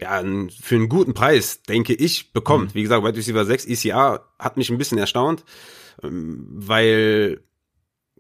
ja, 0.01 0.23
für 0.61 0.75
einen 0.77 0.89
guten 0.89 1.15
Preis, 1.15 1.63
denke 1.63 1.95
ich, 1.95 2.33
bekommt. 2.33 2.71
Mhm. 2.71 2.75
Wie 2.75 2.83
gesagt, 2.83 3.05
Wide 3.05 3.17
Receiver 3.17 3.45
6 3.45 3.67
ECR 3.67 4.25
hat 4.39 4.57
mich 4.57 4.71
ein 4.71 4.79
bisschen 4.79 4.99
erstaunt, 4.99 5.45
ähm, 6.03 6.47
weil 6.49 7.43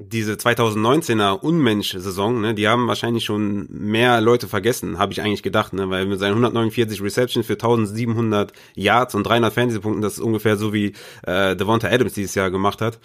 diese 0.08 0.34
2019er 0.34 1.40
Unmensch-Saison, 1.40 2.40
ne, 2.40 2.54
die 2.54 2.68
haben 2.68 2.88
wahrscheinlich 2.88 3.24
schon 3.24 3.66
mehr 3.70 4.20
Leute 4.20 4.48
vergessen, 4.48 4.98
habe 4.98 5.12
ich 5.12 5.22
eigentlich 5.22 5.42
gedacht, 5.42 5.72
ne, 5.72 5.88
weil 5.90 6.06
mit 6.06 6.18
seinen 6.18 6.32
149 6.32 7.02
Receptions 7.02 7.46
für 7.46 7.54
1700 7.54 8.52
Yards 8.74 9.14
und 9.14 9.24
300 9.24 9.52
Fantasy-Punkten, 9.52 10.02
das 10.02 10.14
ist 10.14 10.20
ungefähr 10.20 10.56
so 10.56 10.72
wie 10.72 10.92
äh, 11.26 11.56
Devonta 11.56 11.88
Adams 11.88 12.14
dieses 12.14 12.34
Jahr 12.34 12.50
gemacht 12.50 12.80
hat. 12.80 12.98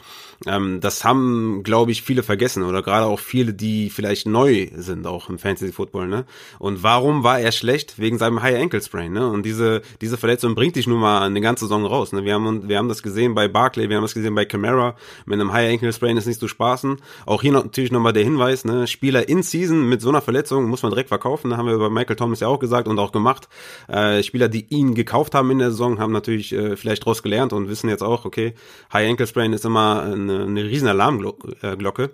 Ähm, 0.46 0.80
das 0.82 1.04
haben, 1.04 1.64
glaube 1.64 1.92
ich, 1.92 2.02
viele 2.02 2.24
vergessen 2.24 2.64
oder 2.64 2.82
gerade 2.82 3.06
auch 3.06 3.20
viele, 3.20 3.54
die 3.54 3.90
vielleicht 3.90 4.28
neu 4.28 4.68
sind 4.76 5.08
auch 5.08 5.30
im 5.30 5.40
Fantasy-Football. 5.40 6.08
Ne? 6.08 6.26
Und 6.60 6.84
warum 6.84 7.24
war 7.24 7.40
er 7.40 7.52
schlecht? 7.52 8.00
Wegen 8.00 8.18
seinem 8.18 8.42
High 8.42 8.62
Ankle 8.62 8.82
Sprain. 8.82 9.14
Ne? 9.14 9.28
Und 9.28 9.46
diese 9.46 9.82
diese 10.02 10.18
Verletzung 10.18 10.56
bringt 10.56 10.76
dich 10.76 10.88
nun 10.88 11.00
mal 11.00 11.24
eine 11.24 11.42
ganze 11.42 11.66
Saison 11.66 11.86
raus. 11.86 12.12
Ne? 12.14 12.24
Wir 12.24 12.36
haben 12.36 12.68
wir 12.68 12.78
haben 12.78 12.90
das 12.90 13.04
gesehen 13.04 13.34
bei 13.34 13.48
Barclay, 13.48 13.90
wir 13.90 13.98
haben 13.98 14.04
das 14.04 14.14
gesehen 14.14 14.36
bei 14.36 14.46
Camara. 14.46 14.96
Mit 15.26 15.40
einem 15.40 15.52
High 15.54 15.74
Ankle 15.74 15.94
Sprain 15.94 16.18
ist 16.18 16.28
nicht 16.28 16.40
zu 16.40 16.48
spaßen 16.48 16.87
lassen. 16.88 17.02
Auch 17.26 17.42
hier 17.42 17.52
noch, 17.52 17.64
natürlich 17.64 17.92
nochmal 17.92 18.14
der 18.14 18.24
Hinweis, 18.24 18.66
ne, 18.66 18.88
Spieler 18.88 19.28
in 19.28 19.44
Season 19.44 19.88
mit 19.88 20.02
so 20.02 20.10
einer 20.10 20.22
Verletzung 20.22 20.66
muss 20.66 20.84
man 20.84 20.92
direkt 20.92 21.10
verkaufen. 21.10 21.50
Da 21.50 21.58
haben 21.58 21.68
wir 21.68 21.78
bei 21.78 21.90
Michael 21.90 22.16
Thomas 22.16 22.40
ja 22.40 22.48
auch 22.48 22.60
gesagt 22.60 22.88
und 22.88 23.00
auch 23.00 23.12
gemacht. 23.12 23.48
Äh, 23.88 24.24
Spieler, 24.24 24.50
die 24.50 24.66
ihn 24.70 24.96
gekauft 24.96 25.36
haben 25.36 25.52
in 25.52 25.60
der 25.60 25.72
Saison, 25.72 26.00
haben 26.00 26.12
natürlich 26.12 26.54
äh, 26.54 26.76
vielleicht 26.76 27.04
daraus 27.04 27.24
gelernt 27.24 27.54
und 27.54 27.70
wissen 27.70 27.90
jetzt 27.90 28.04
auch, 28.04 28.26
okay, 28.26 28.54
High 28.94 29.10
Ankle 29.10 29.28
Sprain 29.28 29.54
ist 29.54 29.66
immer 29.66 30.04
eine, 30.04 30.44
eine 30.44 30.64
riesen 30.64 30.88
Alarmglocke. 30.88 32.12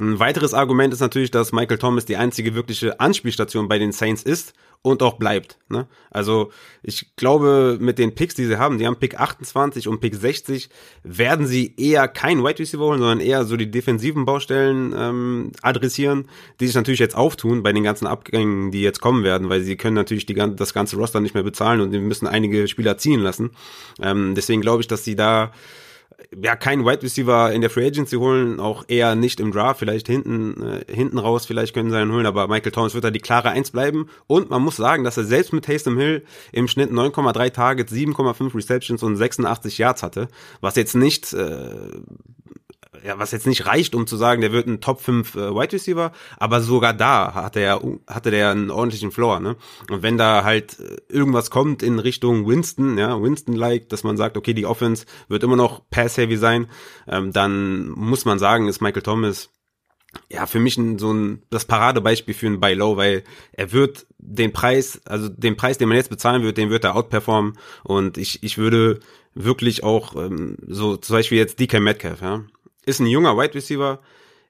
Ein 0.00 0.18
weiteres 0.18 0.54
Argument 0.54 0.92
ist 0.92 1.00
natürlich, 1.00 1.30
dass 1.30 1.52
Michael 1.52 1.78
Thomas 1.78 2.04
die 2.04 2.16
einzige 2.16 2.54
wirkliche 2.54 3.00
Anspielstation 3.00 3.68
bei 3.68 3.78
den 3.78 3.92
Saints 3.92 4.22
ist 4.22 4.54
und 4.82 5.02
auch 5.02 5.14
bleibt. 5.14 5.58
Ne? 5.68 5.86
Also 6.10 6.50
ich 6.82 7.14
glaube, 7.14 7.78
mit 7.80 7.98
den 7.98 8.14
Picks, 8.16 8.34
die 8.34 8.46
sie 8.46 8.58
haben, 8.58 8.78
die 8.78 8.86
haben 8.86 8.98
Pick 8.98 9.18
28 9.18 9.86
und 9.86 10.00
Pick 10.00 10.16
60, 10.16 10.68
werden 11.04 11.46
sie 11.46 11.74
eher 11.76 12.08
kein 12.08 12.42
Wide 12.42 12.58
Receiver 12.58 12.84
holen, 12.84 12.98
sondern 12.98 13.20
eher 13.20 13.44
so 13.44 13.56
die 13.56 13.70
defensiven 13.70 14.24
Baustellen 14.24 14.92
ähm, 14.96 15.52
adressieren, 15.62 16.28
die 16.58 16.66
sich 16.66 16.74
natürlich 16.74 17.00
jetzt 17.00 17.16
auftun 17.16 17.62
bei 17.62 17.72
den 17.72 17.84
ganzen 17.84 18.08
Abgängen, 18.08 18.72
die 18.72 18.82
jetzt 18.82 19.00
kommen 19.00 19.22
werden, 19.22 19.48
weil 19.48 19.62
sie 19.62 19.76
können 19.76 19.94
natürlich 19.94 20.26
die, 20.26 20.34
das 20.34 20.74
ganze 20.74 20.96
Roster 20.96 21.20
nicht 21.20 21.34
mehr 21.34 21.44
bezahlen 21.44 21.80
und 21.80 21.92
die 21.92 22.00
müssen 22.00 22.26
einige 22.26 22.66
Spieler 22.66 22.98
ziehen 22.98 23.20
lassen. 23.20 23.50
Ähm, 24.00 24.34
deswegen 24.34 24.62
glaube 24.62 24.80
ich, 24.80 24.88
dass 24.88 25.04
sie 25.04 25.14
da 25.14 25.52
ja 26.42 26.56
keinen 26.56 26.84
Wide 26.84 27.02
Receiver 27.02 27.52
in 27.52 27.60
der 27.60 27.70
Free 27.70 27.86
Agency 27.86 28.16
holen, 28.16 28.60
auch 28.60 28.84
eher 28.88 29.14
nicht 29.14 29.40
im 29.40 29.52
Draft, 29.52 29.78
vielleicht 29.78 30.06
hinten 30.06 30.62
äh, 30.62 30.92
hinten 30.92 31.18
raus, 31.18 31.46
vielleicht 31.46 31.74
können 31.74 31.90
sie 31.90 31.96
einen 31.96 32.12
holen, 32.12 32.26
aber 32.26 32.48
Michael 32.48 32.72
Thomas 32.72 32.94
wird 32.94 33.04
da 33.04 33.10
die 33.10 33.20
klare 33.20 33.50
Eins 33.50 33.70
bleiben. 33.70 34.08
Und 34.26 34.50
man 34.50 34.62
muss 34.62 34.76
sagen, 34.76 35.04
dass 35.04 35.16
er 35.16 35.24
selbst 35.24 35.52
mit 35.52 35.64
Taysom 35.64 35.98
Hill 35.98 36.24
im 36.52 36.68
Schnitt 36.68 36.90
9,3 36.90 37.52
Targets, 37.52 37.92
7,5 37.92 38.54
Receptions 38.54 39.02
und 39.02 39.16
86 39.16 39.78
Yards 39.78 40.02
hatte, 40.02 40.28
was 40.60 40.76
jetzt 40.76 40.94
nicht 40.94 41.32
äh, 41.32 41.88
ja, 43.04 43.18
was 43.18 43.32
jetzt 43.32 43.46
nicht 43.46 43.66
reicht, 43.66 43.94
um 43.94 44.06
zu 44.06 44.16
sagen, 44.16 44.40
der 44.40 44.52
wird 44.52 44.66
ein 44.66 44.80
Top 44.80 45.00
5 45.00 45.34
äh, 45.34 45.54
Wide 45.54 45.72
Receiver, 45.72 46.12
aber 46.38 46.60
sogar 46.60 46.94
da 46.94 47.34
hatte 47.34 47.60
er 47.60 47.80
hatte 48.06 48.30
der 48.30 48.50
einen 48.50 48.70
ordentlichen 48.70 49.10
Floor, 49.10 49.40
ne? 49.40 49.56
Und 49.90 50.02
wenn 50.02 50.18
da 50.18 50.44
halt 50.44 50.78
äh, 50.80 50.96
irgendwas 51.08 51.50
kommt 51.50 51.82
in 51.82 51.98
Richtung 51.98 52.46
Winston, 52.46 52.98
ja, 52.98 53.20
Winston-like, 53.20 53.88
dass 53.88 54.04
man 54.04 54.16
sagt, 54.16 54.36
okay, 54.36 54.54
die 54.54 54.66
Offense 54.66 55.06
wird 55.28 55.42
immer 55.42 55.56
noch 55.56 55.82
pass-heavy 55.90 56.36
sein, 56.36 56.68
ähm, 57.08 57.32
dann 57.32 57.88
muss 57.90 58.24
man 58.24 58.38
sagen, 58.38 58.68
ist 58.68 58.80
Michael 58.80 59.02
Thomas 59.02 59.50
ja, 60.30 60.46
für 60.46 60.60
mich 60.60 60.76
ein, 60.76 60.98
so 60.98 61.12
ein, 61.12 61.42
das 61.50 61.64
Paradebeispiel 61.64 62.34
für 62.34 62.46
ein 62.46 62.60
Buy 62.60 62.74
Low, 62.74 62.96
weil 62.96 63.24
er 63.52 63.72
wird 63.72 64.06
den 64.18 64.52
Preis, 64.52 65.00
also 65.06 65.28
den 65.28 65.56
Preis, 65.56 65.78
den 65.78 65.88
man 65.88 65.96
jetzt 65.96 66.10
bezahlen 66.10 66.42
wird, 66.42 66.58
den 66.58 66.70
wird 66.70 66.84
er 66.84 66.96
outperformen 66.96 67.58
und 67.82 68.18
ich, 68.18 68.42
ich 68.42 68.58
würde 68.58 69.00
wirklich 69.34 69.82
auch, 69.82 70.14
ähm, 70.16 70.56
so 70.66 70.96
zum 70.96 71.16
Beispiel 71.16 71.38
jetzt 71.38 71.58
DK 71.58 71.80
Metcalf, 71.80 72.20
ja, 72.20 72.44
ist 72.86 73.00
ein 73.00 73.06
junger 73.06 73.36
Wide 73.36 73.54
Receiver 73.54 74.00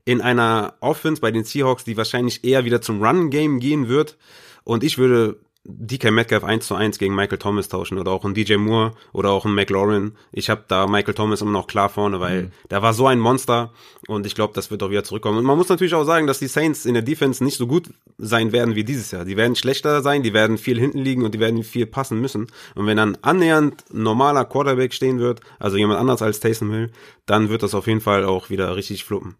in 0.05 0.21
einer 0.21 0.75
Offense 0.81 1.21
bei 1.21 1.31
den 1.31 1.45
Seahawks, 1.45 1.85
die 1.85 1.97
wahrscheinlich 1.97 2.45
eher 2.45 2.65
wieder 2.65 2.81
zum 2.81 3.03
Run-Game 3.03 3.61
gehen 3.61 3.89
wird. 3.89 4.17
Und 4.65 4.85
ich 4.85 4.99
würde 4.99 5.39
DK 5.65 6.11
Metcalf 6.11 6.43
1 6.43 6.67
zu 6.67 6.75
1 6.75 6.99
gegen 6.99 7.15
Michael 7.15 7.39
Thomas 7.39 7.69
tauschen 7.69 7.97
oder 7.99 8.11
auch 8.11 8.25
ein 8.25 8.35
DJ 8.35 8.57
Moore 8.57 8.95
oder 9.13 9.31
auch 9.31 9.45
ein 9.45 9.55
McLaurin. 9.55 10.17
Ich 10.33 10.51
habe 10.51 10.65
da 10.67 10.89
Michael 10.89 11.15
Thomas 11.15 11.41
immer 11.41 11.53
noch 11.53 11.69
klar 11.69 11.89
vorne, 11.89 12.19
weil 12.19 12.43
mhm. 12.43 12.51
der 12.71 12.83
war 12.83 12.93
so 12.95 13.07
ein 13.07 13.21
Monster 13.21 13.73
und 14.09 14.27
ich 14.27 14.35
glaube, 14.35 14.55
das 14.55 14.73
wird 14.73 14.83
auch 14.83 14.91
wieder 14.91 15.05
zurückkommen. 15.05 15.39
Und 15.39 15.45
man 15.45 15.57
muss 15.57 15.69
natürlich 15.69 15.95
auch 15.95 16.03
sagen, 16.05 16.27
dass 16.27 16.41
die 16.41 16.49
Saints 16.49 16.85
in 16.85 16.95
der 16.95 17.03
Defense 17.05 17.45
nicht 17.45 17.59
so 17.59 17.69
gut 17.69 17.91
sein 18.19 18.51
werden 18.51 18.75
wie 18.75 18.83
dieses 18.83 19.13
Jahr. 19.13 19.25
Die 19.25 19.37
werden 19.37 19.55
schlechter 19.55 20.03
sein, 20.03 20.25
die 20.25 20.33
werden 20.33 20.59
viel 20.59 20.81
hinten 20.81 20.99
liegen 20.99 21.25
und 21.25 21.33
die 21.33 21.41
werden 21.41 21.63
viel 21.63 21.87
passen 21.87 22.21
müssen. 22.21 22.49
Und 22.75 22.87
wenn 22.87 22.97
dann 22.97 23.17
annähernd 23.23 23.85
normaler 23.93 24.45
Quarterback 24.45 24.93
stehen 24.93 25.21
wird, 25.21 25.41
also 25.61 25.77
jemand 25.77 26.01
anders 26.01 26.23
als 26.23 26.41
Taysom 26.41 26.73
Hill, 26.73 26.91
dann 27.25 27.51
wird 27.51 27.63
das 27.63 27.75
auf 27.75 27.87
jeden 27.87 28.01
Fall 28.01 28.25
auch 28.25 28.51
wieder 28.51 28.75
richtig 28.75 29.05
fluppen. 29.05 29.37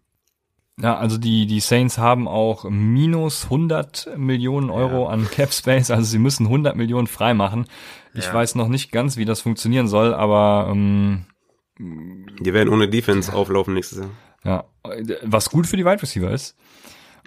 Ja, 0.81 0.97
also 0.97 1.17
die, 1.17 1.45
die 1.45 1.59
Saints 1.59 1.99
haben 1.99 2.27
auch 2.27 2.65
minus 2.67 3.45
100 3.45 4.17
Millionen 4.17 4.71
Euro 4.71 5.03
ja. 5.03 5.09
an 5.09 5.29
Cap 5.29 5.53
Space, 5.53 5.91
also 5.91 6.03
sie 6.03 6.17
müssen 6.17 6.47
100 6.47 6.75
Millionen 6.75 7.07
freimachen. 7.07 7.67
Ich 8.15 8.25
ja. 8.25 8.33
weiß 8.33 8.55
noch 8.55 8.67
nicht 8.67 8.91
ganz, 8.91 9.17
wie 9.17 9.25
das 9.25 9.41
funktionieren 9.41 9.87
soll, 9.87 10.13
aber 10.13 10.69
ähm, 10.71 11.25
die 11.77 12.53
werden 12.53 12.69
ohne 12.69 12.89
Defense 12.89 13.33
auflaufen 13.33 13.73
nächstes 13.73 13.99
Jahr. 13.99 14.09
Ja, 14.43 14.65
was 15.23 15.49
gut 15.49 15.67
für 15.67 15.77
die 15.77 15.85
Wide 15.85 16.01
Receiver 16.01 16.31
ist. 16.31 16.57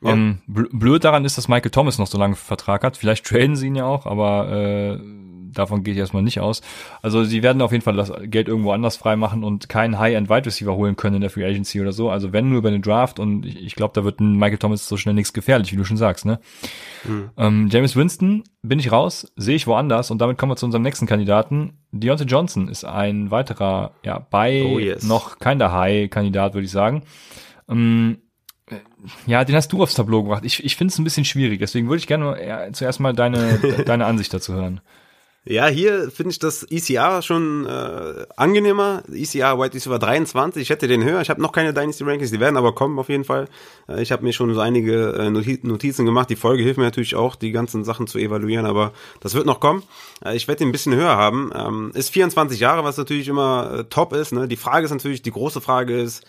Ja. 0.03 0.13
Ähm, 0.13 0.39
blöd 0.47 1.05
daran 1.05 1.25
ist, 1.25 1.39
dass 1.39 1.49
Michael 1.49 1.71
Thomas 1.71 1.99
noch 1.99 2.07
so 2.07 2.19
lange 2.19 2.37
Vertrag 2.37 2.85
hat. 2.85 2.97
Vielleicht 2.97 3.25
traden 3.27 3.57
sie 3.57 3.69
ihn 3.69 3.77
ja 3.77 3.87
auch, 3.87 4.07
aber 4.07 4.51
äh, 4.51 4.99
davon 5.53 5.83
gehe 5.83 5.95
ich 5.95 5.99
erstmal 5.99 6.23
nicht 6.23 6.41
aus. 6.41 6.63
Also 7.03 7.25
sie 7.25 7.43
werden 7.43 7.63
auf 7.63 7.73
jeden 7.73 7.83
Fall 7.83 7.97
das 7.97 8.13
Geld 8.25 8.49
irgendwo 8.49 8.73
anders 8.73 8.97
freimachen 8.97 9.45
und 9.45 9.69
keinen 9.69 9.99
High-End 9.99 10.29
Wide 10.29 10.47
Receiver 10.47 10.75
holen 10.75 10.97
können 10.97 11.17
in 11.17 11.21
der 11.23 11.31
Free 11.31 11.45
Agency 11.45 11.81
oder 11.81 11.93
so. 11.93 12.11
Also 12.11 12.33
wenn 12.33 12.49
nur 12.49 12.59
über 12.59 12.71
den 12.71 12.83
Draft 12.83 13.19
und 13.19 13.47
ich, 13.47 13.65
ich 13.65 13.75
glaube, 13.75 13.93
da 13.95 14.05
wird 14.05 14.21
ein 14.21 14.37
Michael 14.37 14.59
Thomas 14.59 14.87
so 14.87 14.97
schnell 14.97 15.15
nichts 15.15 15.33
gefährlich, 15.33 15.73
wie 15.73 15.77
du 15.77 15.85
schon 15.85 15.97
sagst, 15.97 16.25
ne? 16.25 16.41
Mhm. 17.05 17.31
Ähm, 17.37 17.69
James 17.71 17.97
Winston 17.97 18.45
bin 18.63 18.79
ich 18.79 18.93
raus, 18.93 19.33
sehe 19.37 19.57
ich 19.57 19.67
woanders 19.67 20.11
und 20.11 20.19
damit 20.19 20.39
kommen 20.39 20.53
wir 20.53 20.57
zu 20.57 20.67
unserem 20.67 20.83
nächsten 20.83 21.07
Kandidaten. 21.07 21.79
Deontay 21.93 22.25
Johnson 22.25 22.69
ist 22.69 22.85
ein 22.85 23.31
weiterer, 23.31 23.93
ja, 24.05 24.19
bei 24.31 24.63
oh 24.65 24.79
yes. 24.79 25.05
noch 25.05 25.39
keiner 25.39 25.73
High-Kandidat, 25.73 26.55
würde 26.55 26.67
ich 26.67 26.71
sagen. 26.71 27.03
Ähm, 27.69 28.19
ja, 29.27 29.45
den 29.45 29.55
hast 29.55 29.73
du 29.73 29.83
aufs 29.83 29.95
Tableau 29.95 30.23
gebracht. 30.23 30.45
Ich, 30.45 30.65
ich 30.65 30.77
finde 30.77 30.93
es 30.93 30.99
ein 30.99 31.05
bisschen 31.05 31.25
schwierig, 31.25 31.61
deswegen 31.61 31.89
würde 31.89 31.99
ich 31.99 32.07
gerne 32.07 32.45
ja, 32.45 32.73
zuerst 32.73 33.01
mal 33.01 33.13
deine, 33.13 33.59
deine 33.87 34.07
Ansicht 34.07 34.33
dazu 34.35 34.55
hören. 34.55 34.81
Ja, 35.49 35.69
hier 35.69 36.11
finde 36.11 36.33
ich 36.33 36.41
das 36.41 36.65
ECR 36.65 37.23
schon 37.23 37.67
äh, 37.67 38.27
angenehmer. 38.37 39.05
ECR 39.09 39.57
White 39.61 39.75
Receiver 39.75 40.01
23. 40.01 40.61
Ich 40.61 40.71
hätte 40.71 40.89
den 40.89 41.05
höher. 41.05 41.21
Ich 41.21 41.31
habe 41.31 41.41
noch 41.41 41.53
keine 41.53 41.73
Dynasty 41.73 42.03
Rankings. 42.03 42.33
Die 42.33 42.41
werden 42.41 42.57
aber 42.57 42.75
kommen 42.75 42.99
auf 42.99 43.09
jeden 43.09 43.23
Fall. 43.23 43.47
Äh, 43.89 44.03
ich 44.03 44.11
habe 44.11 44.25
mir 44.25 44.33
schon 44.33 44.53
so 44.53 44.61
einige 44.61 45.13
äh, 45.13 45.31
Notizen 45.31 46.05
gemacht. 46.05 46.31
Die 46.31 46.37
Folge 46.37 46.65
hilft 46.65 46.79
mir 46.79 46.85
natürlich 46.85 47.15
auch, 47.15 47.37
die 47.37 47.53
ganzen 47.53 47.85
Sachen 47.85 48.09
zu 48.09 48.19
evaluieren. 48.19 48.67
Aber 48.67 48.93
das 49.21 49.35
wird 49.35 49.47
noch 49.47 49.61
kommen. 49.61 49.85
Äh, 50.25 50.35
ich 50.35 50.49
werde 50.49 50.65
ihn 50.65 50.71
ein 50.71 50.73
bisschen 50.73 50.97
höher 50.97 51.17
haben. 51.17 51.53
Ähm, 51.55 51.93
ist 51.95 52.11
24 52.11 52.59
Jahre, 52.59 52.83
was 52.83 52.97
natürlich 52.97 53.29
immer 53.29 53.71
äh, 53.73 53.85
top 53.85 54.15
ist. 54.15 54.33
Ne? 54.33 54.49
Die 54.49 54.57
Frage 54.57 54.87
ist 54.87 54.91
natürlich, 54.91 55.23
die 55.23 55.31
große 55.31 55.61
Frage 55.61 55.97
ist 55.97 56.25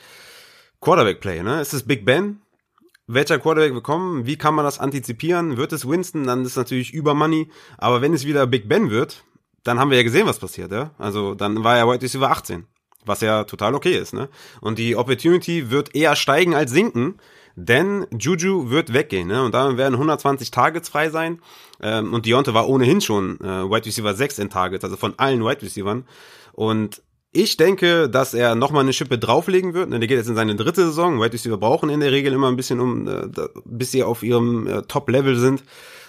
Quarterback 0.82 1.20
Play. 1.22 1.44
Ne? 1.44 1.62
Ist 1.62 1.74
es 1.74 1.84
Big 1.84 2.06
Ben? 2.06 2.42
welcher 3.08 3.40
Quarterback 3.40 3.74
wir 3.74 3.82
kommen, 3.82 4.26
wie 4.26 4.38
kann 4.38 4.54
man 4.54 4.66
das 4.66 4.80
antizipieren? 4.80 5.58
Wird 5.58 5.72
es 5.72 5.88
Winston, 5.88 6.26
dann 6.26 6.46
ist 6.46 6.58
natürlich 6.58 6.94
über 6.94 7.14
Money. 7.14 7.50
Aber 7.78 8.02
wenn 8.02 8.14
es 8.14 8.26
wieder 8.26 8.46
Big 8.46 8.68
Ben 8.68 8.90
wird, 8.90 9.24
dann 9.64 9.80
haben 9.80 9.90
wir 9.90 9.98
ja 9.98 10.04
gesehen, 10.04 10.28
was 10.28 10.40
passiert, 10.40 10.72
ja. 10.72 10.92
Also 10.98 11.34
dann 11.34 11.64
war 11.64 11.78
er 11.78 11.88
Wide 11.88 12.02
Receiver 12.02 12.30
18, 12.30 12.68
was 13.06 13.22
ja 13.22 13.46
total 13.46 13.76
okay 13.76 13.98
ist, 13.98 14.14
ne? 14.14 14.30
Und 14.62 14.78
die 14.78 14.96
Opportunity 14.96 15.72
wird 15.72 15.96
eher 15.96 16.16
steigen 16.16 16.54
als 16.54 16.72
sinken, 16.72 17.16
denn 17.56 18.06
Juju 18.18 18.70
wird 18.70 18.94
weggehen, 18.94 19.28
ne? 19.28 19.44
Und 19.44 19.54
dann 19.54 19.78
werden 19.78 19.96
120 19.96 20.52
Targets 20.52 20.90
frei 20.90 21.10
sein. 21.10 21.42
Ähm, 21.82 22.14
und 22.14 22.26
Deontay 22.26 22.54
war 22.54 22.68
ohnehin 22.68 23.02
schon 23.02 23.40
äh, 23.40 23.70
Wide 23.70 23.86
Receiver 23.86 24.14
6 24.14 24.40
in 24.40 24.50
Targets, 24.50 24.84
also 24.84 24.98
von 24.98 25.18
allen 25.18 25.44
Wide 25.44 25.62
Receivern. 25.62 26.06
Und 26.54 27.02
ich 27.38 27.56
denke, 27.56 28.10
dass 28.10 28.34
er 28.34 28.56
nochmal 28.56 28.82
eine 28.82 28.94
Schippe 28.94 29.20
drauflegen 29.20 29.76
wird. 29.76 29.92
Der 29.92 30.00
geht 30.00 30.18
jetzt 30.18 30.28
in 30.28 30.36
seine 30.36 30.56
dritte 30.56 30.86
Saison. 30.86 31.22
Wide 31.22 31.34
Receiver 31.34 31.58
brauchen 31.58 31.90
in 31.92 32.00
der 32.00 32.12
Regel 32.12 32.34
immer 32.34 32.48
ein 32.48 32.56
bisschen, 32.56 32.80
um, 32.80 33.08
äh, 33.08 33.28
bis 33.64 33.92
sie 33.92 34.02
auf 34.02 34.24
ihrem 34.24 34.66
äh, 34.66 34.82
Top-Level 34.82 35.36
sind. 35.38 35.64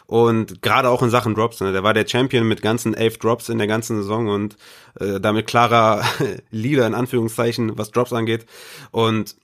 Und 0.06 0.62
gerade 0.62 0.88
auch 0.88 1.02
in 1.02 1.10
Sachen 1.10 1.34
Drops. 1.34 1.60
Ne? 1.60 1.72
Der 1.72 1.82
war 1.82 1.92
der 1.92 2.08
Champion 2.08 2.48
mit 2.48 2.62
ganzen 2.62 2.94
elf 2.94 3.18
Drops 3.18 3.50
in 3.50 3.58
der 3.58 3.66
ganzen 3.66 3.98
Saison 3.98 4.28
und 4.28 4.56
äh, 5.00 5.20
damit 5.20 5.46
klarer 5.46 6.02
Leader 6.50 6.86
in 6.86 6.94
Anführungszeichen, 6.94 7.76
was 7.76 7.90
Drops 7.90 8.14
angeht. 8.14 8.46
Und 8.90 9.36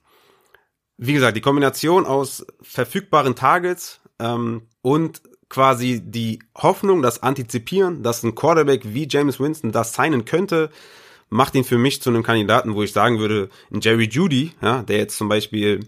wie 0.97 1.13
gesagt, 1.13 1.37
die 1.37 1.41
Kombination 1.41 2.07
aus 2.07 2.47
verfügbaren 2.63 3.35
Targets 3.35 4.01
ähm, 4.17 4.63
und 4.81 5.21
quasi 5.49 6.01
die 6.03 6.39
Hoffnung, 6.57 7.03
das 7.03 7.21
Antizipieren, 7.21 8.01
dass 8.01 8.23
ein 8.23 8.33
Quarterback 8.33 8.81
wie 8.85 9.07
James 9.07 9.39
Winston 9.39 9.71
das 9.71 9.93
signen 9.93 10.25
könnte, 10.25 10.71
macht 11.29 11.55
ihn 11.55 11.63
für 11.63 11.77
mich 11.77 12.01
zu 12.01 12.09
einem 12.09 12.23
Kandidaten, 12.23 12.75
wo 12.75 12.83
ich 12.83 12.93
sagen 12.93 13.19
würde, 13.19 13.49
ein 13.71 13.81
Jerry 13.81 14.07
Judy, 14.09 14.51
ja, 14.61 14.83
der 14.83 14.97
jetzt 14.97 15.17
zum 15.17 15.29
Beispiel 15.29 15.87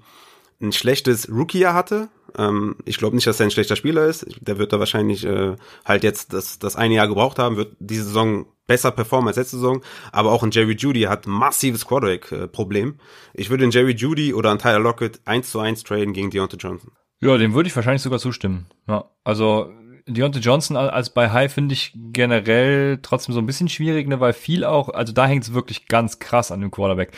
ein 0.61 0.71
schlechtes 0.71 1.29
Rookie-Jahr 1.29 1.73
hatte. 1.73 2.09
Ähm, 2.37 2.75
ich 2.85 2.97
glaube 2.97 3.15
nicht, 3.15 3.27
dass 3.27 3.39
er 3.39 3.45
ein 3.45 3.51
schlechter 3.51 3.75
Spieler 3.75 4.05
ist. 4.05 4.25
Der 4.41 4.57
wird 4.57 4.73
da 4.73 4.79
wahrscheinlich 4.79 5.25
äh, 5.25 5.55
halt 5.85 6.03
jetzt 6.03 6.33
das, 6.33 6.59
das 6.59 6.75
eine 6.75 6.95
Jahr 6.95 7.07
gebraucht 7.07 7.39
haben, 7.39 7.57
wird 7.57 7.75
diese 7.79 8.05
Saison 8.05 8.45
besser 8.65 8.91
performen 8.91 9.29
als 9.29 9.37
letzte 9.37 9.57
Saison. 9.57 9.81
Aber 10.11 10.31
auch 10.31 10.43
ein 10.43 10.51
Jerry 10.51 10.75
Judy 10.75 11.03
hat 11.03 11.25
massives 11.25 11.85
Quarterback-Problem. 11.85 12.95
Ich 13.33 13.49
würde 13.49 13.61
den 13.61 13.71
Jerry 13.71 13.93
Judy 13.93 14.33
oder 14.33 14.49
einen 14.49 14.59
Tyler 14.59 14.79
Lockett 14.79 15.21
eins 15.25 15.51
zu 15.51 15.59
eins 15.59 15.83
traden 15.83 16.13
gegen 16.13 16.29
Deontay 16.29 16.57
Johnson. 16.57 16.91
Ja, 17.19 17.37
dem 17.37 17.53
würde 17.53 17.67
ich 17.67 17.75
wahrscheinlich 17.75 18.01
sogar 18.01 18.19
zustimmen. 18.19 18.67
Ja, 18.87 19.09
also 19.23 19.71
Deontay 20.07 20.39
Johnson 20.39 20.77
als 20.77 21.09
bei 21.09 21.31
High 21.31 21.51
finde 21.51 21.73
ich 21.73 21.93
generell 21.95 22.99
trotzdem 23.01 23.33
so 23.33 23.39
ein 23.39 23.45
bisschen 23.45 23.69
schwierig, 23.69 24.07
ne, 24.07 24.19
weil 24.19 24.33
viel 24.33 24.63
auch, 24.63 24.89
also 24.89 25.13
da 25.13 25.27
hängt 25.27 25.43
es 25.43 25.53
wirklich 25.53 25.87
ganz 25.87 26.19
krass 26.19 26.51
an 26.51 26.61
dem 26.61 26.71
Quarterback. 26.71 27.11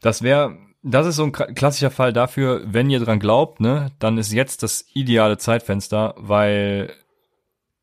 Das 0.00 0.22
wäre, 0.22 0.56
das 0.82 1.06
ist 1.06 1.16
so 1.16 1.24
ein 1.24 1.32
klassischer 1.32 1.90
Fall 1.90 2.12
dafür, 2.12 2.62
wenn 2.66 2.90
ihr 2.90 3.00
dran 3.00 3.18
glaubt, 3.18 3.60
ne, 3.60 3.92
dann 3.98 4.18
ist 4.18 4.32
jetzt 4.32 4.62
das 4.62 4.86
ideale 4.94 5.38
Zeitfenster, 5.38 6.14
weil, 6.18 6.92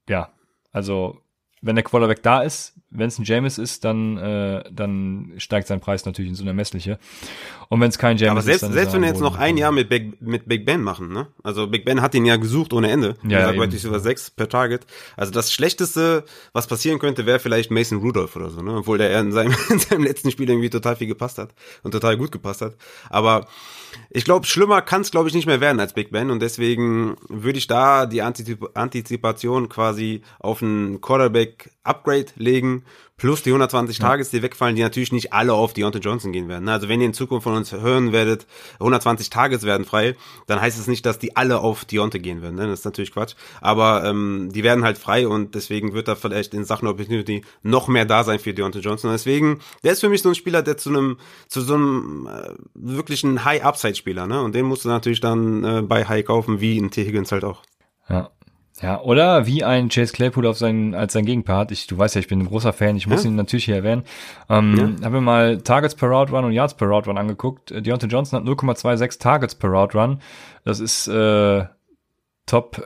ja, 0.08 0.32
also 0.72 1.18
wenn 1.62 1.76
der 1.76 1.84
Quarterback 1.84 2.24
da 2.24 2.42
ist, 2.42 2.81
wenn 2.92 3.08
es 3.08 3.18
ein 3.18 3.24
James 3.24 3.58
ist, 3.58 3.86
dann, 3.86 4.18
äh, 4.18 4.64
dann 4.70 5.34
steigt 5.38 5.68
sein 5.68 5.80
Preis 5.80 6.06
natürlich 6.06 6.30
ins 6.30 6.42
Unermessliche. 6.42 7.00
Und 7.70 7.80
wenn 7.80 7.90
es 7.90 7.98
kein 7.98 8.18
James 8.18 8.32
Aber 8.32 8.42
selbst, 8.42 8.64
ist, 8.64 8.64
dann 8.64 8.74
selbst 8.74 8.94
wenn 8.94 9.02
wir 9.02 9.08
jetzt 9.08 9.22
noch 9.22 9.38
ein 9.38 9.56
Jahr 9.56 9.72
mit 9.72 9.88
Big, 9.88 10.22
mit 10.22 10.48
Big 10.48 10.66
Ben 10.66 10.82
machen, 10.82 11.14
ne? 11.14 11.28
Also 11.42 11.68
Big 11.68 11.86
Ben 11.86 12.02
hat 12.02 12.14
ihn 12.14 12.26
ja 12.26 12.36
gesucht 12.36 12.74
ohne 12.74 12.92
Ende. 12.92 13.16
Ja, 13.24 13.40
ja, 13.40 13.54
Wide 13.54 13.74
Receiver 13.74 14.00
6 14.00 14.32
per 14.32 14.50
Target. 14.50 14.86
Also 15.16 15.32
das 15.32 15.54
Schlechteste, 15.54 16.26
was 16.52 16.68
passieren 16.68 17.00
könnte, 17.00 17.26
wäre 17.26 17.40
vielleicht 17.40 17.72
Mason 17.72 18.00
Rudolph 18.00 18.36
oder 18.36 18.50
so, 18.50 18.62
ne? 18.62 18.76
Obwohl 18.76 18.98
der 18.98 19.18
in 19.18 19.32
seinem, 19.32 19.56
in 19.70 19.80
seinem 19.80 20.04
letzten 20.04 20.30
Spiel 20.30 20.50
irgendwie 20.50 20.70
total 20.70 20.98
viel 20.98 21.08
gepasst 21.08 21.38
hat 21.38 21.54
und 21.84 21.92
total 21.92 22.18
gut 22.18 22.32
gepasst 22.32 22.62
hat. 22.62 22.76
Aber 23.10 23.48
ich 24.10 24.24
glaube, 24.26 24.46
schlimmer 24.46 24.82
kann 24.82 25.02
es, 25.02 25.12
glaube 25.12 25.30
ich, 25.30 25.36
nicht 25.36 25.46
mehr 25.46 25.62
werden 25.62 25.80
als 25.80 25.94
Big 25.94 26.12
Ben 26.12 26.32
und 26.32 26.42
deswegen 26.42 27.16
würde 27.30 27.58
ich 27.58 27.68
da 27.68 28.06
die 28.06 28.22
Antizip 28.22 28.70
Antizipation 28.74 29.70
quasi 29.70 30.22
auf 30.40 30.62
einen 30.62 31.02
Quarterback-Upgrade 31.02 32.28
legen, 32.36 32.84
plus 33.22 33.44
die 33.44 33.52
120 33.52 34.00
Tages, 34.00 34.32
die 34.32 34.42
wegfallen, 34.42 34.76
die 34.76 34.82
natürlich 34.82 35.12
nicht 35.12 35.32
alle 35.32 35.54
auf 35.54 35.74
Deontay 35.74 36.00
Johnson 36.00 36.32
gehen 36.32 36.48
werden. 36.50 36.68
Also 36.68 36.90
wenn 36.90 37.02
ihr 37.02 37.06
in 37.06 37.14
Zukunft 37.14 37.44
von 37.44 37.54
uns 37.54 37.72
hören 37.72 38.12
werdet, 38.12 38.48
120 38.80 39.30
Tages 39.30 39.62
werden 39.62 39.86
frei, 39.86 40.16
dann 40.48 40.60
heißt 40.60 40.80
es 40.80 40.88
nicht, 40.88 41.06
dass 41.06 41.20
die 41.20 41.36
alle 41.36 41.60
auf 41.60 41.86
Deontay 41.86 42.18
gehen 42.18 42.42
werden. 42.42 42.56
Ne? 42.56 42.66
Das 42.66 42.80
ist 42.80 42.86
natürlich 42.86 43.12
Quatsch. 43.12 43.36
Aber 43.62 44.04
ähm, 44.06 44.50
die 44.52 44.64
werden 44.64 44.84
halt 44.84 44.98
frei 44.98 45.28
und 45.28 45.54
deswegen 45.54 45.94
wird 45.94 46.08
da 46.08 46.16
vielleicht 46.16 46.56
in 46.56 46.66
Sachen 46.66 46.88
Opportunity 46.88 47.44
noch 47.62 47.88
mehr 47.88 48.06
da 48.06 48.24
sein 48.24 48.40
für 48.40 48.56
Deontay 48.56 48.80
Johnson. 48.80 49.12
Deswegen, 49.12 49.60
der 49.84 49.92
ist 49.92 50.00
für 50.00 50.10
mich 50.10 50.24
so 50.24 50.30
ein 50.30 50.36
Spieler, 50.36 50.64
der 50.64 50.78
zu 50.78 50.90
einem, 50.90 51.18
zu 51.48 51.62
so 51.62 51.76
einem 51.76 52.28
äh, 52.28 52.56
wirklichen 52.74 53.46
High-Upside-Spieler, 53.46 54.26
ne? 54.26 54.42
Und 54.42 54.56
den 54.56 54.66
musst 54.66 54.86
du 54.86 54.90
natürlich 54.90 55.22
dann 55.22 55.64
äh, 55.64 55.82
bei 55.84 56.06
High 56.06 56.26
kaufen, 56.26 56.60
wie 56.60 56.80
ein 56.80 56.90
T. 56.90 57.06
Higgins 57.06 57.32
halt 57.32 57.44
auch. 57.44 57.62
Ja. 58.10 58.32
Ja, 58.82 59.00
oder 59.02 59.46
wie 59.46 59.64
ein 59.64 59.90
Chase 59.90 60.12
Claypool 60.14 60.48
auf 60.48 60.58
seinen, 60.58 60.96
als 60.96 61.14
sein 61.14 61.26
Gegenpart. 61.26 61.72
Ich, 61.72 61.86
du 61.88 61.98
weißt 61.98 62.16
ja, 62.16 62.20
ich 62.20 62.28
bin 62.28 62.40
ein 62.40 62.48
großer 62.48 62.74
Fan, 62.74 62.96
ich 62.96 63.06
muss 63.06 63.24
Ja. 63.24 63.30
ihn 63.30 63.36
natürlich 63.36 63.66
hier 63.66 63.76
erwähnen. 63.76 64.04
Ähm, 64.50 64.96
Habe 65.04 65.16
mir 65.16 65.22
mal 65.22 65.58
Targets 65.62 65.94
per 65.94 66.10
Route 66.10 66.32
Run 66.32 66.46
und 66.46 66.52
Yards 66.54 66.76
per 66.76 66.88
Route 66.88 67.08
Run 67.10 67.18
angeguckt. 67.18 67.70
Äh, 67.72 67.82
Deontay 67.82 68.08
Johnson 68.08 68.40
hat 68.40 68.48
0,26 68.48 69.20
Targets 69.20 69.54
per 69.56 69.70
Route 69.70 69.98
Run. 69.98 70.20
Das 70.64 70.80
ist 70.80 71.08
äh, 71.08 71.66
Top, 72.48 72.82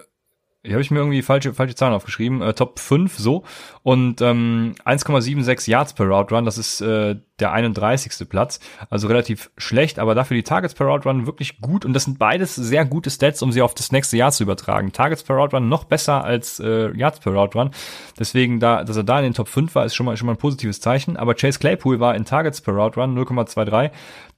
hier 0.66 0.74
habe 0.74 0.82
ich 0.82 0.92
mir 0.92 1.00
irgendwie 1.00 1.22
falsche, 1.22 1.54
falsche 1.54 1.76
Zahlen 1.76 1.94
aufgeschrieben, 1.94 2.42
äh, 2.42 2.54
Top 2.54 2.80
5 2.80 3.18
so. 3.18 3.44
Und 3.84 4.20
ähm, 4.22 4.74
1,76 4.84 5.70
Yards 5.70 5.94
per 5.94 6.08
Route 6.08 6.34
Run, 6.34 6.46
das 6.46 6.58
ist 6.58 6.82
äh, 6.82 7.16
der 7.40 7.52
31. 7.52 8.28
Platz. 8.28 8.60
Also 8.90 9.08
relativ 9.08 9.52
schlecht, 9.58 10.00
aber 10.00 10.16
dafür 10.16 10.36
die 10.36 10.44
Targets 10.44 10.74
per 10.74 10.88
Route 10.88 11.08
Run 11.08 11.28
wirklich 11.28 11.62
gut. 11.62 11.86
Und 11.86 11.94
das 11.94 12.06
sind 12.06 12.18
beides 12.18 12.56
sehr 12.56 12.84
gute 12.86 13.12
Stats, 13.12 13.42
um 13.44 13.52
sie 13.52 13.62
auf 13.62 13.76
das 13.76 13.92
nächste 13.92 14.18
Jahr 14.18 14.32
zu 14.32 14.44
übertragen. 14.44 14.92
Targets 14.92 15.24
per 15.24 15.36
Route 15.36 15.56
Run 15.56 15.70
noch 15.70 15.84
besser 15.84 16.24
als 16.24 16.60
äh, 16.60 16.96
Yards 16.98 17.20
per 17.20 17.34
Route 17.34 17.58
Run. 17.58 17.72
Deswegen, 18.18 18.60
da, 18.60 18.84
dass 18.84 18.98
er 18.98 19.04
da 19.04 19.20
in 19.20 19.26
den 19.26 19.34
Top 19.34 19.48
5 19.48 19.76
war, 19.76 19.86
ist 19.86 19.96
schon 19.96 20.08
mal, 20.08 20.18
schon 20.18 20.26
mal 20.26 20.34
ein 20.34 20.38
positives 20.38 20.82
Zeichen. 20.82 21.16
Aber 21.16 21.36
Chase 21.36 21.60
Claypool 21.60 22.00
war 22.00 22.16
in 22.16 22.26
Targets 22.26 22.62
per 22.62 22.74
Route 22.74 23.00
Run 23.00 23.18
0,23. 23.18 23.92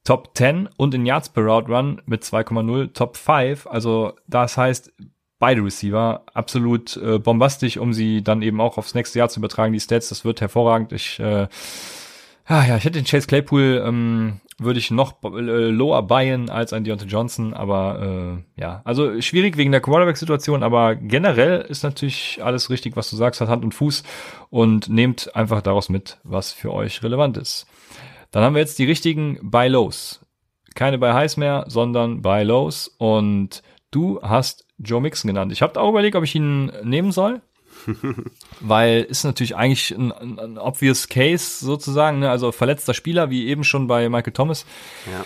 Top 0.04 0.32
10 0.36 0.70
und 0.78 0.94
in 0.94 1.06
Yards 1.06 1.30
per 1.30 1.44
Route 1.44 1.72
Run 1.72 2.02
mit 2.06 2.24
2,0 2.24 2.94
Top 2.94 3.18
5. 3.18 3.68
Also 3.68 4.14
das 4.28 4.58
heißt, 4.58 4.92
beide 5.40 5.64
Receiver 5.64 6.24
absolut 6.34 6.98
äh, 6.98 7.20
bombastisch, 7.20 7.78
um 7.78 7.94
sie 7.94 8.24
dann 8.24 8.42
eben 8.42 8.60
auch 8.62 8.78
aufs 8.78 8.96
nächste 8.96 9.20
Jahr 9.20 9.30
zu 9.30 9.40
übertragen, 9.40 9.74
die 9.74 9.80
Stats. 9.80 10.10
Das 10.10 10.26
wird 10.26 10.42
hervorragend. 10.42 10.94
Ich, 10.94 11.20
äh, 11.20 11.48
ja, 12.50 12.66
ja, 12.66 12.78
ich 12.78 12.86
hätte 12.86 13.00
den 13.00 13.06
Chase 13.06 13.28
Claypool, 13.28 13.84
ähm, 13.86 14.40
würde 14.60 14.80
ich 14.80 14.90
noch 14.90 15.24
äh, 15.24 15.70
lower 15.70 16.02
buyen 16.04 16.50
als 16.50 16.74
ein 16.74 16.84
Deontay 16.84 17.06
Johnson, 17.06 17.54
aber 17.54 18.44
äh, 18.58 18.62
ja, 18.62 18.82
also 18.86 19.22
schwierig 19.22 19.56
wegen 19.58 19.72
der 19.72 19.82
Quarterback-Situation, 19.82 20.64
aber 20.64 20.96
generell 20.96 21.62
ist 21.62 21.84
natürlich 21.84 22.40
alles 22.42 22.70
richtig, 22.70 22.96
was 22.96 23.10
du 23.10 23.16
sagst, 23.16 23.40
hat 23.40 23.50
Hand 23.50 23.64
und 23.64 23.76
Fuß 23.76 24.04
und 24.50 24.90
nehmt 24.90 25.36
einfach 25.36 25.62
daraus 25.62 25.90
mit, 25.90 26.18
was 26.24 26.54
für 26.54 26.74
euch 26.74 27.04
relevant 27.04 27.38
ist. 27.38 27.68
Dann 28.32 28.44
haben 28.44 28.56
wir 28.56 28.62
jetzt 28.62 28.80
die 28.80 28.86
richtigen 28.86 29.38
Buy 29.44 29.68
Lows. 29.68 30.22
Keine 30.74 30.98
Buy 30.98 31.12
Highs 31.12 31.38
mehr, 31.38 31.66
sondern 31.68 32.22
Buy 32.22 32.44
Lows 32.44 32.88
und 32.98 33.62
du 33.92 34.20
hast 34.22 34.67
Joe 34.78 35.02
Mixon 35.02 35.28
genannt. 35.30 35.52
Ich 35.52 35.62
habe 35.62 35.80
auch 35.80 35.90
überlegt, 35.90 36.16
ob 36.16 36.24
ich 36.24 36.36
ihn 36.36 36.72
nehmen 36.84 37.12
soll. 37.12 37.42
Weil 38.60 39.04
ist 39.04 39.24
natürlich 39.24 39.56
eigentlich 39.56 39.92
ein, 39.92 40.12
ein, 40.12 40.40
ein 40.40 40.58
obvious 40.58 41.08
Case 41.08 41.64
sozusagen, 41.64 42.20
ne? 42.20 42.30
also 42.32 42.52
verletzter 42.52 42.94
Spieler, 42.94 43.30
wie 43.30 43.48
eben 43.48 43.64
schon 43.64 43.88
bei 43.88 44.10
Michael 44.10 44.34
Thomas. 44.34 44.66
Ja. 45.12 45.26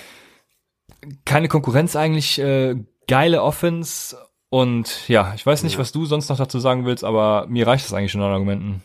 Keine 1.26 1.48
Konkurrenz 1.48 1.96
eigentlich, 1.96 2.40
äh, 2.40 2.76
geile 3.08 3.42
Offense 3.42 4.18
und 4.50 5.08
ja, 5.08 5.34
ich 5.36 5.46
weiß 5.46 5.64
nicht, 5.64 5.74
Ja. 5.74 5.80
was 5.80 5.92
du 5.92 6.06
sonst 6.06 6.30
noch 6.30 6.38
dazu 6.38 6.60
sagen 6.60 6.86
willst, 6.86 7.04
aber 7.04 7.46
mir 7.48 7.66
reicht 7.66 7.86
das 7.86 7.94
eigentlich 7.94 8.12
schon 8.12 8.22
an 8.22 8.32
Argumenten. 8.34 8.84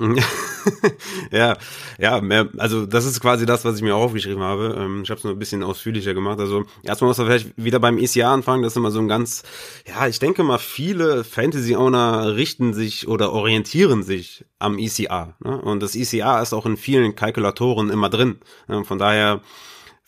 ja, 1.30 1.56
ja, 1.98 2.20
mehr, 2.20 2.48
also 2.56 2.86
das 2.86 3.04
ist 3.04 3.20
quasi 3.20 3.44
das, 3.44 3.64
was 3.64 3.76
ich 3.76 3.82
mir 3.82 3.94
auch 3.94 4.04
aufgeschrieben 4.04 4.42
habe. 4.42 4.76
Ähm, 4.78 5.02
ich 5.02 5.10
habe 5.10 5.18
es 5.18 5.24
nur 5.24 5.34
ein 5.34 5.38
bisschen 5.38 5.62
ausführlicher 5.62 6.14
gemacht. 6.14 6.40
Also 6.40 6.64
erstmal 6.82 7.08
muss 7.08 7.18
man 7.18 7.26
vielleicht 7.26 7.52
wieder 7.56 7.78
beim 7.80 7.98
ECA 7.98 8.32
anfangen. 8.32 8.62
Das 8.62 8.72
ist 8.72 8.76
immer 8.78 8.90
so 8.90 9.00
ein 9.00 9.08
ganz, 9.08 9.42
ja, 9.86 10.06
ich 10.06 10.18
denke 10.18 10.42
mal, 10.42 10.58
viele 10.58 11.22
Fantasy-Owner 11.22 12.34
richten 12.34 12.72
sich 12.72 13.08
oder 13.08 13.32
orientieren 13.32 14.02
sich 14.02 14.44
am 14.58 14.78
ECA. 14.78 15.34
Ne? 15.44 15.60
Und 15.60 15.82
das 15.82 15.94
ECA 15.94 16.40
ist 16.40 16.54
auch 16.54 16.64
in 16.64 16.78
vielen 16.78 17.14
Kalkulatoren 17.14 17.90
immer 17.90 18.08
drin. 18.08 18.38
Ne? 18.68 18.84
Von 18.84 18.98
daher 18.98 19.42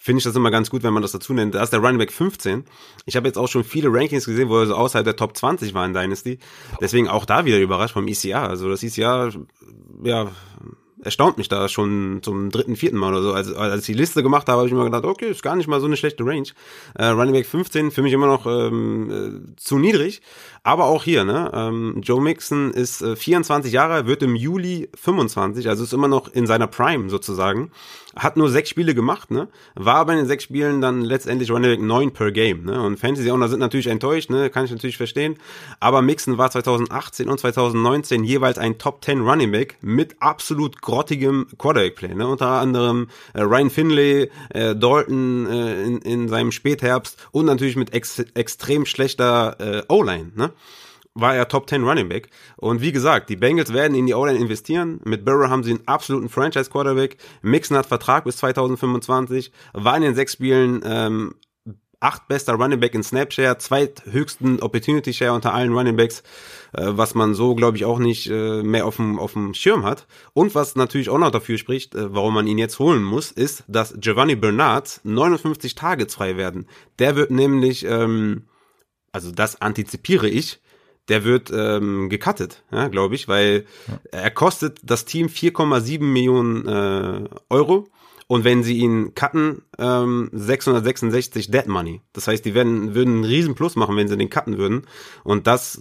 finde 0.02 0.18
ich 0.18 0.24
das 0.24 0.34
immer 0.34 0.50
ganz 0.50 0.68
gut, 0.68 0.82
wenn 0.82 0.92
man 0.92 1.02
das 1.02 1.12
dazu 1.12 1.32
nennt. 1.32 1.54
Da 1.54 1.62
ist 1.62 1.72
der 1.72 1.78
Running 1.78 1.98
Back 1.98 2.10
15. 2.10 2.64
Ich 3.06 3.14
habe 3.14 3.28
jetzt 3.28 3.38
auch 3.38 3.46
schon 3.46 3.62
viele 3.62 3.88
Rankings 3.88 4.24
gesehen, 4.24 4.48
wo 4.48 4.58
er 4.58 4.66
so 4.66 4.74
außerhalb 4.74 5.04
der 5.04 5.14
Top 5.14 5.36
20 5.36 5.74
war 5.74 5.86
in 5.86 5.94
Dynasty. 5.94 6.40
Deswegen 6.80 7.06
auch 7.06 7.24
da 7.24 7.44
wieder 7.44 7.60
überrascht 7.60 7.94
vom 7.94 8.08
ECA. 8.08 8.44
Also 8.48 8.68
das 8.68 8.82
ECA, 8.82 9.30
ja, 10.02 10.32
erstaunt 11.04 11.38
mich 11.38 11.48
da 11.48 11.68
schon 11.68 12.20
zum 12.22 12.50
dritten, 12.50 12.74
vierten 12.74 12.96
Mal 12.96 13.12
oder 13.12 13.22
so. 13.22 13.32
Als, 13.32 13.52
als 13.52 13.82
ich 13.82 13.94
die 13.94 14.00
Liste 14.00 14.24
gemacht 14.24 14.48
habe, 14.48 14.58
habe 14.58 14.68
ich 14.68 14.74
mir 14.74 14.84
gedacht, 14.84 15.04
okay, 15.04 15.30
ist 15.30 15.42
gar 15.42 15.54
nicht 15.54 15.68
mal 15.68 15.80
so 15.80 15.86
eine 15.86 15.96
schlechte 15.96 16.24
Range. 16.24 16.48
Äh, 16.94 17.06
Running 17.06 17.34
Back 17.34 17.46
15 17.46 17.90
für 17.90 18.02
mich 18.02 18.12
immer 18.12 18.26
noch 18.26 18.46
ähm, 18.46 19.10
äh, 19.10 19.56
zu 19.56 19.78
niedrig. 19.78 20.22
Aber 20.64 20.86
auch 20.86 21.02
hier, 21.04 21.24
ne? 21.24 21.50
Ähm, 21.52 22.00
Joe 22.02 22.20
Mixon 22.20 22.70
ist 22.72 23.02
äh, 23.02 23.16
24 23.16 23.72
Jahre, 23.72 24.06
wird 24.06 24.22
im 24.22 24.36
Juli 24.36 24.88
25, 24.94 25.68
also 25.68 25.82
ist 25.82 25.92
immer 25.92 26.08
noch 26.08 26.28
in 26.28 26.46
seiner 26.46 26.68
Prime 26.68 27.10
sozusagen. 27.10 27.72
Hat 28.16 28.36
nur 28.36 28.50
sechs 28.50 28.70
Spiele 28.70 28.94
gemacht, 28.94 29.30
ne? 29.30 29.48
War 29.74 29.96
aber 29.96 30.12
in 30.12 30.18
den 30.18 30.26
sechs 30.26 30.44
Spielen 30.44 30.80
dann 30.80 31.02
letztendlich 31.02 31.50
Running 31.50 31.70
Back 31.70 31.80
neun 31.80 32.12
per 32.12 32.30
Game, 32.32 32.64
ne? 32.64 32.82
Und 32.82 32.98
Fantasy 32.98 33.30
Owner 33.30 33.48
sind 33.48 33.60
natürlich 33.60 33.86
enttäuscht, 33.86 34.30
ne? 34.30 34.50
Kann 34.50 34.64
ich 34.64 34.70
natürlich 34.70 34.96
verstehen. 34.96 35.36
Aber 35.80 36.02
Mixon 36.02 36.38
war 36.38 36.50
2018 36.50 37.28
und 37.28 37.38
2019 37.38 38.24
jeweils 38.24 38.58
ein 38.58 38.78
Top 38.78 39.04
10 39.04 39.20
Running 39.20 39.52
Back 39.52 39.78
mit 39.80 40.16
absolut 40.20 40.82
grottigem 40.82 41.46
Quarterback 41.58 41.96
Play, 41.96 42.14
ne? 42.14 42.26
Unter 42.26 42.48
anderem 42.48 43.08
äh, 43.34 43.42
Ryan 43.42 43.70
Finlay, 43.70 44.30
äh, 44.50 44.74
Dalton 44.74 45.46
äh, 45.46 45.84
in, 45.84 45.98
in 45.98 46.28
seinem 46.28 46.52
Spätherbst 46.52 47.16
und 47.32 47.46
natürlich 47.46 47.76
mit 47.76 47.92
ex 47.94 48.18
extrem 48.34 48.86
schlechter 48.86 49.56
äh, 49.58 49.82
O-Line, 49.88 50.32
ne? 50.34 50.52
War 51.14 51.34
er 51.34 51.48
Top 51.48 51.68
10 51.68 51.84
Running 51.84 52.08
Back. 52.08 52.30
Und 52.56 52.80
wie 52.80 52.92
gesagt, 52.92 53.28
die 53.28 53.36
Bengals 53.36 53.72
werden 53.72 53.94
in 53.94 54.06
die 54.06 54.14
O-Line 54.14 54.38
investieren. 54.38 55.00
Mit 55.04 55.24
Burrow 55.24 55.48
haben 55.48 55.62
sie 55.62 55.72
einen 55.72 55.86
absoluten 55.86 56.28
Franchise 56.28 56.70
Quarterback. 56.70 57.16
Mixon 57.42 57.76
hat 57.76 57.86
Vertrag 57.86 58.24
bis 58.24 58.38
2025, 58.38 59.52
war 59.74 59.96
in 59.96 60.02
den 60.02 60.14
sechs 60.14 60.32
Spielen 60.32 60.80
ähm, 60.84 61.34
acht 62.02 62.26
bester 62.28 62.54
Running 62.54 62.80
Back 62.80 62.94
in 62.94 63.02
Snapshare, 63.02 63.58
zweithöchsten 63.58 64.60
Opportunity 64.60 65.12
Share 65.12 65.32
unter 65.32 65.54
allen 65.54 65.72
Running 65.72 65.96
Backs, 65.96 66.22
äh, 66.72 66.88
was 66.88 67.14
man 67.14 67.34
so, 67.34 67.54
glaube 67.54 67.76
ich, 67.76 67.84
auch 67.84 67.98
nicht 67.98 68.28
äh, 68.28 68.62
mehr 68.62 68.86
auf 68.86 68.96
dem, 68.96 69.18
auf 69.18 69.34
dem 69.34 69.54
Schirm 69.54 69.84
hat. 69.84 70.06
Und 70.32 70.54
was 70.54 70.74
natürlich 70.74 71.10
auch 71.10 71.18
noch 71.18 71.30
dafür 71.30 71.58
spricht, 71.58 71.94
äh, 71.94 72.12
warum 72.12 72.34
man 72.34 72.46
ihn 72.46 72.58
jetzt 72.58 72.78
holen 72.78 73.04
muss, 73.04 73.30
ist, 73.30 73.64
dass 73.68 73.94
Giovanni 73.98 74.34
Bernard 74.34 75.00
59 75.04 75.74
Targets 75.74 76.16
frei 76.16 76.36
werden. 76.36 76.66
Der 76.98 77.14
wird 77.14 77.30
nämlich, 77.30 77.84
ähm, 77.84 78.44
also 79.12 79.30
das 79.30 79.60
antizipiere 79.60 80.28
ich, 80.28 80.60
der 81.12 81.24
wird 81.24 81.50
ähm, 81.54 82.08
gecuttet, 82.08 82.62
ja, 82.72 82.88
glaube 82.88 83.14
ich, 83.14 83.28
weil 83.28 83.66
ja. 83.86 84.00
er 84.12 84.30
kostet 84.30 84.78
das 84.82 85.04
Team 85.04 85.26
4,7 85.26 86.02
Millionen 86.02 86.66
äh, 86.66 87.28
Euro 87.50 87.86
und 88.26 88.44
wenn 88.44 88.62
sie 88.62 88.78
ihn 88.78 89.14
cutten, 89.14 89.62
ähm, 89.78 90.30
666 90.32 91.50
Dead 91.50 91.66
Money. 91.66 92.00
Das 92.12 92.28
heißt, 92.28 92.44
die 92.44 92.54
werden, 92.54 92.94
würden 92.94 93.16
einen 93.16 93.24
riesen 93.24 93.54
Plus 93.54 93.76
machen, 93.76 93.96
wenn 93.96 94.08
sie 94.08 94.16
den 94.16 94.30
cutten 94.30 94.58
würden. 94.58 94.86
Und 95.24 95.46
das, 95.46 95.80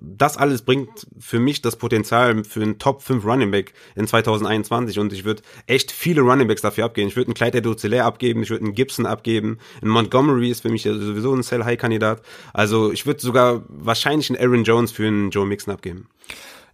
das 0.00 0.36
alles 0.36 0.62
bringt 0.62 1.06
für 1.18 1.38
mich 1.38 1.62
das 1.62 1.76
Potenzial 1.76 2.44
für 2.44 2.62
einen 2.62 2.78
Top 2.78 3.02
5 3.02 3.24
Running 3.24 3.50
Back 3.50 3.74
in 3.94 4.06
2021. 4.06 4.98
Und 4.98 5.12
ich 5.12 5.24
würde 5.24 5.42
echt 5.66 5.92
viele 5.92 6.22
Running 6.22 6.48
Backs 6.48 6.62
dafür 6.62 6.84
abgeben. 6.84 7.08
Ich 7.08 7.16
würde 7.16 7.28
einen 7.28 7.34
Clyde 7.34 7.58
Edwards-Helaire 7.58 8.04
abgeben, 8.04 8.42
ich 8.42 8.50
würde 8.50 8.64
einen 8.64 8.74
Gibson 8.74 9.06
abgeben. 9.06 9.58
Ein 9.82 9.88
Montgomery 9.88 10.50
ist 10.50 10.62
für 10.62 10.70
mich 10.70 10.82
sowieso 10.82 11.34
ein 11.34 11.42
Sell-High-Kandidat. 11.42 12.22
Also 12.52 12.92
ich 12.92 13.06
würde 13.06 13.20
sogar 13.20 13.62
wahrscheinlich 13.68 14.30
einen 14.30 14.40
Aaron 14.40 14.64
Jones 14.64 14.92
für 14.92 15.06
einen 15.06 15.30
Joe 15.30 15.46
Mixon 15.46 15.72
abgeben. 15.72 16.08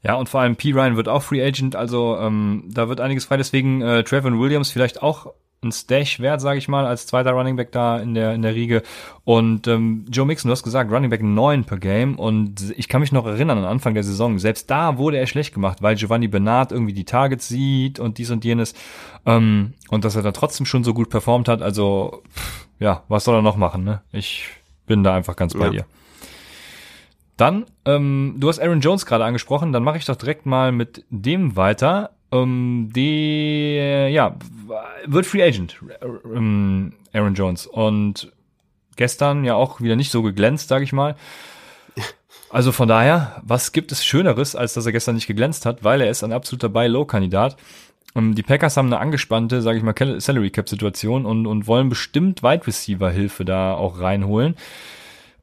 Ja, 0.08 0.14
und 0.14 0.30
vor 0.30 0.40
allem 0.40 0.56
P. 0.56 0.72
Ryan 0.72 0.96
wird 0.96 1.06
auch 1.06 1.22
Free 1.22 1.44
Agent, 1.44 1.76
also 1.76 2.16
ähm, 2.18 2.64
da 2.66 2.88
wird 2.88 2.98
einiges 2.98 3.26
frei. 3.26 3.36
Deswegen 3.36 3.82
äh, 3.82 4.02
Trevor 4.04 4.32
Williams 4.40 4.70
vielleicht 4.70 5.02
auch 5.02 5.34
ein 5.62 5.70
Stash 5.70 6.18
wert, 6.18 6.40
sage 6.40 6.56
ich 6.56 6.66
mal, 6.66 6.86
als 6.86 7.06
zweiter 7.06 7.32
Running 7.32 7.56
Back 7.56 7.72
da 7.72 7.98
in 7.98 8.14
der 8.14 8.32
in 8.32 8.40
der 8.40 8.54
Riege. 8.54 8.82
Und 9.24 9.66
ähm, 9.66 10.06
Joe 10.10 10.24
Mixon, 10.24 10.48
du 10.48 10.52
hast 10.52 10.62
gesagt, 10.62 10.90
Running 10.90 11.10
Back 11.10 11.22
9 11.22 11.64
per 11.64 11.76
Game. 11.76 12.18
Und 12.18 12.72
ich 12.78 12.88
kann 12.88 13.02
mich 13.02 13.12
noch 13.12 13.26
erinnern 13.26 13.58
an 13.58 13.66
Anfang 13.66 13.92
der 13.92 14.02
Saison, 14.02 14.38
selbst 14.38 14.70
da 14.70 14.96
wurde 14.96 15.18
er 15.18 15.26
schlecht 15.26 15.52
gemacht, 15.52 15.82
weil 15.82 15.96
Giovanni 15.96 16.26
Bernard 16.26 16.72
irgendwie 16.72 16.94
die 16.94 17.04
Targets 17.04 17.46
sieht 17.46 18.00
und 18.00 18.16
dies 18.16 18.30
und 18.30 18.46
jenes. 18.46 18.72
Ähm, 19.26 19.74
und 19.90 20.06
dass 20.06 20.16
er 20.16 20.22
da 20.22 20.32
trotzdem 20.32 20.64
schon 20.64 20.84
so 20.84 20.94
gut 20.94 21.10
performt 21.10 21.48
hat. 21.48 21.60
Also, 21.60 22.22
ja, 22.78 23.02
was 23.08 23.24
soll 23.24 23.34
er 23.34 23.42
noch 23.42 23.56
machen, 23.56 23.84
ne? 23.84 24.00
Ich 24.10 24.48
bin 24.86 25.04
da 25.04 25.14
einfach 25.14 25.36
ganz 25.36 25.52
bei 25.52 25.66
ja. 25.66 25.70
dir. 25.70 25.86
Dann, 27.38 27.66
ähm, 27.84 28.34
du 28.36 28.48
hast 28.48 28.58
Aaron 28.58 28.80
Jones 28.80 29.06
gerade 29.06 29.24
angesprochen, 29.24 29.72
dann 29.72 29.84
mache 29.84 29.96
ich 29.96 30.04
doch 30.04 30.16
direkt 30.16 30.44
mal 30.44 30.72
mit 30.72 31.04
dem 31.08 31.56
weiter. 31.56 32.10
Ähm, 32.32 32.90
der, 32.94 34.10
ja, 34.10 34.36
wird 35.06 35.24
Free 35.24 35.42
Agent, 35.42 35.76
ähm, 36.24 36.92
Aaron 37.12 37.34
Jones. 37.34 37.66
Und 37.66 38.32
gestern 38.96 39.44
ja 39.44 39.54
auch 39.54 39.80
wieder 39.80 39.94
nicht 39.94 40.10
so 40.10 40.22
geglänzt, 40.22 40.68
sage 40.68 40.84
ich 40.84 40.92
mal. 40.92 41.14
Also 42.50 42.72
von 42.72 42.88
daher, 42.88 43.42
was 43.44 43.72
gibt 43.72 43.92
es 43.92 44.04
Schöneres, 44.04 44.56
als 44.56 44.72
dass 44.72 44.86
er 44.86 44.92
gestern 44.92 45.14
nicht 45.14 45.26
geglänzt 45.26 45.66
hat, 45.66 45.84
weil 45.84 46.00
er 46.00 46.08
ist 46.08 46.24
ein 46.24 46.32
absoluter 46.32 46.70
Buy-Low-Kandidat. 46.70 47.56
Ähm, 48.16 48.34
die 48.34 48.42
Packers 48.42 48.76
haben 48.76 48.86
eine 48.86 48.98
angespannte, 48.98 49.62
sage 49.62 49.78
ich 49.78 49.84
mal, 49.84 49.94
Salary 50.20 50.50
Cap 50.50 50.68
Situation 50.68 51.26
und, 51.26 51.46
und 51.46 51.66
wollen 51.66 51.88
bestimmt 51.88 52.42
Wide 52.42 52.66
Receiver 52.66 53.10
Hilfe 53.10 53.44
da 53.44 53.74
auch 53.74 54.00
reinholen. 54.00 54.56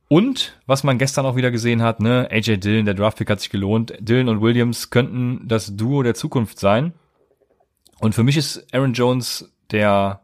Und 0.08 0.60
was 0.68 0.84
man 0.84 0.98
gestern 0.98 1.26
auch 1.26 1.36
wieder 1.36 1.52
gesehen 1.52 1.82
hat, 1.82 2.00
ne, 2.00 2.28
AJ 2.32 2.58
Dillon, 2.58 2.86
der 2.86 2.94
Draftpick 2.94 3.30
hat 3.30 3.40
sich 3.40 3.50
gelohnt. 3.50 3.94
Dillon 4.00 4.30
und 4.30 4.42
Williams 4.42 4.92
könnten 4.92 5.48
das 5.48 5.76
Duo 5.76 6.04
der 6.04 6.14
Zukunft 6.14 6.60
sein. 6.60 6.94
Und 8.00 8.14
für 8.14 8.24
mich 8.24 8.38
ist 8.38 8.68
Aaron 8.72 8.94
Jones 8.94 9.52
der 9.72 10.22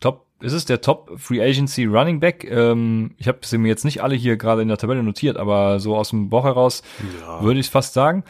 Top, 0.00 0.26
ist 0.40 0.52
es 0.52 0.66
der 0.66 0.82
Top 0.82 1.12
Free 1.16 1.40
Agency 1.40 1.86
Running 1.86 2.20
Back? 2.20 2.44
Ähm, 2.50 3.14
ich 3.16 3.26
habe 3.26 3.38
sie 3.42 3.56
mir 3.56 3.68
jetzt 3.68 3.84
nicht 3.84 4.02
alle 4.02 4.14
hier 4.14 4.36
gerade 4.36 4.60
in 4.60 4.68
der 4.68 4.76
Tabelle 4.76 5.02
notiert, 5.02 5.38
aber 5.38 5.80
so 5.80 5.96
aus 5.96 6.10
dem 6.10 6.28
Bauch 6.28 6.44
heraus 6.44 6.82
ja. 7.20 7.42
würde 7.42 7.60
ich 7.60 7.70
fast 7.70 7.94
sagen. 7.94 8.24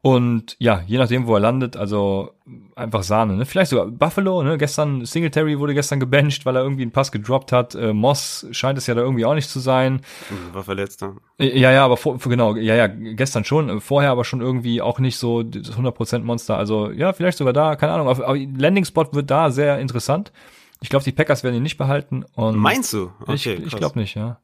Und 0.00 0.54
ja, 0.60 0.82
je 0.86 0.96
nachdem, 0.96 1.26
wo 1.26 1.34
er 1.34 1.40
landet, 1.40 1.76
also 1.76 2.30
einfach 2.76 3.02
Sahne. 3.02 3.34
Ne? 3.34 3.44
Vielleicht 3.44 3.70
sogar 3.70 3.86
Buffalo, 3.86 4.44
ne? 4.44 4.56
Gestern, 4.56 5.04
Singletary 5.04 5.58
wurde 5.58 5.74
gestern 5.74 5.98
gebencht, 5.98 6.46
weil 6.46 6.54
er 6.54 6.62
irgendwie 6.62 6.82
einen 6.82 6.92
Pass 6.92 7.10
gedroppt 7.10 7.50
hat. 7.50 7.74
Äh, 7.74 7.92
Moss 7.92 8.46
scheint 8.52 8.78
es 8.78 8.86
ja 8.86 8.94
da 8.94 9.00
irgendwie 9.00 9.24
auch 9.24 9.34
nicht 9.34 9.50
zu 9.50 9.58
sein. 9.58 10.02
Hm, 10.28 10.54
war 10.54 10.62
verletzt, 10.62 11.02
ne? 11.02 11.16
Ja, 11.38 11.72
ja, 11.72 11.84
aber 11.84 11.96
vor, 11.96 12.18
genau, 12.18 12.54
ja, 12.54 12.76
ja, 12.76 12.86
gestern 12.86 13.44
schon, 13.44 13.80
vorher 13.80 14.12
aber 14.12 14.24
schon 14.24 14.40
irgendwie 14.40 14.80
auch 14.80 15.00
nicht 15.00 15.16
so 15.16 15.42
das 15.42 15.76
100% 15.76 16.20
Monster. 16.20 16.56
Also 16.56 16.90
ja, 16.92 17.12
vielleicht 17.12 17.38
sogar 17.38 17.52
da, 17.52 17.74
keine 17.74 17.92
Ahnung. 17.92 18.08
Aber 18.08 18.36
Landing 18.36 18.84
Spot 18.84 19.08
wird 19.12 19.30
da 19.30 19.50
sehr 19.50 19.80
interessant. 19.80 20.32
Ich 20.80 20.90
glaube, 20.90 21.04
die 21.04 21.12
Packers 21.12 21.42
werden 21.42 21.56
ihn 21.56 21.62
nicht 21.64 21.76
behalten. 21.76 22.24
Und 22.36 22.56
Meinst 22.56 22.92
du? 22.92 23.10
Okay, 23.22 23.54
ich 23.54 23.66
ich 23.66 23.76
glaube 23.76 23.98
nicht, 23.98 24.14
ja. 24.14 24.38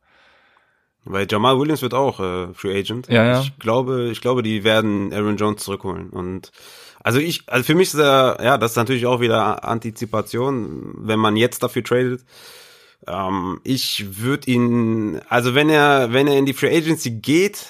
Weil 1.04 1.26
Jamal 1.30 1.58
Williams 1.58 1.82
wird 1.82 1.94
auch 1.94 2.18
äh, 2.20 2.54
Free 2.54 2.78
Agent. 2.78 3.08
Ja, 3.08 3.24
ja. 3.24 3.40
Ich 3.40 3.58
glaube, 3.58 4.08
ich 4.10 4.20
glaube, 4.20 4.42
die 4.42 4.64
werden 4.64 5.12
Aaron 5.12 5.36
Jones 5.36 5.62
zurückholen. 5.62 6.10
Und 6.10 6.50
also 7.02 7.18
ich, 7.18 7.42
also 7.46 7.64
für 7.64 7.74
mich 7.74 7.88
ist 7.88 8.00
er, 8.00 8.38
ja, 8.42 8.56
das 8.56 8.72
ist 8.72 8.76
natürlich 8.76 9.04
auch 9.04 9.20
wieder 9.20 9.64
Antizipation, 9.64 10.94
wenn 10.96 11.18
man 11.18 11.36
jetzt 11.36 11.62
dafür 11.62 11.84
tradet. 11.84 12.24
Ähm, 13.06 13.60
ich 13.64 14.18
würde 14.18 14.50
ihn, 14.50 15.20
also 15.28 15.54
wenn 15.54 15.68
er, 15.68 16.12
wenn 16.12 16.26
er 16.26 16.38
in 16.38 16.46
die 16.46 16.54
Free 16.54 16.74
Agency 16.74 17.10
geht, 17.10 17.66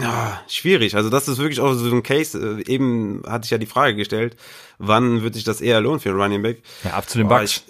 ja, 0.00 0.40
schwierig. 0.48 0.96
Also 0.96 1.10
das 1.10 1.28
ist 1.28 1.36
wirklich 1.36 1.60
auch 1.60 1.74
so 1.74 1.94
ein 1.94 2.02
Case. 2.02 2.38
Äh, 2.38 2.72
eben 2.72 3.22
hatte 3.26 3.44
ich 3.44 3.50
ja 3.50 3.58
die 3.58 3.66
Frage 3.66 3.96
gestellt, 3.96 4.36
wann 4.78 5.20
würde 5.20 5.34
sich 5.34 5.44
das 5.44 5.60
eher 5.60 5.82
lohnen 5.82 6.00
für 6.00 6.08
einen 6.08 6.20
Running 6.20 6.42
Back? 6.42 6.62
Ja, 6.84 6.92
ab 6.92 7.08
zu 7.08 7.18
den 7.18 7.28
Bucks. 7.28 7.64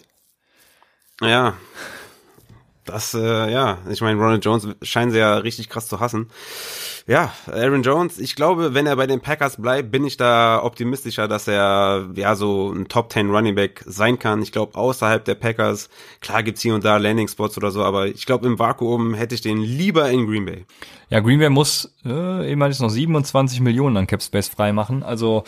ja, 1.21 1.57
das, 2.85 3.15
äh, 3.15 3.51
ja, 3.53 3.79
ich 3.89 4.01
meine, 4.01 4.21
Ronald 4.21 4.45
Jones 4.45 4.69
scheinen 4.83 5.11
sie 5.11 5.19
ja 5.19 5.37
richtig 5.39 5.69
krass 5.69 5.89
zu 5.89 6.01
hassen. 6.01 6.31
Ja, 7.07 7.35
Aaron 7.53 7.83
Jones, 7.83 8.19
ich 8.19 8.35
glaube, 8.35 8.73
wenn 8.73 8.87
er 8.87 8.97
bei 8.97 9.07
den 9.07 9.21
Packers 9.21 9.61
bleibt, 9.61 9.91
bin 9.91 10.07
ich 10.07 10.17
da 10.17 10.63
optimistischer, 10.63 11.29
dass 11.29 11.47
er 11.47 12.09
ja 12.15 12.35
so 12.35 12.73
ein 12.73 12.89
Top 12.89 13.13
10 13.13 13.29
Running 13.29 13.55
Back 13.55 13.85
sein 13.87 14.19
kann. 14.19 14.41
Ich 14.41 14.53
glaube, 14.53 14.75
außerhalb 14.75 15.23
der 15.23 15.35
Packers, 15.35 15.91
klar 16.23 16.43
gibt's 16.43 16.63
hier 16.63 16.75
und 16.75 16.83
da 16.83 16.97
Landing 16.97 17.29
Spots 17.29 17.59
oder 17.59 17.71
so, 17.71 17.85
aber 17.85 18.07
ich 18.07 18.25
glaube, 18.25 18.47
im 18.47 18.59
Vakuum 18.59 19.13
hätte 19.13 19.35
ich 19.35 19.43
den 19.43 19.59
lieber 19.59 20.09
in 20.09 20.27
Green 20.27 20.47
Bay. 20.47 20.65
Ja, 21.11 21.21
Green 21.21 21.39
Bay 21.39 21.51
muss 21.51 21.95
äh, 22.05 22.51
ehemals 22.51 22.81
noch 22.81 22.89
27 22.89 23.61
Millionen 23.61 23.97
an 23.97 24.07
Cap 24.07 24.23
Space 24.23 24.49
freimachen. 24.49 25.03
Also 25.03 25.45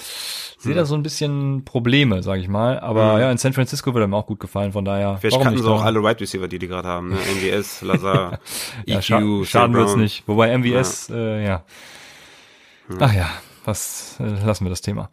sehe 0.58 0.72
hm. 0.72 0.76
da 0.76 0.84
so 0.84 0.94
ein 0.94 1.02
bisschen 1.02 1.64
Probleme, 1.64 2.22
sage 2.22 2.40
ich 2.40 2.48
mal. 2.48 2.78
Aber 2.78 3.14
hm. 3.14 3.20
ja, 3.20 3.30
in 3.32 3.38
San 3.38 3.52
Francisco 3.52 3.94
würde 3.94 4.06
mir 4.06 4.16
auch 4.16 4.26
gut 4.26 4.40
gefallen, 4.40 4.72
von 4.72 4.84
daher. 4.84 5.18
Vielleicht 5.20 5.40
kannten 5.40 5.62
sie 5.62 5.68
auch 5.68 5.82
alle 5.82 6.02
Wide 6.02 6.20
Receiver, 6.20 6.48
die 6.48 6.58
die 6.58 6.68
gerade 6.68 6.88
haben. 6.88 7.08
Ne? 7.08 7.16
MVS, 7.36 7.82
Lazar, 7.82 8.38
ja, 8.84 8.98
EQ, 8.98 9.04
scha 9.04 9.44
Schaden 9.44 9.74
wird's 9.74 9.96
nicht. 9.96 10.22
Wobei 10.26 10.56
MVS, 10.56 11.08
ja. 11.08 11.16
Äh, 11.16 11.44
ja. 11.46 11.64
Hm. 12.88 12.98
Ach 13.00 13.14
ja, 13.14 13.28
was 13.64 14.18
äh, 14.20 14.44
lassen 14.44 14.64
wir 14.64 14.70
das 14.70 14.82
Thema. 14.82 15.10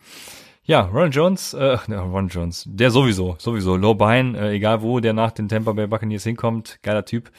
Ja, 0.66 0.82
Ron 0.82 1.12
Jones, 1.12 1.54
äh, 1.54 1.78
ne, 1.88 2.00
Ron 2.00 2.30
Jones, 2.30 2.64
der 2.68 2.90
sowieso, 2.90 3.36
sowieso, 3.38 3.76
Low 3.76 3.96
Bein, 3.96 4.36
äh, 4.36 4.52
egal 4.52 4.82
wo 4.82 5.00
der 5.02 5.12
nach 5.14 5.32
den 5.32 5.50
Tampa 5.50 5.74
Bay 5.74 5.88
Buccaneers 5.88 6.24
hinkommt, 6.24 6.80
geiler 6.84 7.04
Typ. 7.04 7.32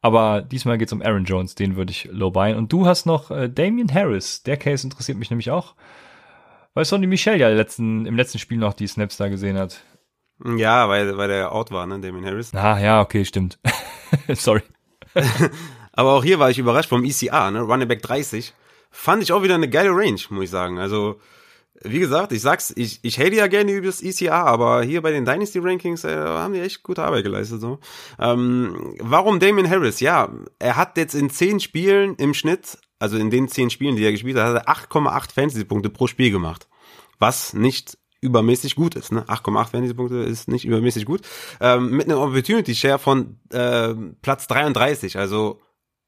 Aber 0.00 0.42
diesmal 0.42 0.78
geht's 0.78 0.92
um 0.92 1.02
Aaron 1.02 1.24
Jones, 1.24 1.54
den 1.54 1.76
würde 1.76 1.90
ich 1.90 2.08
low 2.12 2.30
buyen. 2.30 2.56
Und 2.56 2.72
du 2.72 2.86
hast 2.86 3.06
noch 3.06 3.30
äh, 3.30 3.48
Damian 3.48 3.92
Harris, 3.92 4.42
der 4.42 4.56
Case 4.56 4.86
interessiert 4.86 5.18
mich 5.18 5.30
nämlich 5.30 5.50
auch, 5.50 5.74
weil 6.74 6.84
Sonny 6.84 7.06
Michel 7.06 7.40
ja 7.40 7.48
letzten, 7.48 8.04
im 8.04 8.16
letzten 8.16 8.38
Spiel 8.38 8.58
noch 8.58 8.74
die 8.74 8.86
Snaps 8.86 9.16
da 9.16 9.28
gesehen 9.28 9.56
hat. 9.56 9.82
Ja, 10.44 10.88
weil, 10.88 11.16
weil 11.16 11.28
der 11.28 11.52
out 11.52 11.70
war, 11.70 11.86
ne, 11.86 11.98
Damien 12.00 12.24
Harris. 12.24 12.54
Ah, 12.54 12.78
ja, 12.78 13.00
okay, 13.00 13.24
stimmt. 13.24 13.58
Sorry. 14.34 14.62
Aber 15.96 16.12
auch 16.12 16.22
hier 16.22 16.38
war 16.38 16.50
ich 16.50 16.58
überrascht 16.58 16.88
vom 16.88 17.04
ECA, 17.04 17.50
ne, 17.50 17.62
Running 17.62 17.88
Back 17.88 18.02
30. 18.02 18.54
Fand 18.90 19.22
ich 19.22 19.32
auch 19.32 19.42
wieder 19.42 19.56
eine 19.56 19.68
geile 19.68 19.90
Range, 19.90 20.20
muss 20.30 20.44
ich 20.44 20.50
sagen. 20.50 20.78
Also, 20.78 21.20
wie 21.82 21.98
gesagt, 21.98 22.32
ich 22.32 22.40
sag's, 22.40 22.72
ich, 22.76 23.00
ich 23.02 23.18
hate 23.18 23.34
ja 23.34 23.48
gerne 23.48 23.72
über 23.72 23.88
das 23.88 24.02
ECA, 24.02 24.44
aber 24.44 24.82
hier 24.84 25.02
bei 25.02 25.10
den 25.10 25.24
Dynasty 25.24 25.58
Rankings 25.58 26.04
äh, 26.04 26.16
haben 26.16 26.54
die 26.54 26.60
echt 26.60 26.82
gute 26.84 27.02
Arbeit 27.02 27.24
geleistet. 27.24 27.60
So. 27.60 27.80
Ähm, 28.18 28.94
warum 29.00 29.40
Damien 29.40 29.68
Harris? 29.68 30.00
Ja, 30.00 30.30
er 30.58 30.76
hat 30.76 30.96
jetzt 30.96 31.14
in 31.14 31.28
zehn 31.28 31.58
Spielen 31.60 32.14
im 32.16 32.32
Schnitt 32.32 32.78
also 32.98 33.18
in 33.18 33.30
den 33.30 33.48
zehn 33.48 33.70
Spielen, 33.70 33.96
die 33.96 34.04
er 34.04 34.12
gespielt 34.12 34.36
hat, 34.36 34.54
hat 34.54 34.66
er 34.66 34.72
8,8 34.72 35.32
Fantasy-Punkte 35.32 35.90
pro 35.90 36.06
Spiel 36.06 36.30
gemacht. 36.30 36.68
Was 37.18 37.52
nicht 37.52 37.98
übermäßig 38.20 38.74
gut 38.74 38.94
ist. 38.94 39.12
Ne? 39.12 39.24
8,8 39.24 39.70
Fantasy-Punkte 39.70 40.16
ist 40.16 40.48
nicht 40.48 40.64
übermäßig 40.64 41.04
gut. 41.04 41.20
Ähm, 41.60 41.90
mit 41.90 42.08
einem 42.08 42.18
Opportunity 42.18 42.74
Share 42.74 42.98
von 42.98 43.38
äh, 43.50 43.94
Platz 44.22 44.46
33, 44.46 45.18
also 45.18 45.60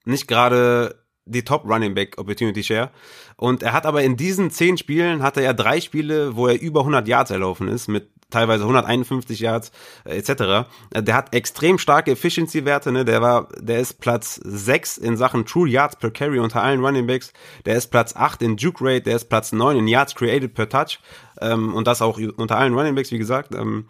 nicht 0.08 0.28
gerade 0.28 0.96
die 1.24 1.44
Top 1.44 1.64
Running 1.64 1.94
Back 1.94 2.18
Opportunity 2.18 2.62
Share. 2.62 2.90
Und 3.36 3.62
er 3.62 3.72
hat 3.72 3.86
aber 3.86 4.02
in 4.02 4.16
diesen 4.16 4.50
zehn 4.50 4.78
Spielen 4.78 5.22
hatte 5.22 5.42
er 5.42 5.54
drei 5.54 5.80
Spiele, 5.80 6.36
wo 6.36 6.46
er 6.46 6.60
über 6.60 6.80
100 6.80 7.06
Yards 7.06 7.30
erlaufen 7.30 7.68
ist 7.68 7.88
mit 7.88 8.10
teilweise 8.30 8.64
151 8.64 9.40
Yards 9.40 9.72
äh, 10.04 10.18
etc. 10.18 10.68
Äh, 10.90 11.02
der 11.02 11.14
hat 11.14 11.34
extrem 11.34 11.78
starke 11.78 12.10
Efficiency-Werte, 12.12 12.92
ne? 12.92 13.04
Der 13.04 13.22
war, 13.22 13.48
der 13.58 13.80
ist 13.80 14.00
Platz 14.00 14.40
6 14.44 14.98
in 14.98 15.16
Sachen 15.16 15.46
True 15.46 15.68
Yards 15.68 15.96
per 15.96 16.10
Carry 16.10 16.38
unter 16.38 16.62
allen 16.62 16.84
Running 16.84 17.06
Backs. 17.06 17.32
Der 17.64 17.76
ist 17.76 17.88
Platz 17.88 18.14
8 18.14 18.42
in 18.42 18.56
Juke 18.56 18.84
Rate, 18.84 19.02
der 19.02 19.16
ist 19.16 19.26
Platz 19.26 19.52
9 19.52 19.78
in 19.78 19.88
Yards 19.88 20.14
created 20.14 20.54
per 20.54 20.68
Touch 20.68 20.98
ähm, 21.40 21.74
und 21.74 21.86
das 21.86 22.02
auch 22.02 22.18
unter 22.36 22.58
allen 22.58 22.74
Running 22.74 22.94
Backs, 22.94 23.12
wie 23.12 23.18
gesagt. 23.18 23.54
Ähm, 23.54 23.88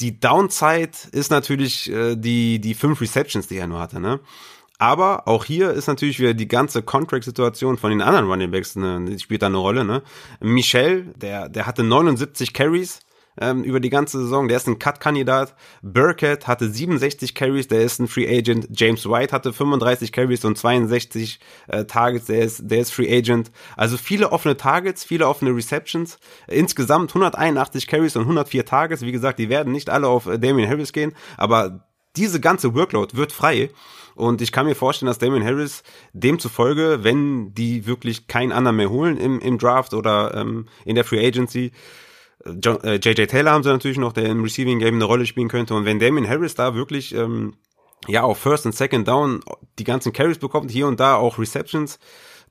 die 0.00 0.18
Downside 0.18 0.92
ist 1.12 1.30
natürlich 1.30 1.90
äh, 1.90 2.14
die 2.16 2.60
die 2.60 2.74
fünf 2.74 3.00
Receptions, 3.00 3.48
die 3.48 3.56
er 3.56 3.66
nur 3.66 3.80
hatte, 3.80 4.00
ne? 4.00 4.20
Aber 4.78 5.26
auch 5.26 5.44
hier 5.44 5.70
ist 5.70 5.88
natürlich 5.88 6.20
wieder 6.20 6.34
die 6.34 6.48
ganze 6.48 6.82
Contract-Situation 6.82 7.76
von 7.76 7.90
den 7.90 8.00
anderen 8.00 8.26
Running 8.26 8.50
Backs, 8.50 8.76
ne, 8.76 9.18
spielt 9.18 9.42
da 9.42 9.46
eine 9.46 9.58
Rolle. 9.58 9.84
Ne? 9.84 10.02
Michel, 10.40 11.12
der, 11.16 11.48
der 11.48 11.66
hatte 11.66 11.82
79 11.82 12.52
Carries, 12.52 13.00
ähm, 13.40 13.62
über 13.62 13.80
die 13.80 13.90
ganze 13.90 14.18
Saison. 14.18 14.48
Der 14.48 14.56
ist 14.56 14.66
ein 14.66 14.78
Cut-Kandidat. 14.78 15.54
Burkett 15.82 16.46
hatte 16.46 16.68
67 16.68 17.34
Carries, 17.34 17.68
der 17.68 17.82
ist 17.82 17.98
ein 18.00 18.08
Free 18.08 18.28
Agent. 18.28 18.68
James 18.72 19.08
White 19.08 19.32
hatte 19.32 19.52
35 19.52 20.12
Carries 20.12 20.44
und 20.44 20.58
62 20.58 21.40
äh, 21.68 21.84
Targets, 21.84 22.26
der 22.26 22.40
ist, 22.40 22.70
der 22.70 22.80
ist 22.80 22.92
Free 22.92 23.16
Agent. 23.16 23.50
Also 23.76 23.96
viele 23.96 24.32
offene 24.32 24.56
Targets, 24.56 25.04
viele 25.04 25.28
offene 25.28 25.54
Receptions. 25.54 26.18
Insgesamt 26.46 27.10
181 27.10 27.86
Carries 27.86 28.16
und 28.16 28.22
104 28.22 28.64
Targets. 28.64 29.02
Wie 29.02 29.12
gesagt, 29.12 29.38
die 29.38 29.48
werden 29.48 29.72
nicht 29.72 29.90
alle 29.90 30.08
auf 30.08 30.26
äh, 30.26 30.38
Damian 30.38 30.68
Harris 30.68 30.92
gehen, 30.92 31.14
aber 31.36 31.87
diese 32.16 32.40
ganze 32.40 32.74
Workload 32.74 33.16
wird 33.16 33.32
frei. 33.32 33.70
Und 34.14 34.42
ich 34.42 34.50
kann 34.50 34.66
mir 34.66 34.74
vorstellen, 34.74 35.06
dass 35.06 35.18
Damien 35.18 35.44
Harris 35.44 35.84
demzufolge, 36.12 37.04
wenn 37.04 37.54
die 37.54 37.86
wirklich 37.86 38.26
keinen 38.26 38.50
anderen 38.50 38.76
mehr 38.76 38.90
holen 38.90 39.16
im, 39.16 39.38
im 39.40 39.58
Draft 39.58 39.94
oder 39.94 40.34
ähm, 40.34 40.66
in 40.84 40.96
der 40.96 41.04
Free 41.04 41.24
Agency, 41.24 41.70
John, 42.44 42.82
äh, 42.82 42.96
JJ 42.96 43.26
Taylor 43.26 43.52
haben 43.52 43.62
sie 43.62 43.70
natürlich 43.70 43.98
noch, 43.98 44.12
der 44.12 44.26
im 44.26 44.42
Receiving 44.42 44.78
Game 44.78 44.94
eine 44.94 45.04
Rolle 45.04 45.26
spielen 45.26 45.48
könnte. 45.48 45.74
Und 45.74 45.84
wenn 45.84 45.98
Damien 45.98 46.28
Harris 46.28 46.54
da 46.54 46.74
wirklich 46.74 47.14
ähm, 47.14 47.54
ja 48.06 48.22
auch 48.22 48.36
First 48.36 48.66
und 48.66 48.74
Second 48.74 49.08
Down 49.08 49.40
die 49.78 49.84
ganzen 49.84 50.12
Carries 50.12 50.38
bekommt, 50.38 50.70
hier 50.70 50.86
und 50.86 51.00
da 51.00 51.16
auch 51.16 51.38
Receptions, 51.38 51.98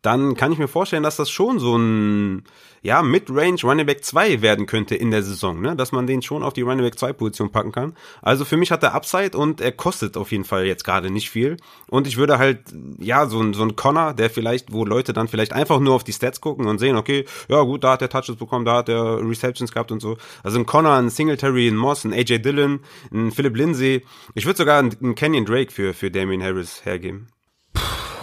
dann 0.02 0.36
kann 0.36 0.52
ich 0.52 0.58
mir 0.58 0.68
vorstellen, 0.68 1.04
dass 1.04 1.18
das 1.18 1.30
schon 1.30 1.60
so 1.60 1.78
ein 1.78 2.43
ja, 2.82 3.02
Mid-Range 3.02 3.60
Running 3.64 3.86
Back 3.86 4.04
2 4.06 4.41
werden 4.41 4.66
könnte 4.66 4.95
in 4.95 5.12
der 5.12 5.24
Saison, 5.24 5.62
ne? 5.62 5.76
dass 5.76 5.91
man 5.91 6.08
den 6.08 6.22
schon 6.22 6.43
auf 6.43 6.54
die 6.54 6.62
Running 6.62 6.86
Back 6.86 6.98
2 6.98 7.14
Position 7.14 7.52
packen 7.52 7.72
kann. 7.72 7.95
Also 8.22 8.45
für 8.45 8.58
mich 8.58 8.72
hat 8.72 8.84
er 8.84 8.93
Upside 8.93 9.38
und 9.38 9.62
er 9.62 9.72
kostet 9.72 10.16
auf 10.16 10.32
jeden 10.32 10.45
Fall 10.45 10.66
jetzt 10.66 10.84
gerade 10.84 11.10
nicht 11.10 11.30
viel. 11.30 11.58
Und 11.89 12.08
ich 12.08 12.18
würde 12.18 12.38
halt, 12.38 12.60
ja, 13.00 13.26
so 13.28 13.41
ein, 13.41 13.54
so 13.54 13.64
ein 13.64 13.76
Connor, 13.76 14.14
der 14.14 14.30
vielleicht, 14.30 14.72
wo 14.72 14.86
Leute 14.86 15.14
dann 15.14 15.28
vielleicht 15.28 15.54
einfach 15.54 15.80
nur 15.80 15.95
auf 15.95 16.04
die 16.04 16.14
Stats 16.14 16.39
gucken 16.39 16.68
und 16.68 16.80
sehen, 16.80 16.95
okay, 16.95 17.26
ja 17.50 17.62
gut, 17.64 17.84
da 17.84 17.93
hat 17.93 18.02
er 18.02 18.10
Touches 18.10 18.36
bekommen, 18.36 18.66
da 18.66 18.78
hat 18.78 18.89
er 18.89 19.20
Receptions 19.28 19.72
gehabt 19.72 19.91
und 19.91 20.02
so. 20.02 20.18
Also 20.43 20.60
ein 20.60 20.66
Connor, 20.66 20.93
ein 20.93 21.10
Singletary, 21.10 21.68
ein 21.68 21.76
Moss, 21.76 22.06
ein 22.06 22.14
AJ 22.14 22.39
Dillon, 22.39 22.80
ein 23.12 23.32
Philip 23.32 23.56
Lindsay. 23.56 24.06
Ich 24.36 24.45
würde 24.45 24.58
sogar 24.58 24.80
einen 24.80 25.16
Kenyon 25.16 25.45
Drake 25.45 25.72
für, 25.72 25.93
für 25.93 26.12
Damien 26.12 26.43
Harris 26.43 26.86
hergeben. 26.86 27.28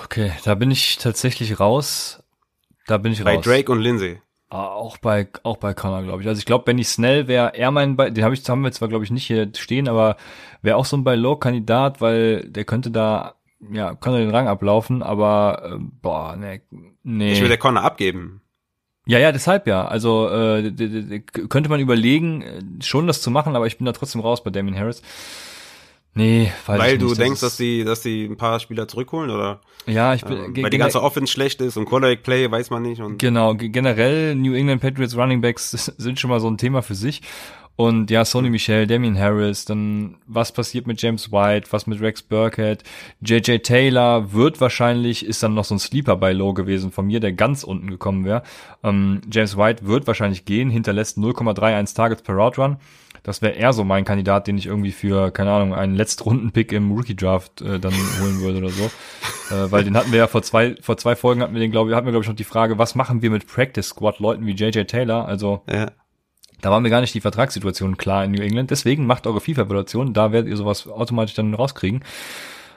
Okay, 0.05 0.33
da 0.45 0.55
bin 0.55 0.71
ich 0.71 0.99
tatsächlich 0.99 1.59
raus. 1.59 2.23
Da 2.87 2.99
bin 2.99 3.13
ich 3.13 3.25
Bei 3.25 3.37
raus. 3.37 3.45
Bei 3.45 3.51
Drake 3.51 3.73
und 3.73 3.81
Lindsay. 3.81 4.21
Ah, 4.51 4.69
auch 4.69 4.99
bei 4.99 5.27
auch 5.43 5.57
bei 5.57 5.75
Connor, 5.75 6.03
glaube 6.03 6.23
ich. 6.23 6.29
Also 6.29 6.39
ich 6.39 6.45
glaube, 6.45 6.65
Benny 6.65 6.85
Snell 6.85 7.27
wäre 7.27 7.57
eher 7.57 7.71
mein, 7.71 7.97
Be 7.97 8.13
den 8.13 8.23
habe 8.23 8.35
ich 8.35 8.49
haben 8.49 8.63
wir 8.63 8.71
zwar 8.71 8.89
glaube 8.89 9.05
ich 9.05 9.11
nicht 9.11 9.27
hier 9.27 9.51
stehen, 9.57 9.89
aber 9.89 10.17
wäre 10.63 10.77
auch 10.77 10.85
so 10.85 10.97
ein 10.97 11.03
bei 11.03 11.17
Low 11.17 11.37
Kandidat, 11.37 12.01
weil 12.01 12.49
der 12.49 12.65
könnte 12.65 12.91
da 12.91 13.35
ja 13.73 13.95
könnte 13.95 14.21
den 14.21 14.31
Rang 14.31 14.47
ablaufen, 14.47 15.03
aber 15.03 15.73
äh, 15.73 15.79
boah, 15.81 16.37
nee, 16.37 16.61
nee. 17.03 17.33
Ich 17.33 17.41
will 17.41 17.49
der 17.49 17.59
Connor 17.59 17.83
abgeben. 17.83 18.43
Ja, 19.07 19.19
ja, 19.19 19.33
deshalb 19.33 19.67
ja. 19.67 19.87
Also 19.87 20.29
äh, 20.31 20.71
könnte 21.49 21.69
man 21.69 21.81
überlegen, 21.81 22.43
äh, 22.43 22.63
schon 22.81 23.07
das 23.07 23.23
zu 23.23 23.31
machen, 23.31 23.57
aber 23.57 23.67
ich 23.67 23.79
bin 23.79 23.87
da 23.87 23.93
trotzdem 23.93 24.21
raus 24.21 24.45
bei 24.45 24.51
Damien 24.51 24.79
Harris. 24.79 25.03
Nee, 26.17 26.53
weiß 26.67 26.79
Weil 26.79 26.97
du 26.97 27.09
nicht, 27.09 27.21
denkst, 27.21 27.41
das 27.41 27.51
dass 27.51 27.57
die, 27.57 27.83
dass 27.83 28.01
die 28.03 28.25
ein 28.25 28.37
paar 28.37 28.61
Spieler 28.61 28.87
zurückholen, 28.87 29.31
oder? 29.31 29.61
Ja, 29.87 30.15
ich 30.15 30.25
bin. 30.25 30.57
Äh, 30.57 30.63
weil 30.63 30.71
die 30.71 30.79
ganze 30.79 31.03
Offense 31.03 31.33
schlecht 31.33 31.61
ist 31.61 31.77
und 31.77 31.87
Quarterback 31.87 32.23
Play 32.23 32.49
weiß 32.49 32.71
man 32.71 32.83
nicht. 32.83 33.01
Und 33.01 33.19
genau, 33.19 33.55
generell 33.55 34.37
New 34.37 34.55
England 34.55 34.81
Patriots 34.81 35.17
Running 35.17 35.41
Backs 35.41 35.71
sind 35.99 36.21
schon 36.21 36.31
mal 36.31 36.39
so 36.39 36.49
ein 36.49 36.57
Thema 36.57 36.83
für 36.83 36.95
sich. 36.95 37.23
Und 37.77 38.13
ja, 38.13 38.25
Sony 38.25 38.51
Michel, 38.51 38.87
Damien 38.87 39.19
Harris, 39.19 39.65
dann 39.65 40.19
was 40.29 40.53
passiert 40.53 40.87
mit 40.87 41.03
James 41.03 41.33
White, 41.33 41.73
was 41.73 41.89
mit 41.89 42.01
Rex 42.01 42.23
Burkhead, 42.23 42.85
JJ 43.21 43.59
Taylor 43.59 44.33
wird 44.33 44.61
wahrscheinlich, 44.61 45.27
ist 45.27 45.43
dann 45.43 45.55
noch 45.55 45.65
so 45.65 45.75
ein 45.75 45.81
Sleeper 45.81 46.17
bei 46.17 46.33
Low 46.33 46.55
gewesen 46.55 46.93
von 46.93 47.07
mir, 47.07 47.19
der 47.19 47.33
ganz 47.33 47.65
unten 47.65 47.89
gekommen 47.89 48.25
wäre. 48.25 48.45
Ähm, 48.85 49.23
James 49.29 49.57
White 49.57 49.87
wird 49.89 50.07
wahrscheinlich 50.07 50.45
gehen, 50.45 50.71
hinterlässt 50.71 51.19
0,31 51.19 51.97
Targets 51.97 52.23
per 52.23 52.37
Route 52.37 52.61
Run. 52.61 52.77
Das 53.25 53.41
wäre 53.41 53.55
eher 53.55 53.73
so 53.73 53.85
mein 53.85 54.05
Kandidat, 54.05 54.47
den 54.47 54.59
ich 54.59 54.67
irgendwie 54.67 54.93
für, 54.93 55.31
keine 55.31 55.51
Ahnung, 55.51 55.75
einen 55.75 55.95
Letztrunden-Pick 55.95 56.73
im 56.73 56.93
Rookie-Draft 56.93 57.63
äh, 57.63 57.81
dann 57.81 57.95
holen 58.21 58.41
würde 58.41 58.59
oder 58.59 58.69
so. 58.69 58.85
Äh, 58.85 59.73
weil 59.73 59.83
den 59.83 59.97
hatten 59.97 60.13
wir 60.13 60.19
ja 60.19 60.27
vor 60.27 60.43
zwei, 60.43 60.77
vor 60.83 60.99
zwei 60.99 61.17
Folgen 61.17 61.43
hatten 61.43 61.55
wir 61.55 61.61
den, 61.61 61.71
glaube 61.71 61.91
ich, 61.91 61.97
hatten 61.97 62.07
wir, 62.07 62.13
glaube 62.13 62.25
ich, 62.25 62.29
noch 62.29 62.37
die 62.37 62.45
Frage, 62.45 62.79
was 62.79 62.95
machen 62.95 63.23
wir 63.23 63.31
mit 63.31 63.47
Practice 63.47 63.89
Squad 63.89 64.19
Leuten 64.19 64.47
wie 64.47 64.53
JJ 64.53 64.85
Taylor? 64.85 65.27
Also 65.27 65.63
ja. 65.71 65.91
da 66.61 66.71
war 66.71 66.81
mir 66.81 66.91
gar 66.91 67.01
nicht 67.01 67.15
die 67.15 67.23
Vertragssituation 67.23 67.97
klar 67.97 68.27
in 68.27 68.33
New 68.33 68.43
England. 68.43 68.71
Deswegen 68.71 69.07
macht 69.07 69.27
eure 69.27 69.41
FIFA-Evaluation, 69.41 70.13
da 70.13 70.31
werdet 70.31 70.51
ihr 70.51 70.59
sowas 70.59 70.87
automatisch 70.87 71.35
dann 71.35 71.55
rauskriegen. 71.55 72.05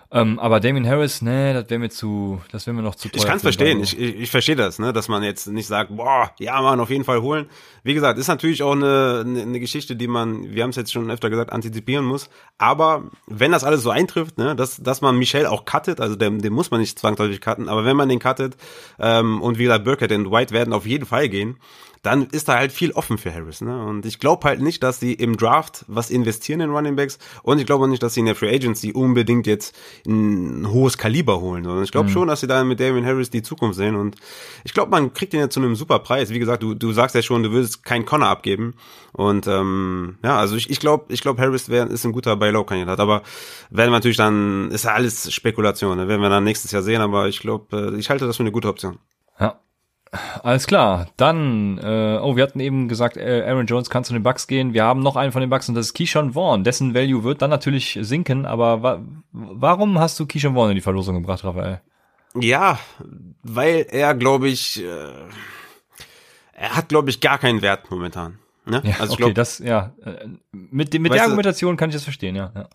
Ähm, 0.10 0.40
aber 0.40 0.62
Damien 0.62 0.88
Harris, 0.88 1.22
nee, 1.22 1.54
das 1.54 1.70
wäre 1.70 1.80
mir 1.80 1.90
zu, 1.90 2.42
das 2.52 2.66
wäre 2.66 2.74
mir 2.74 2.82
noch 2.82 2.96
zu 2.96 3.10
teuer. 3.10 3.18
Ich 3.18 3.26
kann 3.26 3.38
es 3.38 3.42
verstehen, 3.42 3.82
ich, 3.82 4.00
ich, 4.00 4.16
ich 4.22 4.32
verstehe 4.32 4.56
das, 4.56 4.80
ne, 4.80 4.94
dass 4.94 5.10
man 5.10 5.22
jetzt 5.22 5.48
nicht 5.48 5.68
sagt, 5.68 5.94
boah, 5.96 6.32
ja, 6.40 6.62
man, 6.62 6.80
auf 6.80 6.90
jeden 6.90 7.04
Fall 7.04 7.22
holen. 7.22 7.48
Wie 7.84 7.94
gesagt, 7.94 8.18
ist 8.18 8.30
natürlich 8.30 8.64
auch 8.64 8.72
eine, 8.72 9.24
eine, 9.26 9.42
eine 9.42 9.60
Geschichte, 9.60 9.98
die 9.98 10.08
man, 10.08 10.54
wir 10.54 10.64
haben 10.64 10.70
es 10.70 10.78
jetzt 10.78 10.94
schon 10.94 11.12
öfter 11.12 11.30
gesagt, 11.30 11.52
antizipieren 11.52 12.06
muss. 12.06 12.30
Aber 12.58 13.04
wenn 13.28 13.52
das 13.52 13.66
alles 13.66 13.84
so 13.84 13.90
eintrifft, 13.90 14.38
ne, 14.38 14.56
dass, 14.56 14.78
dass 14.78 15.02
man 15.02 15.18
Michel 15.18 15.46
auch 15.46 15.66
cuttet, 15.66 16.00
also 16.00 16.16
den, 16.16 16.40
den 16.40 16.54
muss 16.54 16.72
man 16.72 16.80
nicht 16.80 16.98
zwangsläufig 16.98 17.42
cutten, 17.42 17.68
aber 17.68 17.84
wenn 17.84 17.98
man 17.98 18.08
den 18.08 18.20
cuttet, 18.20 18.56
ähm, 19.00 19.42
und 19.42 19.58
wie 19.58 19.64
gesagt, 19.64 19.84
Burkett 19.84 20.14
und 20.14 20.32
White 20.32 20.54
werden 20.54 20.74
auf 20.74 20.86
jeden 20.86 21.06
Fall 21.06 21.28
gehen, 21.28 21.58
dann 22.04 22.28
ist 22.28 22.48
da 22.48 22.56
halt 22.56 22.72
viel 22.72 22.92
offen 22.92 23.18
für 23.18 23.34
Harris. 23.34 23.62
Ne? 23.62 23.86
Und 23.86 24.06
ich 24.06 24.20
glaube 24.20 24.48
halt 24.48 24.62
nicht, 24.62 24.84
dass 24.84 25.00
sie 25.00 25.14
im 25.14 25.38
Draft 25.38 25.86
was 25.88 26.10
investieren 26.10 26.62
in 26.62 26.70
Running 26.70 26.96
Backs 26.96 27.18
und 27.44 27.60
ich 27.60 27.66
glaube 27.66 27.86
auch 27.86 27.90
nicht, 27.90 28.04
dass 28.04 28.14
sie 28.14 28.22
in 28.22 28.26
der 28.26 28.36
Free 28.36 28.54
Agency 28.54 28.92
unbedingt 28.94 29.48
jetzt 29.48 29.76
ein 30.06 30.72
hohes 30.72 30.98
Kaliber 30.98 31.42
holen, 31.42 31.64
sondern 31.64 31.84
ich 31.84 31.92
glaube 31.92 32.10
mhm. 32.10 32.14
schon, 32.14 32.28
dass 32.28 32.42
sie 32.42 32.48
da 32.48 32.64
mit 32.64 32.80
Damien 32.80 33.06
Harris 33.06 33.30
die 33.30 33.42
Zukunft 33.42 33.78
sehen 33.78 33.96
und 33.96 34.16
ich 34.64 34.74
glaube, 34.74 34.92
man 34.92 35.14
kriegt 35.14 35.34
ihn 35.34 35.40
ja 35.40 35.50
zu 35.50 35.60
einem 35.60 35.76
super 35.76 36.00
Preis. 36.00 36.30
Wie 36.30 36.40
gesagt, 36.40 36.64
du, 36.64 36.74
du 36.74 36.92
sagst 36.92 37.16
ja 37.16 37.22
schon, 37.22 37.44
du 37.44 37.52
würdest 37.52 37.84
keinen 37.84 38.06
Connor 38.06 38.30
abgeben 38.30 38.76
und 39.14 39.48
ähm, 39.48 40.18
ja, 40.24 40.38
also 40.38 40.56
ich, 40.56 40.70
ich 40.70 40.80
glaube, 40.80 41.12
ich 41.14 41.22
glaube, 41.22 41.42
Harris 41.42 41.70
wär, 41.70 41.88
ist 41.88 42.06
ein 42.06 42.12
guter 42.12 42.36
Buy-Low-Kandidat, 42.36 43.00
aber 43.00 43.24
werden 43.70 43.90
wir 43.90 43.98
natürlich 43.98 44.18
dann, 44.18 44.72
ist 44.72 44.86
ja 44.86 44.94
alles 44.94 45.34
Spekulation, 45.34 45.98
ne? 45.98 46.08
werden 46.08 46.22
wir 46.22 46.30
dann 46.30 46.44
nächstes 46.44 46.72
Jahr 46.72 46.84
sehen, 46.84 47.02
aber 47.02 47.28
ich 47.28 47.40
glaube, 47.40 47.94
äh, 47.94 48.00
ich 48.00 48.10
halte 48.10 48.26
das 48.26 48.38
für 48.38 48.44
eine 48.44 48.52
gute 48.52 48.68
Option. 48.68 49.00
Ja, 49.40 49.60
alles 50.44 50.68
klar, 50.68 51.08
dann, 51.18 51.78
äh, 51.80 52.20
oh, 52.22 52.36
wir 52.36 52.44
hatten 52.44 52.60
eben 52.60 52.88
gesagt, 52.88 53.18
äh, 53.18 53.44
Aaron 53.48 53.66
Jones 53.66 53.90
kann 53.90 54.04
zu 54.04 54.14
den 54.14 54.24
Bucks 54.24 54.48
gehen. 54.48 54.74
Wir 54.74 54.84
haben 54.84 55.02
noch 55.02 55.16
einen 55.16 55.32
von 55.32 55.42
den 55.42 55.50
Bucks 55.50 55.68
und 55.68 55.76
das 55.76 55.88
ist 55.88 55.94
Keyshawn 55.94 56.34
Vaughn. 56.34 56.64
Dessen 56.64 56.94
Value 56.94 57.24
wird 57.24 57.42
dann 57.42 57.50
natürlich 57.50 57.98
sinken, 58.02 58.46
aber 58.46 58.82
wa 58.82 59.02
warum 59.32 60.00
hast 60.00 60.20
du 60.20 60.26
Keyshawn 60.26 60.56
Vaughn 60.56 60.70
in 60.70 60.76
die 60.76 60.82
Verlosung 60.82 61.16
gebracht, 61.16 61.44
Raphael? 61.44 61.82
Ja, 62.36 62.80
weil 63.44 63.86
er, 63.90 64.16
glaube 64.16 64.48
ich, 64.48 64.84
äh, 64.84 65.12
er 66.54 66.76
hat, 66.76 66.90
glaube 66.90 67.10
ich, 67.10 67.20
gar 67.20 67.38
keinen 67.38 67.62
Wert 67.62 67.90
momentan. 67.92 68.40
Ne? 68.66 68.82
Ja, 68.84 68.96
also 69.00 69.14
okay, 69.14 69.24
glaub, 69.24 69.36
das, 69.36 69.60
ja, 69.60 69.94
äh, 70.04 70.28
mit, 70.52 70.94
dem, 70.94 71.04
mit 71.04 71.14
der 71.14 71.24
Argumentation 71.24 71.72
du, 71.72 71.78
kann 71.78 71.90
ich 71.90 71.96
das 71.96 72.04
verstehen, 72.04 72.36
ja. 72.36 72.52
Ja, 72.54 72.68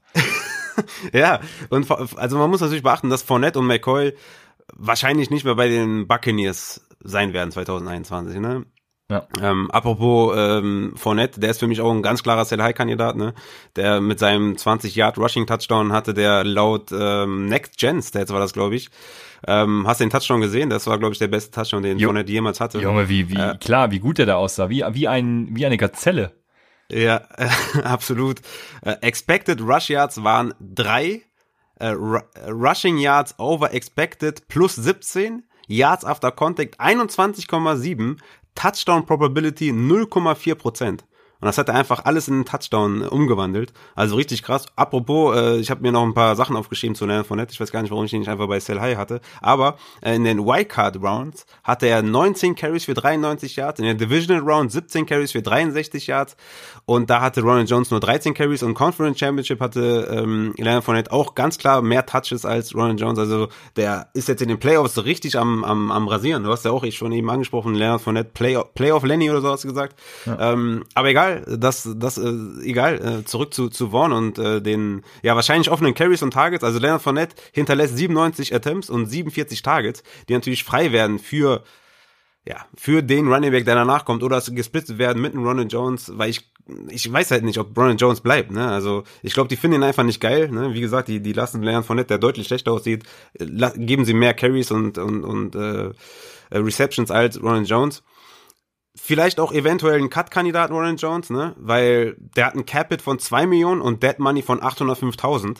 ja 1.13 1.41
und 1.69 1.91
also 2.17 2.39
man 2.39 2.49
muss 2.51 2.61
natürlich 2.61 2.83
beachten, 2.83 3.11
dass 3.11 3.23
Fournette 3.23 3.59
und 3.59 3.67
McCoy 3.67 4.15
wahrscheinlich 4.75 5.31
nicht 5.31 5.45
mehr 5.45 5.55
bei 5.55 5.69
den 5.69 6.07
Buccaneers 6.07 6.87
sein 7.05 7.33
werden 7.33 7.51
2021, 7.51 8.41
ne? 8.41 8.65
Ja. 9.11 9.27
Ähm, 9.43 9.71
apropos 9.71 10.35
ähm, 10.37 10.95
Fournette, 10.97 11.39
der 11.39 11.51
ist 11.51 11.61
für 11.61 11.67
mich 11.67 11.83
auch 11.83 11.91
ein 11.91 12.03
ganz 12.03 12.23
klarer 12.23 12.47
Sell 12.47 12.63
High 12.63 12.75
Kandidat, 12.75 13.17
ne? 13.17 13.35
Der 13.77 14.01
mit 14.01 14.19
seinem 14.19 14.57
20 14.57 14.95
Yard 14.95 15.19
Rushing 15.19 15.47
Touchdown 15.47 15.93
hatte, 15.93 16.15
der 16.15 16.45
laut 16.45 16.91
ähm, 16.93 17.47
Next 17.47 17.77
Gen 17.77 18.01
Stats 18.01 18.33
war 18.33 18.41
das, 18.41 18.55
glaube 18.55 18.75
ich. 18.75 18.89
Ähm, 19.47 19.87
hast 19.87 20.01
du 20.01 20.05
den 20.05 20.11
Touchdown 20.11 20.41
gesehen? 20.41 20.71
Das 20.71 20.87
war, 20.87 20.99
glaube 20.99 21.13
ich, 21.13 21.19
der 21.19 21.29
beste 21.29 21.51
Touchdown, 21.51 21.83
den 21.83 21.99
jo 21.99 22.09
Fournette 22.09 22.33
jemals 22.33 22.61
hatte. 22.61 22.79
Junge, 22.79 23.09
wie 23.11 23.29
wie 23.29 23.37
äh, 23.37 23.57
klar, 23.59 23.91
wie 23.91 23.99
gut 23.99 24.17
der 24.17 24.27
da 24.27 24.37
aussah, 24.37 24.71
wie 24.71 24.85
wie 24.93 25.09
ein 25.09 25.49
wie 25.51 25.67
eine 25.67 25.77
Gazelle. 25.77 26.33
Ja, 26.91 27.23
äh, 27.37 27.49
absolut. 27.83 28.41
Äh, 28.83 28.97
expected 29.03 29.61
Rush 29.61 29.91
Yards 29.91 30.23
waren 30.23 30.55
drei, 30.61 31.23
äh, 31.79 31.89
Rushing 31.89 32.97
Yards 32.99 33.39
over 33.39 33.75
expected 33.75 34.49
plus 34.49 34.77
17 34.77 35.43
Yards 35.69 36.05
after 36.05 36.31
Contact 36.31 36.77
21,7, 36.79 38.19
Touchdown 38.55 39.05
Probability 39.05 39.71
0,4 39.71 40.55
Prozent. 40.55 41.01
Und 41.43 41.47
das 41.47 41.59
hat 41.59 41.69
er 41.69 41.75
einfach 41.75 42.05
alles 42.05 42.29
in 42.29 42.35
einen 42.35 42.45
Touchdown 42.45 43.03
umgewandelt. 43.03 43.73
Also 43.97 44.15
richtig 44.15 44.45
krass. 44.45 44.67
Apropos, 44.77 45.37
äh, 45.37 45.57
ich 45.57 45.73
habe 45.73 45.83
mir 45.83 45.91
noch 45.91 46.05
ein 46.05 46.15
paar 46.15 46.37
Sachen 46.37 46.55
aufgeschrieben 46.55 46.95
zu 46.95 47.05
Leonard 47.05 47.27
Fournette. 47.27 47.53
Ich 47.53 47.61
weiß 47.61 47.73
gar 47.73 47.83
nicht, 47.83 47.91
warum 47.91 48.05
ich 48.05 48.13
ihn 48.13 48.21
nicht 48.21 48.29
einfach 48.29 48.47
bei 48.47 48.61
Sell 48.61 48.81
High 48.81 48.97
hatte. 48.97 49.21
Aber 49.41 49.77
äh, 50.03 50.15
in 50.15 50.23
den 50.23 50.47
Wildcard 50.47 51.03
Rounds 51.03 51.47
hatte 51.65 51.89
er 51.89 52.01
19 52.03 52.55
Carries 52.55 52.85
für 52.85 52.95
93 52.95 53.57
Yards. 53.57 53.81
In 53.81 53.87
der 53.87 53.95
Divisional 53.95 54.49
Round 54.49 54.71
17 54.71 55.05
Carries 55.05 55.33
für 55.33 55.43
63 55.43 56.07
Yards. 56.07 56.37
Und 56.85 57.11
da 57.11 57.21
hatte 57.21 57.43
Ronald 57.43 57.69
Jones 57.69 57.91
nur 57.91 57.99
13 57.99 58.35
Carries 58.35 58.63
und 58.63 58.75
Conference 58.75 59.19
Championship 59.19 59.59
hatte 59.59 60.09
ähm, 60.13 60.55
Leonard 60.57 60.85
Fournette 60.85 61.11
auch 61.11 61.35
ganz 61.35 61.59
klar 61.59 61.83
mehr 61.83 62.07
Touches 62.07 62.45
als 62.45 62.73
Ronald 62.73 63.01
Jones. 63.01 63.19
Also 63.19 63.49
der 63.75 64.11
ist 64.15 64.29
jetzt 64.29 64.43
in 64.43 64.49
den 64.49 64.61
Playoffs 64.61 64.95
so 64.95 65.01
richtig 65.01 65.37
am, 65.37 65.65
am, 65.65 65.91
am 65.91 66.07
Rasieren. 66.07 66.45
Du 66.45 66.51
hast 66.51 66.65
ja 66.65 66.71
auch 66.71 66.85
ich 66.85 66.97
schon 66.97 67.11
eben 67.11 67.29
angesprochen, 67.31 67.75
Leonard 67.75 68.01
Fournette, 68.01 68.31
Play, 68.33 68.61
Playoff 68.75 69.03
Lenny 69.03 69.29
oder 69.29 69.41
so 69.41 69.49
hast 69.49 69.65
du 69.65 69.69
gesagt. 69.69 69.99
Ja. 70.25 70.53
Ähm, 70.53 70.85
aber 70.95 71.09
egal, 71.09 71.32
das, 71.41 71.89
das, 71.97 72.19
äh, 72.19 72.33
egal, 72.63 73.21
äh, 73.21 73.25
zurück 73.25 73.53
zu, 73.55 73.69
zu 73.69 73.91
Vaughn 73.91 74.13
und 74.13 74.39
äh, 74.39 74.61
den, 74.61 75.03
ja, 75.23 75.35
wahrscheinlich 75.35 75.71
offenen 75.71 75.95
Carries 75.95 76.23
und 76.23 76.33
Targets. 76.33 76.65
Also 76.65 76.79
Leonard 76.79 77.03
Fournette 77.03 77.37
hinterlässt 77.53 77.97
97 77.97 78.55
Attempts 78.55 78.91
und 78.91 79.07
47 79.07 79.63
Targets, 79.63 80.03
die 80.29 80.35
natürlich 80.35 80.65
frei 80.65 80.93
werden 80.93 81.19
für 81.19 81.63
ja, 82.45 82.57
für 82.77 83.03
den 83.03 83.33
Running 83.33 83.53
Back, 83.53 83.65
der 83.67 83.77
danach 83.77 84.05
kommt, 84.05 84.25
oder 84.25 84.41
gesplittet 84.41 84.99
werden 84.99 85.23
mit 85.23 85.33
einem 85.33 85.47
Ronald 85.47 85.73
Jones, 85.73 86.11
weil 86.17 86.31
ich, 86.31 86.51
ich 86.89 87.13
weiß 87.13 87.31
halt 87.31 87.45
nicht, 87.45 87.59
ob 87.59 87.77
Ronald 87.77 88.01
Jones 88.01 88.21
bleibt, 88.21 88.51
ne, 88.51 88.67
also, 88.67 89.05
ich 89.23 89.33
glaube, 89.33 89.49
die 89.49 89.55
finden 89.55 89.77
ihn 89.77 89.83
einfach 89.85 90.03
nicht 90.03 90.21
geil, 90.21 90.51
ne, 90.51 90.75
wie 90.75 90.81
gesagt, 90.81 91.07
die, 91.07 91.21
die 91.21 91.35
lassen 91.35 91.63
Leonard 91.63 91.87
Fournette, 91.87 92.09
der 92.09 92.19
deutlich 92.19 92.49
schlechter 92.49 92.73
aussieht, 92.73 93.05
geben 93.39 94.05
sie 94.05 94.15
mehr 94.15 94.35
Carries 94.35 94.73
und, 94.73 94.99
und, 94.99 95.23
und, 95.23 95.55
äh, 95.55 95.93
Receptions 96.51 97.11
als 97.11 97.43
Ronald 97.43 97.69
Jones 97.69 98.03
vielleicht 98.95 99.41
auch 99.41 99.53
eventuell 99.53 99.99
ein 99.99 100.11
Cut-Kandidat 100.11 100.71
Warren 100.71 100.97
Jones, 100.97 101.31
ne? 101.31 101.55
Weil 101.59 102.17
der 102.19 102.47
hat 102.47 102.55
ein 102.55 102.67
Capit 102.67 103.03
von 103.03 103.19
2 103.19 103.47
Millionen 103.47 103.81
und 103.81 104.03
Dead 104.03 104.19
Money 104.19 104.43
von 104.43 104.61
805.000 104.61 105.59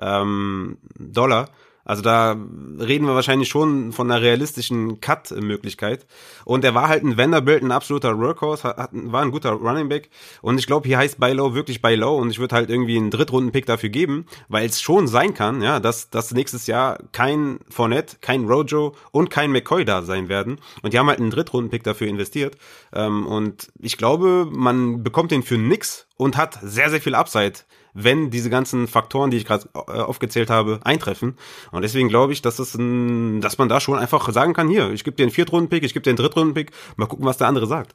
ähm, 0.00 0.78
Dollar. 0.98 1.50
Also 1.90 2.02
da 2.02 2.36
reden 2.78 3.04
wir 3.06 3.16
wahrscheinlich 3.16 3.48
schon 3.48 3.90
von 3.90 4.08
einer 4.08 4.22
realistischen 4.22 5.00
Cut-Möglichkeit. 5.00 6.06
Und 6.44 6.64
er 6.64 6.72
war 6.72 6.86
halt 6.86 7.02
ein 7.02 7.18
Vanderbilt, 7.18 7.64
ein 7.64 7.72
absoluter 7.72 8.16
Workhorse, 8.16 8.62
hat, 8.62 8.90
war 8.92 9.22
ein 9.22 9.32
guter 9.32 9.50
Running 9.50 9.88
Back. 9.88 10.08
Und 10.40 10.60
ich 10.60 10.68
glaube, 10.68 10.86
hier 10.86 10.98
heißt 10.98 11.18
Buy 11.18 11.32
Low 11.32 11.52
wirklich 11.52 11.82
Buy 11.82 11.96
Low. 11.96 12.16
Und 12.16 12.30
ich 12.30 12.38
würde 12.38 12.54
halt 12.54 12.70
irgendwie 12.70 12.96
einen 12.96 13.10
Drittrunden-Pick 13.10 13.66
dafür 13.66 13.88
geben, 13.88 14.26
weil 14.48 14.66
es 14.66 14.80
schon 14.80 15.08
sein 15.08 15.34
kann, 15.34 15.62
ja, 15.62 15.80
dass, 15.80 16.10
dass 16.10 16.30
nächstes 16.30 16.68
Jahr 16.68 16.96
kein 17.10 17.58
Fournette, 17.68 18.18
kein 18.20 18.44
Rojo 18.44 18.94
und 19.10 19.28
kein 19.30 19.50
McCoy 19.50 19.84
da 19.84 20.02
sein 20.02 20.28
werden. 20.28 20.60
Und 20.82 20.92
die 20.92 20.98
haben 21.00 21.08
halt 21.08 21.18
einen 21.18 21.30
Drittrunden-Pick 21.30 21.82
dafür 21.82 22.06
investiert. 22.06 22.56
Ähm, 22.92 23.26
und 23.26 23.66
ich 23.80 23.96
glaube, 23.96 24.46
man 24.48 25.02
bekommt 25.02 25.32
den 25.32 25.42
für 25.42 25.58
nix 25.58 26.06
und 26.16 26.36
hat 26.36 26.56
sehr, 26.62 26.88
sehr 26.88 27.00
viel 27.00 27.16
Upside 27.16 27.54
wenn 27.94 28.30
diese 28.30 28.50
ganzen 28.50 28.86
Faktoren, 28.86 29.30
die 29.30 29.36
ich 29.36 29.44
gerade 29.44 29.68
äh, 29.74 29.92
aufgezählt 29.92 30.50
habe, 30.50 30.80
eintreffen. 30.84 31.36
Und 31.70 31.82
deswegen 31.82 32.08
glaube 32.08 32.32
ich, 32.32 32.42
dass 32.42 32.56
das 32.56 32.74
ein, 32.74 33.40
dass 33.40 33.58
man 33.58 33.68
da 33.68 33.80
schon 33.80 33.98
einfach 33.98 34.30
sagen 34.32 34.54
kann, 34.54 34.68
hier, 34.68 34.90
ich 34.90 35.04
gebe 35.04 35.16
dir 35.16 35.24
einen 35.24 35.32
Viertrunden-Pick, 35.32 35.84
ich 35.84 35.94
gebe 35.94 36.02
dir 36.02 36.10
einen 36.10 36.16
Drittrunden-Pick, 36.18 36.70
mal 36.96 37.06
gucken, 37.06 37.26
was 37.26 37.38
der 37.38 37.48
andere 37.48 37.66
sagt. 37.66 37.94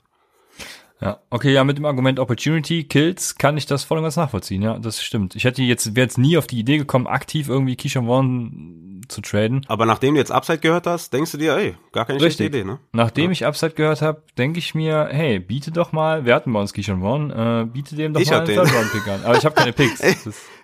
Ja, 1.02 1.20
okay, 1.30 1.52
ja, 1.52 1.64
mit 1.64 1.78
dem 1.78 1.86
Argument 1.86 2.20
Opportunity 2.20 2.86
Kills 2.86 3.36
kann 3.36 3.58
ich 3.58 3.66
das 3.66 3.84
voll 3.84 3.98
und 3.98 4.06
ganz 4.06 4.16
nachvollziehen, 4.16 4.62
ja, 4.62 4.80
das 4.80 5.04
stimmt. 5.04 5.36
Ich 5.36 5.44
hätte 5.44 5.62
jetzt, 5.62 5.96
wäre 5.96 6.06
jetzt 6.06 6.18
nie 6.18 6.38
auf 6.38 6.48
die 6.48 6.60
Idee 6.60 6.78
gekommen, 6.78 7.06
aktiv 7.06 7.50
irgendwie 7.50 7.76
Keyshawn 7.76 8.08
Vaughn 8.08 9.04
zu 9.08 9.22
traden. 9.22 9.66
Aber 9.68 9.86
nachdem 9.86 10.16
du 10.16 10.20
jetzt 10.20 10.32
Upside 10.32 10.60
gehört 10.60 10.88
hast, 10.88 11.14
denkst 11.14 11.34
du 11.34 11.38
dir, 11.38 11.56
ey, 11.56 11.76
gar 11.92 12.06
keine 12.06 12.20
Richtig. 12.20 12.48
schlechte 12.48 12.58
Idee, 12.58 12.64
ne? 12.66 12.80
Nachdem 12.92 13.26
ja. 13.26 13.32
ich 13.32 13.46
Upside 13.46 13.74
gehört 13.74 14.02
habe, 14.02 14.24
denke 14.38 14.60
ich 14.60 14.74
mir, 14.74 15.10
hey, 15.12 15.40
biete 15.40 15.72
doch 15.72 15.92
mal, 15.92 16.26
wir 16.26 16.34
hatten 16.34 16.52
bei 16.54 16.60
uns 16.60 16.74
Keyshawn 16.74 17.02
Vaughn, 17.02 17.30
äh, 17.30 17.66
biete 17.66 17.96
dem 17.96 18.14
doch 18.14 18.22
ich 18.22 18.30
mal 18.30 18.40
einen 18.40 18.48
Third-Round-Pick 18.48 19.08
an. 19.08 19.26
Aber 19.26 19.38
ich 19.38 19.46
habe 19.46 19.56
keine 19.56 19.74
Picks. 19.74 20.02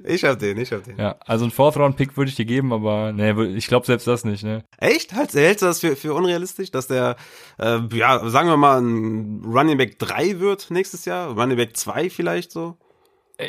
ich 0.03 0.23
hab 0.23 0.39
den, 0.39 0.57
ich 0.57 0.71
hab 0.71 0.83
den. 0.83 0.97
Ja, 0.97 1.17
also 1.25 1.45
einen 1.45 1.51
Fourth-Round-Pick 1.51 2.17
würde 2.17 2.29
ich 2.29 2.35
dir 2.35 2.45
geben, 2.45 2.73
aber 2.73 3.11
nee, 3.11 3.31
ich 3.55 3.67
glaube 3.67 3.85
selbst 3.85 4.07
das 4.07 4.23
nicht, 4.23 4.43
ne? 4.43 4.63
Echt? 4.77 5.13
Hältst, 5.13 5.35
hältst 5.35 5.61
du 5.61 5.65
das 5.67 5.79
für, 5.79 5.95
für 5.95 6.13
unrealistisch, 6.13 6.71
dass 6.71 6.87
der, 6.87 7.15
äh, 7.59 7.79
ja, 7.93 8.27
sagen 8.29 8.47
wir 8.47 8.57
mal, 8.57 8.81
ein 8.81 9.43
Running 9.45 9.77
Back 9.77 9.99
3 9.99 10.20
wird 10.39 10.71
nächstes 10.71 11.05
Jahr? 11.05 11.37
Running 11.37 11.57
Back 11.57 11.75
2 11.75 12.09
vielleicht 12.09 12.51
so? 12.51 12.77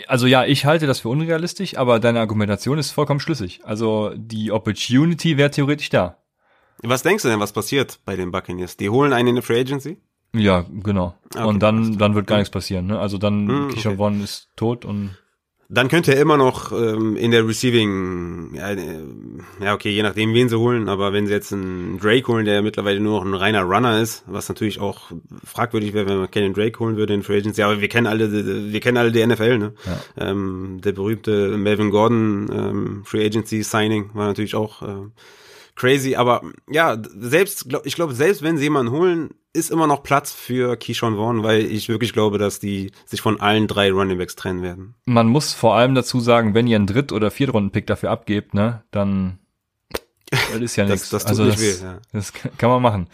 Also 0.07 0.27
ja, 0.27 0.45
ich 0.45 0.65
halte 0.65 0.87
das 0.87 1.01
für 1.01 1.09
unrealistisch, 1.09 1.77
aber 1.77 2.01
deine 2.01 2.21
Argumentation 2.21 2.79
ist 2.79 2.93
vollkommen 2.93 3.21
schlüssig. 3.21 3.61
Also 3.65 4.13
die 4.17 4.51
Opportunity 4.51 5.37
wäre 5.37 5.51
theoretisch 5.51 5.91
da. 5.91 6.19
Was 6.83 7.03
denkst 7.03 7.23
du 7.23 7.29
denn, 7.29 7.41
was 7.41 7.53
passiert 7.53 8.01
bei 8.05 8.17
den 8.17 8.31
Buccaneers? 8.31 8.77
Die 8.77 8.91
holen 8.91 9.13
einen 9.13 9.29
in 9.29 9.35
der 9.37 9.45
Free 9.45 9.61
Agency? 9.61 9.99
Ja, 10.35 10.65
genau. 10.83 11.15
Okay, 11.35 11.45
und 11.45 11.63
dann, 11.63 11.99
dann 11.99 12.15
wird 12.15 12.27
gar 12.27 12.39
nichts 12.39 12.51
passieren. 12.51 12.87
Ne? 12.87 12.99
Also 12.99 13.19
dann, 13.19 13.69
Keyshawn 13.69 13.93
okay. 13.93 13.97
Vaughn 13.99 14.23
ist 14.23 14.49
tot 14.57 14.85
und 14.85 15.17
dann 15.73 15.89
könnte 15.89 16.15
er 16.15 16.21
immer 16.21 16.37
noch 16.37 16.71
ähm, 16.71 17.17
in 17.17 17.31
der 17.31 17.49
Receiving, 17.49 18.55
ja, 18.55 18.73
äh, 18.73 19.01
ja, 19.59 19.73
okay, 19.73 19.89
je 19.89 20.03
nachdem, 20.03 20.35
wen 20.35 20.51
sie 20.51 20.59
holen, 20.59 20.91
aber 20.91 21.15
wenn 21.15 21.27
sie 21.27 21.33
jetzt 21.33 21.51
einen 21.51 21.99
Drake 21.99 22.27
holen, 22.29 22.45
der 22.45 22.61
mittlerweile 22.61 23.01
nur 23.01 23.19
noch 23.19 23.25
ein 23.25 23.33
reiner 23.33 23.63
Runner 23.63 23.99
ist, 23.99 24.23
was 24.27 24.51
natürlich 24.51 24.81
auch 24.81 25.13
fragwürdig 25.43 25.95
wäre, 25.95 26.07
wenn 26.07 26.19
man 26.19 26.31
Kennen 26.31 26.53
Drake 26.53 26.79
holen 26.79 26.99
würde 26.99 27.15
in 27.15 27.23
Free 27.23 27.39
Agency, 27.39 27.63
aber 27.63 27.81
wir 27.81 27.89
kennen 27.89 28.07
alle, 28.07 28.31
wir 28.71 28.81
kennen 28.81 28.99
alle 28.99 29.13
die 29.13 29.27
NFL, 29.27 29.59
ne? 29.59 29.73
Ja. 29.87 30.29
Ähm, 30.29 30.81
der 30.85 30.93
berühmte 30.93 31.57
Melvin 31.57 31.91
Gordon 31.91 32.51
ähm, 32.53 33.03
Free 33.07 33.25
Agency 33.25 33.63
Signing 33.63 34.11
war 34.13 34.27
natürlich 34.27 34.55
auch 34.55 34.83
äh, 34.83 35.09
crazy, 35.75 36.17
aber 36.17 36.43
ja, 36.69 37.01
selbst, 37.19 37.71
glaub, 37.71 37.87
ich 37.87 37.95
glaube, 37.95 38.13
selbst 38.13 38.43
wenn 38.43 38.59
sie 38.59 38.65
jemanden 38.65 38.93
holen, 38.93 39.31
ist 39.53 39.71
immer 39.71 39.87
noch 39.87 40.03
Platz 40.03 40.33
für 40.33 40.77
Keyshawn 40.77 41.17
Vaughn, 41.17 41.43
weil 41.43 41.61
ich 41.61 41.89
wirklich 41.89 42.13
glaube, 42.13 42.39
dass 42.39 42.59
die 42.59 42.93
sich 43.05 43.21
von 43.21 43.41
allen 43.41 43.69
drei 43.69 43.93
Running 43.93 44.19
Backs 44.19 44.35
trennen 44.35 44.63
werden. 44.63 44.95
Man 45.05 45.29
muss 45.29 45.53
vor 45.53 45.75
allem 45.75 45.95
dazu 45.95 46.21
sagen, 46.21 46.55
wenn 46.55 46.67
ihr 46.67 46.77
einen 46.77 46.87
Dritt- 46.87 47.13
oder 47.13 47.31
Viertrunden-Pick 47.31 47.87
dafür 47.87 48.11
abgebt, 48.11 48.55
ne, 48.55 48.83
dann 48.91 49.39
das 50.31 50.61
ist 50.61 50.77
ja 50.77 50.85
nichts. 50.85 51.11
Das, 51.11 51.25
das 51.25 51.27
also 51.27 51.47
das, 51.47 51.61
weh, 51.61 51.85
ja. 51.85 51.99
das 52.13 52.33
kann 52.33 52.71
man 52.71 52.81
machen. 52.81 53.09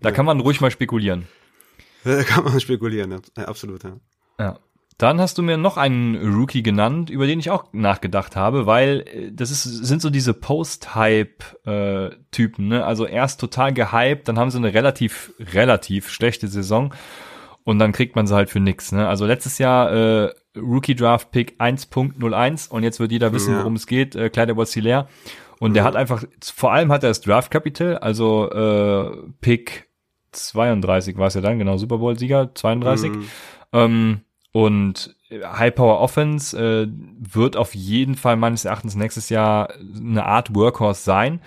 Da 0.00 0.10
ja. 0.10 0.14
kann 0.14 0.26
man 0.26 0.40
ruhig 0.40 0.60
mal 0.60 0.70
spekulieren. 0.70 1.26
Da 2.02 2.22
kann 2.24 2.44
man 2.44 2.58
spekulieren, 2.58 3.10
ja, 3.10 3.44
absolut, 3.44 3.84
ja. 3.84 3.92
Ja. 4.38 4.58
Dann 5.00 5.18
hast 5.18 5.38
du 5.38 5.42
mir 5.42 5.56
noch 5.56 5.78
einen 5.78 6.34
Rookie 6.34 6.62
genannt, 6.62 7.08
über 7.08 7.26
den 7.26 7.38
ich 7.38 7.50
auch 7.50 7.64
nachgedacht 7.72 8.36
habe, 8.36 8.66
weil 8.66 9.06
äh, 9.10 9.32
das 9.32 9.50
ist, 9.50 9.62
sind 9.62 10.02
so 10.02 10.10
diese 10.10 10.34
Post-Hype-Typen, 10.34 12.68
ne? 12.68 12.84
Also 12.84 13.06
erst 13.06 13.40
total 13.40 13.72
gehypt, 13.72 14.28
dann 14.28 14.38
haben 14.38 14.50
sie 14.50 14.58
eine 14.58 14.74
relativ, 14.74 15.32
relativ 15.54 16.10
schlechte 16.10 16.48
Saison 16.48 16.92
und 17.64 17.78
dann 17.78 17.92
kriegt 17.92 18.14
man 18.14 18.26
sie 18.26 18.34
halt 18.34 18.50
für 18.50 18.60
nix, 18.60 18.92
ne? 18.92 19.08
Also 19.08 19.24
letztes 19.24 19.56
Jahr 19.56 19.90
äh, 19.90 20.34
Rookie 20.54 20.96
Draft 20.96 21.30
Pick 21.30 21.58
1.01 21.58 22.68
und 22.68 22.82
jetzt 22.82 23.00
wird 23.00 23.10
jeder 23.10 23.32
wissen, 23.32 23.56
worum 23.56 23.76
es 23.76 23.86
geht, 23.86 24.14
äh, 24.16 24.28
Kleider 24.28 24.54
leer. 24.74 25.08
Und 25.60 25.72
der 25.72 25.84
hat 25.84 25.96
einfach, 25.96 26.24
vor 26.42 26.72
allem 26.72 26.92
hat 26.92 27.04
er 27.04 27.08
das 27.08 27.22
Draft 27.22 27.50
Capital, 27.50 27.96
also 27.96 28.50
äh, 28.50 29.16
Pick 29.40 29.88
32 30.32 31.16
war 31.16 31.28
es 31.28 31.34
ja 31.34 31.40
dann, 31.40 31.58
genau, 31.58 31.78
Super 31.78 31.96
Bowl-Sieger, 31.96 32.54
32. 32.54 33.12
Mhm. 33.12 33.24
Ähm, 33.72 34.20
und 34.52 35.14
High 35.30 35.74
Power 35.74 36.00
Offense 36.00 36.58
äh, 36.58 36.88
wird 37.18 37.56
auf 37.56 37.74
jeden 37.74 38.16
Fall 38.16 38.36
meines 38.36 38.64
Erachtens 38.64 38.96
nächstes 38.96 39.28
Jahr 39.28 39.72
eine 39.96 40.24
Art 40.24 40.54
Workhorse 40.54 41.02
sein. 41.02 41.40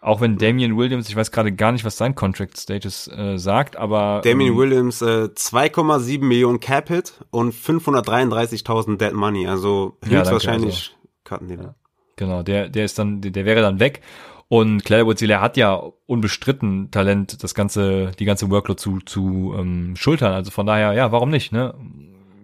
Auch 0.00 0.20
wenn 0.20 0.36
Damian 0.36 0.76
Williams, 0.76 1.08
ich 1.08 1.16
weiß 1.16 1.30
gerade 1.30 1.50
gar 1.50 1.72
nicht, 1.72 1.84
was 1.84 1.96
sein 1.96 2.14
Contract 2.14 2.58
Status 2.58 3.08
äh, 3.08 3.38
sagt, 3.38 3.76
aber 3.76 4.20
Damian 4.22 4.52
ähm, 4.52 4.58
Williams 4.58 5.00
äh, 5.00 5.30
2,7 5.34 6.22
Millionen 6.22 6.60
Cap 6.60 6.88
Hit 6.88 7.14
und 7.30 7.54
533.000 7.54 8.98
Dead 8.98 9.14
Money, 9.14 9.46
also 9.46 9.96
höchstwahrscheinlich 10.04 10.88
ja, 10.88 10.94
also, 10.94 11.08
cutten 11.24 11.48
den. 11.48 11.62
Ja. 11.62 11.74
Genau, 12.16 12.42
der 12.42 12.68
der 12.68 12.84
ist 12.84 12.98
dann 12.98 13.22
der 13.22 13.44
wäre 13.46 13.62
dann 13.62 13.80
weg 13.80 14.02
und 14.48 14.84
Claire 14.84 15.06
Woodzilla 15.06 15.40
hat 15.40 15.56
ja 15.56 15.82
unbestritten 16.04 16.90
Talent, 16.90 17.42
das 17.42 17.54
ganze 17.54 18.12
die 18.18 18.26
ganze 18.26 18.50
Workload 18.50 18.78
zu 18.78 18.98
zu 19.00 19.54
ähm, 19.58 19.96
schultern, 19.96 20.34
also 20.34 20.50
von 20.50 20.66
daher 20.66 20.92
ja, 20.92 21.12
warum 21.12 21.30
nicht, 21.30 21.50
ne? 21.50 21.74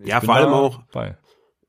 Ja, 0.05 0.21
vor 0.21 0.35
allem 0.35 0.53
auch. 0.53 0.81
Bei. 0.93 1.17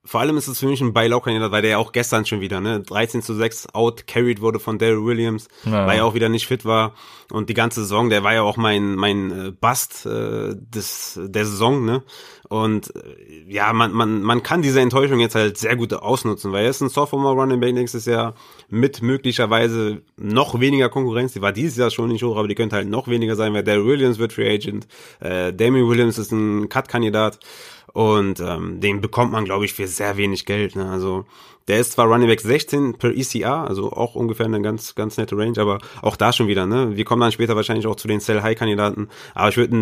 Vor 0.03 0.19
allem 0.19 0.35
ist 0.35 0.47
es 0.47 0.59
für 0.59 0.65
mich 0.65 0.81
ein 0.81 0.93
Buy-Low-Kandidat, 0.93 1.51
weil 1.51 1.61
der 1.61 1.71
ja 1.71 1.77
auch 1.77 1.91
gestern 1.91 2.25
schon 2.25 2.41
wieder, 2.41 2.59
ne, 2.59 2.79
13 2.81 3.21
zu 3.21 3.35
6 3.35 3.67
out-carried 3.75 4.41
wurde 4.41 4.59
von 4.59 4.79
Daryl 4.79 5.05
Williams, 5.05 5.47
ja. 5.63 5.85
weil 5.85 5.99
er 5.99 6.05
auch 6.05 6.15
wieder 6.15 6.27
nicht 6.27 6.47
fit 6.47 6.65
war. 6.65 6.95
Und 7.31 7.49
die 7.49 7.53
ganze 7.53 7.81
Saison, 7.81 8.09
der 8.09 8.23
war 8.23 8.33
ja 8.33 8.41
auch 8.41 8.57
mein, 8.57 8.95
mein 8.95 9.31
äh, 9.31 9.51
Bust 9.51 10.07
äh, 10.07 10.55
des, 10.55 11.19
der 11.23 11.45
Saison, 11.45 11.85
ne. 11.85 12.01
Und 12.49 12.95
äh, 12.95 13.45
ja, 13.47 13.71
man, 13.73 13.91
man, 13.91 14.23
man 14.23 14.41
kann 14.41 14.63
diese 14.63 14.81
Enttäuschung 14.81 15.19
jetzt 15.19 15.35
halt 15.35 15.57
sehr 15.57 15.75
gut 15.75 15.93
ausnutzen, 15.93 16.51
weil 16.51 16.63
er 16.63 16.71
ist 16.71 16.81
ein 16.81 16.89
Sophomore 16.89 17.35
Running 17.35 17.59
Back 17.59 17.75
nächstes 17.75 18.05
Jahr 18.05 18.33
mit 18.69 19.03
möglicherweise 19.03 20.01
noch 20.17 20.59
weniger 20.59 20.89
Konkurrenz. 20.89 21.33
Die 21.33 21.43
war 21.43 21.53
dieses 21.53 21.77
Jahr 21.77 21.91
schon 21.91 22.09
nicht 22.09 22.23
hoch, 22.23 22.37
aber 22.37 22.47
die 22.47 22.55
könnte 22.55 22.75
halt 22.75 22.89
noch 22.89 23.07
weniger 23.07 23.35
sein, 23.35 23.53
weil 23.53 23.63
Daryl 23.63 23.85
Williams 23.85 24.17
wird 24.17 24.33
Free 24.33 24.51
Agent, 24.51 24.87
äh, 25.19 25.53
Damien 25.53 25.87
Williams 25.87 26.17
ist 26.17 26.31
ein 26.31 26.69
Cut-Kandidat. 26.69 27.39
Und 27.93 28.39
ähm, 28.39 28.79
den 28.79 29.01
bekommt 29.01 29.31
man, 29.31 29.45
glaube 29.45 29.65
ich, 29.65 29.73
für 29.73 29.87
sehr 29.87 30.17
wenig 30.17 30.45
Geld. 30.45 30.75
Ne? 30.75 30.89
Also 30.89 31.25
der 31.67 31.79
ist 31.79 31.93
zwar 31.93 32.07
Running 32.07 32.27
Back 32.27 32.41
16 32.41 32.97
per 32.97 33.11
ECR, 33.11 33.67
also 33.67 33.91
auch 33.91 34.15
ungefähr 34.15 34.45
eine 34.45 34.61
ganz, 34.61 34.95
ganz 34.95 35.17
nette 35.17 35.37
Range, 35.37 35.59
aber 35.59 35.79
auch 36.01 36.15
da 36.15 36.33
schon 36.33 36.47
wieder, 36.47 36.65
ne? 36.65 36.97
Wir 36.97 37.05
kommen 37.05 37.21
dann 37.21 37.31
später 37.31 37.55
wahrscheinlich 37.55 37.87
auch 37.87 37.95
zu 37.95 38.07
den 38.07 38.19
Sell-High-Kandidaten. 38.19 39.09
Aber 39.35 39.49
ich 39.49 39.57
würde 39.57 39.75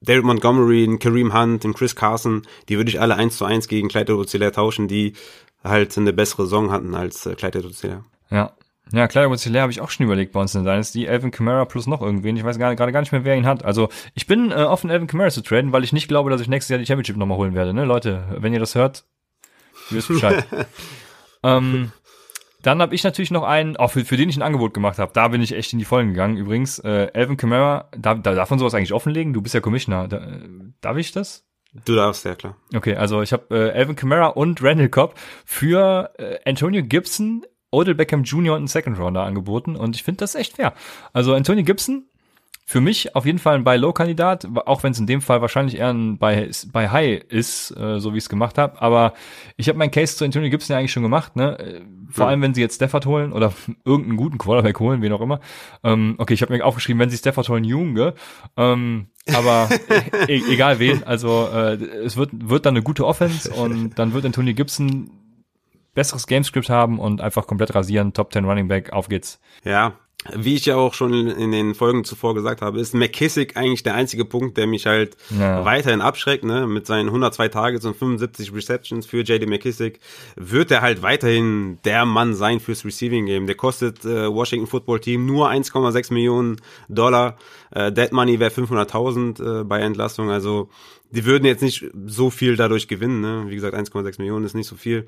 David 0.00 0.24
Montgomery, 0.24 0.84
ein 0.84 0.98
Kareem 0.98 1.34
Hunt, 1.34 1.64
ein 1.64 1.74
Chris 1.74 1.96
Carson, 1.96 2.42
die 2.68 2.76
würde 2.76 2.90
ich 2.90 3.00
alle 3.00 3.16
eins 3.16 3.36
zu 3.36 3.44
eins 3.44 3.68
gegen 3.68 3.88
Clyde 3.88 4.12
Edwards 4.12 4.54
tauschen, 4.54 4.88
die 4.88 5.14
halt 5.62 5.96
eine 5.96 6.12
bessere 6.12 6.44
Saison 6.44 6.70
hatten 6.70 6.94
als 6.94 7.26
äh, 7.26 7.34
Clyde 7.34 7.70
Ja. 8.30 8.52
Ja, 8.92 9.08
Clyde 9.08 9.24
Edwards 9.26 9.46
habe 9.46 9.72
ich 9.72 9.80
auch 9.80 9.90
schon 9.90 10.04
überlegt 10.04 10.32
bei 10.32 10.40
uns 10.40 10.54
in 10.54 10.62
der 10.62 10.74
Dynasty. 10.74 11.08
Alvin 11.08 11.30
Kamara 11.30 11.64
plus 11.64 11.86
noch 11.86 12.02
irgendwen. 12.02 12.36
Ich 12.36 12.44
weiß 12.44 12.58
gerade 12.58 12.76
gar 12.76 13.00
nicht 13.00 13.12
mehr, 13.12 13.24
wer 13.24 13.34
ihn 13.34 13.46
hat. 13.46 13.64
Also 13.64 13.88
ich 14.14 14.26
bin 14.26 14.50
äh, 14.50 14.54
offen, 14.54 14.90
Alvin 14.90 15.06
Kamara 15.06 15.30
zu 15.30 15.42
traden, 15.42 15.72
weil 15.72 15.84
ich 15.84 15.92
nicht 15.92 16.06
glaube, 16.08 16.30
dass 16.30 16.40
ich 16.40 16.48
nächstes 16.48 16.68
Jahr 16.70 16.78
die 16.78 16.86
Championship 16.86 17.16
nochmal 17.16 17.38
holen 17.38 17.54
werde. 17.54 17.72
Ne, 17.72 17.84
Leute, 17.84 18.24
wenn 18.38 18.52
ihr 18.52 18.60
das 18.60 18.74
hört, 18.74 19.04
ihr 19.90 19.96
wisst 19.96 20.08
Bescheid. 20.08 20.44
ähm, 21.42 21.92
dann 22.62 22.80
habe 22.80 22.94
ich 22.94 23.04
natürlich 23.04 23.30
noch 23.30 23.42
einen, 23.42 23.76
auch 23.76 23.90
für, 23.90 24.04
für 24.04 24.16
den 24.16 24.28
ich 24.28 24.36
ein 24.36 24.42
Angebot 24.42 24.74
gemacht 24.74 24.98
habe. 24.98 25.12
Da 25.12 25.28
bin 25.28 25.42
ich 25.42 25.52
echt 25.52 25.72
in 25.72 25.78
die 25.78 25.84
Vollen 25.84 26.08
gegangen. 26.08 26.36
Übrigens, 26.36 26.78
äh, 26.78 27.10
Alvin 27.14 27.36
Kamara, 27.36 27.88
da, 27.96 28.14
da 28.14 28.34
darf 28.34 28.50
man 28.50 28.58
sowas 28.58 28.74
eigentlich 28.74 28.92
offenlegen? 28.92 29.32
Du 29.32 29.42
bist 29.42 29.54
ja 29.54 29.60
Commissioner. 29.60 30.08
Da, 30.08 30.18
äh, 30.18 30.48
darf 30.80 30.96
ich 30.96 31.12
das? 31.12 31.44
Du 31.84 31.94
darfst, 31.94 32.24
ja 32.24 32.34
klar. 32.36 32.56
Okay, 32.74 32.94
also 32.94 33.20
ich 33.20 33.32
habe 33.32 33.54
äh, 33.54 33.78
Alvin 33.78 33.96
Kamara 33.96 34.28
und 34.28 34.62
Randall 34.62 34.88
Cobb 34.88 35.14
für 35.44 36.12
äh, 36.18 36.38
Antonio 36.48 36.82
Gibson, 36.84 37.44
Odell 37.74 37.94
Beckham 37.94 38.22
Jr. 38.22 38.54
und 38.54 38.58
einen 38.58 38.66
Second 38.68 38.98
Rounder 38.98 39.24
angeboten 39.24 39.76
und 39.76 39.96
ich 39.96 40.02
finde 40.02 40.18
das 40.18 40.34
echt 40.34 40.56
fair. 40.56 40.72
Also 41.12 41.34
Antonio 41.34 41.64
Gibson 41.64 42.04
für 42.66 42.80
mich 42.80 43.14
auf 43.14 43.26
jeden 43.26 43.38
Fall 43.38 43.56
ein 43.56 43.64
Buy-Low-Kandidat, 43.64 44.48
auch 44.64 44.82
wenn 44.82 44.92
es 44.92 44.98
in 44.98 45.06
dem 45.06 45.20
Fall 45.20 45.42
wahrscheinlich 45.42 45.78
eher 45.78 45.92
ein 45.92 46.16
Buy-High 46.16 47.24
ist, 47.28 47.76
äh, 47.76 48.00
so 48.00 48.14
wie 48.14 48.18
ich 48.18 48.24
es 48.24 48.28
gemacht 48.30 48.56
habe. 48.56 48.80
Aber 48.80 49.12
ich 49.58 49.68
habe 49.68 49.78
meinen 49.78 49.90
Case 49.90 50.16
zu 50.16 50.24
Antonio 50.24 50.48
Gibson 50.48 50.72
ja 50.72 50.78
eigentlich 50.78 50.92
schon 50.92 51.02
gemacht. 51.02 51.36
Ne? 51.36 51.58
Äh, 51.58 51.80
vor 52.08 52.24
ja. 52.24 52.30
allem, 52.30 52.40
wenn 52.40 52.54
sie 52.54 52.62
jetzt 52.62 52.76
Stafford 52.76 53.04
holen 53.04 53.32
oder 53.32 53.52
irgendeinen 53.84 54.16
guten 54.16 54.38
Quarterback 54.38 54.80
holen, 54.80 55.02
wen 55.02 55.12
auch 55.12 55.20
immer. 55.20 55.40
Ähm, 55.82 56.14
okay, 56.16 56.32
ich 56.32 56.40
habe 56.40 56.54
mir 56.54 56.64
aufgeschrieben, 56.64 57.00
wenn 57.00 57.10
sie 57.10 57.18
Stafford 57.18 57.50
holen, 57.50 57.64
Junge. 57.64 58.14
Ähm, 58.56 59.08
aber 59.32 59.68
e 60.28 60.40
egal 60.50 60.78
wen. 60.78 61.04
Also 61.04 61.48
äh, 61.52 61.74
es 61.74 62.16
wird, 62.16 62.30
wird 62.32 62.64
dann 62.64 62.74
eine 62.74 62.82
gute 62.82 63.06
Offense 63.06 63.50
und 63.50 63.98
dann 63.98 64.14
wird 64.14 64.24
Antonio 64.24 64.54
Gibson 64.54 65.10
besseres 65.94 66.26
Gamescript 66.26 66.68
haben 66.68 66.98
und 66.98 67.20
einfach 67.20 67.46
komplett 67.46 67.74
rasieren. 67.74 68.12
Top 68.12 68.32
10 68.32 68.44
Running 68.44 68.68
Back, 68.68 68.92
auf 68.92 69.08
geht's. 69.08 69.40
Ja, 69.64 69.94
wie 70.32 70.54
ich 70.54 70.64
ja 70.64 70.76
auch 70.76 70.94
schon 70.94 71.28
in 71.28 71.52
den 71.52 71.74
Folgen 71.74 72.04
zuvor 72.04 72.34
gesagt 72.34 72.62
habe, 72.62 72.80
ist 72.80 72.94
McKissick 72.94 73.56
eigentlich 73.56 73.82
der 73.82 73.94
einzige 73.94 74.24
Punkt, 74.24 74.56
der 74.56 74.66
mich 74.66 74.86
halt 74.86 75.16
ja. 75.38 75.64
weiterhin 75.64 76.00
abschreckt, 76.00 76.44
ne? 76.44 76.66
Mit 76.66 76.86
seinen 76.86 77.08
102 77.08 77.48
Targets 77.48 77.84
und 77.84 77.94
75 77.94 78.54
Receptions 78.54 79.04
für 79.06 79.22
JD 79.22 79.46
McKissick 79.46 80.00
wird 80.36 80.70
er 80.70 80.80
halt 80.80 81.02
weiterhin 81.02 81.78
der 81.84 82.06
Mann 82.06 82.34
sein 82.34 82.60
fürs 82.60 82.86
Receiving 82.86 83.26
Game. 83.26 83.46
Der 83.46 83.56
kostet 83.56 84.04
äh, 84.04 84.32
Washington 84.32 84.66
Football 84.66 85.00
Team 85.00 85.26
nur 85.26 85.50
1,6 85.50 86.12
Millionen 86.12 86.56
Dollar. 86.88 87.36
Äh, 87.74 87.92
Dead 87.92 88.12
Money 88.12 88.38
wäre 88.38 88.50
500.000 88.50 89.60
äh, 89.60 89.64
bei 89.64 89.80
Entlassung, 89.80 90.30
also 90.30 90.70
die 91.10 91.24
würden 91.24 91.44
jetzt 91.44 91.62
nicht 91.62 91.84
so 92.06 92.30
viel 92.30 92.56
dadurch 92.56 92.88
gewinnen, 92.88 93.20
ne? 93.20 93.44
Wie 93.48 93.54
gesagt, 93.54 93.76
1,6 93.76 94.18
Millionen 94.18 94.44
ist 94.44 94.54
nicht 94.54 94.68
so 94.68 94.76
viel. 94.76 95.06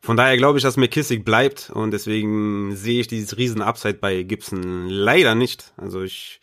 Von 0.00 0.16
daher 0.16 0.36
glaube 0.36 0.58
ich, 0.58 0.62
dass 0.62 0.76
McKissick 0.76 1.24
bleibt 1.24 1.70
und 1.70 1.90
deswegen 1.90 2.74
sehe 2.74 3.00
ich 3.00 3.08
dieses 3.08 3.36
riesen 3.36 3.62
Upside 3.62 3.94
bei 3.94 4.22
Gibson 4.22 4.88
leider 4.88 5.34
nicht. 5.34 5.72
Also 5.76 6.02
ich, 6.02 6.40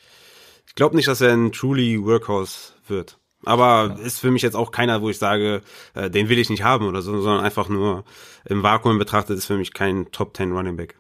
ich 0.68 0.76
glaube 0.76 0.96
nicht, 0.96 1.08
dass 1.08 1.22
er 1.22 1.34
ein 1.34 1.52
truly 1.52 2.04
Workhorse 2.04 2.74
wird. 2.88 3.18
Aber 3.44 3.98
ist 4.04 4.20
für 4.20 4.32
mich 4.32 4.42
jetzt 4.42 4.56
auch 4.56 4.72
keiner, 4.72 5.02
wo 5.02 5.10
ich 5.10 5.20
sage, 5.20 5.62
äh, 5.94 6.10
den 6.10 6.30
will 6.30 6.40
ich 6.40 6.50
nicht 6.50 6.64
haben 6.64 6.88
oder 6.88 7.02
so, 7.02 7.22
sondern 7.22 7.44
einfach 7.44 7.70
nur 7.70 8.04
im 8.46 8.64
Vakuum 8.64 8.98
betrachtet 8.98 9.38
ist 9.38 9.46
für 9.46 9.58
mich 9.58 9.74
kein 9.74 10.12
Top 10.12 10.36
10 10.36 10.52
Running 10.52 10.78
Back. 10.78 10.96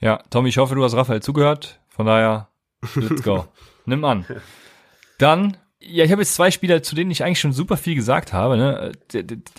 Ja, 0.00 0.22
Tom, 0.30 0.46
ich 0.46 0.58
hoffe, 0.58 0.74
du 0.74 0.84
hast 0.84 0.94
Raphael 0.94 1.22
zugehört. 1.22 1.80
Von 1.88 2.06
daher, 2.06 2.48
let's 2.94 3.22
go. 3.22 3.46
Nimm 3.88 4.04
an. 4.04 4.24
Dann 5.18 5.56
ja, 5.80 6.04
ich 6.04 6.10
habe 6.10 6.22
jetzt 6.22 6.34
zwei 6.34 6.50
Spieler, 6.50 6.82
zu 6.82 6.94
denen 6.94 7.10
ich 7.10 7.22
eigentlich 7.22 7.40
schon 7.40 7.52
super 7.52 7.76
viel 7.76 7.94
gesagt 7.94 8.32
habe. 8.32 8.56
Ne? 8.56 8.92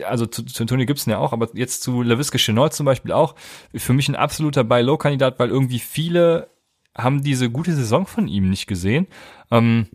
Also 0.05 0.25
zu, 0.25 0.43
zu 0.43 0.65
Tony 0.65 0.85
Gibson 0.85 1.11
ja 1.11 1.17
auch, 1.17 1.31
aber 1.31 1.47
jetzt 1.53 1.81
zu 1.81 2.01
LaVisca 2.01 2.37
Chenault 2.37 2.73
zum 2.73 2.85
Beispiel 2.85 3.13
auch. 3.13 3.35
Für 3.73 3.93
mich 3.93 4.09
ein 4.09 4.15
absoluter 4.15 4.63
Buy-Low-Kandidat, 4.63 5.39
weil 5.39 5.49
irgendwie 5.49 5.79
viele 5.79 6.49
haben 6.97 7.23
diese 7.23 7.49
gute 7.49 7.73
Saison 7.73 8.05
von 8.05 8.27
ihm 8.27 8.49
nicht 8.49 8.67
gesehen. 8.67 9.07
Ähm, 9.49 9.87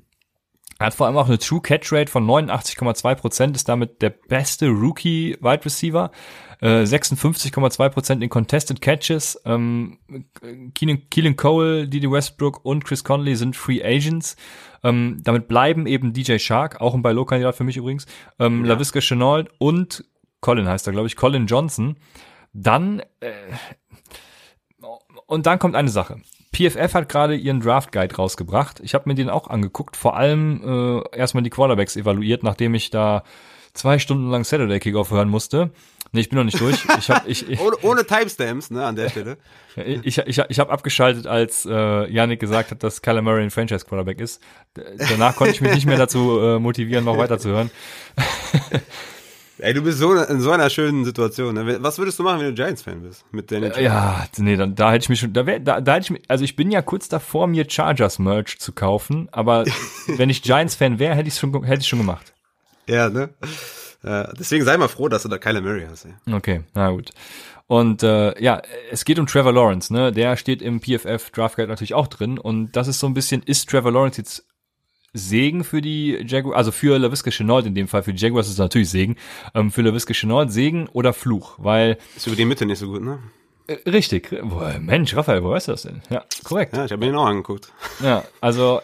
er 0.78 0.86
hat 0.86 0.94
vor 0.94 1.06
allem 1.06 1.16
auch 1.16 1.28
eine 1.28 1.39
True 1.39 1.61
Catch 1.61 1.93
Rate 1.93 2.11
von 2.11 2.27
89,2 2.27 3.15
Prozent, 3.15 3.56
ist 3.56 3.69
damit 3.69 4.01
der 4.01 4.11
beste 4.11 4.69
Rookie 4.69 5.36
Wide 5.40 5.65
Receiver. 5.65 6.11
56,2 6.69 7.85
äh, 7.85 7.91
Prozent 7.91 8.23
in 8.23 8.31
Contested 8.31 8.81
Catches. 8.81 9.41
Ähm, 9.45 9.99
Keelan, 10.74 11.11
Keelan 11.11 11.36
Cole, 11.36 11.89
Didi 11.89 12.11
Westbrook 12.11 12.65
und 12.65 12.85
Chris 12.85 13.05
Conley 13.05 13.36
sind 13.36 13.55
Free 13.55 13.85
Agents. 13.85 14.36
Ähm, 14.82 15.20
damit 15.23 15.47
bleiben 15.49 15.86
eben 15.86 16.12
DJ 16.12 16.39
Shark, 16.39 16.81
auch 16.81 16.95
ein 16.95 17.03
Buy-Low-Kandidat 17.03 17.55
für 17.55 17.65
mich 17.65 17.77
übrigens, 17.77 18.07
ähm, 18.39 18.65
ja. 18.65 18.73
LaVisca 18.73 19.01
Chenault 19.01 19.51
und 19.59 20.05
Colin 20.41 20.69
heißt 20.69 20.86
er, 20.86 20.93
glaube 20.93 21.07
ich, 21.07 21.16
Colin 21.16 21.47
Johnson. 21.47 21.97
Dann, 22.53 23.01
äh, 23.20 23.32
und 25.27 25.47
dann 25.47 25.59
kommt 25.59 25.74
eine 25.74 25.89
Sache. 25.89 26.20
PFF 26.55 26.95
hat 26.95 27.09
gerade 27.09 27.35
ihren 27.35 27.61
Draft 27.61 27.93
Guide 27.93 28.15
rausgebracht. 28.15 28.81
Ich 28.81 28.95
habe 28.95 29.09
mir 29.09 29.15
den 29.15 29.28
auch 29.28 29.49
angeguckt, 29.49 29.97
vor 29.97 30.16
allem 30.16 30.62
äh, 30.65 31.16
erstmal 31.19 31.43
die 31.43 31.51
Quarterbacks 31.51 31.97
evaluiert, 31.97 32.43
nachdem 32.43 32.74
ich 32.74 32.91
da 32.91 33.24
zwei 33.73 33.99
Stunden 33.99 34.31
lang 34.31 34.45
Saturday 34.45 34.78
Kickoff 34.78 35.11
hören 35.11 35.28
musste. 35.28 35.73
Nee, 36.15 36.20
ich 36.20 36.28
bin 36.28 36.39
noch 36.39 36.45
nicht 36.45 36.61
durch. 36.61 36.77
Ich 36.97 37.11
hab, 37.11 37.27
ich, 37.27 37.49
ich, 37.49 37.61
ohne, 37.61 37.77
ohne 37.82 38.07
Timestamps, 38.07 38.70
ne, 38.70 38.85
an 38.85 38.95
der 38.95 39.09
Stelle. 39.09 39.36
ich, 39.77 40.16
ich, 40.16 40.39
ich 40.49 40.59
habe 40.61 40.70
abgeschaltet, 40.70 41.27
als 41.27 41.66
äh, 41.66 42.09
Yannick 42.09 42.39
gesagt 42.39 42.70
hat, 42.70 42.85
dass 42.85 43.03
Kyler 43.03 43.20
Murray 43.20 43.43
ein 43.43 43.51
Franchise 43.51 43.85
Quarterback 43.85 44.20
ist. 44.20 44.41
Danach 45.11 45.35
konnte 45.35 45.55
ich 45.55 45.61
mich 45.61 45.74
nicht 45.74 45.86
mehr 45.86 45.99
dazu 45.99 46.39
äh, 46.39 46.59
motivieren, 46.61 47.05
noch 47.05 47.19
weiterzuhören. 47.19 47.69
Ey, 49.59 49.74
du 49.74 49.82
bist 49.82 49.99
so 49.99 50.15
in 50.15 50.41
so 50.41 50.53
einer 50.53 50.70
schönen 50.70 51.05
Situation. 51.05 51.55
Ne? 51.55 51.82
Was 51.82 51.99
würdest 51.99 52.16
du 52.20 52.23
machen, 52.23 52.41
wenn 52.41 52.47
du 52.47 52.55
Giants-Fan 52.55 53.03
bist? 53.03 53.24
Mit 53.32 53.51
Daniel 53.51 53.73
äh, 53.73 53.82
Ja, 53.82 54.24
nee, 54.39 54.55
dann, 54.55 54.77
da 54.77 54.93
hätte 54.93 55.03
ich 55.03 55.09
mich 55.09 55.19
schon, 55.19 55.32
da, 55.32 55.47
wär, 55.47 55.59
da, 55.59 55.81
da 55.81 55.95
hätte 55.95 56.05
ich 56.05 56.11
mich, 56.11 56.23
also 56.28 56.45
ich 56.45 56.55
bin 56.55 56.70
ja 56.70 56.81
kurz 56.81 57.09
davor, 57.09 57.49
mir 57.49 57.69
Chargers-Merch 57.69 58.61
zu 58.61 58.73
kaufen, 58.73 59.28
aber 59.32 59.65
wenn 60.07 60.31
ich 60.31 60.43
Giants-Fan 60.43 61.01
wäre, 61.01 61.16
hätte 61.16 61.27
ich 61.27 61.35
schon, 61.35 61.65
hätte 61.65 61.81
ich 61.81 61.89
schon 61.89 61.99
gemacht. 61.99 62.35
Ja, 62.86 63.09
ne? 63.09 63.31
Äh, 64.05 64.28
deswegen 64.39 64.64
sei 64.64 64.76
mal 64.76 64.89
froh, 64.89 65.09
dass 65.09 65.22
du 65.22 65.28
da 65.28 65.39
Kyler 65.39 65.60
Murray 65.60 65.86
hast. 65.89 66.05
Ey. 66.05 66.14
Okay, 66.32 66.62
na 66.74 66.90
gut. 66.90 67.10
Und 67.66 68.02
äh, 68.02 68.40
ja, 68.43 68.60
es 68.90 69.05
geht 69.05 69.18
um 69.18 69.26
Trevor 69.26 69.52
Lawrence, 69.52 69.93
ne? 69.93 70.12
Der 70.12 70.36
steht 70.36 70.60
im 70.60 70.81
PFF 70.81 71.31
Draft 71.31 71.56
Guide 71.56 71.68
natürlich 71.68 71.94
auch 71.94 72.09
drin. 72.09 72.39
Und 72.39 72.72
das 72.72 72.89
ist 72.89 73.01
so 73.01 73.06
ein 73.06 73.14
bisschen, 73.14 73.43
ist 73.43 73.70
Trevor 73.70 73.93
Lawrence 73.93 74.18
jetzt 74.18 74.47
Segen 75.14 75.64
für 75.64 75.81
die 75.81 76.22
Jaguars, 76.26 76.56
also 76.56 76.72
für 76.72 76.98
LaVisca 76.98 77.31
Chenault 77.31 77.66
in 77.66 77.74
dem 77.74 77.89
Fall, 77.89 78.02
für 78.02 78.12
die 78.12 78.20
Jaguars 78.20 78.47
ist 78.47 78.55
es 78.55 78.59
natürlich 78.59 78.90
Segen, 78.90 79.16
ähm, 79.55 79.70
für 79.70 79.82
LaVisca 79.82 80.12
Chenault 80.12 80.52
Segen 80.52 80.89
oder 80.89 81.12
Fluch, 81.12 81.55
weil... 81.59 81.98
Ist 82.16 82.26
über 82.26 82.36
die 82.36 82.44
Mitte 82.44 82.66
nicht 82.66 82.81
so 82.81 82.89
gut, 82.89 83.01
ne? 83.01 83.20
Äh, 83.68 83.89
richtig. 83.89 84.36
Mensch, 84.81 85.16
Raphael, 85.16 85.43
wo 85.43 85.51
weißt 85.51 85.68
du 85.68 85.72
das 85.72 85.82
denn? 85.82 86.02
Ja, 86.10 86.24
korrekt. 86.43 86.76
Ja, 86.76 86.85
ich 86.85 86.93
habe 86.93 87.06
ihn 87.06 87.14
auch 87.14 87.26
angeguckt. 87.26 87.72
Ja, 88.02 88.24
also 88.40 88.82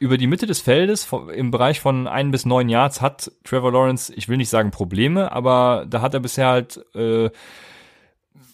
über 0.00 0.16
die 0.16 0.26
Mitte 0.26 0.46
des 0.46 0.60
Feldes 0.60 1.06
im 1.34 1.50
Bereich 1.50 1.78
von 1.78 2.08
ein 2.08 2.30
bis 2.30 2.46
neun 2.46 2.70
Yards 2.70 3.02
hat 3.02 3.30
Trevor 3.44 3.70
Lawrence, 3.70 4.12
ich 4.14 4.28
will 4.28 4.38
nicht 4.38 4.48
sagen 4.48 4.70
Probleme, 4.70 5.30
aber 5.30 5.86
da 5.88 6.00
hat 6.00 6.14
er 6.14 6.20
bisher 6.20 6.48
halt 6.48 6.80
äh, 6.94 7.28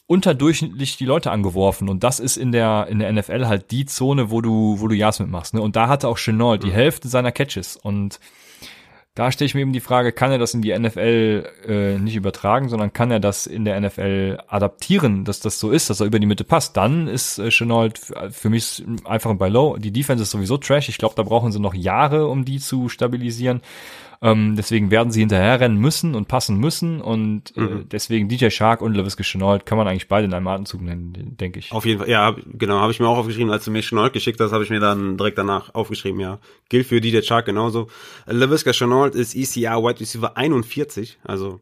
unterdurchschnittlich 0.09 0.97
die 0.97 1.05
Leute 1.05 1.31
angeworfen 1.31 1.89
und 1.89 2.03
das 2.03 2.19
ist 2.19 2.37
in 2.37 2.51
der 2.51 2.89
in 2.91 2.99
der 2.99 3.13
NFL 3.13 3.47
halt 3.47 3.71
die 3.71 3.87
Zone, 3.87 4.31
wo 4.33 4.41
du 4.41 4.81
wo 4.81 4.89
du 4.89 4.97
Yards 4.97 5.21
mitmachst. 5.21 5.55
Ne? 5.55 5.63
Und 5.63 5.77
da 5.77 5.87
hatte 5.87 6.09
auch 6.09 6.19
Chenault 6.19 6.65
die 6.65 6.69
mhm. 6.69 6.73
Hälfte 6.73 7.09
seiner 7.09 7.31
Catches 7.31 7.77
und 7.77 8.19
da 9.17 9.33
stelle 9.33 9.47
ich 9.47 9.55
mir 9.55 9.63
eben 9.63 9.73
die 9.73 9.81
Frage, 9.81 10.13
kann 10.13 10.31
er 10.31 10.37
das 10.37 10.53
in 10.53 10.61
die 10.61 10.79
NFL 10.79 11.51
äh, 11.67 11.99
nicht 11.99 12.17
übertragen, 12.17 12.69
sondern 12.69 12.93
kann 12.93 13.11
er 13.11 13.19
das 13.19 13.47
in 13.47 13.65
der 13.65 13.81
NFL 13.81 14.37
adaptieren, 14.47 15.25
dass 15.25 15.41
das 15.41 15.59
so 15.59 15.71
ist, 15.71 15.89
dass 15.89 16.01
er 16.01 16.07
über 16.07 16.19
die 16.19 16.27
Mitte 16.27 16.45
passt? 16.45 16.77
Dann 16.77 17.09
ist 17.09 17.39
äh, 17.39 17.49
Chenault 17.49 17.99
für 18.31 18.51
mich 18.51 18.85
einfach 19.07 19.31
ein 19.31 19.39
Buy 19.39 19.49
Low. 19.49 19.79
Die 19.79 19.91
Defense 19.91 20.23
ist 20.23 20.33
sowieso 20.33 20.59
trash. 20.59 20.91
Ich 20.91 20.99
glaube, 20.99 21.15
da 21.17 21.23
brauchen 21.23 21.51
sie 21.51 21.59
noch 21.59 21.73
Jahre, 21.73 22.27
um 22.27 22.45
die 22.45 22.61
zu 22.61 22.91
stabilisieren. 22.91 23.63
Ähm, 24.23 24.57
deswegen 24.57 24.91
werden 24.91 25.13
sie 25.13 25.21
hinterherrennen 25.21 25.79
müssen 25.79 26.15
und 26.15 26.29
passen 26.29 26.59
müssen 26.59 27.01
und 27.01 27.57
äh, 27.57 27.61
mhm. 27.61 27.89
deswegen 27.91 28.29
DJ 28.29 28.49
Shark 28.51 28.81
und 28.81 28.95
LaVisca 28.95 29.23
Chenault 29.23 29.67
kann 29.67 29.77
man 29.77 29.87
eigentlich 29.87 30.09
beide 30.09 30.27
in 30.27 30.35
einem 30.35 30.47
Atemzug 30.49 30.81
nennen, 30.81 31.37
denke 31.39 31.59
ich. 31.59 31.73
Auf 31.73 31.85
jeden 31.85 32.01
Fall, 32.01 32.09
ja, 32.09 32.35
genau, 32.47 32.81
habe 32.81 32.93
ich 32.93 33.01
mir 33.01 33.09
auch 33.09 33.19
aufgeschrieben, 33.19 33.53
als 33.53 33.65
du 33.65 33.71
mir 33.71 33.83
Chenault 33.83 34.13
geschickt 34.13 34.41
hast, 34.41 34.53
habe 34.53 34.65
ich 34.65 34.71
mir 34.71 34.81
dann 34.81 35.17
direkt 35.17 35.39
danach 35.39 35.75
aufgeschrieben, 35.75 36.21
ja. 36.21 36.39
Gilt 36.69 36.87
für 36.87 37.01
DJ 37.01 37.21
Shark 37.23 37.47
genauso. 37.47 37.89
LaVisca 38.27 38.73
Chenault 38.73 39.15
ist 39.15 39.35
ECR 39.35 39.83
Wide 39.83 40.01
Receiver 40.01 40.37
41, 40.37 41.19
also 41.23 41.61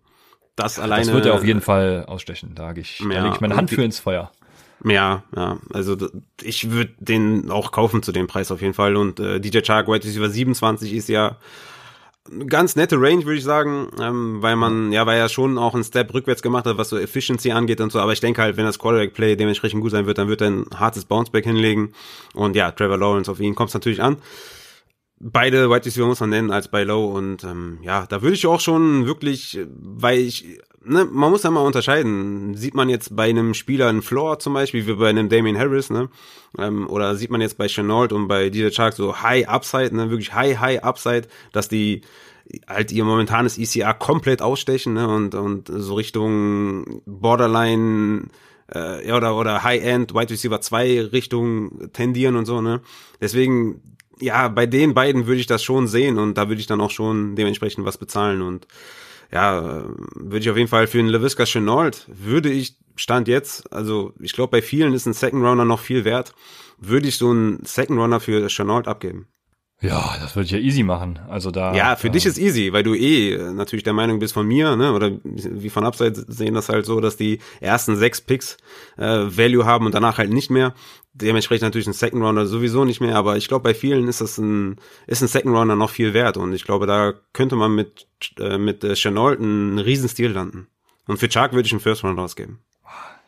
das 0.56 0.78
alleine. 0.78 1.06
Das 1.06 1.14
wird 1.14 1.26
er 1.26 1.35
auf 1.35 1.44
jeden 1.44 1.60
Fall 1.60 2.05
ausstechen, 2.06 2.52
da, 2.55 2.72
ich, 2.72 3.01
ja, 3.01 3.09
da 3.09 3.22
lege 3.24 3.35
ich 3.35 3.40
meine 3.40 3.56
Hand 3.56 3.70
für 3.70 3.82
ins 3.82 3.98
Feuer. 3.98 4.31
Ja, 4.85 5.22
ja, 5.35 5.59
also 5.72 5.97
ich 6.43 6.70
würde 6.70 6.93
den 6.98 7.51
auch 7.51 7.72
kaufen 7.72 8.02
zu 8.02 8.12
dem 8.12 8.26
Preis 8.26 8.51
auf 8.51 8.60
jeden 8.60 8.74
Fall 8.74 8.97
und 8.97 9.18
äh, 9.18 9.40
DJ 9.40 9.60
Shark 9.64 9.89
Wide 9.89 10.05
Receiver 10.05 10.28
27 10.28 10.93
ist 10.93 11.09
ja 11.09 11.39
ganz 12.46 12.74
nette 12.74 12.96
Range, 12.96 13.24
würde 13.24 13.36
ich 13.36 13.44
sagen, 13.44 13.88
ähm, 14.01 14.40
weil 14.40 14.56
man, 14.56 14.92
ja, 14.92 15.05
weil 15.06 15.18
er 15.18 15.28
schon 15.28 15.59
auch 15.59 15.74
einen 15.74 15.84
Step 15.84 16.12
rückwärts 16.14 16.42
gemacht 16.42 16.64
hat, 16.66 16.78
was 16.78 16.88
so 16.88 16.98
Efficiency 16.98 17.52
angeht 17.52 17.80
und 17.80 17.92
so, 17.92 18.01
aber 18.01 18.12
ich 18.12 18.20
denke 18.20 18.40
halt, 18.40 18.56
wenn 18.56 18.64
das 18.64 18.78
Quarterback-Play 18.78 19.36
dementsprechend 19.36 19.82
gut 19.82 19.90
sein 19.90 20.06
wird, 20.06 20.18
dann 20.18 20.28
wird 20.28 20.40
er 20.40 20.51
ein 20.51 20.66
hartes 20.74 21.05
Bounceback 21.05 21.44
hinlegen. 21.44 21.92
Und 22.32 22.56
ja, 22.56 22.70
Trevor 22.70 22.98
Lawrence, 22.98 23.30
auf 23.30 23.40
ihn 23.40 23.55
kommt 23.55 23.68
es 23.68 23.74
natürlich 23.74 24.02
an. 24.02 24.16
beide 25.20 25.70
Wide 25.70 25.84
Receiver 25.86 26.06
muss 26.06 26.20
man 26.20 26.30
nennen 26.30 26.51
als 26.51 26.68
bei 26.68 26.84
Low 26.84 27.06
und 27.06 27.44
ähm, 27.44 27.78
ja, 27.82 28.06
da 28.06 28.22
würde 28.22 28.34
ich 28.34 28.46
auch 28.46 28.60
schon 28.60 29.06
wirklich, 29.06 29.59
weil 29.68 30.18
ich, 30.18 30.60
ne, 30.85 31.05
man 31.05 31.31
muss 31.31 31.43
ja 31.43 31.51
mal 31.51 31.61
unterscheiden. 31.61 32.55
Sieht 32.55 32.74
man 32.74 32.89
jetzt 32.89 33.15
bei 33.15 33.28
einem 33.28 33.55
Spieler 33.55 33.89
einen 33.89 34.02
Floor 34.02 34.39
zum 34.39 34.55
Beispiel, 34.55 34.86
wie 34.86 34.94
bei 34.94 35.09
einem 35.09 35.28
Damien 35.28 35.59
Harris, 35.59 35.90
ne, 35.90 36.09
ähm, 36.59 36.89
oder 36.89 37.16
sieht 37.16 37.31
man 37.31 37.40
jetzt 37.40 37.59
bei 37.59 37.69
Chenault 37.69 38.12
und 38.12 38.28
bei 38.28 38.51
DJ 38.51 38.70
Chark 38.70 38.94
so 38.94 39.23
High 39.23 39.48
Upside, 39.48 39.94
ne, 39.94 40.11
wirklich 40.11 40.35
High 40.35 40.59
High 40.59 40.82
Upside, 40.82 41.28
dass 41.52 41.69
die 41.69 42.02
halt 42.69 42.93
ihr 42.93 43.05
momentanes 43.05 43.59
ECR 43.59 43.94
komplett 43.94 44.43
ausstechen 44.43 44.94
ne, 44.94 45.09
und 45.09 45.35
und 45.35 45.69
so 45.69 45.94
Richtung 45.94 47.02
Borderline 47.06 48.28
äh, 48.73 49.06
ja, 49.06 49.16
oder, 49.16 49.36
oder 49.36 49.62
High-End, 49.62 50.15
Wide 50.15 50.31
Receiver 50.31 50.61
2 50.61 51.02
Richtung 51.12 51.93
tendieren 51.93 52.36
und 52.36 52.47
so, 52.47 52.61
ne? 52.61 52.81
Deswegen, 53.20 53.82
ja, 54.20 54.48
bei 54.48 54.66
den 54.66 54.94
beiden 54.94 55.27
würde 55.27 55.40
ich 55.40 55.47
das 55.47 55.62
schon 55.62 55.86
sehen 55.86 56.19
und 56.19 56.39
da 56.39 56.48
würde 56.48 56.61
ich 56.61 56.66
dann 56.66 56.81
auch 56.81 56.90
schon 56.90 57.36
dementsprechend 57.36 57.85
was 57.85 57.98
bezahlen 57.98 58.43
und 58.43 58.66
ja, 59.32 59.84
würde 60.14 60.38
ich 60.38 60.51
auf 60.51 60.56
jeden 60.56 60.68
Fall 60.68 60.86
für 60.86 60.98
einen 60.98 61.09
LaVisca 61.09 61.44
Chenault, 61.44 62.06
würde 62.09 62.51
ich, 62.51 62.76
Stand 62.96 63.26
jetzt, 63.26 63.72
also 63.72 64.12
ich 64.20 64.32
glaube 64.32 64.52
bei 64.52 64.62
vielen 64.62 64.94
ist 64.94 65.06
ein 65.06 65.14
Second 65.14 65.44
Runner 65.44 65.64
noch 65.64 65.80
viel 65.80 66.05
wert, 66.05 66.34
würde 66.78 67.09
ich 67.09 67.18
so 67.18 67.30
einen 67.30 67.64
Second 67.64 67.98
Runner 67.98 68.20
für 68.20 68.48
Chenault 68.48 68.86
abgeben. 68.86 69.26
Ja, 69.80 70.16
das 70.20 70.34
würde 70.34 70.46
ich 70.46 70.52
ja 70.52 70.59
easy 70.59 70.82
machen. 70.82 71.18
Also 71.28 71.51
da. 71.51 71.74
Ja, 71.74 71.96
für 71.96 72.09
äh, 72.09 72.10
dich 72.10 72.24
ist 72.24 72.38
easy, 72.38 72.72
weil 72.72 72.82
du 72.82 72.94
eh 72.94 73.36
natürlich 73.52 73.82
der 73.82 73.92
Meinung 73.92 74.18
bist 74.18 74.32
von 74.32 74.46
mir, 74.46 74.76
ne? 74.76 74.92
Oder 74.92 75.10
wie 75.24 75.68
von 75.68 75.84
Upside 75.84 76.24
sehen 76.28 76.55
das 76.55 76.70
halt 76.70 76.86
so, 76.86 77.01
dass 77.01 77.16
die 77.16 77.40
ersten 77.60 77.96
sechs 77.96 78.20
Picks 78.20 78.56
äh, 78.96 79.05
Value 79.05 79.66
haben 79.66 79.84
und 79.84 79.94
danach 79.94 80.16
halt 80.16 80.32
nicht 80.32 80.51
mehr. 80.51 80.74
Dementsprechend 81.16 81.62
natürlich 81.62 81.86
ein 81.86 81.93
Second 81.93 82.24
Rounder 82.24 82.45
sowieso 82.45 82.85
nicht 82.85 83.01
mehr, 83.01 83.15
aber 83.15 83.36
ich 83.36 83.47
glaube, 83.47 83.62
bei 83.62 83.74
vielen 83.74 84.09
ist 84.09 84.20
das 84.20 84.36
ein, 84.36 84.77
ist 85.07 85.23
ein 85.23 85.28
Second 85.28 85.55
Rounder 85.55 85.77
noch 85.77 85.91
viel 85.91 86.12
wert 86.12 86.36
und 86.36 86.53
ich 86.53 86.65
glaube, 86.65 86.86
da 86.86 87.15
könnte 87.32 87.55
man 87.55 87.73
mit, 87.73 88.09
äh, 88.41 88.59
mit 88.59 88.82
äh, 88.82 88.97
Chenault 88.97 89.39
einen 89.39 89.78
Riesenstil 89.78 90.32
landen. 90.32 90.66
Und 91.07 91.19
für 91.19 91.28
Chark 91.28 91.53
würde 91.53 91.66
ich 91.66 91.73
einen 91.73 91.81
First 91.81 92.03
Rounder 92.03 92.23
ausgeben. 92.23 92.59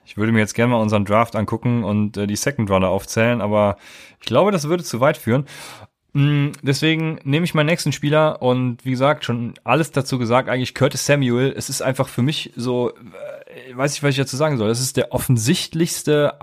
Ich 0.05 0.17
würde 0.17 0.33
mir 0.33 0.41
jetzt 0.41 0.55
gerne 0.55 0.73
mal 0.73 0.81
unseren 0.81 1.05
Draft 1.05 1.37
angucken 1.37 1.85
und 1.85 2.17
äh, 2.17 2.27
die 2.27 2.35
Second 2.35 2.69
Runner 2.71 2.89
aufzählen, 2.89 3.41
aber 3.41 3.77
ich 4.21 4.27
glaube, 4.27 4.51
das 4.51 4.69
würde 4.69 4.83
zu 4.83 4.99
weit 4.99 5.17
führen. 5.17 5.47
Mm, 6.13 6.49
Deswegen 6.63 7.21
nehme 7.23 7.45
ich 7.45 7.55
meinen 7.55 7.67
nächsten 7.67 7.93
Spieler 7.93 8.43
und 8.43 8.85
wie 8.85 8.91
gesagt, 8.91 9.25
schon 9.25 9.55
alles 9.63 9.93
dazu 9.93 10.19
gesagt, 10.19 10.49
eigentlich 10.49 10.75
Curtis 10.75 11.07
Samuel. 11.07 11.55
Es 11.57 11.69
ist 11.69 11.83
einfach 11.83 12.09
für 12.09 12.23
mich 12.23 12.53
so, 12.57 12.91
äh, 12.91 13.77
weiß 13.77 13.95
ich, 13.95 14.03
was 14.03 14.11
ich 14.11 14.17
dazu 14.17 14.37
sagen 14.37 14.57
soll. 14.57 14.69
Das 14.69 14.81
ist 14.81 14.97
der 14.97 15.13
offensichtlichste 15.13 16.41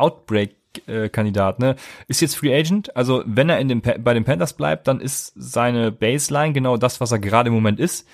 Outbreak-Kandidat. 0.88 1.60
Ne? 1.60 1.76
Ist 2.08 2.22
jetzt 2.22 2.36
Free 2.36 2.54
Agent, 2.58 2.96
also 2.96 3.24
wenn 3.26 3.50
er 3.50 3.60
in 3.60 3.68
dem, 3.68 3.82
bei 3.82 4.14
den 4.14 4.24
Panthers 4.24 4.54
bleibt, 4.54 4.88
dann 4.88 5.00
ist 5.00 5.34
seine 5.36 5.92
Baseline 5.92 6.54
genau 6.54 6.78
das, 6.78 7.02
was 7.02 7.12
er 7.12 7.20
gerade 7.20 7.50
im 7.50 7.54
Moment 7.54 7.80
ist. 7.80 8.08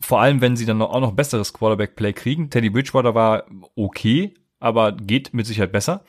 Vor 0.00 0.20
allem, 0.20 0.40
wenn 0.40 0.56
sie 0.56 0.66
dann 0.66 0.78
noch, 0.78 0.90
auch 0.90 1.00
noch 1.00 1.12
besseres 1.12 1.52
Quarterback-Play 1.52 2.12
kriegen. 2.12 2.50
Teddy 2.50 2.70
Bridgewater 2.70 3.14
war 3.14 3.44
okay, 3.76 4.34
aber 4.60 4.92
geht 4.92 5.32
mit 5.32 5.46
Sicherheit 5.46 5.72
besser. 5.72 6.04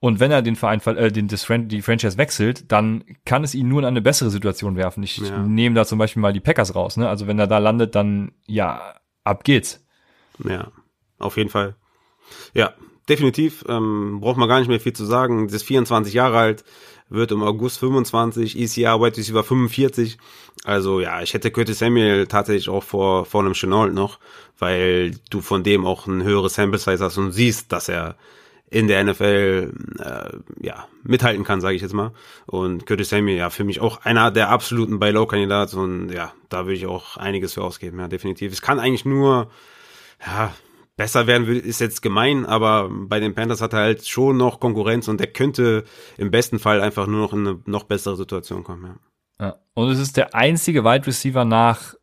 Und 0.00 0.20
wenn 0.20 0.30
er 0.30 0.42
den 0.42 0.54
Verein, 0.54 0.80
ver- 0.80 0.96
äh, 0.96 1.10
den, 1.10 1.26
das 1.26 1.46
die 1.48 1.82
Franchise 1.82 2.18
wechselt, 2.18 2.70
dann 2.70 3.04
kann 3.24 3.42
es 3.42 3.54
ihn 3.54 3.68
nur 3.68 3.80
in 3.80 3.84
eine 3.84 4.00
bessere 4.00 4.30
Situation 4.30 4.76
werfen. 4.76 5.02
Ich 5.02 5.18
Ja. 5.18 5.38
nehme 5.38 5.74
da 5.74 5.84
zum 5.84 5.98
Beispiel 5.98 6.20
mal 6.20 6.32
die 6.32 6.40
Packers 6.40 6.74
raus. 6.74 6.96
Ne? 6.96 7.08
Also 7.08 7.26
wenn 7.26 7.38
er 7.38 7.48
da 7.48 7.58
landet, 7.58 7.94
dann 7.96 8.32
ja, 8.46 8.94
ab 9.24 9.42
geht's. 9.42 9.84
Ja, 10.44 10.68
auf 11.18 11.36
jeden 11.36 11.50
Fall. 11.50 11.74
Ja, 12.54 12.74
definitiv. 13.08 13.64
Ähm, 13.68 14.18
braucht 14.20 14.36
man 14.36 14.48
gar 14.48 14.58
nicht 14.58 14.68
mehr 14.68 14.80
viel 14.80 14.92
zu 14.92 15.04
sagen. 15.04 15.46
Das 15.46 15.54
ist 15.54 15.62
24 15.64 16.14
Jahre 16.14 16.38
alt, 16.38 16.64
wird 17.08 17.32
im 17.32 17.42
August 17.42 17.78
25, 17.78 18.58
ECR 18.58 19.00
Wide 19.00 19.16
Receiver 19.16 19.44
45. 19.44 20.18
Also 20.64 21.00
ja, 21.00 21.22
ich 21.22 21.34
hätte 21.34 21.50
Curtis 21.50 21.78
Samuel 21.78 22.26
tatsächlich 22.26 22.68
auch 22.68 22.82
vor, 22.82 23.24
vor 23.24 23.42
einem 23.42 23.54
Chenault 23.54 23.94
noch, 23.94 24.18
weil 24.58 25.12
du 25.30 25.40
von 25.40 25.62
dem 25.62 25.86
auch 25.86 26.06
ein 26.06 26.22
höheres 26.22 26.54
Sample 26.54 26.78
Size 26.78 27.02
hast 27.02 27.16
und 27.16 27.32
siehst, 27.32 27.72
dass 27.72 27.88
er 27.88 28.16
in 28.70 28.86
der 28.86 29.02
NFL 29.02 29.72
äh, 29.98 30.66
ja 30.66 30.86
mithalten 31.02 31.44
kann, 31.44 31.62
sage 31.62 31.76
ich 31.76 31.82
jetzt 31.82 31.94
mal. 31.94 32.12
Und 32.46 32.86
Curtis 32.86 33.08
Samuel 33.08 33.38
ja 33.38 33.48
für 33.48 33.64
mich 33.64 33.80
auch 33.80 34.04
einer 34.04 34.30
der 34.30 34.50
absoluten 34.50 34.98
Buy 34.98 35.10
Low 35.10 35.26
Kandidaten 35.26 35.78
und 35.78 36.10
ja, 36.10 36.32
da 36.50 36.66
würde 36.66 36.74
ich 36.74 36.86
auch 36.86 37.16
einiges 37.16 37.54
für 37.54 37.62
ausgeben, 37.62 37.98
ja 37.98 38.08
definitiv. 38.08 38.52
Es 38.52 38.60
kann 38.60 38.78
eigentlich 38.78 39.06
nur 39.06 39.50
ja 40.26 40.52
besser 40.98 41.26
werden 41.28 41.46
will, 41.46 41.58
ist 41.58 41.80
jetzt 41.80 42.02
gemein, 42.02 42.44
aber 42.44 42.90
bei 42.90 43.20
den 43.20 43.34
Panthers 43.34 43.62
hat 43.62 43.72
er 43.72 43.78
halt 43.78 44.06
schon 44.06 44.36
noch 44.36 44.60
Konkurrenz 44.60 45.08
und 45.08 45.20
der 45.20 45.28
könnte 45.28 45.84
im 46.18 46.30
besten 46.30 46.58
Fall 46.58 46.82
einfach 46.82 47.06
nur 47.06 47.20
noch 47.20 47.32
in 47.32 47.46
eine 47.46 47.60
noch 47.66 47.84
bessere 47.84 48.16
Situation 48.16 48.64
kommen. 48.64 48.84
Ja. 48.84 49.46
Ja. 49.46 49.56
Und 49.74 49.90
es 49.90 50.00
ist 50.00 50.16
der 50.16 50.34
einzige 50.34 50.84
Wide 50.84 51.06
Receiver 51.06 51.44
nach, 51.44 51.94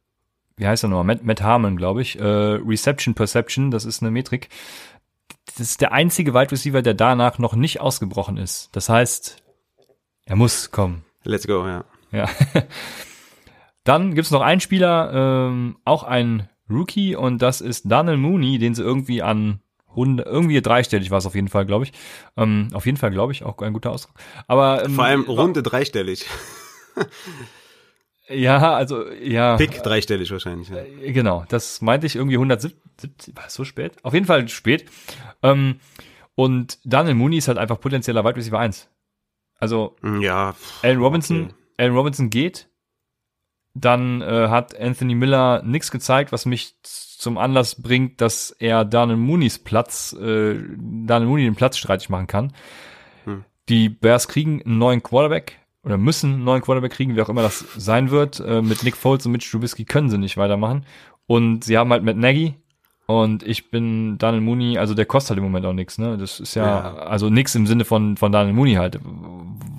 wie 0.55 0.65
heißt 0.65 0.85
er 0.85 0.89
nochmal, 0.89 1.03
Matt, 1.03 1.23
Matt 1.23 1.41
Harmon, 1.41 1.75
glaube 1.75 2.01
ich, 2.01 2.17
äh, 2.17 2.23
Reception 2.23 3.13
Perception, 3.13 3.69
das 3.69 3.83
ist 3.83 4.01
eine 4.01 4.11
Metrik. 4.11 4.47
Das 5.45 5.59
ist 5.59 5.81
der 5.81 5.91
einzige 5.91 6.33
Wide 6.33 6.53
Receiver, 6.53 6.81
der 6.81 6.93
danach 6.93 7.37
noch 7.37 7.53
nicht 7.53 7.81
ausgebrochen 7.81 8.37
ist. 8.37 8.69
Das 8.71 8.87
heißt, 8.87 9.43
er 10.25 10.35
muss 10.37 10.71
kommen. 10.71 11.03
Let's 11.23 11.45
go, 11.45 11.67
ja. 11.67 11.83
Ja. 12.11 12.29
Dann 13.83 14.15
gibt's 14.15 14.31
noch 14.31 14.41
einen 14.41 14.61
Spieler, 14.61 15.11
ähm, 15.13 15.77
auch 15.83 16.03
ein 16.03 16.47
Rookie, 16.69 17.15
und 17.15 17.41
das 17.41 17.61
ist 17.61 17.83
Daniel 17.91 18.17
Mooney, 18.17 18.57
den 18.57 18.73
sie 18.75 18.81
irgendwie 18.83 19.21
an 19.21 19.59
100, 19.89 20.25
irgendwie 20.27 20.61
dreistellig 20.61 21.09
war 21.11 21.19
es 21.19 21.25
auf 21.25 21.35
jeden 21.35 21.47
Fall, 21.47 21.65
glaube 21.65 21.85
ich. 21.85 21.93
Ähm, 22.35 22.67
auf 22.73 22.85
jeden 22.85 22.97
Fall, 22.97 23.11
glaube 23.11 23.31
ich, 23.31 23.43
auch 23.43 23.57
ein 23.59 23.71
guter 23.73 23.91
Ausdruck. 23.91 24.15
Aber 24.47 24.83
ähm, 24.83 24.95
Vor 24.95 25.05
allem 25.05 25.23
runde 25.23 25.63
dreistellig. 25.63 26.25
ja, 28.29 28.73
also 28.75 29.09
ja. 29.11 29.55
Pick 29.57 29.83
dreistellig 29.83 30.31
wahrscheinlich. 30.31 30.69
Ja. 30.69 30.77
Äh, 30.77 31.11
Genau, 31.11 31.45
das 31.49 31.81
meinte 31.81 32.07
ich 32.07 32.15
irgendwie 32.15 32.35
170, 32.35 33.35
war 33.35 33.45
es 33.47 33.53
so 33.53 33.63
spät? 33.63 33.93
Auf 34.03 34.13
jeden 34.13 34.25
Fall 34.25 34.47
spät. 34.49 34.85
Ähm, 35.43 35.79
und 36.35 36.79
Daniel 36.83 37.15
Mooney 37.15 37.37
ist 37.37 37.47
halt 37.47 37.57
einfach 37.57 37.79
potenzieller 37.79 38.25
Wide 38.25 38.35
Receiver 38.35 38.59
1. 38.59 38.89
Also 39.59 39.95
Ja. 40.19 40.53
pff, 40.53 40.83
Allen 40.83 40.99
Robinson, 40.99 41.43
okay. 41.45 41.53
Allen 41.77 41.95
Robinson 41.95 42.29
geht. 42.29 42.67
Dann 43.75 44.21
äh, 44.21 44.47
hat 44.47 44.79
Anthony 44.79 45.15
Miller 45.15 45.61
nichts 45.63 45.91
gezeigt, 45.91 46.31
was 46.31 46.45
mich 46.45 46.75
zum 46.81 47.37
Anlass 47.37 47.81
bringt, 47.81 48.21
dass 48.21 48.51
er 48.51 48.85
Daniel 48.85 49.17
Mooneys 49.17 49.59
Platz, 49.59 50.13
äh, 50.13 50.55
Daniel 50.77 51.29
Mooney 51.29 51.43
den 51.43 51.55
Platz 51.55 51.77
streitig 51.77 52.09
machen 52.09 52.27
kann. 52.27 52.53
Hm. 53.25 53.43
Die 53.67 53.89
Bears 53.89 54.27
kriegen 54.27 54.61
einen 54.61 54.77
neuen 54.77 55.03
Quarterback 55.03 55.59
oder 55.83 55.97
müssen 55.97 56.33
einen 56.33 56.43
neuen 56.43 56.61
Quarterback 56.61 56.93
kriegen, 56.93 57.15
wie 57.15 57.21
auch 57.21 57.29
immer 57.29 57.41
das 57.41 57.65
sein 57.77 58.11
wird. 58.11 58.39
Äh, 58.39 58.61
mit 58.61 58.83
Nick 58.83 58.95
Foles 58.95 59.25
und 59.25 59.33
mit 59.33 59.49
Trubisky 59.49 59.85
können 59.85 60.09
sie 60.09 60.17
nicht 60.17 60.37
weitermachen. 60.37 60.85
Und 61.27 61.63
sie 61.63 61.77
haben 61.77 61.91
halt 61.91 62.03
Matt 62.03 62.17
Nagy 62.17 62.55
und 63.07 63.43
ich 63.43 63.69
bin 63.69 64.17
Daniel 64.17 64.41
Mooney, 64.41 64.77
also 64.77 64.93
der 64.93 65.05
kostet 65.05 65.31
halt 65.31 65.37
im 65.39 65.43
Moment 65.43 65.65
auch 65.65 65.73
nichts, 65.73 65.97
ne? 65.97 66.17
Das 66.17 66.39
ist 66.39 66.55
ja, 66.55 66.65
Ja. 66.65 66.93
also 66.95 67.29
nix 67.29 67.53
im 67.55 67.67
Sinne 67.67 67.85
von, 67.85 68.17
von 68.17 68.31
Daniel 68.31 68.53
Mooney 68.55 68.73
halt. 68.75 68.99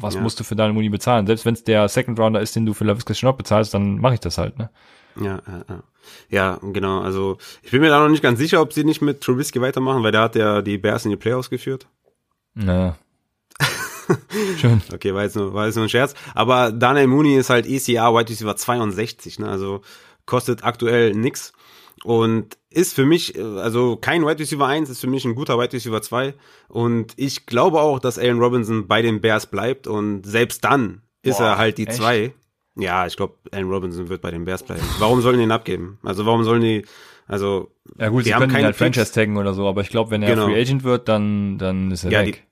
Was 0.00 0.14
Ja. 0.14 0.20
musst 0.20 0.38
du 0.40 0.44
für 0.44 0.54
Daniel 0.56 0.74
Mooney 0.74 0.88
bezahlen? 0.88 1.26
Selbst 1.26 1.44
wenn 1.44 1.54
es 1.54 1.64
der 1.64 1.88
Second 1.88 2.18
Rounder 2.20 2.40
ist, 2.40 2.54
den 2.54 2.66
du 2.66 2.74
für 2.74 2.84
LaVisca 2.84 3.14
Chenault 3.14 3.38
bezahlst, 3.38 3.74
dann 3.74 3.98
mache 3.98 4.14
ich 4.14 4.20
das 4.20 4.38
halt, 4.38 4.58
ne? 4.58 4.70
Ja, 5.20 5.40
ja, 5.46 5.64
ja. 5.68 5.82
Ja, 6.28 6.58
genau. 6.72 7.00
Also 7.00 7.38
ich 7.62 7.70
bin 7.72 7.80
mir 7.80 7.88
da 7.88 8.00
noch 8.00 8.08
nicht 8.10 8.22
ganz 8.22 8.38
sicher, 8.38 8.60
ob 8.60 8.72
sie 8.72 8.84
nicht 8.84 9.02
mit 9.02 9.22
Trubisky 9.22 9.60
weitermachen, 9.60 10.02
weil 10.04 10.12
der 10.12 10.20
hat 10.20 10.36
ja 10.36 10.62
die 10.62 10.78
Bears 10.78 11.04
in 11.04 11.10
die 11.10 11.16
Playoffs 11.16 11.50
geführt. 11.50 11.86
Naja. 12.54 12.96
Schön. 14.58 14.82
Okay, 14.92 15.14
war 15.14 15.22
jetzt 15.24 15.34
nur, 15.36 15.52
war 15.54 15.66
jetzt 15.66 15.74
nur 15.76 15.84
ein 15.86 15.88
Scherz. 15.88 16.14
Aber 16.34 16.70
Daniel 16.70 17.06
Mooney 17.08 17.34
ist 17.36 17.50
halt 17.50 17.66
ECR 17.66 18.14
Wide 18.14 18.28
Receiver 18.30 18.54
62, 18.54 19.38
ne? 19.40 19.48
Also 19.48 19.80
kostet 20.26 20.62
aktuell 20.64 21.12
nix. 21.14 21.52
Und 22.06 22.56
ist 22.70 22.94
für 22.94 23.04
mich, 23.04 23.36
äh, 23.36 23.42
also 23.42 23.96
kein 23.96 24.24
Wide 24.24 24.38
Receiver 24.38 24.64
1, 24.64 24.88
ist 24.90 25.00
für 25.00 25.08
mich 25.08 25.24
ein 25.24 25.34
guter 25.34 25.58
Wide 25.58 25.72
Receiver 25.72 26.00
2. 26.00 26.34
Und 26.68 27.14
ich 27.16 27.46
glaube 27.46 27.80
auch, 27.80 27.98
dass 27.98 28.16
Allen 28.16 28.38
Robinson 28.38 28.86
bei 28.86 29.02
den 29.02 29.20
Bears 29.20 29.46
bleibt. 29.46 29.88
Und 29.88 30.24
selbst 30.24 30.62
dann 30.64 31.02
ist 31.22 31.38
Boah, 31.38 31.46
er 31.46 31.58
halt 31.58 31.78
die 31.78 31.86
echt? 31.88 31.96
2. 31.96 32.32
Ja, 32.78 33.06
ich 33.08 33.16
glaube, 33.16 33.34
Allen 33.50 33.68
Robinson 33.68 34.08
wird 34.08 34.22
bei 34.22 34.30
den 34.30 34.44
Bears 34.44 34.62
bleiben. 34.62 34.82
Warum 35.00 35.20
sollen 35.20 35.38
die 35.38 35.42
ihn 35.44 35.50
abgeben? 35.50 35.98
Also 36.04 36.26
warum 36.26 36.44
sollen 36.44 36.60
die, 36.62 36.84
also 37.26 37.72
Ja 37.98 38.08
gut, 38.08 38.20
die 38.20 38.26
sie 38.28 38.34
haben 38.34 38.42
können 38.42 38.50
ihn 38.50 38.54
keine 38.54 38.66
halt. 38.66 38.76
Franchise 38.76 39.12
taggen 39.12 39.36
oder 39.36 39.52
so, 39.52 39.66
aber 39.66 39.80
ich 39.80 39.88
glaube, 39.88 40.12
wenn 40.12 40.22
er 40.22 40.30
Genau. 40.36 40.46
Free 40.46 40.60
Agent 40.60 40.84
wird, 40.84 41.08
dann, 41.08 41.58
dann 41.58 41.90
ist 41.90 42.04
er 42.04 42.12
Ja, 42.12 42.20
weg. 42.24 42.46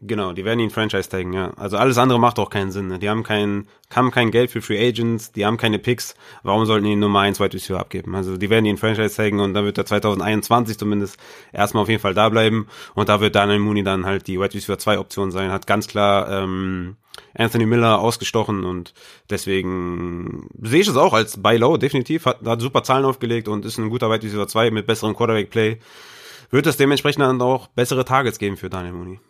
Genau, 0.00 0.32
die 0.32 0.44
werden 0.44 0.60
ihn 0.60 0.70
Franchise 0.70 1.08
taggen, 1.08 1.32
ja. 1.32 1.52
Also 1.56 1.76
alles 1.76 1.98
andere 1.98 2.20
macht 2.20 2.38
auch 2.38 2.50
keinen 2.50 2.70
Sinn. 2.70 2.86
Ne? 2.86 3.00
Die 3.00 3.08
haben 3.08 3.24
kein, 3.24 3.66
haben 3.92 4.12
kein 4.12 4.30
Geld 4.30 4.50
für 4.50 4.62
Free 4.62 4.78
Agents, 4.78 5.32
die 5.32 5.44
haben 5.44 5.56
keine 5.56 5.80
Picks. 5.80 6.14
Warum 6.44 6.66
sollten 6.66 6.86
die 6.86 6.94
Nummer 6.94 7.20
1 7.20 7.40
Wide 7.40 7.54
Receiver 7.54 7.80
abgeben? 7.80 8.14
Also 8.14 8.36
die 8.36 8.48
werden 8.48 8.64
ihn 8.64 8.76
Franchise 8.76 9.16
taggen 9.16 9.40
und 9.40 9.54
dann 9.54 9.64
wird 9.64 9.76
er 9.76 9.86
2021 9.86 10.78
zumindest 10.78 11.18
erstmal 11.52 11.82
auf 11.82 11.88
jeden 11.88 12.00
Fall 12.00 12.14
da 12.14 12.28
bleiben. 12.28 12.68
Und 12.94 13.08
da 13.08 13.20
wird 13.20 13.34
Daniel 13.34 13.58
Mooney 13.58 13.82
dann 13.82 14.06
halt 14.06 14.28
die 14.28 14.38
Wide 14.38 14.54
Receiver 14.54 14.78
2 14.78 15.00
Option 15.00 15.32
sein. 15.32 15.50
Hat 15.50 15.66
ganz 15.66 15.88
klar 15.88 16.30
ähm, 16.30 16.96
Anthony 17.34 17.66
Miller 17.66 17.98
ausgestochen 17.98 18.64
und 18.64 18.94
deswegen 19.30 20.48
sehe 20.62 20.80
ich 20.80 20.88
es 20.88 20.96
auch 20.96 21.12
als 21.12 21.42
Buy 21.42 21.56
Low, 21.56 21.76
definitiv. 21.76 22.26
Hat, 22.26 22.38
hat 22.46 22.60
super 22.60 22.84
Zahlen 22.84 23.04
aufgelegt 23.04 23.48
und 23.48 23.64
ist 23.64 23.78
ein 23.78 23.90
guter 23.90 24.10
Wide 24.10 24.22
Receiver 24.22 24.46
2 24.46 24.70
mit 24.70 24.86
besserem 24.86 25.16
Quarterback 25.16 25.50
Play. 25.50 25.78
Wird 26.50 26.66
es 26.66 26.76
dementsprechend 26.76 27.22
dann 27.22 27.42
auch 27.42 27.66
bessere 27.66 28.04
Targets 28.04 28.38
geben 28.38 28.56
für 28.56 28.70
Daniel 28.70 28.94
Mooney. 28.94 29.20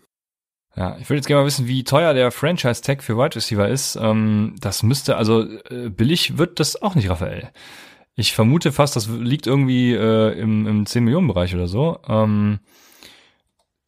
Ja, 0.76 0.96
ich 1.00 1.08
würde 1.08 1.16
jetzt 1.16 1.26
gerne 1.26 1.42
mal 1.42 1.46
wissen, 1.46 1.66
wie 1.66 1.82
teuer 1.82 2.14
der 2.14 2.30
Franchise-Tag 2.30 3.02
für 3.02 3.16
Wide 3.16 3.36
Receiver 3.36 3.68
ist. 3.68 3.96
Ähm, 3.96 4.54
das 4.60 4.82
müsste, 4.82 5.16
also 5.16 5.42
äh, 5.42 5.88
billig 5.88 6.38
wird 6.38 6.60
das 6.60 6.80
auch 6.80 6.94
nicht, 6.94 7.10
Raphael. 7.10 7.50
Ich 8.14 8.32
vermute 8.32 8.72
fast, 8.72 8.96
das 8.96 9.08
liegt 9.08 9.46
irgendwie 9.46 9.92
äh, 9.92 10.38
im, 10.38 10.66
im 10.66 10.84
10-Millionen-Bereich 10.84 11.54
oder 11.54 11.68
so. 11.68 12.00
Ähm, 12.08 12.60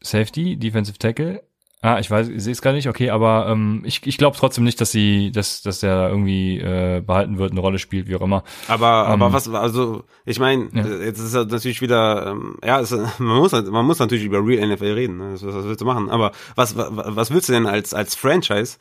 Safety, 0.02 0.56
Defensive 0.56 0.98
Tackle. 0.98 1.42
Ah, 1.82 1.98
ich 1.98 2.10
weiß, 2.10 2.28
ich 2.28 2.42
sehe 2.42 2.52
es 2.52 2.60
gar 2.60 2.74
nicht, 2.74 2.88
okay, 2.88 3.08
aber 3.08 3.46
ähm, 3.48 3.82
ich, 3.86 4.06
ich 4.06 4.18
glaube 4.18 4.36
trotzdem 4.36 4.64
nicht, 4.64 4.78
dass 4.82 4.92
sie, 4.92 5.32
dass, 5.32 5.62
dass 5.62 5.80
der 5.80 6.10
irgendwie 6.10 6.58
äh, 6.58 7.00
behalten 7.00 7.38
wird, 7.38 7.52
eine 7.52 7.60
Rolle 7.60 7.78
spielt, 7.78 8.06
wie 8.06 8.16
auch 8.16 8.20
immer. 8.20 8.44
Aber, 8.68 9.06
ähm, 9.06 9.22
aber 9.22 9.32
was, 9.32 9.48
also 9.48 10.04
ich 10.26 10.38
meine, 10.38 10.68
ja. 10.74 10.84
Äh, 10.84 11.06
jetzt 11.06 11.20
ist 11.20 11.32
natürlich 11.32 11.80
wieder, 11.80 12.32
ähm, 12.32 12.56
ja, 12.62 12.80
es, 12.80 12.90
man 13.18 13.38
muss 13.38 13.52
man 13.52 13.86
muss 13.86 13.98
natürlich 13.98 14.24
über 14.24 14.46
Real 14.46 14.68
NFL 14.68 14.92
reden, 14.92 15.16
ne? 15.16 15.32
was, 15.32 15.42
was 15.42 15.64
willst 15.64 15.80
du 15.80 15.86
machen? 15.86 16.10
Aber 16.10 16.32
was, 16.54 16.76
was, 16.76 16.90
was 16.90 17.30
willst 17.30 17.48
du 17.48 17.54
denn 17.54 17.66
als 17.66 17.94
als 17.94 18.14
Franchise? 18.14 18.76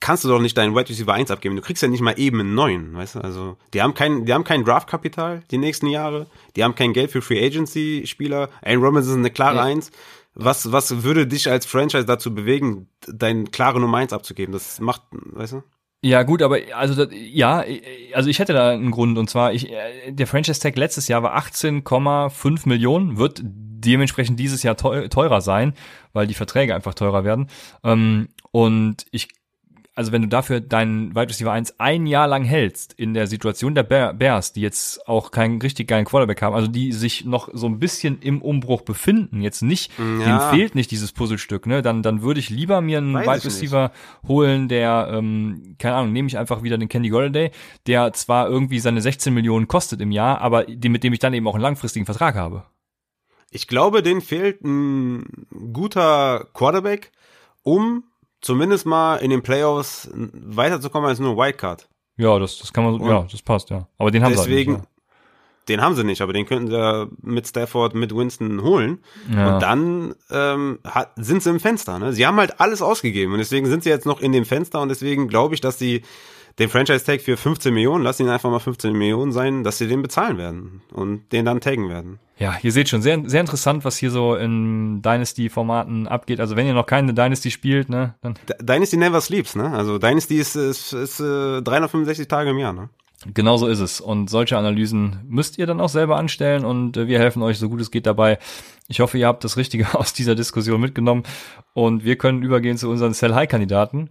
Kannst 0.00 0.24
du 0.24 0.28
doch 0.28 0.40
nicht 0.40 0.58
deinen 0.58 0.74
Wide 0.74 0.88
Receiver 0.88 1.14
1 1.14 1.30
abgeben. 1.30 1.54
Du 1.54 1.62
kriegst 1.62 1.80
ja 1.80 1.88
nicht 1.88 2.00
mal 2.00 2.18
eben 2.18 2.40
einen 2.40 2.56
neuen, 2.56 2.92
weißt 2.92 3.14
du? 3.14 3.20
Also, 3.20 3.56
die 3.72 3.82
haben 3.82 3.94
kein, 3.94 4.24
die 4.24 4.32
haben 4.32 4.42
kein 4.42 4.64
Draftkapital 4.64 5.44
die 5.52 5.58
nächsten 5.58 5.86
Jahre. 5.86 6.26
Die 6.56 6.64
haben 6.64 6.74
kein 6.74 6.92
Geld 6.92 7.12
für 7.12 7.22
Free 7.22 7.40
Agency 7.46 8.02
Spieler. 8.04 8.48
Aaron 8.62 8.82
Robinson 8.82 9.12
ist 9.12 9.18
eine 9.18 9.30
klare 9.30 9.58
ja. 9.58 9.62
Eins. 9.62 9.92
Was, 10.34 10.72
was 10.72 11.02
würde 11.02 11.26
dich 11.26 11.50
als 11.50 11.66
Franchise 11.66 12.06
dazu 12.06 12.34
bewegen, 12.34 12.88
dein 13.06 13.50
klare 13.50 13.80
Nummer 13.80 13.98
eins 13.98 14.12
abzugeben? 14.12 14.52
Das 14.52 14.80
macht, 14.80 15.02
weißt 15.10 15.54
du? 15.54 15.62
Ja, 16.04 16.24
gut, 16.24 16.42
aber 16.42 16.58
also 16.74 17.04
ja, 17.10 17.64
also 18.12 18.28
ich 18.28 18.40
hätte 18.40 18.52
da 18.52 18.70
einen 18.70 18.90
Grund 18.90 19.18
und 19.18 19.30
zwar 19.30 19.52
ich 19.52 19.70
der 20.08 20.26
Franchise 20.26 20.58
Tag 20.58 20.76
letztes 20.76 21.06
Jahr 21.06 21.22
war 21.22 21.38
18,5 21.38 22.68
Millionen, 22.68 23.18
wird 23.18 23.40
dementsprechend 23.44 24.38
dieses 24.40 24.64
Jahr 24.64 24.76
teurer 24.76 25.40
sein, 25.40 25.74
weil 26.12 26.26
die 26.26 26.34
Verträge 26.34 26.74
einfach 26.74 26.94
teurer 26.94 27.24
werden. 27.24 27.48
Ähm, 27.84 28.28
und 28.50 29.06
ich 29.12 29.28
also 29.94 30.10
wenn 30.10 30.22
du 30.22 30.28
dafür 30.28 30.60
deinen 30.60 31.14
Wide 31.14 31.28
Receiver 31.28 31.52
1 31.52 31.78
ein 31.78 32.06
Jahr 32.06 32.26
lang 32.26 32.44
hältst, 32.44 32.94
in 32.94 33.12
der 33.12 33.26
Situation 33.26 33.74
der 33.74 33.82
Bears, 33.82 34.54
die 34.54 34.62
jetzt 34.62 35.06
auch 35.06 35.30
keinen 35.30 35.60
richtig 35.60 35.86
geilen 35.88 36.06
Quarterback 36.06 36.40
haben, 36.40 36.54
also 36.54 36.66
die 36.66 36.92
sich 36.92 37.26
noch 37.26 37.50
so 37.52 37.66
ein 37.66 37.78
bisschen 37.78 38.20
im 38.20 38.40
Umbruch 38.40 38.82
befinden, 38.82 39.42
jetzt 39.42 39.60
nicht, 39.62 39.92
ja. 39.98 40.04
denen 40.04 40.40
fehlt 40.50 40.74
nicht 40.74 40.90
dieses 40.90 41.12
Puzzlestück, 41.12 41.66
ne, 41.66 41.82
dann, 41.82 42.02
dann 42.02 42.22
würde 42.22 42.40
ich 42.40 42.48
lieber 42.48 42.80
mir 42.80 42.98
einen 42.98 43.14
Weiß 43.14 43.26
Wide 43.26 43.44
Receiver 43.44 43.82
nicht. 43.88 44.28
holen, 44.28 44.68
der, 44.68 45.10
ähm, 45.12 45.76
keine 45.78 45.96
Ahnung, 45.96 46.12
nehme 46.12 46.28
ich 46.28 46.38
einfach 46.38 46.62
wieder 46.62 46.78
den 46.78 46.88
Candy 46.88 47.10
Golladay, 47.10 47.50
der 47.86 48.14
zwar 48.14 48.48
irgendwie 48.48 48.78
seine 48.78 49.02
16 49.02 49.34
Millionen 49.34 49.68
kostet 49.68 50.00
im 50.00 50.10
Jahr, 50.10 50.40
aber 50.40 50.64
die, 50.64 50.88
mit 50.88 51.04
dem 51.04 51.12
ich 51.12 51.18
dann 51.18 51.34
eben 51.34 51.46
auch 51.46 51.54
einen 51.54 51.62
langfristigen 51.62 52.06
Vertrag 52.06 52.34
habe. 52.34 52.64
Ich 53.50 53.68
glaube, 53.68 54.02
denen 54.02 54.22
fehlt 54.22 54.64
ein 54.64 55.46
guter 55.74 56.46
Quarterback, 56.54 57.12
um 57.62 58.04
zumindest 58.42 58.84
mal 58.84 59.16
in 59.16 59.30
den 59.30 59.42
Playoffs 59.42 60.10
weiterzukommen 60.12 61.08
als 61.08 61.20
nur 61.20 61.36
Wildcard. 61.36 61.88
Ja, 62.16 62.38
das, 62.38 62.58
das 62.58 62.72
kann 62.72 62.84
man, 62.84 62.98
so, 62.98 63.08
ja, 63.08 63.26
das 63.30 63.40
passt, 63.40 63.70
ja. 63.70 63.86
Aber 63.96 64.10
den 64.10 64.22
haben 64.22 64.32
deswegen, 64.32 64.72
sie 64.72 64.78
halt 64.78 64.82
nicht, 64.82 65.08
ja. 65.08 65.64
den 65.68 65.80
haben 65.80 65.94
sie 65.94 66.04
nicht, 66.04 66.20
aber 66.20 66.32
den 66.32 66.44
könnten 66.44 66.70
sie 66.70 67.08
mit 67.22 67.46
Stafford, 67.46 67.94
mit 67.94 68.14
Winston 68.14 68.62
holen. 68.62 68.98
Ja. 69.34 69.54
Und 69.54 69.62
dann 69.62 70.14
ähm, 70.30 70.78
hat, 70.84 71.12
sind 71.16 71.42
sie 71.42 71.50
im 71.50 71.60
Fenster. 71.60 71.98
Ne? 71.98 72.12
Sie 72.12 72.26
haben 72.26 72.36
halt 72.36 72.60
alles 72.60 72.82
ausgegeben 72.82 73.32
und 73.32 73.38
deswegen 73.38 73.66
sind 73.66 73.84
sie 73.84 73.90
jetzt 73.90 74.06
noch 74.06 74.20
in 74.20 74.32
dem 74.32 74.44
Fenster 74.44 74.82
und 74.82 74.90
deswegen 74.90 75.28
glaube 75.28 75.54
ich, 75.54 75.60
dass 75.62 75.78
sie 75.78 76.02
den 76.58 76.68
Franchise-Tag 76.68 77.20
für 77.20 77.36
15 77.36 77.72
Millionen, 77.72 78.04
lass 78.04 78.20
ihn 78.20 78.28
einfach 78.28 78.50
mal 78.50 78.58
15 78.58 78.92
Millionen 78.92 79.32
sein, 79.32 79.64
dass 79.64 79.78
sie 79.78 79.88
den 79.88 80.02
bezahlen 80.02 80.38
werden 80.38 80.82
und 80.92 81.32
den 81.32 81.44
dann 81.44 81.60
taggen 81.60 81.88
werden. 81.88 82.18
Ja, 82.38 82.56
ihr 82.62 82.72
seht 82.72 82.88
schon, 82.88 83.02
sehr, 83.02 83.22
sehr 83.24 83.40
interessant, 83.40 83.84
was 83.84 83.96
hier 83.96 84.10
so 84.10 84.34
in 84.34 85.00
Dynasty-Formaten 85.02 86.08
abgeht. 86.08 86.40
Also 86.40 86.56
wenn 86.56 86.66
ihr 86.66 86.74
noch 86.74 86.86
keine 86.86 87.14
Dynasty 87.14 87.50
spielt, 87.50 87.88
ne, 87.88 88.14
dann. 88.20 88.34
Dynasty 88.60 88.96
never 88.96 89.20
sleeps, 89.20 89.54
ne? 89.54 89.70
Also 89.70 89.98
Dynasty 89.98 90.36
ist, 90.36 90.56
ist, 90.56 90.92
ist 90.92 91.20
äh, 91.20 91.62
365 91.62 92.26
Tage 92.28 92.50
im 92.50 92.58
Jahr, 92.58 92.72
ne? 92.72 92.88
Genau 93.32 93.56
so 93.56 93.68
ist 93.68 93.78
es. 93.78 94.00
Und 94.00 94.28
solche 94.28 94.58
Analysen 94.58 95.20
müsst 95.28 95.58
ihr 95.58 95.66
dann 95.66 95.80
auch 95.80 95.88
selber 95.88 96.16
anstellen 96.16 96.64
und 96.64 96.96
äh, 96.96 97.06
wir 97.06 97.18
helfen 97.18 97.42
euch 97.42 97.58
so 97.58 97.68
gut 97.68 97.80
es 97.80 97.90
geht 97.90 98.06
dabei. 98.06 98.38
Ich 98.88 99.00
hoffe, 99.00 99.18
ihr 99.18 99.28
habt 99.28 99.44
das 99.44 99.56
Richtige 99.56 99.94
aus 99.98 100.12
dieser 100.12 100.34
Diskussion 100.34 100.80
mitgenommen 100.80 101.22
und 101.74 102.04
wir 102.04 102.16
können 102.16 102.42
übergehen 102.42 102.76
zu 102.76 102.90
unseren 102.90 103.14
Sell-High-Kandidaten. 103.14 104.10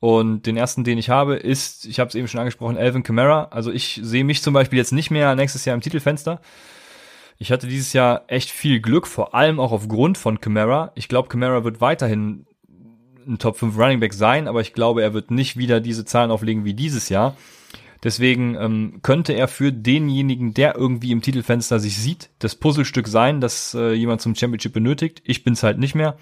Und 0.00 0.46
den 0.46 0.56
ersten, 0.56 0.82
den 0.82 0.96
ich 0.96 1.10
habe, 1.10 1.36
ist, 1.36 1.84
ich 1.84 2.00
habe 2.00 2.08
es 2.08 2.14
eben 2.14 2.26
schon 2.26 2.40
angesprochen, 2.40 2.78
Alvin 2.78 3.02
Kamara. 3.02 3.48
Also 3.50 3.70
ich 3.70 4.00
sehe 4.02 4.24
mich 4.24 4.42
zum 4.42 4.54
Beispiel 4.54 4.78
jetzt 4.78 4.92
nicht 4.92 5.10
mehr 5.10 5.34
nächstes 5.34 5.66
Jahr 5.66 5.74
im 5.74 5.82
Titelfenster. 5.82 6.40
Ich 7.38 7.52
hatte 7.52 7.66
dieses 7.66 7.92
Jahr 7.92 8.24
echt 8.26 8.50
viel 8.50 8.80
Glück, 8.80 9.06
vor 9.06 9.34
allem 9.34 9.60
auch 9.60 9.72
aufgrund 9.72 10.16
von 10.16 10.40
Kamara. 10.40 10.92
Ich 10.94 11.08
glaube, 11.08 11.28
Kamara 11.28 11.64
wird 11.64 11.82
weiterhin 11.82 12.46
ein 13.26 13.38
Top 13.38 13.58
5 13.58 13.76
Running 13.76 14.00
Back 14.00 14.14
sein, 14.14 14.48
aber 14.48 14.62
ich 14.62 14.72
glaube, 14.72 15.02
er 15.02 15.12
wird 15.12 15.30
nicht 15.30 15.58
wieder 15.58 15.80
diese 15.80 16.06
Zahlen 16.06 16.30
auflegen 16.30 16.64
wie 16.64 16.74
dieses 16.74 17.10
Jahr. 17.10 17.36
Deswegen 18.02 18.56
ähm, 18.56 19.00
könnte 19.02 19.34
er 19.34 19.46
für 19.46 19.72
denjenigen, 19.72 20.54
der 20.54 20.76
irgendwie 20.76 21.12
im 21.12 21.20
Titelfenster 21.20 21.78
sich 21.78 21.98
sieht, 21.98 22.30
das 22.38 22.54
Puzzlestück 22.54 23.06
sein, 23.06 23.42
das 23.42 23.74
äh, 23.74 23.92
jemand 23.92 24.22
zum 24.22 24.34
Championship 24.34 24.72
benötigt. 24.72 25.20
Ich 25.24 25.44
bin's 25.44 25.62
halt 25.62 25.78
nicht 25.78 25.94
mehr. 25.94 26.16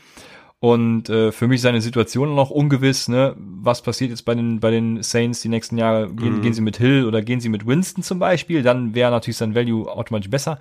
Und 0.60 1.09
äh, 1.09 1.30
für 1.30 1.47
mich 1.47 1.56
ist 1.56 1.62
seine 1.62 1.80
Situation 1.80 2.35
noch 2.35 2.51
ungewiss, 2.51 3.09
ne? 3.09 3.35
Was 3.36 3.80
passiert 3.80 4.10
jetzt 4.10 4.24
bei 4.24 4.35
den, 4.35 4.59
bei 4.59 4.72
den 4.72 5.02
Saints 5.02 5.40
die 5.40 5.48
nächsten 5.48 5.78
Jahre? 5.78 6.12
Gehen, 6.12 6.39
mhm. 6.39 6.43
gehen 6.43 6.52
sie 6.52 6.62
mit 6.62 6.78
Hill 6.78 7.05
oder 7.06 7.22
gehen 7.22 7.40
sie 7.40 7.48
mit 7.48 7.66
Winston 7.66 8.02
zum 8.02 8.18
Beispiel? 8.18 8.62
Dann 8.62 8.94
wäre 8.94 9.12
natürlich 9.12 9.36
sein 9.36 9.55
Value 9.55 9.89
automatisch 9.89 10.30
besser. 10.30 10.59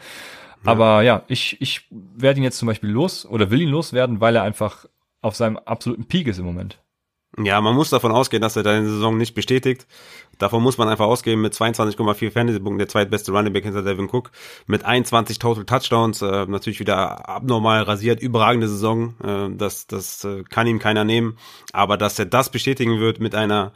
Ja. 0.63 0.71
Aber 0.71 1.01
ja, 1.01 1.23
ich, 1.27 1.59
ich 1.61 1.87
werde 1.89 2.39
ihn 2.39 2.43
jetzt 2.43 2.59
zum 2.59 2.67
Beispiel 2.67 2.91
los 2.91 3.25
oder 3.25 3.49
will 3.49 3.61
ihn 3.61 3.69
loswerden, 3.69 4.21
weil 4.21 4.35
er 4.35 4.43
einfach 4.43 4.85
auf 5.21 5.35
seinem 5.35 5.57
absoluten 5.57 6.05
Peak 6.05 6.27
ist 6.27 6.37
im 6.37 6.45
Moment. 6.45 6.79
Ja, 7.43 7.59
man 7.61 7.75
muss 7.75 7.89
davon 7.89 8.11
ausgehen, 8.11 8.41
dass 8.41 8.55
er 8.55 8.63
deine 8.63 8.87
Saison 8.87 9.17
nicht 9.17 9.33
bestätigt. 9.33 9.85
Davon 10.37 10.63
muss 10.63 10.77
man 10.77 10.89
einfach 10.89 11.05
ausgehen 11.05 11.41
mit 11.41 11.53
22,4 11.53 12.31
Fantasy-Punkten, 12.31 12.77
der 12.77 12.87
zweitbeste 12.87 13.31
Running 13.31 13.53
Back 13.53 13.63
hinter 13.63 13.83
Devin 13.83 14.09
Cook, 14.09 14.31
mit 14.65 14.85
21 14.85 15.39
Total 15.39 15.65
Touchdowns, 15.65 16.21
äh, 16.21 16.45
natürlich 16.45 16.79
wieder 16.79 17.27
abnormal 17.27 17.83
rasiert, 17.83 18.21
überragende 18.21 18.67
Saison, 18.67 19.15
äh, 19.23 19.55
das, 19.55 19.87
das 19.87 20.23
äh, 20.23 20.43
kann 20.43 20.67
ihm 20.67 20.79
keiner 20.79 21.03
nehmen, 21.03 21.37
aber 21.73 21.97
dass 21.97 22.19
er 22.19 22.25
das 22.25 22.51
bestätigen 22.51 22.99
wird 22.99 23.19
mit 23.19 23.35
einer 23.35 23.73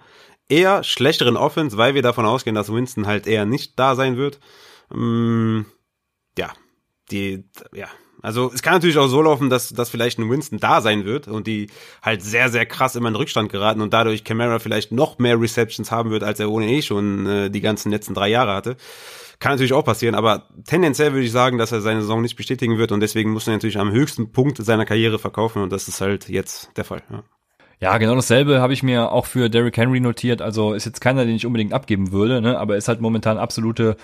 eher 0.50 0.84
schlechteren 0.84 1.38
Offense, 1.38 1.78
weil 1.78 1.96
wir 1.96 2.02
davon 2.02 2.26
ausgehen, 2.26 2.56
dass 2.56 2.72
Winston 2.72 3.08
halt 3.08 3.26
eher 3.28 3.46
nicht 3.46 3.80
da 3.80 3.96
sein 3.96 4.18
wird, 4.18 4.40
mh, 4.90 5.00
mm, 5.00 5.66
ja, 6.38 6.54
die, 7.12 7.46
ja, 7.74 7.88
also 8.22 8.52
es 8.54 8.62
kann 8.62 8.74
natürlich 8.74 8.98
auch 8.98 9.08
so 9.08 9.22
laufen, 9.22 9.50
dass, 9.50 9.70
dass 9.70 9.90
vielleicht 9.90 10.20
ein 10.20 10.30
Winston 10.30 10.60
da 10.60 10.82
sein 10.82 11.06
wird 11.06 11.28
und 11.28 11.48
die 11.48 11.68
halt 12.02 12.22
sehr, 12.22 12.50
sehr 12.50 12.66
krass 12.66 12.96
immer 12.96 13.10
in 13.10 13.16
Rückstand 13.16 13.52
geraten 13.52 13.82
und 13.82 13.94
dadurch 13.94 14.24
Camara 14.24 14.60
vielleicht 14.60 14.92
noch 14.92 15.18
mehr 15.20 15.40
Receptions 15.40 15.92
haben 15.92 16.12
wird, 16.12 16.24
als 16.24 16.40
er 16.40 16.52
ohne 16.52 16.68
eh 16.68 16.82
schon 16.82 17.26
äh, 17.26 17.50
die 17.50 17.62
ganzen 17.62 17.92
letzten 17.92 18.14
drei 18.14 18.30
Jahre 18.30 18.54
hatte. 18.54 18.78
Kann 19.40 19.54
natürlich 19.54 19.74
auch 19.74 19.84
passieren, 19.84 20.14
aber 20.14 20.48
tendenziell 20.66 21.14
würde 21.14 21.26
ich 21.26 21.32
sagen, 21.32 21.58
dass 21.58 21.72
er 21.72 21.82
seine 21.82 22.02
Saison 22.02 22.22
nicht 22.22 22.36
bestätigen 22.36 22.78
wird 22.78 22.92
und 22.92 23.00
deswegen 23.00 23.32
muss 23.32 23.48
er 23.48 23.54
natürlich 23.54 23.80
am 23.80 23.92
höchsten 23.92 24.32
Punkt 24.32 24.64
seiner 24.64 24.86
Karriere 24.86 25.18
verkaufen 25.18 25.64
und 25.64 25.72
das 25.72 25.88
ist 25.88 26.00
halt 26.00 26.30
jetzt 26.30 26.70
der 26.78 26.84
Fall. 26.84 27.02
Ja. 27.10 27.24
Ja, 27.80 27.98
genau 27.98 28.14
dasselbe 28.14 28.62
habe 28.62 28.74
ich 28.74 28.84
mir 28.84 29.12
auch 29.12 29.26
für 29.26 29.50
Derrick 29.50 29.76
Henry 29.76 30.00
notiert. 30.00 30.40
Also 30.40 30.76
ist 30.76 30.86
jetzt 30.86 31.02
keiner, 31.02 31.26
den 31.26 31.36
ich 31.36 31.48
unbedingt 31.48 31.74
abgeben 31.74 32.12
würde, 32.12 32.40
ne? 32.40 32.60
aber 32.60 32.78
ist 32.78 32.88
halt 32.88 33.02
momentan 33.02 33.40
absolute, 33.40 33.98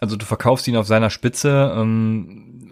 also 0.00 0.16
du 0.16 0.26
verkaufst 0.26 0.68
ihn 0.68 0.76
auf 0.76 0.86
seiner 0.86 1.08
Spitze. 1.08 1.74
Ähm, 1.74 2.70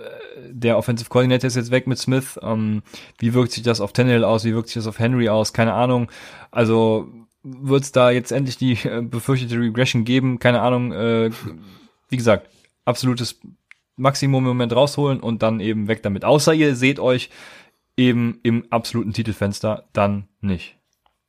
der 0.53 0.79
Offensive 0.79 1.09
Coordinator 1.09 1.49
ist 1.49 1.57
jetzt 1.57 1.71
weg 1.71 1.87
mit 1.87 1.99
Smith. 1.99 2.39
Ähm, 2.43 2.83
wie 3.19 3.35
wirkt 3.35 3.53
sich 3.53 3.63
das 3.63 3.81
auf 3.81 3.93
Tannehill 3.93 4.25
aus? 4.25 4.45
Wie 4.45 4.55
wirkt 4.55 4.69
sich 4.69 4.75
das 4.75 4.87
auf 4.87 4.99
Henry 4.99 5.29
aus? 5.29 5.53
Keine 5.53 5.75
Ahnung. 5.75 6.11
Also 6.51 7.09
wird 7.43 7.85
es 7.85 7.93
da 7.93 8.11
jetzt 8.11 8.33
endlich 8.33 8.59
die 8.59 8.73
äh, 8.85 9.03
befürchtete 9.03 9.59
Regression 9.59 10.05
geben? 10.05 10.39
Keine 10.39 10.61
Ahnung. 10.61 10.93
Äh, 10.93 11.31
wie 12.09 12.17
gesagt, 12.17 12.51
absolutes 12.85 13.41
Maximum 13.97 14.45
im 14.45 14.49
Moment 14.49 14.75
rausholen 14.75 15.21
und 15.21 15.43
dann 15.43 15.61
eben 15.61 15.89
weg 15.89 16.03
damit. 16.03 16.25
Außer 16.25 16.55
ihr 16.55 16.75
seht 16.75 16.99
euch 16.99 17.31
eben 17.97 18.41
im 18.43 18.65
absoluten 18.71 19.13
Titelfenster, 19.13 19.85
dann 19.93 20.29
nicht. 20.41 20.77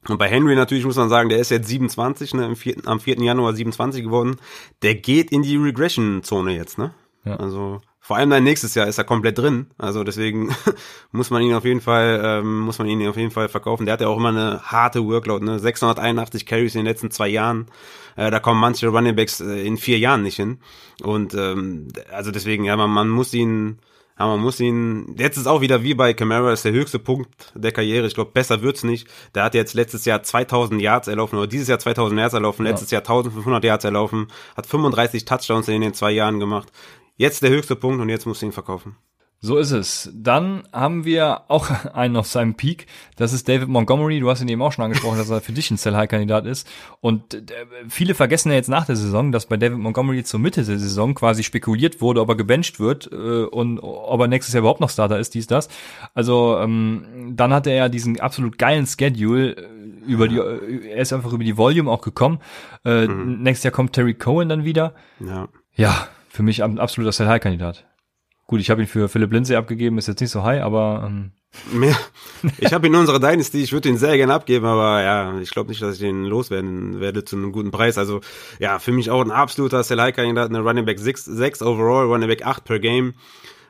Und 0.07 0.17
bei 0.17 0.27
Henry 0.27 0.55
natürlich 0.55 0.85
muss 0.85 0.95
man 0.95 1.09
sagen, 1.09 1.29
der 1.29 1.37
ist 1.37 1.51
jetzt 1.51 1.67
27, 1.67 2.33
ne, 2.33 2.45
am 2.45 2.55
4. 2.55 2.77
Am 2.85 2.99
4. 2.99 3.21
Januar 3.21 3.53
27 3.53 4.03
geworden. 4.03 4.37
Der 4.81 4.95
geht 4.95 5.31
in 5.31 5.43
die 5.43 5.57
Regression-Zone 5.57 6.55
jetzt, 6.55 6.77
ne? 6.77 6.93
Ja. 7.23 7.35
Also 7.35 7.81
vor 8.03 8.17
allem 8.17 8.31
dann 8.31 8.43
nächstes 8.43 8.73
Jahr 8.73 8.87
ist 8.87 8.97
er 8.97 9.03
komplett 9.03 9.37
drin. 9.37 9.67
Also 9.77 10.03
deswegen 10.03 10.49
muss 11.11 11.29
man 11.29 11.43
ihn 11.43 11.53
auf 11.53 11.65
jeden 11.65 11.81
Fall, 11.81 12.19
ähm, 12.23 12.61
muss 12.61 12.79
man 12.79 12.87
ihn 12.87 13.07
auf 13.07 13.15
jeden 13.15 13.29
Fall 13.29 13.47
verkaufen. 13.47 13.85
Der 13.85 13.93
hat 13.93 14.01
ja 14.01 14.07
auch 14.07 14.17
immer 14.17 14.29
eine 14.29 14.59
harte 14.63 15.05
Workload, 15.05 15.45
ne? 15.45 15.59
681 15.59 16.47
Carries 16.47 16.73
in 16.73 16.79
den 16.79 16.87
letzten 16.87 17.11
zwei 17.11 17.27
Jahren. 17.27 17.67
Äh, 18.15 18.31
da 18.31 18.39
kommen 18.39 18.59
manche 18.59 18.87
Runningbacks 18.87 19.41
äh, 19.41 19.65
in 19.65 19.77
vier 19.77 19.99
Jahren 19.99 20.23
nicht 20.23 20.37
hin. 20.37 20.57
Und 21.03 21.35
ähm, 21.35 21.89
also 22.11 22.31
deswegen, 22.31 22.63
ja, 22.63 22.75
man, 22.75 22.89
man 22.89 23.07
muss 23.07 23.35
ihn, 23.35 23.77
ja, 24.17 24.25
man 24.25 24.39
muss 24.39 24.59
ihn, 24.59 25.15
jetzt 25.19 25.37
ist 25.37 25.45
auch 25.45 25.61
wieder 25.61 25.83
wie 25.83 25.93
bei 25.93 26.15
Camara, 26.15 26.51
ist 26.53 26.65
der 26.65 26.71
höchste 26.71 26.97
Punkt 26.97 27.29
der 27.53 27.71
Karriere. 27.71 28.07
Ich 28.07 28.15
glaube, 28.15 28.31
besser 28.31 28.63
wird's 28.63 28.83
nicht. 28.83 29.07
Der 29.35 29.43
hat 29.43 29.53
jetzt 29.53 29.75
letztes 29.75 30.05
Jahr 30.05 30.23
2000 30.23 30.81
Yards 30.81 31.07
erlaufen, 31.07 31.37
oder 31.37 31.47
dieses 31.47 31.67
Jahr 31.67 31.77
2000 31.77 32.19
Yards 32.19 32.33
erlaufen, 32.33 32.65
letztes 32.65 32.89
ja. 32.89 32.95
Jahr 32.95 33.03
1500 33.03 33.63
Yards 33.63 33.85
erlaufen, 33.85 34.27
hat 34.57 34.65
35 34.65 35.23
Touchdowns 35.25 35.67
in 35.67 35.81
den 35.81 35.93
zwei 35.93 36.11
Jahren 36.11 36.39
gemacht. 36.39 36.71
Jetzt 37.21 37.43
der 37.43 37.51
höchste 37.51 37.75
Punkt 37.75 38.01
und 38.01 38.09
jetzt 38.09 38.25
musst 38.25 38.41
du 38.41 38.47
ihn 38.47 38.51
verkaufen. 38.51 38.95
So 39.41 39.57
ist 39.57 39.69
es. 39.69 40.09
Dann 40.11 40.63
haben 40.73 41.05
wir 41.05 41.41
auch 41.49 41.69
einen 41.93 42.15
auf 42.15 42.25
seinem 42.25 42.55
Peak. 42.55 42.87
Das 43.15 43.31
ist 43.31 43.47
David 43.47 43.67
Montgomery. 43.67 44.19
Du 44.19 44.27
hast 44.27 44.41
ihn 44.41 44.47
eben 44.47 44.63
auch 44.63 44.71
schon 44.71 44.85
angesprochen, 44.85 45.19
dass 45.19 45.29
er 45.29 45.39
für 45.39 45.51
dich 45.51 45.69
ein 45.69 45.77
Sell-High-Kandidat 45.77 46.47
ist. 46.47 46.67
Und 46.99 47.35
äh, 47.35 47.43
viele 47.89 48.15
vergessen 48.15 48.49
ja 48.49 48.55
jetzt 48.55 48.69
nach 48.69 48.87
der 48.87 48.95
Saison, 48.95 49.31
dass 49.31 49.45
bei 49.45 49.57
David 49.57 49.77
Montgomery 49.77 50.23
zur 50.23 50.39
Mitte 50.39 50.63
der 50.63 50.79
Saison 50.79 51.13
quasi 51.13 51.43
spekuliert 51.43 52.01
wurde, 52.01 52.21
ob 52.21 52.29
er 52.29 52.35
gebencht 52.35 52.79
wird 52.79 53.07
äh, 53.11 53.43
und 53.43 53.77
ob 53.81 54.19
er 54.19 54.27
nächstes 54.27 54.55
Jahr 54.55 54.61
überhaupt 54.61 54.81
noch 54.81 54.89
Starter 54.89 55.19
ist, 55.19 55.35
dies, 55.35 55.45
das. 55.45 55.69
Also 56.15 56.57
ähm, 56.57 57.33
dann 57.35 57.53
hatte 57.53 57.69
er 57.69 57.75
ja 57.75 57.89
diesen 57.89 58.19
absolut 58.19 58.57
geilen 58.57 58.87
Schedule 58.87 59.57
äh, 59.57 59.67
über 60.07 60.27
die, 60.27 60.39
er 60.39 61.01
ist 61.03 61.13
einfach 61.13 61.33
über 61.33 61.43
die 61.43 61.55
Volume 61.55 61.91
auch 61.91 62.01
gekommen. 62.01 62.39
Äh, 62.83 63.05
mhm. 63.05 63.43
Nächstes 63.43 63.65
Jahr 63.65 63.73
kommt 63.73 63.93
Terry 63.93 64.15
Cohen 64.15 64.49
dann 64.49 64.65
wieder. 64.65 64.95
Ja. 65.19 65.49
Ja, 65.75 66.09
für 66.31 66.43
mich 66.43 66.63
ein 66.63 66.79
absoluter 66.79 67.11
Sell-High-Kandidat. 67.11 67.85
Gut, 68.47 68.59
ich 68.59 68.69
habe 68.69 68.81
ihn 68.81 68.87
für 68.87 69.07
Philipp 69.07 69.31
Lindsay 69.31 69.55
abgegeben, 69.55 69.97
ist 69.97 70.07
jetzt 70.07 70.19
nicht 70.19 70.31
so 70.31 70.43
high, 70.43 70.61
aber 70.61 71.03
ähm. 71.07 71.31
Mehr. 71.71 71.97
Ich 72.57 72.73
habe 72.73 72.87
ihn 72.87 72.93
in 72.93 72.99
unserer 72.99 73.19
Dynasty, 73.19 73.61
ich 73.61 73.71
würde 73.71 73.87
ihn 73.89 73.97
sehr 73.97 74.17
gerne 74.17 74.33
abgeben, 74.33 74.65
aber 74.65 75.01
ja, 75.03 75.39
ich 75.39 75.51
glaube 75.51 75.69
nicht, 75.69 75.81
dass 75.81 75.95
ich 75.95 75.99
den 76.01 76.25
loswerden 76.25 76.99
werde 76.99 77.23
zu 77.23 77.35
einem 77.35 77.51
guten 77.51 77.71
Preis. 77.71 77.97
Also 77.97 78.21
ja, 78.59 78.79
für 78.79 78.91
mich 78.91 79.11
auch 79.11 79.21
ein 79.21 79.31
absoluter 79.31 79.83
Sell-High-Kandidat, 79.83 80.49
eine 80.49 80.59
Running 80.59 80.85
Back 80.85 80.99
6, 80.99 81.25
6 81.25 81.61
overall, 81.61 82.07
Running 82.07 82.27
Back 82.27 82.45
8 82.45 82.63
per 82.63 82.79
Game. 82.79 83.13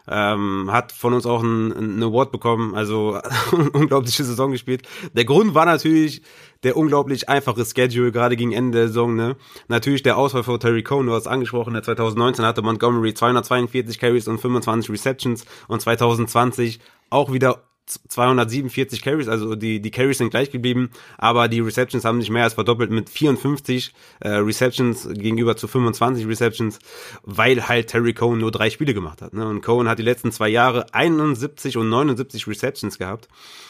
Ähm, 0.08 0.70
hat 0.72 0.92
von 0.92 1.14
uns 1.14 1.26
auch 1.26 1.44
einen, 1.44 1.72
einen 1.72 2.04
Award 2.04 2.32
bekommen, 2.32 2.76
also 2.76 3.20
unglaubliche 3.74 4.24
Saison 4.24 4.52
gespielt. 4.52 4.88
Der 5.14 5.26
Grund 5.26 5.54
war 5.54 5.66
natürlich 5.66 6.22
der 6.64 6.78
unglaublich 6.78 7.30
einfache 7.30 7.66
Schedule, 7.66 8.12
gerade 8.12 8.36
gegen 8.36 8.52
Ende 8.52 8.80
der 8.80 8.88
Saison. 8.88 9.16
Ne? 9.16 9.36
Natürlich 9.68 10.04
der 10.04 10.18
Ausfall 10.18 10.44
von 10.44 10.60
Terry 10.60 10.84
Cohn, 10.84 11.06
du 11.06 11.14
hast 11.14 11.28
angesprochen, 11.28 11.74
der 11.74 11.84
2019 11.84 12.46
hatte 12.46 12.62
Montgomery 12.62 13.14
242 13.14 14.00
Carries 14.00 14.28
und 14.28 14.40
25 14.40 14.92
Receptions 14.92 15.46
und 15.68 15.82
2020 15.82 16.80
auch 17.10 17.32
wieder 17.32 17.64
247 17.86 19.02
Carries, 19.02 19.28
also 19.28 19.56
die, 19.56 19.82
die 19.82 19.92
Carries 19.92 20.18
sind 20.18 20.30
gleich 20.30 20.52
geblieben, 20.52 20.92
aber 21.18 21.48
die 21.48 21.60
Receptions 21.60 22.06
haben 22.06 22.22
sich 22.22 22.30
mehr 22.30 22.44
als 22.44 22.54
verdoppelt 22.54 22.92
mit 22.92 23.10
54 23.10 23.94
äh, 24.20 24.30
Receptions 24.30 25.10
gegenüber 25.12 25.58
zu 25.58 25.68
25 25.68 26.28
Receptions, 26.28 26.80
weil 27.24 27.68
halt 27.68 27.88
Terry 27.88 28.14
Cohen 28.14 28.40
nur 28.40 28.52
drei 28.52 28.70
Spiele 28.70 28.94
gemacht 28.94 29.22
hat. 29.22 29.34
Ne? 29.34 29.48
Und 29.48 29.62
Cohen 29.62 29.90
hat 29.90 30.00
die 30.00 30.04
letzten 30.04 30.32
zwei 30.32 30.50
Jahre 30.50 30.94
71 30.94 31.78
und 31.78 31.90
79 31.90 32.48
Receptions 32.48 32.98
gehabt 32.98 33.28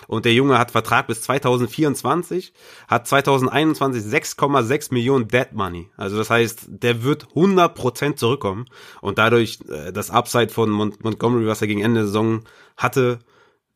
und 0.08 0.26
der 0.26 0.34
Junge 0.34 0.58
hat 0.60 0.72
Vertrag 0.72 1.08
bis 1.08 1.22
2024, 1.22 2.54
hat 2.88 3.08
2021 3.08 4.04
6,6 4.04 4.94
Millionen 4.94 5.28
Dead 5.28 5.54
Money. 5.54 5.90
Also 5.98 6.18
das 6.18 6.30
heißt, 6.30 6.66
der 6.68 7.04
wird 7.04 7.28
100% 7.30 8.18
zurückkommen 8.18 8.66
und 9.02 9.18
dadurch 9.18 9.60
äh, 9.70 9.92
das 9.92 10.12
Upside 10.12 10.50
von 10.50 10.70
Mont 10.70 11.04
Montgomery, 11.04 11.48
was 11.48 11.62
er 11.62 11.68
gegen 11.68 11.82
Ende 11.82 12.02
der 12.02 12.08
Saison 12.08 12.42
hatte, 12.78 13.20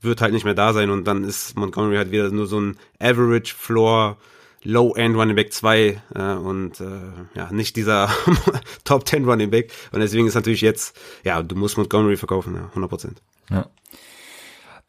wird 0.06 0.22
halt 0.22 0.34
nicht 0.34 0.46
mehr 0.46 0.54
da 0.54 0.74
sein 0.74 0.90
und 0.90 1.06
dann 1.06 1.24
ist 1.24 1.58
Montgomery 1.58 1.98
halt 1.98 2.12
wieder 2.12 2.30
nur 2.32 2.48
so 2.48 2.60
ein 2.60 2.78
Average 3.00 3.54
Floor 3.56 4.18
Low-End 4.66 5.16
Running 5.16 5.36
Back 5.36 5.54
2 5.54 6.02
äh, 6.16 6.34
und 6.34 6.82
äh, 6.82 6.86
ja, 7.36 7.52
nicht 7.52 7.76
dieser 7.76 8.10
Top 8.84 9.08
10 9.08 9.26
Running 9.26 9.52
Back. 9.52 9.72
Und 9.92 10.00
deswegen 10.00 10.28
ist 10.28 10.34
natürlich 10.34 10.62
jetzt, 10.62 11.00
ja, 11.24 11.42
du 11.44 11.56
musst 11.56 11.78
Montgomery 11.78 12.18
verkaufen, 12.18 12.56
ja, 12.56 12.66
100 12.70 12.90
Prozent. 12.90 13.22
Ja. 13.50 13.68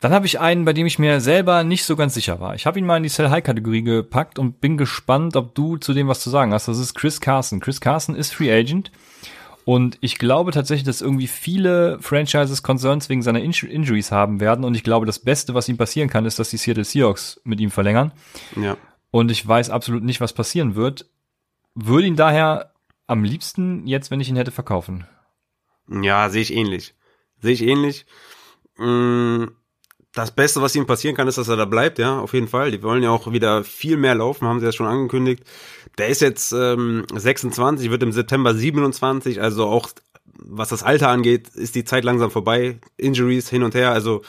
Dann 0.01 0.13
habe 0.13 0.27
ich 0.27 0.41
einen, 0.41 0.65
bei 0.65 0.73
dem 0.73 0.87
ich 0.87 0.99
mir 0.99 1.21
selber 1.21 1.65
nicht 1.65 1.85
so 1.85 1.97
ganz 1.97 2.15
sicher 2.15 2.39
war. 2.41 2.55
Ich 2.55 2.67
habe 2.67 2.79
ihn 2.79 2.87
mal 2.87 2.99
in 2.99 3.03
die 3.03 3.09
Sell-High-Kategorie 3.09 3.83
gepackt 3.83 4.39
und 4.39 4.61
bin 4.61 4.77
gespannt, 4.77 5.37
ob 5.37 5.55
du 5.55 5.77
zu 5.79 5.95
dem 5.95 6.09
was 6.09 6.21
zu 6.21 6.31
sagen 6.31 6.53
hast. 6.53 6.69
Das 6.69 6.79
ist 6.79 6.95
Chris 6.95 7.21
Carson. 7.21 7.61
Chris 7.61 7.81
Carson 7.81 8.15
ist 8.15 8.35
Free 8.35 8.53
Agent 8.53 8.91
und 9.67 9.99
ich 10.01 10.19
glaube 10.19 10.53
tatsächlich, 10.53 10.87
dass 10.87 11.03
irgendwie 11.03 11.27
viele 11.27 11.99
Franchises 12.01 12.63
Concerns 12.63 13.09
wegen 13.09 13.23
seiner 13.23 13.43
In 13.43 13.51
Injuries 13.51 14.13
haben 14.13 14.39
werden. 14.39 14.65
Und 14.65 14.77
ich 14.77 14.85
glaube, 14.85 15.07
das 15.07 15.19
Beste, 15.19 15.55
was 15.55 15.69
ihm 15.69 15.77
passieren 15.77 16.09
kann, 16.09 16.25
ist, 16.25 16.39
dass 16.39 16.51
die 16.51 16.57
Seattle 16.57 16.85
Seahawks 16.85 17.41
mit 17.43 17.59
ihm 17.59 17.73
verlängern. 17.73 18.13
Ja. 18.55 18.77
Und 19.11 19.33
ich 19.33 19.45
weiß 19.45 19.71
absolut 19.71 20.05
nicht, 20.05 20.21
was 20.21 20.35
passieren 20.35 20.77
wird. 20.77 21.11
Würde 21.75 22.07
ihn 22.07 22.15
daher 22.15 22.75
am 23.09 23.25
liebsten 23.25 23.89
jetzt, 23.89 24.13
wenn 24.13 24.21
ich 24.21 24.29
ihn 24.29 24.37
hätte, 24.37 24.53
verkaufen. 24.53 25.05
Ja, 25.91 26.31
sehe 26.31 26.43
ich 26.43 26.55
ähnlich. 26.55 26.95
Sehe 27.41 27.53
ich 27.53 27.63
ähnlich. 27.63 28.07
Mmh 28.77 29.49
das 30.17 30.31
Beste, 30.31 30.63
was 30.63 30.75
ihm 30.75 30.87
passieren 30.87 31.15
kann, 31.15 31.29
ist, 31.29 31.37
dass 31.37 31.49
er 31.49 31.57
da 31.57 31.67
bleibt, 31.67 31.99
ja, 31.99 32.19
auf 32.19 32.33
jeden 32.33 32.49
Fall. 32.49 32.71
Die 32.71 32.83
wollen 32.83 33.03
ja 33.03 33.11
auch 33.11 33.31
wieder 33.33 33.65
viel 33.65 33.99
mehr 33.99 34.15
laufen, 34.15 34.49
haben 34.49 34.61
sie 34.61 34.67
ja 34.67 34.73
schon 34.73 34.87
angekündigt. 34.87 35.45
Der 35.99 36.09
ist 36.09 36.21
jetzt 36.21 36.53
ähm, 36.53 37.07
26, 37.15 37.91
wird 37.91 38.03
im 38.03 38.13
September 38.13 38.55
27, 38.55 39.41
also 39.41 39.67
auch 39.67 39.91
was 40.39 40.69
das 40.69 40.83
Alter 40.83 41.09
angeht, 41.09 41.49
ist 41.55 41.75
die 41.75 41.85
Zeit 41.85 42.05
langsam 42.05 42.31
vorbei. 42.31 42.79
Injuries 42.97 43.49
hin 43.49 43.63
und 43.63 43.75
her, 43.75 43.93
also 43.93 44.23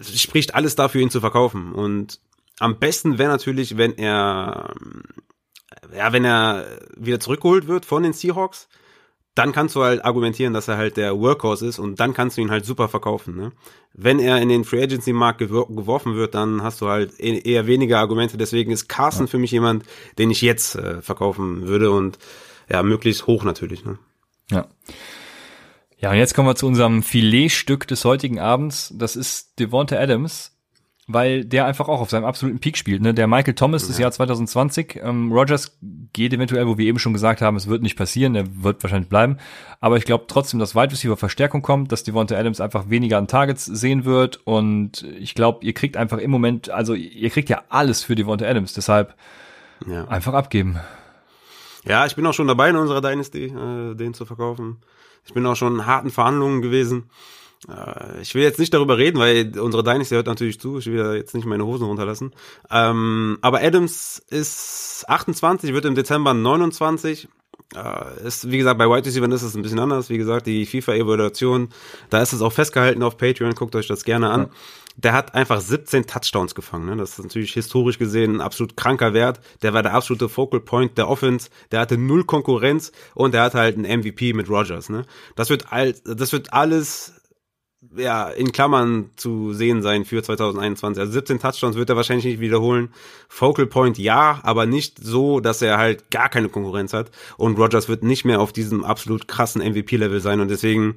spricht 0.00 0.54
alles 0.54 0.74
dafür, 0.76 1.02
ihn 1.02 1.10
zu 1.10 1.20
verkaufen. 1.20 1.72
Und 1.72 2.20
am 2.58 2.78
besten 2.78 3.18
wäre 3.18 3.30
natürlich, 3.30 3.76
wenn 3.76 3.96
er, 3.98 4.74
ja, 5.94 6.12
wenn 6.12 6.24
er 6.24 6.66
wieder 6.96 7.20
zurückgeholt 7.20 7.68
wird 7.68 7.84
von 7.84 8.02
den 8.02 8.12
Seahawks 8.12 8.68
dann 9.36 9.52
kannst 9.52 9.76
du 9.76 9.82
halt 9.82 10.02
argumentieren, 10.04 10.54
dass 10.54 10.66
er 10.66 10.78
halt 10.78 10.96
der 10.96 11.20
Workhorse 11.20 11.66
ist 11.66 11.78
und 11.78 12.00
dann 12.00 12.14
kannst 12.14 12.36
du 12.36 12.40
ihn 12.40 12.50
halt 12.50 12.64
super 12.64 12.88
verkaufen. 12.88 13.36
Ne? 13.36 13.52
Wenn 13.92 14.18
er 14.18 14.40
in 14.40 14.48
den 14.48 14.64
Free 14.64 14.82
Agency 14.82 15.12
Markt 15.12 15.38
gewor 15.38 15.68
geworfen 15.68 16.16
wird, 16.16 16.34
dann 16.34 16.62
hast 16.62 16.80
du 16.80 16.88
halt 16.88 17.20
e 17.20 17.38
eher 17.40 17.66
weniger 17.66 17.98
Argumente. 17.98 18.38
Deswegen 18.38 18.72
ist 18.72 18.88
Carson 18.88 19.28
für 19.28 19.38
mich 19.38 19.50
jemand, 19.50 19.84
den 20.18 20.30
ich 20.30 20.40
jetzt 20.40 20.76
äh, 20.76 21.02
verkaufen 21.02 21.68
würde 21.68 21.90
und 21.90 22.18
ja, 22.70 22.82
möglichst 22.82 23.26
hoch 23.26 23.44
natürlich. 23.44 23.84
Ne? 23.84 23.98
Ja. 24.50 24.66
Ja, 25.98 26.10
und 26.10 26.16
jetzt 26.16 26.34
kommen 26.34 26.48
wir 26.48 26.56
zu 26.56 26.66
unserem 26.66 27.02
Filetstück 27.02 27.86
des 27.86 28.04
heutigen 28.06 28.38
Abends. 28.38 28.92
Das 28.96 29.16
ist 29.16 29.58
Devonta 29.58 29.96
Adams 29.96 30.55
weil 31.08 31.44
der 31.44 31.66
einfach 31.66 31.88
auch 31.88 32.00
auf 32.00 32.10
seinem 32.10 32.24
absoluten 32.24 32.58
Peak 32.58 32.76
spielt. 32.76 33.00
Ne? 33.00 33.14
Der 33.14 33.28
Michael 33.28 33.54
Thomas 33.54 33.82
ja. 33.82 33.88
des 33.88 33.98
Jahr 33.98 34.10
2020, 34.10 35.00
ähm, 35.02 35.30
Rogers 35.30 35.78
geht 36.12 36.32
eventuell, 36.32 36.66
wo 36.66 36.78
wir 36.78 36.86
eben 36.86 36.98
schon 36.98 37.12
gesagt 37.12 37.40
haben, 37.40 37.56
es 37.56 37.68
wird 37.68 37.82
nicht 37.82 37.96
passieren, 37.96 38.34
er 38.34 38.44
wird 38.62 38.82
wahrscheinlich 38.82 39.08
bleiben. 39.08 39.36
Aber 39.80 39.98
ich 39.98 40.04
glaube 40.04 40.24
trotzdem, 40.26 40.58
dass 40.58 40.74
Wide 40.74 40.90
Receiver 40.90 41.16
Verstärkung 41.16 41.62
kommt, 41.62 41.92
dass 41.92 42.02
Devonta 42.02 42.36
Adams 42.36 42.60
einfach 42.60 42.90
weniger 42.90 43.18
an 43.18 43.28
Targets 43.28 43.64
sehen 43.66 44.04
wird 44.04 44.40
und 44.44 45.04
ich 45.18 45.36
glaube, 45.36 45.64
ihr 45.64 45.74
kriegt 45.74 45.96
einfach 45.96 46.18
im 46.18 46.30
Moment, 46.30 46.70
also 46.70 46.94
ihr 46.94 47.30
kriegt 47.30 47.48
ja 47.48 47.62
alles 47.68 48.02
für 48.02 48.16
Devonta 48.16 48.44
Adams, 48.44 48.72
deshalb 48.72 49.14
ja. 49.86 50.08
einfach 50.08 50.34
abgeben. 50.34 50.80
Ja, 51.84 52.04
ich 52.04 52.16
bin 52.16 52.26
auch 52.26 52.34
schon 52.34 52.48
dabei 52.48 52.70
in 52.70 52.76
unserer 52.76 53.00
Dynasty, 53.00 53.44
äh, 53.44 53.94
den 53.94 54.12
zu 54.12 54.26
verkaufen. 54.26 54.78
Ich 55.24 55.34
bin 55.34 55.46
auch 55.46 55.54
schon 55.54 55.74
in 55.76 55.86
harten 55.86 56.10
Verhandlungen 56.10 56.62
gewesen. 56.62 57.10
Äh, 57.68 58.20
ich 58.20 58.34
will 58.34 58.42
jetzt 58.42 58.58
nicht 58.58 58.72
darüber 58.72 58.98
reden, 58.98 59.18
weil 59.18 59.58
unsere 59.58 59.82
Dynasty 59.82 60.14
hört 60.14 60.26
natürlich 60.26 60.60
zu. 60.60 60.78
Ich 60.78 60.86
will 60.86 61.16
jetzt 61.16 61.34
nicht 61.34 61.46
meine 61.46 61.66
Hosen 61.66 61.86
runterlassen. 61.86 62.32
Ähm, 62.70 63.38
aber 63.40 63.62
Adams 63.62 64.22
ist 64.30 65.04
28, 65.08 65.72
wird 65.72 65.84
im 65.84 65.94
Dezember 65.94 66.34
29. 66.34 67.28
Äh, 67.74 68.26
ist, 68.26 68.50
wie 68.50 68.58
gesagt, 68.58 68.78
bei 68.78 68.88
White 68.88 69.06
Receiver 69.06 69.28
ist 69.32 69.42
es 69.42 69.56
ein 69.56 69.62
bisschen 69.62 69.80
anders. 69.80 70.08
Wie 70.08 70.18
gesagt, 70.18 70.46
die 70.46 70.66
FIFA-Evaluation, 70.66 71.70
da 72.10 72.22
ist 72.22 72.32
es 72.32 72.40
auch 72.40 72.52
festgehalten 72.52 73.02
auf 73.02 73.16
Patreon. 73.16 73.54
Guckt 73.54 73.74
euch 73.74 73.88
das 73.88 74.04
gerne 74.04 74.30
an. 74.30 74.42
Ja. 74.42 74.48
Der 74.98 75.12
hat 75.12 75.34
einfach 75.34 75.60
17 75.60 76.06
Touchdowns 76.06 76.54
gefangen. 76.54 76.86
Ne? 76.86 76.96
Das 76.96 77.18
ist 77.18 77.22
natürlich 77.22 77.52
historisch 77.52 77.98
gesehen 77.98 78.36
ein 78.36 78.40
absolut 78.40 78.76
kranker 78.76 79.12
Wert. 79.12 79.40
Der 79.62 79.74
war 79.74 79.82
der 79.82 79.92
absolute 79.92 80.28
Focal 80.28 80.60
Point 80.60 80.96
der 80.96 81.08
Offense. 81.08 81.50
Der 81.70 81.80
hatte 81.80 81.98
null 81.98 82.24
Konkurrenz 82.24 82.92
und 83.14 83.34
der 83.34 83.42
hatte 83.42 83.58
halt 83.58 83.76
einen 83.76 84.00
MVP 84.00 84.32
mit 84.32 84.48
Rogers. 84.48 84.88
Ne? 84.88 85.04
Das 85.34 85.50
wird 85.50 85.70
all, 85.70 85.92
das 86.04 86.32
wird 86.32 86.54
alles 86.54 87.15
ja, 87.96 88.28
in 88.28 88.52
Klammern 88.52 89.10
zu 89.16 89.52
sehen 89.52 89.82
sein 89.82 90.04
für 90.04 90.22
2021. 90.22 91.00
Also 91.00 91.12
17 91.12 91.38
Touchdowns 91.38 91.76
wird 91.76 91.90
er 91.90 91.96
wahrscheinlich 91.96 92.24
nicht 92.24 92.40
wiederholen. 92.40 92.90
Focal 93.28 93.66
Point 93.66 93.98
ja, 93.98 94.40
aber 94.42 94.66
nicht 94.66 94.98
so, 94.98 95.40
dass 95.40 95.62
er 95.62 95.78
halt 95.78 96.10
gar 96.10 96.28
keine 96.28 96.48
Konkurrenz 96.48 96.92
hat. 96.92 97.10
Und 97.36 97.58
Rogers 97.58 97.88
wird 97.88 98.02
nicht 98.02 98.24
mehr 98.24 98.40
auf 98.40 98.52
diesem 98.52 98.84
absolut 98.84 99.28
krassen 99.28 99.62
MVP-Level 99.62 100.20
sein. 100.20 100.40
Und 100.40 100.48
deswegen, 100.48 100.96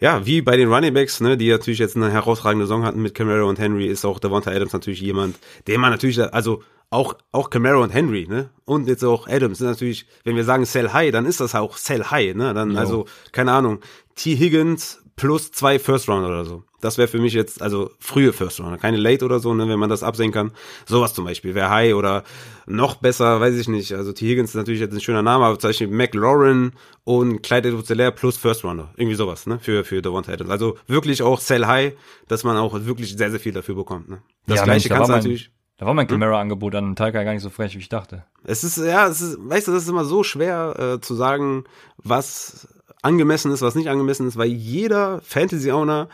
ja, 0.00 0.26
wie 0.26 0.42
bei 0.42 0.56
den 0.56 0.72
Running 0.72 0.94
Backs, 0.94 1.20
ne, 1.20 1.36
die 1.36 1.50
natürlich 1.50 1.78
jetzt 1.78 1.96
eine 1.96 2.10
herausragende 2.10 2.66
Saison 2.66 2.84
hatten 2.84 3.02
mit 3.02 3.14
Camaro 3.14 3.48
und 3.48 3.58
Henry, 3.58 3.86
ist 3.86 4.04
auch 4.04 4.18
Devonta 4.18 4.50
Adams 4.50 4.72
natürlich 4.72 5.00
jemand, 5.00 5.38
den 5.66 5.80
man 5.80 5.90
natürlich, 5.90 6.20
also 6.20 6.62
auch, 6.92 7.14
auch 7.32 7.48
Camaro 7.48 7.82
und 7.82 7.90
Henry, 7.90 8.26
ne? 8.28 8.50
Und 8.66 8.86
jetzt 8.86 9.02
auch 9.02 9.26
Adams 9.26 9.58
sind 9.58 9.68
natürlich, 9.68 10.06
wenn 10.24 10.36
wir 10.36 10.44
sagen 10.44 10.66
Sell 10.66 10.92
High, 10.92 11.10
dann 11.10 11.24
ist 11.24 11.40
das 11.40 11.54
auch 11.54 11.78
Sell 11.78 12.04
High, 12.04 12.34
ne? 12.34 12.52
Dann, 12.52 12.72
jo. 12.72 12.78
also, 12.78 13.06
keine 13.32 13.52
Ahnung, 13.52 13.80
T. 14.14 14.36
Higgins, 14.36 15.01
plus 15.16 15.52
zwei 15.52 15.78
First 15.78 16.08
Round 16.08 16.26
oder 16.26 16.44
so. 16.44 16.62
Das 16.80 16.98
wäre 16.98 17.06
für 17.06 17.18
mich 17.18 17.32
jetzt, 17.32 17.62
also 17.62 17.90
frühe 18.00 18.32
First 18.32 18.60
Round, 18.60 18.80
keine 18.80 18.96
Late 18.96 19.24
oder 19.24 19.38
so, 19.38 19.54
ne, 19.54 19.68
wenn 19.68 19.78
man 19.78 19.88
das 19.88 20.02
absehen 20.02 20.32
kann. 20.32 20.52
Sowas 20.84 21.14
zum 21.14 21.24
Beispiel 21.24 21.54
wäre 21.54 21.70
High 21.70 21.94
oder 21.94 22.24
noch 22.66 22.96
besser, 22.96 23.40
weiß 23.40 23.56
ich 23.56 23.68
nicht. 23.68 23.92
Also 23.92 24.12
T. 24.12 24.26
Higgins 24.26 24.50
ist 24.50 24.56
natürlich 24.56 24.80
jetzt 24.80 24.92
ein 24.92 25.00
schöner 25.00 25.22
Name, 25.22 25.44
aber 25.44 25.58
zum 25.58 25.70
Beispiel 25.70 25.88
McLaurin 25.88 26.72
und 27.04 27.42
Clyde 27.42 27.68
edwards 27.68 28.20
plus 28.20 28.36
First 28.36 28.64
Rounder. 28.64 28.92
Irgendwie 28.96 29.16
sowas, 29.16 29.46
ne, 29.46 29.58
für, 29.60 29.84
für 29.84 30.02
Devonta 30.02 30.32
Adams. 30.32 30.50
Also 30.50 30.76
wirklich 30.86 31.22
auch 31.22 31.40
Sell 31.40 31.66
High, 31.66 31.94
dass 32.26 32.42
man 32.42 32.56
auch 32.56 32.74
wirklich 32.84 33.16
sehr, 33.16 33.30
sehr 33.30 33.40
viel 33.40 33.52
dafür 33.52 33.76
bekommt, 33.76 34.08
ne. 34.08 34.22
Das 34.46 34.58
ja, 34.58 34.64
gleiche 34.64 34.88
kannst 34.88 35.08
du 35.08 35.14
natürlich. 35.14 35.50
Da 35.78 35.86
war 35.86 35.94
mein 35.94 36.08
hm? 36.08 36.20
Camera-Angebot 36.20 36.74
an 36.76 36.94
Talca 36.94 37.24
gar 37.24 37.32
nicht 37.32 37.42
so 37.42 37.50
frech, 37.50 37.74
wie 37.74 37.80
ich 37.80 37.88
dachte. 37.88 38.24
Es 38.44 38.62
ist, 38.62 38.76
ja, 38.76 39.08
es 39.08 39.20
ist, 39.20 39.38
weißt 39.40 39.66
du, 39.66 39.72
das 39.72 39.82
ist 39.82 39.88
immer 39.88 40.04
so 40.04 40.22
schwer 40.22 40.76
äh, 40.78 41.00
zu 41.00 41.14
sagen, 41.14 41.64
was 41.96 42.68
angemessen 43.02 43.52
ist, 43.52 43.62
was 43.62 43.74
nicht 43.74 43.88
angemessen 43.88 44.26
ist, 44.26 44.36
weil 44.36 44.48
jeder 44.48 45.20
Fantasy-Owner, 45.22 46.08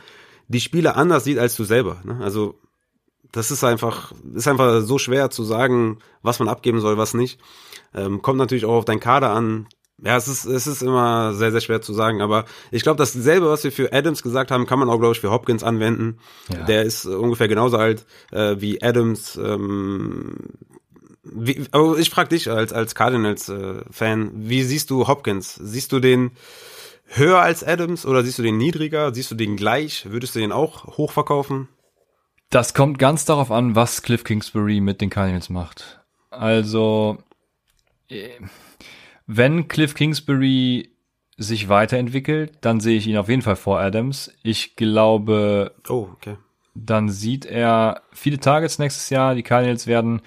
die 0.48 0.60
Spieler 0.60 0.96
anders 0.96 1.24
sieht 1.24 1.38
als 1.38 1.54
du 1.56 1.64
selber. 1.64 2.00
Ne? 2.04 2.18
Also 2.22 2.58
das 3.32 3.50
ist 3.50 3.62
einfach, 3.62 4.12
ist 4.34 4.48
einfach 4.48 4.80
so 4.80 4.98
schwer 4.98 5.30
zu 5.30 5.44
sagen, 5.44 5.98
was 6.22 6.38
man 6.38 6.48
abgeben 6.48 6.80
soll, 6.80 6.96
was 6.96 7.14
nicht. 7.14 7.38
Ähm, 7.94 8.22
kommt 8.22 8.38
natürlich 8.38 8.64
auch 8.64 8.78
auf 8.78 8.84
deinen 8.84 9.00
Kader 9.00 9.30
an. 9.30 9.66
Ja, 10.02 10.16
es 10.16 10.28
ist, 10.28 10.44
es 10.44 10.66
ist 10.66 10.82
immer 10.82 11.34
sehr, 11.34 11.50
sehr 11.50 11.60
schwer 11.60 11.82
zu 11.82 11.92
sagen, 11.92 12.22
aber 12.22 12.44
ich 12.70 12.82
glaube, 12.84 12.98
dasselbe, 12.98 13.50
was 13.50 13.64
wir 13.64 13.72
für 13.72 13.92
Adams 13.92 14.22
gesagt 14.22 14.50
haben, 14.50 14.64
kann 14.64 14.78
man 14.78 14.88
auch, 14.88 14.98
glaube 14.98 15.14
ich, 15.14 15.20
für 15.20 15.30
Hopkins 15.30 15.64
anwenden. 15.64 16.18
Ja. 16.52 16.64
Der 16.64 16.84
ist 16.84 17.04
ungefähr 17.04 17.48
genauso 17.48 17.78
alt 17.78 18.06
äh, 18.30 18.56
wie 18.58 18.80
Adams. 18.80 19.36
Ähm, 19.36 20.36
wie, 21.24 21.66
aber 21.72 21.98
ich 21.98 22.10
frage 22.10 22.30
dich 22.30 22.48
als, 22.50 22.72
als 22.72 22.94
Cardinals-Fan, 22.94 24.22
äh, 24.22 24.30
wie 24.34 24.62
siehst 24.62 24.90
du 24.90 25.08
Hopkins? 25.08 25.56
Siehst 25.56 25.92
du 25.92 25.98
den 25.98 26.30
höher 27.08 27.40
als 27.40 27.64
Adams 27.64 28.06
oder 28.06 28.22
siehst 28.22 28.38
du 28.38 28.42
den 28.42 28.58
niedriger? 28.58 29.12
Siehst 29.14 29.30
du 29.30 29.34
den 29.34 29.56
gleich? 29.56 30.10
Würdest 30.10 30.34
du 30.34 30.40
den 30.40 30.52
auch 30.52 30.96
hochverkaufen? 30.96 31.68
Das 32.50 32.72
kommt 32.72 32.98
ganz 32.98 33.24
darauf 33.24 33.50
an, 33.50 33.74
was 33.74 34.02
Cliff 34.02 34.24
Kingsbury 34.24 34.80
mit 34.80 35.00
den 35.00 35.10
Cardinals 35.10 35.50
macht. 35.50 36.00
Also, 36.30 37.18
äh, 38.08 38.28
wenn 39.26 39.68
Cliff 39.68 39.94
Kingsbury 39.94 40.90
sich 41.36 41.68
weiterentwickelt, 41.68 42.58
dann 42.62 42.80
sehe 42.80 42.96
ich 42.96 43.06
ihn 43.06 43.16
auf 43.16 43.28
jeden 43.28 43.42
Fall 43.42 43.56
vor 43.56 43.78
Adams. 43.78 44.32
Ich 44.42 44.76
glaube, 44.76 45.74
oh, 45.88 46.08
okay. 46.12 46.36
dann 46.74 47.08
sieht 47.08 47.46
er 47.46 48.02
viele 48.12 48.40
Targets 48.40 48.78
nächstes 48.78 49.10
Jahr. 49.10 49.34
Die 49.34 49.42
Cardinals 49.42 49.86
werden 49.86 50.22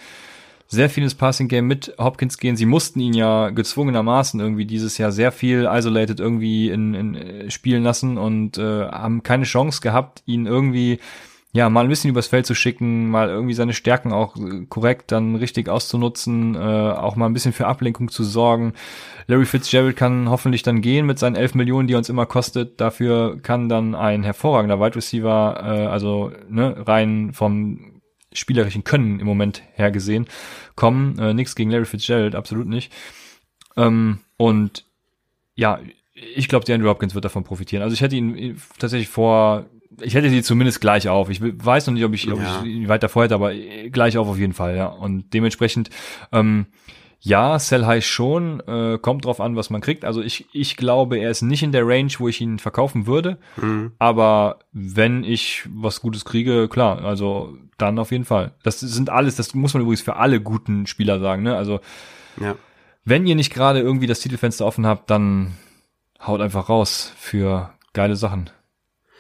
sehr 0.72 0.90
vieles 0.90 1.16
Passing 1.16 1.50
Game 1.50 1.68
mit 1.68 1.94
Hopkins 1.98 2.38
gehen. 2.38 2.56
Sie 2.56 2.66
mussten 2.66 3.02
ihn 3.02 3.14
ja 3.14 3.50
gezwungenermaßen 3.50 4.40
irgendwie 4.40 4.66
dieses 4.66 4.98
Jahr 4.98 5.12
sehr 5.12 5.34
viel 5.34 5.68
isolated 5.70 6.22
irgendwie 6.22 6.70
in, 6.70 6.94
in 6.94 7.16
äh, 7.16 7.52
spielen 7.52 7.84
lassen 7.84 8.18
und 8.18 8.58
äh, 8.58 8.88
haben 8.88 9.22
keine 9.22 9.44
Chance 9.44 9.82
gehabt, 9.82 10.24
ihn 10.26 10.46
irgendwie 10.46 11.00
ja, 11.54 11.70
mal 11.70 11.84
ein 11.84 11.90
bisschen 11.90 12.10
übers 12.10 12.28
Feld 12.28 12.46
zu 12.46 12.56
schicken, 12.56 13.10
mal 13.10 13.28
irgendwie 13.28 13.54
seine 13.54 13.74
Stärken 13.74 14.14
auch 14.14 14.38
äh, 14.38 14.66
korrekt 14.70 15.12
dann 15.12 15.36
richtig 15.36 15.68
auszunutzen, 15.68 16.56
äh, 16.56 16.58
auch 16.58 17.18
mal 17.18 17.26
ein 17.26 17.34
bisschen 17.34 17.52
für 17.52 17.68
Ablenkung 17.68 18.08
zu 18.08 18.24
sorgen. 18.24 18.72
Larry 19.28 19.46
Fitzgerald 19.46 19.98
kann 19.98 20.30
hoffentlich 20.30 20.64
dann 20.64 20.80
gehen 20.80 21.06
mit 21.06 21.20
seinen 21.20 21.36
11 21.36 21.56
Millionen, 21.56 21.90
die 21.90 21.96
er 21.96 21.98
uns 21.98 22.08
immer 22.08 22.26
kostet. 22.26 22.80
Dafür 22.80 23.40
kann 23.42 23.68
dann 23.68 23.94
ein 23.94 24.24
hervorragender 24.24 24.80
Wide 24.80 24.96
Receiver, 24.96 25.60
äh, 25.62 25.88
also 25.88 26.32
ne, 26.48 26.76
rein 26.88 27.34
vom 27.34 27.91
spielerischen 28.34 28.84
Können 28.84 29.20
im 29.20 29.26
Moment 29.26 29.64
her 29.74 29.92
gesehen, 29.92 30.28
kommen. 30.76 31.20
Äh, 31.20 31.34
nichts 31.34 31.56
gegen 31.56 31.72
Larry 31.72 31.86
Fitzgerald, 31.86 32.36
absolut 32.36 32.68
nicht. 32.68 32.92
Ähm, 33.78 34.20
und 34.38 34.86
ja, 35.56 35.80
ich 36.14 36.48
glaube, 36.48 36.66
der 36.66 36.76
Andrew 36.76 36.90
Hopkins 36.90 37.16
wird 37.16 37.26
davon 37.26 37.44
profitieren. 37.44 37.84
Also 37.84 37.94
ich 37.94 38.02
hätte 38.02 38.16
ihn 38.16 38.38
äh, 38.38 38.56
tatsächlich 38.78 39.10
vor, 39.10 39.66
ich 40.02 40.14
hätte 40.14 40.30
sie 40.30 40.44
zumindest 40.44 40.82
gleich 40.82 41.10
auf. 41.10 41.30
Ich 41.30 41.42
weiß 41.42 41.88
noch 41.88 41.94
nicht, 41.94 42.06
ob 42.06 42.14
ich, 42.14 42.26
ja. 42.26 42.34
ob 42.34 42.40
ich 42.42 42.72
ihn 42.72 42.88
weiter 42.88 43.10
vorhätte, 43.10 43.36
aber 43.36 43.54
äh, 43.54 43.90
gleich 43.90 44.18
auf 44.18 44.28
auf 44.28 44.38
jeden 44.38 44.54
Fall, 44.54 44.76
ja. 44.76 44.88
Und 44.88 45.34
dementsprechend, 45.34 45.90
ähm, 46.32 46.68
ja, 47.24 47.60
Sell 47.60 47.86
High 47.86 48.04
schon, 48.04 48.62
äh, 48.62 48.98
kommt 49.00 49.26
drauf 49.26 49.40
an, 49.40 49.56
was 49.56 49.70
man 49.70 49.80
kriegt. 49.80 50.06
Also 50.06 50.24
ich, 50.24 50.48
ich 50.54 50.76
glaube, 50.76 51.18
er 51.18 51.30
ist 51.30 51.44
nicht 51.44 51.62
in 51.62 51.72
der 51.72 51.88
Range, 51.88 52.12
wo 52.18 52.28
ich 52.28 52.42
ihn 52.42 52.58
verkaufen 52.58 53.06
würde. 53.06 53.38
Mhm. 53.58 53.92
Aber 54.00 54.60
wenn 54.72 55.24
ich 55.24 55.70
was 55.72 56.02
Gutes 56.02 56.26
kriege, 56.26 56.68
klar, 56.68 57.06
also 57.06 57.56
dann 57.78 58.00
auf 58.00 58.12
jeden 58.12 58.26
Fall. 58.26 58.56
Das 58.64 58.80
sind 58.80 59.12
alles, 59.12 59.36
das 59.36 59.54
muss 59.54 59.76
man 59.76 59.84
übrigens 59.84 60.02
für 60.02 60.16
alle 60.16 60.42
guten 60.42 60.88
Spieler 60.88 61.20
sagen, 61.20 61.44
ne? 61.44 61.56
Also 61.56 61.80
ja. 62.40 62.56
wenn 63.06 63.28
ihr 63.28 63.36
nicht 63.36 63.54
gerade 63.54 63.80
irgendwie 63.80 64.08
das 64.08 64.20
Titelfenster 64.20 64.66
offen 64.66 64.88
habt, 64.88 65.12
dann 65.12 65.54
haut 66.26 66.42
einfach 66.42 66.70
raus 66.70 67.14
für 67.18 67.72
geile 67.94 68.16
Sachen. 68.16 68.50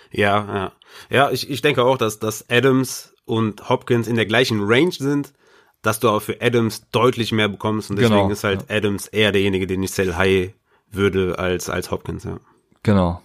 Ja, 0.10 0.56
ja. 0.56 0.72
Ja, 1.10 1.32
ich, 1.32 1.49
ich 1.49 1.61
denke 1.61 1.84
auch, 1.84 1.98
dass, 1.98 2.18
dass 2.18 2.49
Adams 2.49 3.14
und 3.26 3.69
Hopkins 3.69 4.07
in 4.07 4.15
der 4.15 4.26
gleichen 4.26 4.60
Range 4.61 4.91
sind 4.91 5.34
dass 5.81 5.99
du 5.99 6.09
auch 6.09 6.21
für 6.21 6.41
Adams 6.41 6.89
deutlich 6.91 7.31
mehr 7.31 7.49
bekommst 7.49 7.89
und 7.89 7.97
deswegen 7.97 8.15
genau, 8.15 8.29
ist 8.29 8.43
halt 8.43 8.65
ja. 8.69 8.75
Adams 8.77 9.07
eher 9.07 9.31
derjenige, 9.31 9.67
den 9.67 9.81
ich 9.83 9.91
sell 9.91 10.15
high 10.15 10.53
würde 10.91 11.39
als 11.39 11.69
als 11.69 11.91
Hopkins, 11.91 12.23
ja. 12.23 12.37
Genau. 12.83 13.21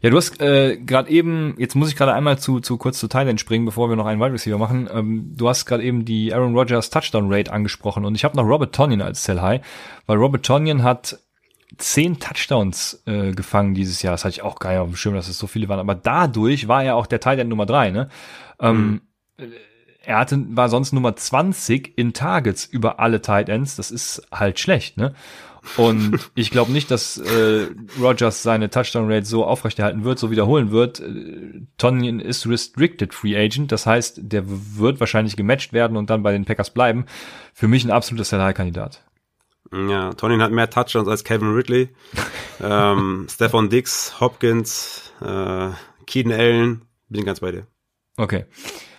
Ja, 0.00 0.10
du 0.10 0.16
hast 0.16 0.40
äh, 0.40 0.76
gerade 0.76 1.10
eben, 1.10 1.54
jetzt 1.58 1.74
muss 1.74 1.88
ich 1.88 1.96
gerade 1.96 2.14
einmal 2.14 2.38
zu, 2.38 2.60
zu 2.60 2.76
kurz 2.76 3.00
zu 3.00 3.08
Thailand 3.08 3.40
springen, 3.40 3.64
bevor 3.64 3.88
wir 3.88 3.96
noch 3.96 4.06
einen 4.06 4.20
Wide 4.20 4.32
Receiver 4.32 4.56
machen. 4.56 4.88
Ähm, 4.92 5.32
du 5.36 5.48
hast 5.48 5.66
gerade 5.66 5.82
eben 5.82 6.04
die 6.04 6.32
Aaron 6.32 6.56
Rodgers 6.56 6.90
Touchdown 6.90 7.32
Rate 7.32 7.52
angesprochen 7.52 8.04
und 8.04 8.14
ich 8.14 8.24
habe 8.24 8.36
noch 8.36 8.44
Robert 8.44 8.72
Tonyan 8.72 9.02
als 9.02 9.24
Sell 9.24 9.40
High, 9.40 9.60
weil 10.06 10.16
Robert 10.16 10.46
Tonyan 10.46 10.84
hat 10.84 11.18
zehn 11.78 12.20
Touchdowns 12.20 13.02
äh, 13.06 13.32
gefangen 13.32 13.74
dieses 13.74 14.00
Jahr. 14.02 14.12
Das 14.12 14.24
hatte 14.24 14.34
ich 14.34 14.42
auch 14.42 14.60
gar 14.60 14.70
nicht 14.70 14.78
auf 14.78 14.88
dem 14.88 14.96
Schirm, 14.96 15.14
dass 15.14 15.28
es 15.28 15.36
so 15.36 15.48
viele 15.48 15.68
waren. 15.68 15.80
Aber 15.80 15.96
dadurch 15.96 16.68
war 16.68 16.84
er 16.84 16.94
auch 16.94 17.06
der 17.06 17.24
End 17.26 17.50
Nummer 17.50 17.66
drei. 17.66 17.90
Ne? 17.90 18.08
Ähm, 18.60 18.76
mhm 18.76 19.00
er 20.08 20.18
hatte, 20.20 20.42
war 20.56 20.70
sonst 20.70 20.92
Nummer 20.94 21.14
20 21.14 21.98
in 21.98 22.14
Targets 22.14 22.64
über 22.64 22.98
alle 22.98 23.20
Tight 23.20 23.50
Ends. 23.50 23.76
Das 23.76 23.90
ist 23.90 24.26
halt 24.32 24.58
schlecht, 24.58 24.96
ne? 24.96 25.14
Und 25.76 26.30
ich 26.34 26.50
glaube 26.50 26.72
nicht, 26.72 26.90
dass 26.90 27.18
äh, 27.18 27.66
Rogers 28.00 28.42
seine 28.42 28.70
Touchdown 28.70 29.12
Rate 29.12 29.26
so 29.26 29.44
aufrechterhalten 29.44 30.04
wird, 30.04 30.18
so 30.18 30.30
wiederholen 30.30 30.70
wird. 30.70 31.00
Äh, 31.00 31.60
Tonyan 31.76 32.20
ist 32.20 32.46
restricted 32.46 33.12
Free 33.12 33.36
Agent, 33.36 33.70
das 33.70 33.84
heißt, 33.84 34.20
der 34.22 34.44
wird 34.46 34.98
wahrscheinlich 34.98 35.36
gematcht 35.36 35.74
werden 35.74 35.98
und 35.98 36.08
dann 36.08 36.22
bei 36.22 36.32
den 36.32 36.46
Packers 36.46 36.70
bleiben. 36.70 37.04
Für 37.52 37.68
mich 37.68 37.84
ein 37.84 37.90
absoluter 37.90 38.24
Sell-High-Kandidat. 38.24 39.04
Ja, 39.72 40.14
Tonyan 40.14 40.40
hat 40.40 40.52
mehr 40.52 40.70
Touchdowns 40.70 41.08
als 41.08 41.22
Kevin 41.22 41.52
Ridley. 41.52 41.90
ähm, 42.62 43.26
Stefan 43.28 43.68
Dix, 43.68 44.18
Hopkins, 44.20 45.12
äh, 45.20 45.68
Keaton 46.06 46.32
Allen, 46.32 46.82
bin 47.10 47.26
ganz 47.26 47.40
bei 47.40 47.52
dir. 47.52 47.66
Okay. 48.18 48.46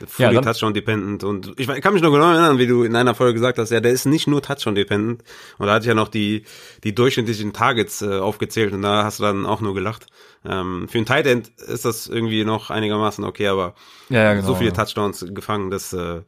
Fully 0.08 0.36
ja, 0.36 0.42
Touchdown 0.42 0.74
dependent 0.74 1.26
und 1.26 1.52
ich, 1.58 1.68
kann 1.68 1.94
mich 1.94 2.02
noch 2.02 2.12
genau 2.12 2.32
erinnern, 2.32 2.58
wie 2.58 2.68
du 2.68 2.84
in 2.84 2.96
einer 2.96 3.14
Folge 3.14 3.34
gesagt 3.34 3.58
hast, 3.58 3.70
ja, 3.70 3.82
der 3.82 3.92
ist 3.92 4.06
nicht 4.06 4.28
nur 4.28 4.42
Touchdown 4.42 4.76
dependent 4.76 5.24
und 5.58 5.68
da 5.68 5.74
hatte 5.74 5.84
ich 5.84 5.90
ja 5.90 5.94
noch 5.94 6.08
die 6.08 6.46
die 6.86 6.96
durchschnittlichen 6.96 7.52
Targets 7.52 8.02
äh, 8.02 8.20
aufgezählt 8.20 8.74
und 8.74 8.82
da 8.82 9.04
hast 9.04 9.20
du 9.20 9.24
dann 9.24 9.46
auch 9.46 9.60
nur 9.60 9.74
gelacht. 9.74 10.08
Ähm, 10.46 10.88
für 10.88 11.00
ein 11.00 11.06
Tight 11.06 11.28
End 11.28 11.50
ist 11.50 11.84
das 11.84 12.08
irgendwie 12.08 12.46
noch 12.46 12.70
einigermaßen 12.70 13.26
okay, 13.26 13.48
aber 13.48 13.76
ja, 14.08 14.24
ja, 14.24 14.34
genau, 14.36 14.48
so 14.48 14.56
viele 14.56 14.72
Touchdowns 14.72 15.26
gefangen, 15.32 15.70
dass 15.70 15.92
äh, 15.92 16.22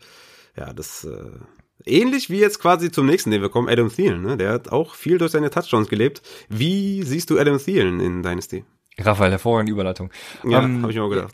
ja, 0.57 0.73
das 0.73 1.05
äh, 1.05 1.39
ähnlich 1.85 2.29
wie 2.29 2.39
jetzt 2.39 2.59
quasi 2.59 2.91
zum 2.91 3.05
nächsten, 3.05 3.31
den 3.31 3.41
wir 3.41 3.49
kommen, 3.49 3.69
Adam 3.69 3.89
Thielen, 3.89 4.21
ne? 4.21 4.35
Der 4.35 4.51
hat 4.51 4.69
auch 4.69 4.95
viel 4.95 5.17
durch 5.17 5.31
seine 5.31 5.49
Touchdowns 5.49 5.87
gelebt. 5.87 6.21
Wie 6.49 7.03
siehst 7.03 7.29
du 7.29 7.39
Adam 7.39 7.57
Thielen 7.57 8.01
in 8.01 8.21
Dynasty? 8.21 8.65
Raphael, 9.01 9.31
hervorragende 9.31 9.71
Überleitung. 9.71 10.11
Ja, 10.43 10.63
ähm, 10.63 10.81
habe 10.81 10.91
ich 10.91 10.97
mir 10.97 11.03
auch 11.03 11.09
gedacht. 11.09 11.33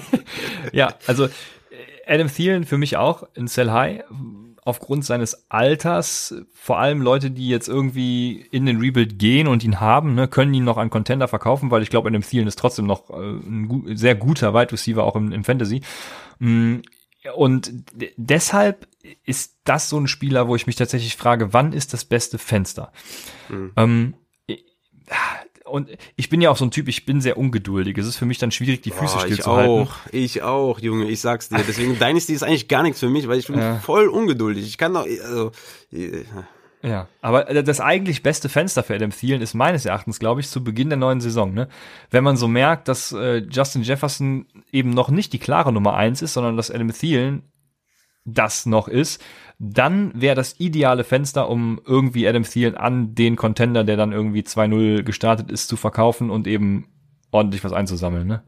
ja, 0.72 0.94
also 1.06 1.28
Adam 2.06 2.28
Thielen 2.28 2.64
für 2.64 2.78
mich 2.78 2.96
auch 2.96 3.24
in 3.34 3.48
Sell 3.48 3.70
High 3.70 4.04
aufgrund 4.68 5.02
seines 5.02 5.50
Alters, 5.50 6.34
vor 6.52 6.78
allem 6.78 7.00
Leute, 7.00 7.30
die 7.30 7.48
jetzt 7.48 7.68
irgendwie 7.68 8.46
in 8.50 8.66
den 8.66 8.80
Rebuild 8.80 9.18
gehen 9.18 9.48
und 9.48 9.64
ihn 9.64 9.80
haben, 9.80 10.14
ne, 10.14 10.28
können 10.28 10.52
ihn 10.52 10.64
noch 10.64 10.76
an 10.76 10.90
Contender 10.90 11.26
verkaufen, 11.26 11.70
weil 11.70 11.82
ich 11.82 11.88
glaube, 11.88 12.10
Adam 12.10 12.20
Thielen 12.20 12.46
ist 12.46 12.58
trotzdem 12.58 12.84
noch 12.84 13.08
äh, 13.08 13.14
ein 13.14 13.96
sehr 13.96 14.14
guter 14.14 14.52
Wide 14.52 14.70
Receiver 14.70 15.04
auch 15.04 15.16
im, 15.16 15.32
im 15.32 15.42
Fantasy. 15.42 15.80
Mm, 16.38 16.80
und 17.34 17.72
deshalb 18.18 18.88
ist 19.24 19.56
das 19.64 19.88
so 19.88 19.98
ein 19.98 20.06
Spieler, 20.06 20.48
wo 20.48 20.54
ich 20.54 20.66
mich 20.66 20.76
tatsächlich 20.76 21.16
frage, 21.16 21.54
wann 21.54 21.72
ist 21.72 21.94
das 21.94 22.04
beste 22.04 22.36
Fenster? 22.36 22.92
Mhm. 23.48 23.72
Ähm, 23.74 24.14
und 25.70 25.90
ich 26.16 26.28
bin 26.28 26.40
ja 26.40 26.50
auch 26.50 26.56
so 26.56 26.64
ein 26.64 26.70
Typ, 26.70 26.88
ich 26.88 27.04
bin 27.04 27.20
sehr 27.20 27.36
ungeduldig. 27.36 27.96
Es 27.98 28.06
ist 28.06 28.16
für 28.16 28.26
mich 28.26 28.38
dann 28.38 28.50
schwierig, 28.50 28.82
die 28.82 28.90
Füße 28.90 29.16
oh, 29.16 29.20
still 29.20 29.40
zu 29.40 29.52
halten. 29.52 29.70
Ich 29.72 29.88
auch, 29.88 30.12
ich 30.12 30.42
auch, 30.42 30.80
Junge, 30.80 31.06
ich 31.06 31.20
sag's 31.20 31.48
dir. 31.48 31.62
Deswegen 31.66 31.98
Dynasty 32.00 32.32
ist 32.32 32.42
eigentlich 32.42 32.68
gar 32.68 32.82
nichts 32.82 33.00
für 33.00 33.08
mich, 33.08 33.28
weil 33.28 33.38
ich 33.38 33.46
bin 33.46 33.58
ja. 33.58 33.76
voll 33.76 34.08
ungeduldig. 34.08 34.66
Ich 34.66 34.78
kann 34.78 34.94
doch, 34.94 35.06
also, 35.06 35.52
ja, 36.82 37.08
aber 37.20 37.44
das 37.44 37.80
eigentlich 37.80 38.22
beste 38.22 38.48
Fenster 38.48 38.82
für 38.82 38.94
Adam 38.94 39.10
Thielen 39.10 39.42
ist 39.42 39.54
meines 39.54 39.84
Erachtens, 39.84 40.20
glaube 40.20 40.40
ich, 40.40 40.48
zu 40.48 40.62
Beginn 40.62 40.90
der 40.90 40.98
neuen 40.98 41.20
Saison. 41.20 41.52
Ne? 41.52 41.68
Wenn 42.10 42.22
man 42.22 42.36
so 42.36 42.46
merkt, 42.46 42.86
dass 42.86 43.12
äh, 43.12 43.38
Justin 43.50 43.82
Jefferson 43.82 44.46
eben 44.70 44.90
noch 44.90 45.10
nicht 45.10 45.32
die 45.32 45.40
klare 45.40 45.72
Nummer 45.72 45.94
eins 45.94 46.22
ist, 46.22 46.34
sondern 46.34 46.56
dass 46.56 46.70
Adam 46.70 46.92
Thielen 46.92 47.42
das 48.34 48.66
noch 48.66 48.88
ist, 48.88 49.22
dann 49.58 50.12
wäre 50.14 50.36
das 50.36 50.58
ideale 50.58 51.04
Fenster, 51.04 51.48
um 51.48 51.80
irgendwie 51.84 52.28
Adam 52.28 52.44
Thielen 52.44 52.76
an 52.76 53.14
den 53.14 53.36
Contender, 53.36 53.84
der 53.84 53.96
dann 53.96 54.12
irgendwie 54.12 54.42
2-0 54.42 55.02
gestartet 55.02 55.50
ist, 55.50 55.68
zu 55.68 55.76
verkaufen 55.76 56.30
und 56.30 56.46
eben 56.46 56.86
ordentlich 57.30 57.64
was 57.64 57.72
einzusammeln. 57.72 58.26
Ne? 58.26 58.42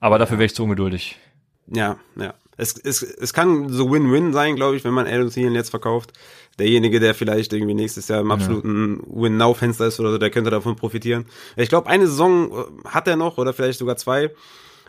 Aber 0.00 0.18
dafür 0.18 0.38
wäre 0.38 0.46
ich 0.46 0.54
zu 0.54 0.64
ungeduldig. 0.64 1.18
Ja, 1.66 1.98
ja. 2.16 2.34
Es, 2.56 2.78
es, 2.78 3.02
es 3.02 3.32
kann 3.32 3.68
so 3.68 3.90
Win-Win 3.90 4.32
sein, 4.32 4.54
glaube 4.54 4.76
ich, 4.76 4.84
wenn 4.84 4.94
man 4.94 5.08
Adam 5.08 5.28
Thielen 5.28 5.54
jetzt 5.54 5.70
verkauft. 5.70 6.12
Derjenige, 6.58 7.00
der 7.00 7.14
vielleicht 7.14 7.52
irgendwie 7.52 7.74
nächstes 7.74 8.06
Jahr 8.06 8.20
im 8.20 8.30
absoluten 8.30 9.00
ja. 9.00 9.22
Win-Now-Fenster 9.22 9.86
ist 9.86 9.98
oder 9.98 10.12
so, 10.12 10.18
der 10.18 10.30
könnte 10.30 10.50
davon 10.50 10.76
profitieren. 10.76 11.26
Ich 11.56 11.68
glaube, 11.68 11.88
eine 11.88 12.06
Saison 12.06 12.52
äh, 12.52 12.88
hat 12.88 13.08
er 13.08 13.16
noch 13.16 13.38
oder 13.38 13.52
vielleicht 13.52 13.80
sogar 13.80 13.96
zwei. 13.96 14.30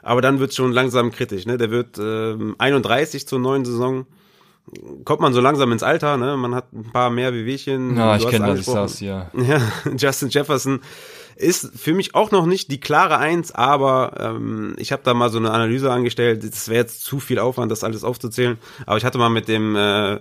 Aber 0.06 0.22
dann 0.22 0.40
wird 0.40 0.54
schon 0.54 0.72
langsam 0.72 1.12
kritisch. 1.12 1.46
Ne? 1.46 1.58
Der 1.58 1.72
wird 1.72 1.98
ähm, 1.98 2.56
31 2.60 3.28
zur 3.28 3.40
neuen 3.40 3.66
Saison 3.66 4.06
kommt 5.04 5.22
man 5.22 5.34
so 5.34 5.42
langsam 5.42 5.72
ins 5.72 5.84
Alter, 5.84 6.18
ne? 6.18 6.38
Man 6.38 6.56
hat 6.56 6.74
ein 6.74 6.92
paar 6.92 7.10
mehr 7.10 7.34
Wehwehchen. 7.34 7.98
Ja, 7.98 8.16
ich 8.16 8.28
kenne 8.28 8.56
das, 8.56 8.66
das, 8.66 9.00
ja. 9.00 9.30
Ja, 9.36 9.62
Justin 9.96 10.30
Jefferson. 10.30 10.80
ist 11.36 11.72
für 11.76 11.94
mich 11.94 12.16
auch 12.16 12.32
noch 12.32 12.46
nicht 12.46 12.72
die 12.72 12.80
klare 12.80 13.18
Eins, 13.18 13.52
aber 13.52 14.14
ähm, 14.20 14.76
ich 14.80 14.92
habe 14.92 15.04
da 15.06 15.14
mal 15.14 15.30
so 15.30 15.38
eine 15.38 15.52
Analyse 15.52 15.92
angestellt. 15.92 16.44
Das 16.44 16.68
wäre 16.68 16.80
jetzt 16.80 17.04
zu 17.04 17.20
viel 17.20 17.38
Aufwand, 17.40 17.72
das 17.72 17.84
alles 17.84 18.04
aufzuzählen. 18.04 18.58
Aber 18.86 18.98
ich 18.98 19.06
hatte 19.06 19.18
mal 19.18 19.30
mit 19.30 19.48
dem 19.48 19.76
äh, 19.76 20.20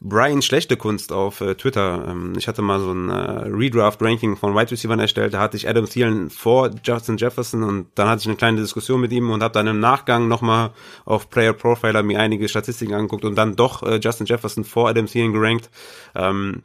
Brian 0.00 0.42
Schlechte 0.42 0.76
Kunst 0.76 1.12
auf 1.12 1.40
äh, 1.40 1.54
Twitter. 1.54 2.06
Ähm, 2.08 2.34
ich 2.36 2.46
hatte 2.46 2.62
mal 2.62 2.78
so 2.80 2.92
ein 2.92 3.08
äh, 3.08 3.48
Redraft-Ranking 3.48 4.36
von 4.36 4.54
Wide 4.54 4.70
Receivers 4.70 5.00
erstellt. 5.00 5.34
Da 5.34 5.40
hatte 5.40 5.56
ich 5.56 5.68
Adam 5.68 5.86
Thielen 5.86 6.30
vor 6.30 6.70
Justin 6.84 7.16
Jefferson 7.16 7.62
und 7.62 7.86
dann 7.94 8.08
hatte 8.08 8.20
ich 8.20 8.26
eine 8.26 8.36
kleine 8.36 8.60
Diskussion 8.60 9.00
mit 9.00 9.12
ihm 9.12 9.30
und 9.30 9.42
habe 9.42 9.54
dann 9.54 9.66
im 9.66 9.80
Nachgang 9.80 10.28
nochmal 10.28 10.72
auf 11.04 11.30
Player 11.30 11.54
Profiler 11.54 12.02
mir 12.02 12.20
einige 12.20 12.48
Statistiken 12.48 12.94
angeguckt 12.94 13.24
und 13.24 13.36
dann 13.36 13.56
doch 13.56 13.82
äh, 13.82 13.98
Justin 14.02 14.26
Jefferson 14.26 14.64
vor 14.64 14.88
Adam 14.88 15.06
Thielen 15.06 15.32
gerankt. 15.32 15.70
Ähm, 16.14 16.62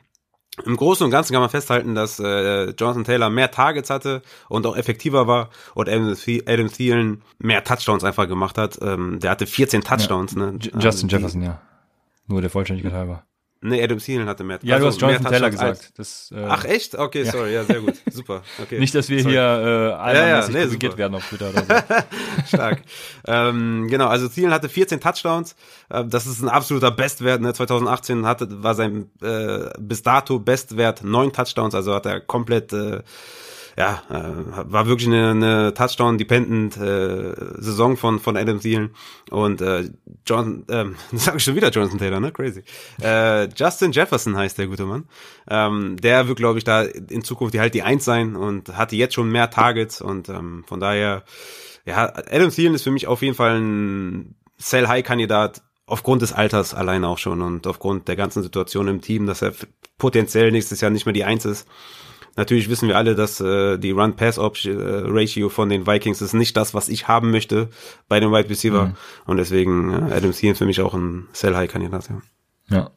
im 0.66 0.76
Großen 0.76 1.06
und 1.06 1.12
Ganzen 1.12 1.32
kann 1.32 1.42
man 1.42 1.50
festhalten, 1.50 1.96
dass 1.96 2.20
äh, 2.20 2.72
Jonathan 2.72 3.06
Taylor 3.06 3.30
mehr 3.30 3.52
Targets 3.52 3.90
hatte 3.90 4.22
und 4.50 4.66
auch 4.66 4.76
effektiver 4.76 5.28
war 5.28 5.50
und 5.76 5.88
Adam, 5.88 6.14
Adam 6.46 6.68
Thielen 6.68 7.22
mehr 7.38 7.64
Touchdowns 7.64 8.04
einfach 8.04 8.28
gemacht 8.28 8.58
hat. 8.58 8.78
Ähm, 8.82 9.20
der 9.20 9.32
hatte 9.32 9.48
14 9.48 9.82
Touchdowns. 9.82 10.34
Ja. 10.34 10.52
Ne? 10.52 10.60
Justin 10.80 11.10
ähm, 11.10 11.16
Jefferson, 11.16 11.42
ja. 11.42 11.62
Nur 12.30 12.42
der 12.42 12.50
Vollständigkeit 12.50 12.94
halber. 12.94 13.26
Nee, 13.62 13.84
Adam 13.84 13.98
Thielen 13.98 14.30
hatte 14.30 14.46
mehr. 14.46 14.60
Ja, 14.62 14.76
also, 14.76 14.86
du 14.86 14.92
hast 14.94 15.02
Jonathan 15.02 15.26
Taylor 15.26 15.50
gesagt. 15.50 15.92
Das, 15.98 16.32
äh, 16.34 16.46
Ach 16.48 16.64
echt? 16.64 16.98
Okay, 16.98 17.24
ja. 17.24 17.32
sorry, 17.32 17.54
ja, 17.54 17.66
sehr 17.66 17.82
gut, 17.82 17.96
super. 18.10 18.42
Okay. 18.62 18.80
Nicht, 18.80 18.96
dass 18.96 19.10
wir 19.10 19.22
sorry. 19.22 19.34
hier 19.34 19.42
äh, 19.42 19.94
einmal 19.96 20.16
ja, 20.16 20.28
ja, 20.28 20.48
nee, 20.48 20.64
korrigiert 20.64 20.98
werden 20.98 21.16
auf 21.16 21.28
Twitter 21.28 21.50
oder 21.50 21.66
so. 21.66 21.74
Stark. 22.48 22.84
ähm, 23.28 23.88
genau, 23.90 24.08
also 24.08 24.30
Thielen 24.30 24.52
hatte 24.52 24.70
14 24.70 25.02
Touchdowns. 25.02 25.58
Äh, 25.90 26.06
das 26.06 26.26
ist 26.26 26.42
ein 26.42 26.48
absoluter 26.48 26.92
Bestwert. 26.92 27.42
Ne? 27.42 27.54
2018 27.54 28.26
hatte 28.26 28.64
war 28.64 28.76
sein 28.76 29.10
äh, 29.22 29.70
bis 29.78 30.04
dato 30.04 30.40
Bestwert 30.40 31.04
neun 31.04 31.34
Touchdowns, 31.34 31.76
also 31.76 31.94
hat 31.94 32.06
er 32.06 32.22
komplett 32.22 32.72
äh, 32.72 33.02
ja, 33.78 34.04
äh, 34.10 34.72
war 34.72 34.88
wirklich 34.88 35.08
eine, 35.08 35.32
eine 35.32 35.74
Touchdown-dependent 35.74 36.78
äh, 36.78 37.34
Saison 37.62 37.98
von 37.98 38.20
von 38.20 38.38
Adam 38.38 38.60
Thielen 38.60 38.92
und 39.30 39.62
äh, 39.62 39.90
John, 40.26 40.66
ähm, 40.70 40.96
sag 41.14 41.36
ich 41.36 41.44
schon 41.44 41.56
wieder 41.56 41.70
Jonathan 41.70 42.00
Taylor, 42.00 42.20
ne? 42.20 42.32
Crazy. 42.32 42.64
Äh, 43.02 43.50
Justin 43.56 43.92
Jefferson 43.92 44.36
heißt 44.36 44.58
der 44.58 44.68
gute 44.68 44.86
Mann. 44.86 45.06
Ähm, 45.50 45.98
der 45.98 46.28
wird, 46.28 46.38
glaube 46.38 46.58
ich, 46.58 46.64
da 46.64 46.84
in 46.84 47.24
Zukunft 47.24 47.54
die 47.54 47.60
halt 47.60 47.74
die 47.74 47.84
Eins 47.84 48.06
sein 48.06 48.36
und 48.36 48.76
hatte 48.78 48.96
jetzt 48.96 49.14
schon 49.14 49.32
mehr 49.32 49.50
Targets 49.50 50.02
und 50.02 50.30
ähm, 50.30 50.64
von 50.68 50.80
daher, 50.80 51.24
ja, 51.86 52.14
Adam 52.30 52.50
Thielen 52.50 52.76
ist 52.76 52.84
für 52.84 52.92
mich 52.92 53.08
auf 53.08 53.22
jeden 53.22 53.36
Fall 53.36 53.60
ein 53.60 54.36
Sell-High-Kandidat 54.58 55.62
aufgrund 55.90 56.22
des 56.22 56.34
Alters 56.34 56.74
allein 56.74 57.04
auch 57.04 57.18
schon 57.18 57.42
und 57.42 57.66
aufgrund 57.66 58.08
der 58.08 58.16
ganzen 58.16 58.44
Situation 58.44 58.88
im 58.88 59.02
Team, 59.02 59.26
dass 59.26 59.42
er 59.42 59.54
potenziell 59.98 60.52
nächstes 60.52 60.82
Jahr 60.82 60.92
nicht 60.92 61.06
mehr 61.06 61.14
die 61.14 61.24
Eins 61.24 61.46
ist. 61.46 61.68
Natürlich 62.40 62.70
wissen 62.70 62.88
wir 62.88 62.96
alle, 62.96 63.16
dass 63.16 63.42
äh, 63.42 63.78
die 63.78 63.92
Run-Pass-Ratio 63.92 65.50
von 65.50 65.68
den 65.68 65.86
Vikings 65.86 66.22
ist 66.22 66.32
nicht 66.32 66.56
das, 66.56 66.74
was 66.74 66.88
ich 66.88 67.10
haben 67.10 67.32
möchte 67.32 67.68
bei 68.08 68.22
dem 68.22 68.32
Wide 68.32 68.50
Receiver. 68.50 68.86
Mhm. 68.86 68.96
Und 69.26 69.36
deswegen 69.36 69.92
äh, 69.92 70.14
Adam 70.14 70.32
Thielen 70.32 70.56
für 70.56 70.66
mich 70.66 70.80
auch 70.80 70.94
ein 70.94 71.28
Sell-High-Kandidat. 71.34 72.10
Ja. 72.70 72.78
ja. 72.78 72.92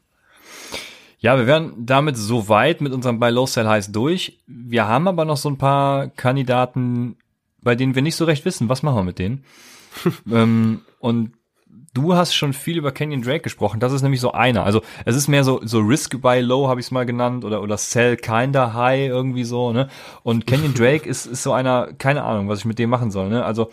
Ja, 1.19 1.37
wir 1.39 1.49
wären 1.49 1.73
damit 1.77 2.17
so 2.17 2.49
weit 2.49 2.81
mit 2.81 2.93
unserem 2.93 3.19
Buy 3.19 3.33
Low 3.33 3.47
Sell 3.47 3.67
Highs 3.67 3.91
durch. 3.91 4.39
Wir 4.47 4.87
haben 4.87 5.09
aber 5.09 5.25
noch 5.25 5.37
so 5.37 5.49
ein 5.49 5.59
paar 5.59 6.07
Kandidaten, 6.07 7.17
bei 7.63 7.75
denen 7.75 7.97
wir 7.97 8.03
nicht 8.03 8.15
so 8.15 8.25
recht 8.25 8.45
wissen, 8.45 8.69
was 8.69 8.85
machen 8.85 8.99
wir 8.99 9.05
mit 9.05 9.19
denen. 9.19 9.45
ähm, 10.31 10.83
und 11.01 11.33
Du 11.95 12.15
hast 12.15 12.35
schon 12.35 12.55
viel 12.55 12.79
über 12.79 12.91
Canyon 12.91 13.21
Drake 13.21 13.41
gesprochen. 13.41 13.79
Das 13.79 13.93
ist 13.93 14.01
nämlich 14.01 14.21
so 14.21 14.33
einer. 14.33 14.65
Also 14.65 14.81
es 15.05 15.15
ist 15.15 15.29
mehr 15.29 15.45
so 15.45 15.61
so 15.63 15.81
Risk 15.81 16.23
by 16.23 16.41
Low 16.41 16.69
habe 16.69 16.81
ich 16.81 16.87
es 16.87 16.91
mal 16.91 17.05
genannt 17.05 17.45
oder 17.45 17.63
oder 17.63 17.77
Sell 17.77 18.17
Kinda 18.17 18.73
High 18.73 19.09
irgendwie 19.09 19.45
so. 19.45 19.73
Ne? 19.73 19.89
Und 20.23 20.47
Canyon 20.47 20.73
Drake 20.79 21.07
ist 21.07 21.27
ist 21.27 21.43
so 21.43 21.53
einer. 21.53 21.93
Keine 21.99 22.25
Ahnung, 22.25 22.49
was 22.49 22.61
ich 22.61 22.65
mit 22.65 22.79
dem 22.79 22.89
machen 22.89 23.11
soll. 23.11 23.29
Ne? 23.29 23.45
Also 23.45 23.71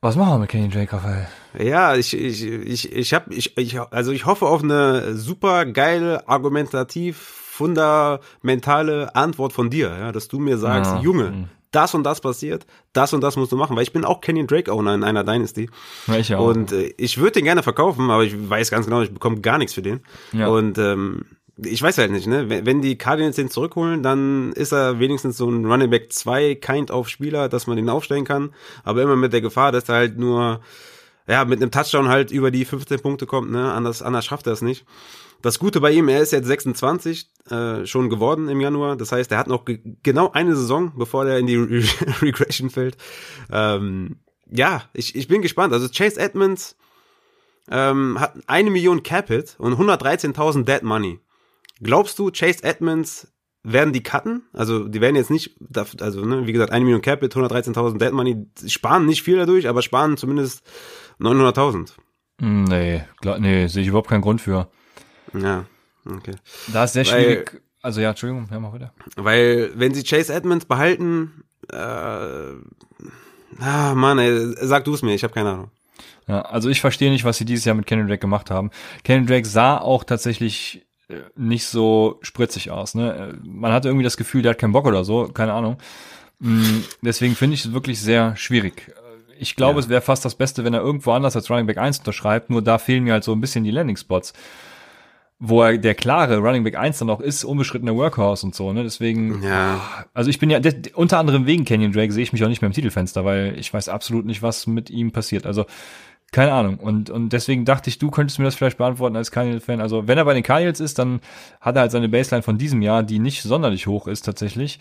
was 0.00 0.16
machen 0.16 0.30
wir 0.30 0.38
mit 0.40 0.50
Canyon 0.50 0.70
Drake, 0.72 0.92
Raphael? 0.92 1.28
Ja, 1.56 1.94
ich 1.94 2.14
ich 2.14 2.44
ich 2.44 2.92
ich 2.92 3.14
habe 3.14 3.32
ich, 3.32 3.56
ich 3.56 3.78
also 3.78 4.10
ich 4.10 4.26
hoffe 4.26 4.46
auf 4.46 4.64
eine 4.64 5.14
super 5.14 5.64
geile 5.66 6.28
argumentativ 6.28 7.18
fundamentale 7.18 9.14
Antwort 9.14 9.52
von 9.52 9.70
dir, 9.70 9.96
ja, 9.96 10.10
dass 10.10 10.26
du 10.26 10.40
mir 10.40 10.58
sagst, 10.58 10.90
ja. 10.90 11.00
Junge, 11.00 11.26
hm 11.28 11.48
das 11.72 11.94
und 11.94 12.04
das 12.04 12.20
passiert, 12.20 12.66
das 12.92 13.12
und 13.12 13.22
das 13.22 13.36
musst 13.36 13.50
du 13.50 13.56
machen, 13.56 13.74
weil 13.76 13.82
ich 13.82 13.92
bin 13.92 14.04
auch 14.04 14.20
Kenyon 14.20 14.46
Drake 14.46 14.72
Owner 14.72 14.94
in 14.94 15.02
einer 15.02 15.24
Dynasty. 15.24 15.68
Auch. 16.36 16.46
Und 16.46 16.72
äh, 16.72 16.94
ich 16.96 17.18
würde 17.18 17.32
den 17.32 17.44
gerne 17.44 17.62
verkaufen, 17.62 18.10
aber 18.10 18.24
ich 18.24 18.34
weiß 18.48 18.70
ganz 18.70 18.86
genau, 18.86 19.02
ich 19.02 19.12
bekomme 19.12 19.40
gar 19.40 19.58
nichts 19.58 19.74
für 19.74 19.82
den. 19.82 20.00
Ja. 20.32 20.48
Und 20.48 20.78
ähm, 20.78 21.24
ich 21.56 21.82
weiß 21.82 21.98
halt 21.98 22.10
nicht, 22.10 22.26
ne? 22.26 22.48
Wenn 22.48 22.80
die 22.80 22.96
Cardinals 22.96 23.36
den 23.36 23.50
zurückholen, 23.50 24.02
dann 24.02 24.52
ist 24.52 24.72
er 24.72 24.98
wenigstens 25.00 25.36
so 25.36 25.48
ein 25.50 25.66
Running 25.66 25.90
Back 25.90 26.12
2 26.12 26.54
Kind 26.56 26.90
of 26.90 27.08
Spieler, 27.08 27.48
dass 27.48 27.66
man 27.66 27.76
den 27.76 27.88
aufstellen 27.88 28.24
kann, 28.24 28.54
aber 28.84 29.02
immer 29.02 29.16
mit 29.16 29.32
der 29.32 29.42
Gefahr, 29.42 29.72
dass 29.72 29.88
er 29.88 29.96
halt 29.96 30.18
nur 30.18 30.60
ja, 31.28 31.44
mit 31.44 31.60
einem 31.62 31.70
Touchdown 31.70 32.08
halt 32.08 32.30
über 32.30 32.50
die 32.50 32.64
15 32.64 33.00
Punkte 33.00 33.26
kommt, 33.26 33.50
ne? 33.50 33.72
Anders 33.72 34.02
anders 34.02 34.24
schafft 34.24 34.46
er 34.46 34.54
es 34.54 34.62
nicht. 34.62 34.84
Das 35.42 35.58
Gute 35.58 35.80
bei 35.80 35.90
ihm, 35.90 36.08
er 36.08 36.20
ist 36.20 36.32
jetzt 36.32 36.46
26 36.46 37.28
äh, 37.50 37.84
schon 37.84 38.08
geworden 38.08 38.48
im 38.48 38.60
Januar. 38.60 38.96
Das 38.96 39.10
heißt, 39.10 39.30
er 39.32 39.38
hat 39.38 39.48
noch 39.48 39.64
genau 40.02 40.30
eine 40.30 40.54
Saison, 40.54 40.92
bevor 40.96 41.26
er 41.26 41.38
in 41.38 41.46
die 41.46 41.56
Re 41.56 41.82
Regression 42.22 42.70
fällt. 42.70 42.96
Ähm, 43.50 44.20
ja, 44.48 44.84
ich, 44.92 45.16
ich 45.16 45.28
bin 45.28 45.42
gespannt. 45.42 45.72
Also 45.72 45.88
Chase 45.88 46.20
Edmonds 46.20 46.76
ähm, 47.70 48.20
hat 48.20 48.34
eine 48.46 48.70
Million 48.70 49.02
Capit 49.02 49.56
und 49.58 49.74
113.000 49.74 50.64
Dead 50.64 50.82
Money. 50.82 51.18
Glaubst 51.80 52.18
du, 52.18 52.30
Chase 52.30 52.62
Edmonds 52.62 53.32
werden 53.64 53.92
die 53.92 54.02
cutten? 54.02 54.42
Also 54.52 54.86
die 54.86 55.00
werden 55.00 55.16
jetzt 55.16 55.30
nicht, 55.30 55.56
also 56.00 56.24
ne, 56.24 56.46
wie 56.46 56.52
gesagt, 56.52 56.72
eine 56.72 56.84
Million 56.84 57.02
Capit, 57.02 57.34
113.000 57.34 57.98
Dead 57.98 58.12
Money, 58.12 58.46
sparen 58.66 59.06
nicht 59.06 59.22
viel 59.22 59.38
dadurch, 59.38 59.68
aber 59.68 59.82
sparen 59.82 60.16
zumindest 60.16 60.62
900.000. 61.18 61.92
Nee, 62.40 63.04
glaub, 63.20 63.38
nee, 63.38 63.66
sehe 63.66 63.82
ich 63.82 63.88
überhaupt 63.88 64.08
keinen 64.08 64.22
Grund 64.22 64.40
für. 64.40 64.68
Ja, 65.34 65.64
okay. 66.04 66.34
Da 66.72 66.84
ist 66.84 66.92
sehr 66.92 67.04
schwierig. 67.04 67.52
Weil, 67.52 67.60
also 67.82 68.00
ja, 68.00 68.10
Entschuldigung, 68.10 68.48
ja, 68.50 68.60
mal 68.60 68.74
wieder. 68.74 68.92
Weil, 69.16 69.72
wenn 69.74 69.94
sie 69.94 70.04
Chase 70.04 70.32
Edmonds 70.32 70.64
behalten, 70.64 71.44
äh, 71.70 71.76
ah, 71.76 72.54
Mann, 73.94 74.18
ey, 74.18 74.54
sag 74.60 74.84
du 74.84 74.94
es 74.94 75.02
mir, 75.02 75.14
ich 75.14 75.24
habe 75.24 75.34
keine 75.34 75.50
Ahnung. 75.50 75.70
Ja, 76.28 76.42
also 76.42 76.68
ich 76.68 76.80
verstehe 76.80 77.10
nicht, 77.10 77.24
was 77.24 77.38
sie 77.38 77.44
dieses 77.44 77.64
Jahr 77.64 77.74
mit 77.74 77.86
Kenny 77.86 78.06
Drake 78.06 78.18
gemacht 78.18 78.50
haben. 78.50 78.70
Kenny 79.02 79.26
Drake 79.26 79.46
sah 79.46 79.78
auch 79.78 80.04
tatsächlich 80.04 80.86
äh, 81.08 81.16
nicht 81.36 81.66
so 81.66 82.18
spritzig 82.22 82.70
aus. 82.70 82.94
Ne? 82.94 83.38
Man 83.44 83.72
hatte 83.72 83.88
irgendwie 83.88 84.04
das 84.04 84.16
Gefühl, 84.16 84.42
der 84.42 84.50
hat 84.50 84.58
keinen 84.58 84.72
Bock 84.72 84.86
oder 84.86 85.04
so, 85.04 85.28
keine 85.28 85.52
Ahnung. 85.52 85.78
Mm, 86.38 86.80
deswegen 87.02 87.34
finde 87.34 87.54
ich 87.54 87.64
es 87.64 87.72
wirklich 87.72 88.00
sehr 88.00 88.36
schwierig. 88.36 88.92
Ich 89.38 89.56
glaube, 89.56 89.74
ja. 89.74 89.80
es 89.80 89.88
wäre 89.88 90.02
fast 90.02 90.24
das 90.24 90.36
Beste, 90.36 90.64
wenn 90.64 90.74
er 90.74 90.80
irgendwo 90.80 91.12
anders 91.12 91.34
als 91.34 91.50
Running 91.50 91.66
Back 91.66 91.78
1 91.78 91.98
unterschreibt, 91.98 92.50
nur 92.50 92.62
da 92.62 92.78
fehlen 92.78 93.02
mir 93.02 93.14
halt 93.14 93.24
so 93.24 93.32
ein 93.32 93.40
bisschen 93.40 93.64
die 93.64 93.72
Landing 93.72 93.96
Spots 93.96 94.32
wo 95.44 95.60
er 95.60 95.76
der 95.76 95.96
klare 95.96 96.38
Running 96.38 96.62
Back 96.62 96.76
1 96.76 97.00
dann 97.00 97.10
auch 97.10 97.20
ist, 97.20 97.42
unbeschrittener 97.42 97.96
Workhorse 97.96 98.46
und 98.46 98.54
so, 98.54 98.72
ne? 98.72 98.84
Deswegen, 98.84 99.42
ja. 99.42 99.80
also 100.14 100.30
ich 100.30 100.38
bin 100.38 100.50
ja, 100.50 100.60
unter 100.94 101.18
anderem 101.18 101.46
wegen 101.46 101.64
Canyon 101.64 101.90
Drake 101.90 102.12
sehe 102.12 102.22
ich 102.22 102.32
mich 102.32 102.44
auch 102.44 102.48
nicht 102.48 102.62
mehr 102.62 102.68
im 102.68 102.72
Titelfenster, 102.72 103.24
weil 103.24 103.58
ich 103.58 103.74
weiß 103.74 103.88
absolut 103.88 104.24
nicht, 104.24 104.40
was 104.40 104.68
mit 104.68 104.88
ihm 104.88 105.10
passiert. 105.10 105.44
Also, 105.44 105.66
keine 106.30 106.52
Ahnung. 106.52 106.78
Und, 106.78 107.10
und 107.10 107.30
deswegen 107.30 107.64
dachte 107.64 107.90
ich, 107.90 107.98
du 107.98 108.12
könntest 108.12 108.38
mir 108.38 108.44
das 108.44 108.54
vielleicht 108.54 108.78
beantworten 108.78 109.16
als 109.16 109.32
Cardinals-Fan. 109.32 109.80
Also, 109.80 110.06
wenn 110.06 110.16
er 110.16 110.24
bei 110.24 110.34
den 110.34 110.44
Cardinals 110.44 110.78
ist, 110.78 111.00
dann 111.00 111.20
hat 111.60 111.74
er 111.74 111.82
halt 111.82 111.90
seine 111.90 112.08
Baseline 112.08 112.44
von 112.44 112.56
diesem 112.56 112.80
Jahr, 112.80 113.02
die 113.02 113.18
nicht 113.18 113.42
sonderlich 113.42 113.88
hoch 113.88 114.06
ist 114.06 114.22
tatsächlich. 114.22 114.78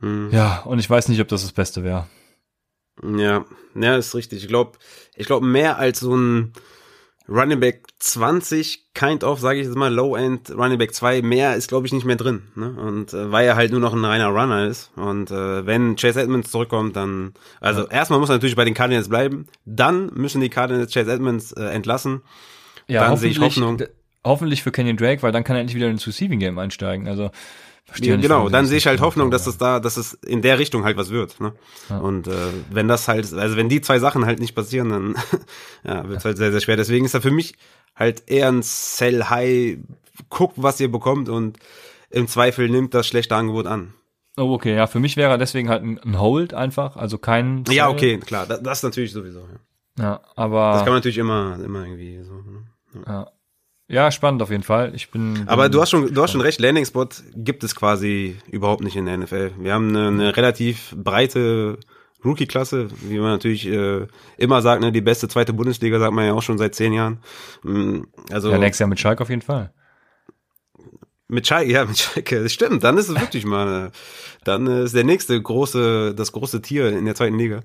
Hm. 0.00 0.30
Ja, 0.32 0.62
und 0.64 0.80
ich 0.80 0.90
weiß 0.90 1.06
nicht, 1.08 1.20
ob 1.20 1.28
das 1.28 1.42
das 1.42 1.52
Beste 1.52 1.84
wäre. 1.84 2.08
Ja, 3.00 3.44
ja, 3.76 3.96
ist 3.96 4.16
richtig. 4.16 4.42
Ich 4.42 4.48
glaube, 4.48 4.72
ich 5.14 5.26
glaube 5.26 5.46
mehr 5.46 5.78
als 5.78 6.00
so 6.00 6.16
ein 6.16 6.52
Running 7.28 7.60
Back 7.60 7.84
20, 7.98 8.94
kind 8.94 9.24
of, 9.24 9.40
sage 9.40 9.60
ich 9.60 9.66
jetzt 9.66 9.76
mal, 9.76 9.92
Low-End 9.92 10.50
Running 10.50 10.78
Back 10.78 10.94
2, 10.94 11.22
mehr 11.22 11.54
ist, 11.54 11.68
glaube 11.68 11.86
ich, 11.86 11.92
nicht 11.92 12.04
mehr 12.04 12.16
drin. 12.16 12.42
Ne? 12.54 12.70
Und 12.70 13.14
äh, 13.14 13.30
weil 13.30 13.46
er 13.46 13.56
halt 13.56 13.70
nur 13.70 13.80
noch 13.80 13.92
ein 13.92 14.04
reiner 14.04 14.28
Runner 14.28 14.66
ist. 14.66 14.90
Und 14.96 15.30
äh, 15.30 15.64
wenn 15.66 15.96
Chase 15.96 16.20
Edmonds 16.20 16.50
zurückkommt, 16.50 16.96
dann, 16.96 17.34
also 17.60 17.82
ja. 17.82 17.90
erstmal 17.90 18.18
muss 18.18 18.28
er 18.28 18.34
natürlich 18.34 18.56
bei 18.56 18.64
den 18.64 18.74
Cardinals 18.74 19.08
bleiben, 19.08 19.46
dann 19.64 20.10
müssen 20.14 20.40
die 20.40 20.50
Cardinals 20.50 20.92
Chase 20.92 21.12
Edmonds 21.12 21.52
äh, 21.52 21.64
entlassen. 21.64 22.22
Ja, 22.88 23.06
dann 23.06 23.16
sehe 23.16 23.30
ich 23.30 23.40
Hoffnung. 23.40 23.82
Hoffentlich 24.24 24.62
für 24.62 24.70
Kenyon 24.70 24.96
Drake, 24.96 25.22
weil 25.22 25.32
dann 25.32 25.42
kann 25.42 25.56
er 25.56 25.60
endlich 25.60 25.76
wieder 25.76 25.88
ins 25.88 26.06
Receiving 26.06 26.38
Game 26.38 26.58
einsteigen. 26.58 27.08
Also 27.08 27.30
Verstehe 27.84 28.16
nicht, 28.16 28.22
genau, 28.22 28.48
dann 28.48 28.66
sehe 28.66 28.78
ich 28.78 28.86
halt 28.86 29.00
Hoffnung, 29.00 29.30
dass 29.30 29.46
es 29.46 29.58
da, 29.58 29.80
dass 29.80 29.96
es 29.96 30.14
in 30.14 30.40
der 30.40 30.58
Richtung 30.58 30.84
halt 30.84 30.96
was 30.96 31.10
wird. 31.10 31.40
Ne? 31.40 31.52
Ja. 31.90 31.98
Und 31.98 32.26
äh, 32.28 32.32
wenn 32.70 32.88
das 32.88 33.08
halt, 33.08 33.32
also 33.34 33.56
wenn 33.56 33.68
die 33.68 33.80
zwei 33.80 33.98
Sachen 33.98 34.24
halt 34.24 34.38
nicht 34.38 34.54
passieren, 34.54 34.88
dann 34.88 35.16
ja, 35.84 36.08
wird 36.08 36.18
es 36.18 36.24
halt 36.24 36.36
sehr, 36.38 36.52
sehr 36.52 36.60
schwer. 36.60 36.76
Deswegen 36.76 37.04
ist 37.04 37.14
er 37.14 37.20
für 37.20 37.30
mich 37.30 37.54
halt 37.94 38.22
eher 38.28 38.48
ein 38.48 38.62
Sell 38.62 39.24
High, 39.24 39.78
guckt, 40.28 40.54
was 40.56 40.80
ihr 40.80 40.90
bekommt 40.90 41.28
und 41.28 41.58
im 42.10 42.28
Zweifel 42.28 42.68
nimmt 42.68 42.94
das 42.94 43.06
schlechte 43.06 43.34
Angebot 43.34 43.66
an. 43.66 43.94
Oh, 44.36 44.52
okay, 44.54 44.74
ja, 44.74 44.86
für 44.86 45.00
mich 45.00 45.16
wäre 45.16 45.36
deswegen 45.36 45.68
halt 45.68 45.82
ein, 45.82 46.18
Hold 46.18 46.54
einfach, 46.54 46.96
also 46.96 47.18
kein. 47.18 47.66
Sell. 47.66 47.76
Ja, 47.76 47.90
okay, 47.90 48.18
klar, 48.18 48.46
das, 48.46 48.62
das 48.62 48.82
natürlich 48.82 49.12
sowieso. 49.12 49.40
Ja. 49.98 50.04
ja, 50.04 50.20
aber. 50.36 50.72
Das 50.72 50.80
kann 50.80 50.92
man 50.92 50.98
natürlich 50.98 51.18
immer, 51.18 51.58
immer 51.62 51.84
irgendwie 51.84 52.22
so. 52.22 52.32
Ne? 52.32 52.64
Ja. 53.06 53.30
Ja. 53.92 54.10
spannend 54.10 54.42
auf 54.42 54.50
jeden 54.50 54.62
Fall. 54.62 54.92
Ich 54.94 55.10
bin. 55.10 55.44
Aber 55.46 55.64
bin 55.64 55.72
du 55.72 55.80
hast 55.80 55.90
schon, 55.90 56.12
du 56.12 56.22
hast 56.22 56.32
schon 56.32 56.40
recht, 56.40 56.60
Landing 56.60 56.84
Spot 56.84 57.08
gibt 57.36 57.62
es 57.62 57.76
quasi 57.76 58.36
überhaupt 58.50 58.82
nicht 58.82 58.96
in 58.96 59.06
der 59.06 59.16
NFL. 59.16 59.52
Wir 59.58 59.72
haben 59.72 59.90
eine, 59.90 60.08
eine 60.08 60.36
relativ 60.36 60.94
breite 60.96 61.78
Rookie-Klasse, 62.24 62.88
wie 63.02 63.18
man 63.18 63.30
natürlich 63.30 63.66
äh, 63.66 64.06
immer 64.36 64.62
sagt, 64.62 64.80
ne, 64.82 64.92
die 64.92 65.00
beste 65.00 65.28
zweite 65.28 65.52
Bundesliga 65.52 65.98
sagt 65.98 66.12
man 66.12 66.26
ja 66.26 66.32
auch 66.32 66.42
schon 66.42 66.58
seit 66.58 66.74
zehn 66.74 66.92
Jahren. 66.92 67.18
Mm, 67.62 68.02
Also 68.30 68.50
Ja, 68.50 68.58
nächstes 68.58 68.80
Jahr 68.80 68.88
mit 68.88 69.00
Schalke 69.00 69.22
auf 69.22 69.30
jeden 69.30 69.42
Fall. 69.42 69.72
Mit 71.32 71.46
Schalke, 71.46 71.72
ja, 71.72 71.84
mit 71.84 71.98
Schalke, 71.98 72.42
das 72.42 72.52
stimmt, 72.52 72.84
dann 72.84 72.98
ist 72.98 73.08
es 73.08 73.18
wirklich 73.18 73.44
mal, 73.44 73.86
äh, 73.86 73.90
dann 74.44 74.66
ist 74.66 74.94
der 74.94 75.04
nächste 75.04 75.40
große, 75.40 76.14
das 76.14 76.32
große 76.32 76.60
Tier 76.62 76.88
in 76.88 77.04
der 77.04 77.14
zweiten 77.14 77.38
Liga. 77.38 77.60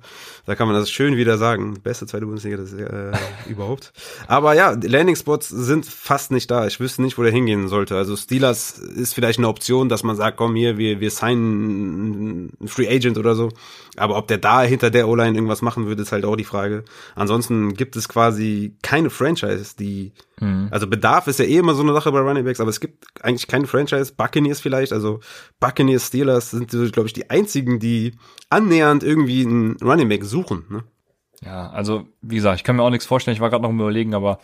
Da 0.46 0.56
kann 0.56 0.68
man 0.68 0.78
das 0.78 0.92
schön 0.92 1.18
wieder 1.18 1.38
sagen. 1.38 1.74
Beste 1.82 2.06
zweite 2.06 2.26
Bundesliga 2.26 2.58
das 2.58 2.72
äh, 2.74 3.12
überhaupt. 3.50 3.94
Aber 4.28 4.54
ja, 4.54 4.72
Landing-Spots 4.72 5.50
sind 5.50 5.86
fast 5.86 6.32
nicht 6.32 6.52
da. 6.52 6.68
Ich 6.68 6.80
wüsste 6.80 7.02
nicht, 7.02 7.18
wo 7.18 7.24
der 7.24 7.32
hingehen 7.32 7.68
sollte. 7.68 7.98
Also 7.98 8.16
Steelers 8.16 8.78
ist 8.78 9.14
vielleicht 9.14 9.40
eine 9.40 9.48
Option, 9.48 9.90
dass 9.90 10.04
man 10.04 10.16
sagt, 10.16 10.38
komm 10.38 10.56
hier, 10.56 10.78
wir, 10.78 11.00
wir 11.00 11.10
signen 11.10 12.52
einen 12.60 12.68
Free 12.68 12.88
Agent 12.88 13.18
oder 13.18 13.36
so. 13.36 13.50
Aber 13.98 14.16
ob 14.16 14.28
der 14.28 14.38
da 14.38 14.62
hinter 14.62 14.92
der 14.92 15.08
O-Line 15.08 15.36
irgendwas 15.36 15.64
machen 15.64 15.88
würde, 15.88 16.04
ist 16.04 16.12
halt 16.12 16.26
auch 16.26 16.36
die 16.36 16.44
Frage. 16.44 16.86
Ansonsten 17.16 17.74
gibt 17.74 17.96
es 17.96 18.08
quasi 18.08 18.76
keine 18.84 19.10
Franchise, 19.10 19.76
die 19.78 20.14
also 20.70 20.86
Bedarf 20.86 21.26
ist 21.26 21.40
ja 21.40 21.46
eh 21.46 21.58
immer 21.58 21.74
so 21.74 21.82
eine 21.82 21.94
Sache 21.94 22.12
bei 22.12 22.20
Running 22.20 22.46
Backs, 22.46 22.60
aber 22.60 22.70
es 22.70 22.80
gibt 22.80 23.08
eigentlich 23.24 23.48
keine 23.48 23.57
Franchise. 23.66 24.14
Buccaneers 24.16 24.60
vielleicht, 24.60 24.94
also 24.94 25.20
Buccaneers, 25.60 26.08
Steelers 26.08 26.52
sind, 26.52 26.70
glaube 26.70 27.08
ich, 27.08 27.14
die 27.14 27.30
einzigen, 27.30 27.80
die 27.80 28.14
annähernd 28.50 29.04
irgendwie 29.04 29.46
einen 29.46 29.78
Running 29.82 30.10
Back 30.10 30.24
suchen. 30.24 30.66
Ne? 30.70 30.84
Ja, 31.44 31.70
also 31.70 32.08
wie 32.22 32.36
gesagt, 32.36 32.58
ich 32.58 32.64
kann 32.64 32.76
mir 32.76 32.84
auch 32.84 32.90
nichts 32.90 33.06
vorstellen. 33.06 33.36
Ich 33.36 33.42
war 33.42 33.50
gerade 33.50 33.64
noch 33.64 33.70
im 33.70 33.80
Überlegen, 33.80 34.14
aber 34.14 34.40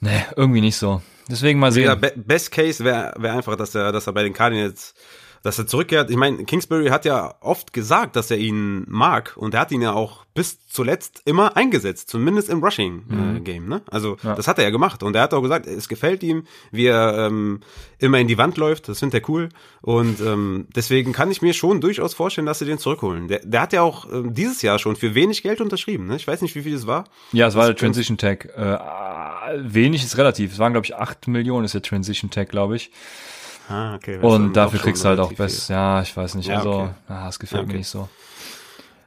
nee, 0.00 0.22
irgendwie 0.36 0.60
nicht 0.60 0.76
so. 0.76 1.02
Deswegen 1.30 1.58
mal 1.60 1.68
Ja, 1.76 1.92
sehen. 1.92 2.00
be 2.00 2.12
Best 2.16 2.50
Case 2.50 2.84
wäre 2.84 3.14
wär 3.18 3.34
einfach, 3.34 3.56
dass 3.56 3.74
er, 3.74 3.92
dass 3.92 4.06
er 4.06 4.12
bei 4.12 4.22
den 4.22 4.32
Cardinals, 4.32 4.94
dass 5.42 5.58
er 5.58 5.66
zurückkehrt. 5.66 6.10
Ich 6.10 6.16
meine, 6.16 6.44
Kingsbury 6.44 6.88
hat 6.88 7.04
ja 7.04 7.34
oft 7.40 7.72
gesagt, 7.72 8.14
dass 8.16 8.30
er 8.30 8.36
ihn 8.38 8.84
mag 8.88 9.34
und 9.36 9.54
er 9.54 9.60
hat 9.60 9.72
ihn 9.72 9.80
ja 9.82 9.92
auch 9.94 10.26
bis 10.34 10.66
zuletzt 10.66 11.22
immer 11.24 11.56
eingesetzt, 11.56 12.08
zumindest 12.10 12.48
im 12.50 12.62
Rushing 12.62 13.36
äh, 13.36 13.40
Game. 13.40 13.66
Ne? 13.68 13.82
Also 13.90 14.16
Ja. 14.22 14.34
das 14.34 14.46
hat 14.46 14.58
er 14.58 14.64
ja 14.64 14.70
gemacht 14.70 15.02
und 15.02 15.16
er 15.16 15.22
hat 15.22 15.34
auch 15.34 15.40
gesagt, 15.42 15.66
es 15.66 15.88
gefällt 15.88 16.22
ihm, 16.22 16.44
wie 16.70 16.86
er 16.86 17.26
ähm, 17.26 17.60
immer 17.98 18.18
in 18.18 18.28
die 18.28 18.38
Wand 18.38 18.56
läuft. 18.58 18.88
Das 18.88 19.00
findet 19.00 19.22
er 19.22 19.28
cool 19.28 19.48
und 19.80 20.20
ähm, 20.20 20.66
deswegen 20.76 21.12
kann 21.12 21.30
ich 21.30 21.42
mir 21.42 21.54
schon 21.54 21.80
durchaus 21.80 22.14
vorstellen, 22.14 22.46
dass 22.46 22.58
sie 22.60 22.66
den 22.66 22.78
zurückholen. 22.78 23.28
Der, 23.28 23.40
der 23.42 23.62
hat 23.62 23.72
ja 23.72 23.82
auch 23.82 24.10
ähm, 24.12 24.34
dieses 24.34 24.62
Jahr 24.62 24.78
schon 24.78 24.94
für 24.96 25.14
wenig 25.14 25.42
Geld 25.42 25.60
unterschrieben. 25.60 26.06
Ne? 26.06 26.16
Ich 26.16 26.26
weiß 26.28 26.42
nicht, 26.42 26.54
wie 26.54 26.62
viel 26.62 26.74
es 26.74 26.86
war. 26.86 27.04
Ja, 27.32 27.46
es 27.48 27.54
war 27.54 27.64
der 27.64 27.72
Das 27.74 27.80
könnte- 27.80 27.96
Transition 28.00 28.18
Tag. 28.18 28.44
Äh, 28.56 28.78
wenig 29.72 30.04
ist 30.04 30.16
relativ. 30.18 30.52
Es 30.52 30.58
waren, 30.58 30.72
glaube 30.72 30.84
ich, 30.86 30.94
8 30.94 31.28
Millionen 31.28 31.64
ist 31.64 31.74
der 31.74 31.82
Transition 31.82 32.30
Tag, 32.30 32.48
glaube 32.50 32.76
ich. 32.76 32.90
Ah, 33.70 33.94
okay. 33.94 34.14
Das 34.14 34.22
dann 34.22 34.30
Und 34.46 34.52
dafür 34.54 34.80
kriegst 34.80 35.04
du 35.04 35.08
halt 35.08 35.18
auch 35.20 35.30
relativ 35.30 35.36
viel. 35.36 35.46
best. 35.46 35.68
Ja, 35.70 36.02
ich 36.02 36.16
weiß 36.16 36.34
nicht. 36.34 36.48
Ja, 36.48 36.58
also, 36.58 36.72
okay. 36.72 36.90
ah, 37.08 37.28
es 37.28 37.38
gefällt 37.38 37.60
Ja, 37.60 37.64
okay. 37.64 37.72
mir 37.72 37.78
nicht 37.78 37.88
so. 37.88 38.08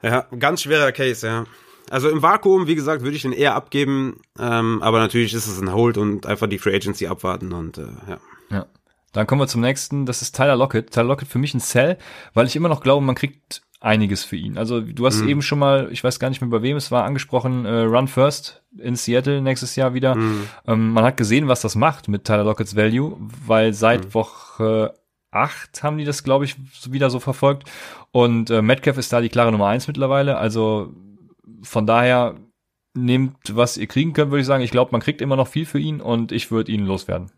Ja, 0.01 0.25
ganz 0.39 0.61
schwerer 0.61 0.91
Case, 0.91 1.25
ja. 1.27 1.45
Also 1.89 2.09
im 2.09 2.21
Vakuum, 2.21 2.67
wie 2.67 2.75
gesagt, 2.75 3.03
würde 3.03 3.15
ich 3.15 3.21
den 3.23 3.33
eher 3.33 3.55
abgeben, 3.55 4.21
ähm, 4.39 4.81
aber 4.81 4.99
natürlich 4.99 5.33
ist 5.33 5.47
es 5.47 5.59
ein 5.59 5.71
Hold 5.73 5.97
und 5.97 6.25
einfach 6.25 6.47
die 6.47 6.57
Free 6.57 6.75
Agency 6.75 7.07
abwarten 7.07 7.51
und 7.51 7.77
äh, 7.77 7.87
ja. 8.09 8.17
Ja. 8.49 8.65
Dann 9.11 9.27
kommen 9.27 9.41
wir 9.41 9.47
zum 9.47 9.61
nächsten. 9.61 10.05
Das 10.05 10.21
ist 10.21 10.35
Tyler 10.35 10.55
Lockett. 10.55 10.91
Tyler 10.91 11.07
Lockett 11.07 11.27
für 11.27 11.37
mich 11.39 11.53
ein 11.53 11.59
Sell, 11.59 11.97
weil 12.33 12.47
ich 12.47 12.55
immer 12.55 12.69
noch 12.69 12.81
glaube, 12.81 13.05
man 13.05 13.15
kriegt 13.15 13.61
einiges 13.83 14.23
für 14.23 14.37
ihn. 14.37 14.57
Also 14.57 14.79
du 14.79 15.05
hast 15.05 15.21
eben 15.21 15.41
schon 15.41 15.59
mal, 15.59 15.89
ich 15.91 16.03
weiß 16.03 16.17
gar 16.17 16.29
nicht 16.29 16.39
mehr 16.39 16.49
bei 16.49 16.61
wem 16.61 16.77
es 16.77 16.89
war, 16.89 17.03
angesprochen, 17.03 17.65
äh, 17.65 17.81
Run 17.81 18.07
First 18.07 18.63
in 18.77 18.95
Seattle 18.95 19.41
nächstes 19.41 19.75
Jahr 19.75 19.93
wieder. 19.93 20.15
Ähm, 20.65 20.91
man 20.93 21.03
hat 21.03 21.17
gesehen, 21.17 21.49
was 21.49 21.61
das 21.61 21.75
macht 21.75 22.07
mit 22.07 22.23
Tyler 22.23 22.45
Locketts 22.45 22.77
Value, 22.77 23.17
weil 23.45 23.73
seit 23.73 24.13
Woche 24.13 24.93
acht 25.31 25.83
haben 25.83 25.97
die 25.97 26.05
das, 26.05 26.23
glaube 26.23 26.45
ich, 26.45 26.55
wieder 26.89 27.09
so 27.09 27.19
verfolgt. 27.19 27.69
Und 28.11 28.49
äh, 28.49 28.61
Metcalf 28.61 28.97
ist 28.97 29.11
da 29.11 29.19
die 29.19 29.29
klare 29.29 29.51
Nummer 29.51 29.67
eins 29.67 29.87
mittlerweile. 29.87 30.37
Also 30.37 30.93
von 31.61 31.85
daher 31.85 32.35
nehmt, 32.93 33.35
was 33.53 33.77
ihr 33.77 33.87
kriegen 33.87 34.13
könnt, 34.13 34.31
würde 34.31 34.41
ich 34.41 34.47
sagen. 34.47 34.63
Ich 34.63 34.71
glaube, 34.71 34.91
man 34.91 35.01
kriegt 35.01 35.21
immer 35.21 35.35
noch 35.35 35.47
viel 35.47 35.65
für 35.65 35.79
ihn 35.79 35.99
und 35.99 36.31
ich 36.31 36.51
würde 36.51 36.71
ihn 36.71 36.85
loswerden. 36.85 37.31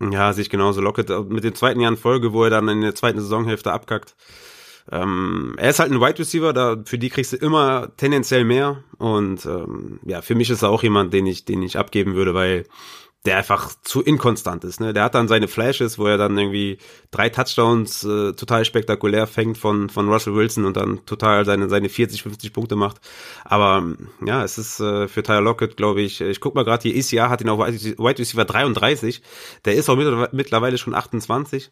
Ja, 0.00 0.32
sehe 0.32 0.42
ich 0.42 0.50
genauso. 0.50 0.80
Lockett 0.80 1.10
äh, 1.10 1.20
mit 1.20 1.44
dem 1.44 1.54
zweiten 1.54 1.80
Jahr 1.80 1.92
in 1.92 1.98
Folge, 1.98 2.32
wo 2.32 2.42
er 2.42 2.50
dann 2.50 2.68
in 2.68 2.80
der 2.80 2.94
zweiten 2.94 3.20
Saisonhälfte 3.20 3.72
abkackt. 3.72 4.16
Ähm, 4.90 5.54
er 5.58 5.70
ist 5.70 5.78
halt 5.78 5.90
ein 5.90 6.00
Wide 6.00 6.18
Receiver, 6.18 6.52
da 6.52 6.76
für 6.84 6.98
die 6.98 7.10
kriegst 7.10 7.32
du 7.32 7.36
immer 7.36 7.88
tendenziell 7.96 8.44
mehr. 8.44 8.82
Und 8.98 9.46
ähm, 9.46 10.00
ja, 10.04 10.22
für 10.22 10.34
mich 10.34 10.50
ist 10.50 10.62
er 10.62 10.70
auch 10.70 10.82
jemand, 10.82 11.12
den 11.12 11.26
ich, 11.26 11.44
den 11.44 11.62
ich 11.62 11.78
abgeben 11.78 12.14
würde, 12.14 12.34
weil 12.34 12.64
der 13.26 13.36
einfach 13.36 13.74
zu 13.82 14.02
inkonstant 14.02 14.64
ist. 14.64 14.80
Ne? 14.80 14.94
Der 14.94 15.04
hat 15.04 15.14
dann 15.14 15.28
seine 15.28 15.46
Flashes, 15.46 15.98
wo 15.98 16.06
er 16.06 16.16
dann 16.16 16.38
irgendwie 16.38 16.78
drei 17.10 17.28
Touchdowns 17.28 18.02
äh, 18.02 18.32
total 18.32 18.64
spektakulär 18.64 19.26
fängt 19.26 19.58
von, 19.58 19.90
von 19.90 20.08
Russell 20.08 20.34
Wilson 20.34 20.64
und 20.64 20.78
dann 20.78 21.04
total 21.04 21.44
seine, 21.44 21.68
seine 21.68 21.90
40, 21.90 22.22
50 22.22 22.52
Punkte 22.54 22.76
macht. 22.76 22.96
Aber 23.44 23.94
ja, 24.24 24.42
es 24.42 24.56
ist 24.56 24.80
äh, 24.80 25.06
für 25.06 25.22
Tyler 25.22 25.42
Lockett, 25.42 25.76
glaube 25.76 26.00
ich, 26.00 26.22
ich 26.22 26.40
guck 26.40 26.54
mal 26.54 26.64
gerade 26.64 26.88
hier, 26.88 26.96
ECR 26.96 27.28
hat 27.28 27.42
ihn 27.42 27.50
auf 27.50 27.58
Wide 27.58 28.18
Receiver 28.18 28.46
33. 28.46 29.20
Der 29.66 29.74
ist 29.74 29.90
auch 29.90 29.96
mit, 29.96 30.32
mittlerweile 30.32 30.78
schon 30.78 30.94
28. 30.94 31.70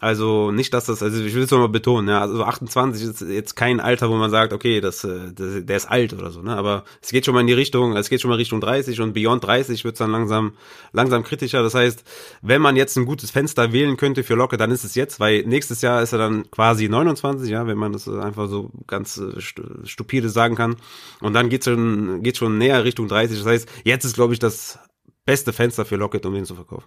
Also 0.00 0.50
nicht, 0.50 0.74
dass 0.74 0.86
das, 0.86 1.00
also 1.02 1.22
ich 1.22 1.34
will 1.34 1.44
es 1.44 1.50
nochmal 1.52 1.68
betonen, 1.68 2.08
ja, 2.08 2.20
also 2.20 2.42
28 2.42 3.02
ist 3.02 3.20
jetzt 3.20 3.54
kein 3.54 3.78
Alter, 3.78 4.10
wo 4.10 4.16
man 4.16 4.30
sagt, 4.30 4.52
okay, 4.52 4.80
das, 4.80 5.04
äh, 5.04 5.32
das, 5.32 5.64
der 5.64 5.76
ist 5.76 5.88
alt 5.88 6.12
oder 6.12 6.32
so, 6.32 6.42
ne? 6.42 6.56
Aber 6.56 6.82
es 7.00 7.10
geht 7.10 7.24
schon 7.24 7.34
mal 7.34 7.40
in 7.40 7.46
die 7.46 7.52
Richtung, 7.52 7.96
es 7.96 8.10
geht 8.10 8.20
schon 8.20 8.30
mal 8.30 8.36
Richtung 8.36 8.60
30 8.60 9.00
und 9.00 9.12
beyond 9.12 9.44
30 9.44 9.84
wird's 9.84 9.98
dann 9.98 10.10
langsam, 10.10 10.54
langsam 10.92 11.22
kritischer. 11.24 11.62
Das 11.62 11.74
heißt, 11.74 12.04
wenn 12.42 12.62
man 12.62 12.76
jetzt 12.76 12.96
ein 12.96 13.04
gutes 13.06 13.30
Fenster 13.30 13.72
wählen 13.72 13.96
könnte 13.96 14.24
für 14.24 14.34
Locke, 14.34 14.56
dann 14.56 14.70
ist 14.70 14.84
es 14.84 14.94
jetzt, 14.94 15.20
weil 15.20 15.44
nächstes 15.44 15.82
Jahr 15.82 16.02
ist 16.02 16.12
er 16.12 16.18
dann 16.18 16.50
quasi 16.50 16.88
29, 16.88 17.50
ja, 17.50 17.66
wenn 17.66 17.78
man 17.78 17.92
das 17.92 18.08
einfach 18.08 18.48
so 18.48 18.70
ganz 18.86 19.16
äh, 19.18 19.40
stu- 19.40 19.84
stupide 19.84 20.28
sagen 20.30 20.54
kann. 20.54 20.76
Und 21.20 21.34
dann 21.34 21.48
geht's 21.48 21.66
schon, 21.66 22.22
geht's 22.22 22.38
schon 22.38 22.58
näher 22.58 22.84
Richtung 22.84 23.08
30. 23.08 23.38
Das 23.38 23.46
heißt, 23.46 23.68
jetzt 23.84 24.04
ist, 24.04 24.14
glaube 24.14 24.32
ich, 24.32 24.38
das 24.38 24.78
beste 25.24 25.52
Fenster 25.52 25.84
für 25.84 25.96
Lockett, 25.96 26.24
um 26.26 26.34
den 26.34 26.44
zu 26.44 26.54
verkaufen. 26.54 26.86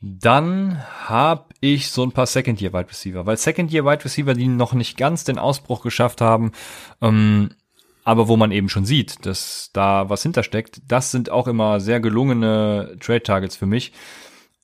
Dann 0.00 0.80
habe 1.06 1.46
ich 1.60 1.90
so 1.90 2.04
ein 2.04 2.12
paar 2.12 2.26
Second-Year-Wide 2.26 2.88
Receiver, 2.90 3.26
weil 3.26 3.36
Second-Year-Wide 3.36 4.04
Receiver, 4.04 4.34
die 4.34 4.46
noch 4.46 4.72
nicht 4.72 4.96
ganz 4.96 5.24
den 5.24 5.38
Ausbruch 5.38 5.82
geschafft 5.82 6.20
haben, 6.20 6.52
ähm, 7.00 7.50
aber 8.08 8.26
wo 8.26 8.38
man 8.38 8.52
eben 8.52 8.70
schon 8.70 8.86
sieht, 8.86 9.26
dass 9.26 9.68
da 9.74 10.08
was 10.08 10.22
hintersteckt, 10.22 10.80
das 10.88 11.10
sind 11.10 11.28
auch 11.28 11.46
immer 11.46 11.78
sehr 11.78 12.00
gelungene 12.00 12.96
Trade-Targets 13.00 13.54
für 13.54 13.66
mich. 13.66 13.92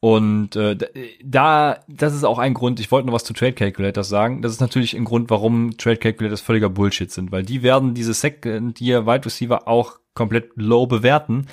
Und 0.01 0.57
äh, 0.57 0.79
da, 1.23 1.81
das 1.87 2.15
ist 2.15 2.25
auch 2.25 2.39
ein 2.39 2.55
Grund, 2.55 2.81
ich 2.81 2.91
wollte 2.91 3.07
noch 3.07 3.13
was 3.13 3.25
zu 3.25 3.35
Trade 3.35 3.53
Calculators 3.53 4.09
sagen, 4.09 4.41
das 4.41 4.53
ist 4.53 4.63
natürlich 4.63 4.97
ein 4.97 5.05
Grund, 5.05 5.29
warum 5.29 5.77
Trade 5.77 5.99
Calculators 5.99 6.41
völliger 6.41 6.71
Bullshit 6.71 7.13
sind, 7.13 7.33
weil 7.33 7.43
die 7.43 7.63
werden 7.63 7.93
diese 7.93 8.15
Second-Year-Wide 8.15 9.27
Receiver 9.27 9.69
auch 9.69 9.99
komplett 10.15 10.53
low 10.55 10.87
bewerten. 10.87 11.47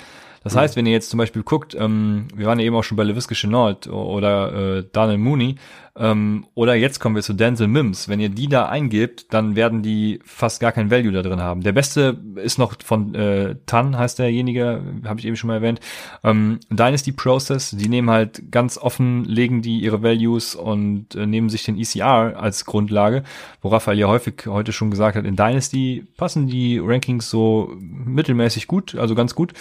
Das 0.44 0.56
heißt, 0.56 0.76
wenn 0.76 0.86
ihr 0.86 0.92
jetzt 0.92 1.10
zum 1.10 1.18
Beispiel 1.18 1.42
guckt, 1.42 1.76
ähm, 1.78 2.26
wir 2.34 2.46
waren 2.46 2.58
ja 2.58 2.64
eben 2.64 2.74
auch 2.74 2.84
schon 2.84 2.96
bei 2.96 3.04
LeVisca 3.04 3.34
Chenault 3.34 3.86
oder 3.86 4.78
äh, 4.78 4.84
Daniel 4.90 5.18
Mooney, 5.18 5.56
ähm, 5.94 6.46
oder 6.54 6.74
jetzt 6.74 7.00
kommen 7.00 7.14
wir 7.14 7.22
zu 7.22 7.34
Denzel 7.34 7.68
Mims. 7.68 8.08
Wenn 8.08 8.18
ihr 8.18 8.30
die 8.30 8.48
da 8.48 8.66
eingebt, 8.66 9.32
dann 9.34 9.56
werden 9.56 9.82
die 9.82 10.20
fast 10.24 10.60
gar 10.60 10.72
kein 10.72 10.90
Value 10.90 11.12
da 11.12 11.22
drin 11.22 11.40
haben. 11.40 11.60
Der 11.60 11.72
beste 11.72 12.18
ist 12.36 12.58
noch 12.58 12.74
von 12.82 13.14
äh, 13.14 13.56
Tan, 13.66 13.98
heißt 13.98 14.18
derjenige, 14.18 14.82
habe 15.04 15.20
ich 15.20 15.26
eben 15.26 15.36
schon 15.36 15.48
mal 15.48 15.56
erwähnt. 15.56 15.80
Ähm, 16.24 16.60
Dynasty 16.70 17.12
Process, 17.12 17.70
die 17.70 17.90
nehmen 17.90 18.08
halt 18.08 18.50
ganz 18.50 18.78
offen, 18.78 19.24
legen 19.24 19.60
die 19.60 19.80
ihre 19.80 20.02
Values 20.02 20.54
und 20.54 21.14
äh, 21.14 21.26
nehmen 21.26 21.50
sich 21.50 21.64
den 21.64 21.78
ECR 21.78 22.40
als 22.40 22.64
Grundlage, 22.64 23.22
wo 23.60 23.68
Raphael 23.68 23.98
ja 23.98 24.08
häufig 24.08 24.46
heute 24.46 24.72
schon 24.72 24.90
gesagt 24.90 25.16
hat, 25.16 25.26
in 25.26 25.36
Dynasty 25.36 26.06
passen 26.16 26.46
die 26.46 26.78
Rankings 26.78 27.28
so 27.28 27.70
mittelmäßig 27.78 28.66
gut, 28.66 28.94
also 28.94 29.14
ganz 29.14 29.34
gut. 29.34 29.52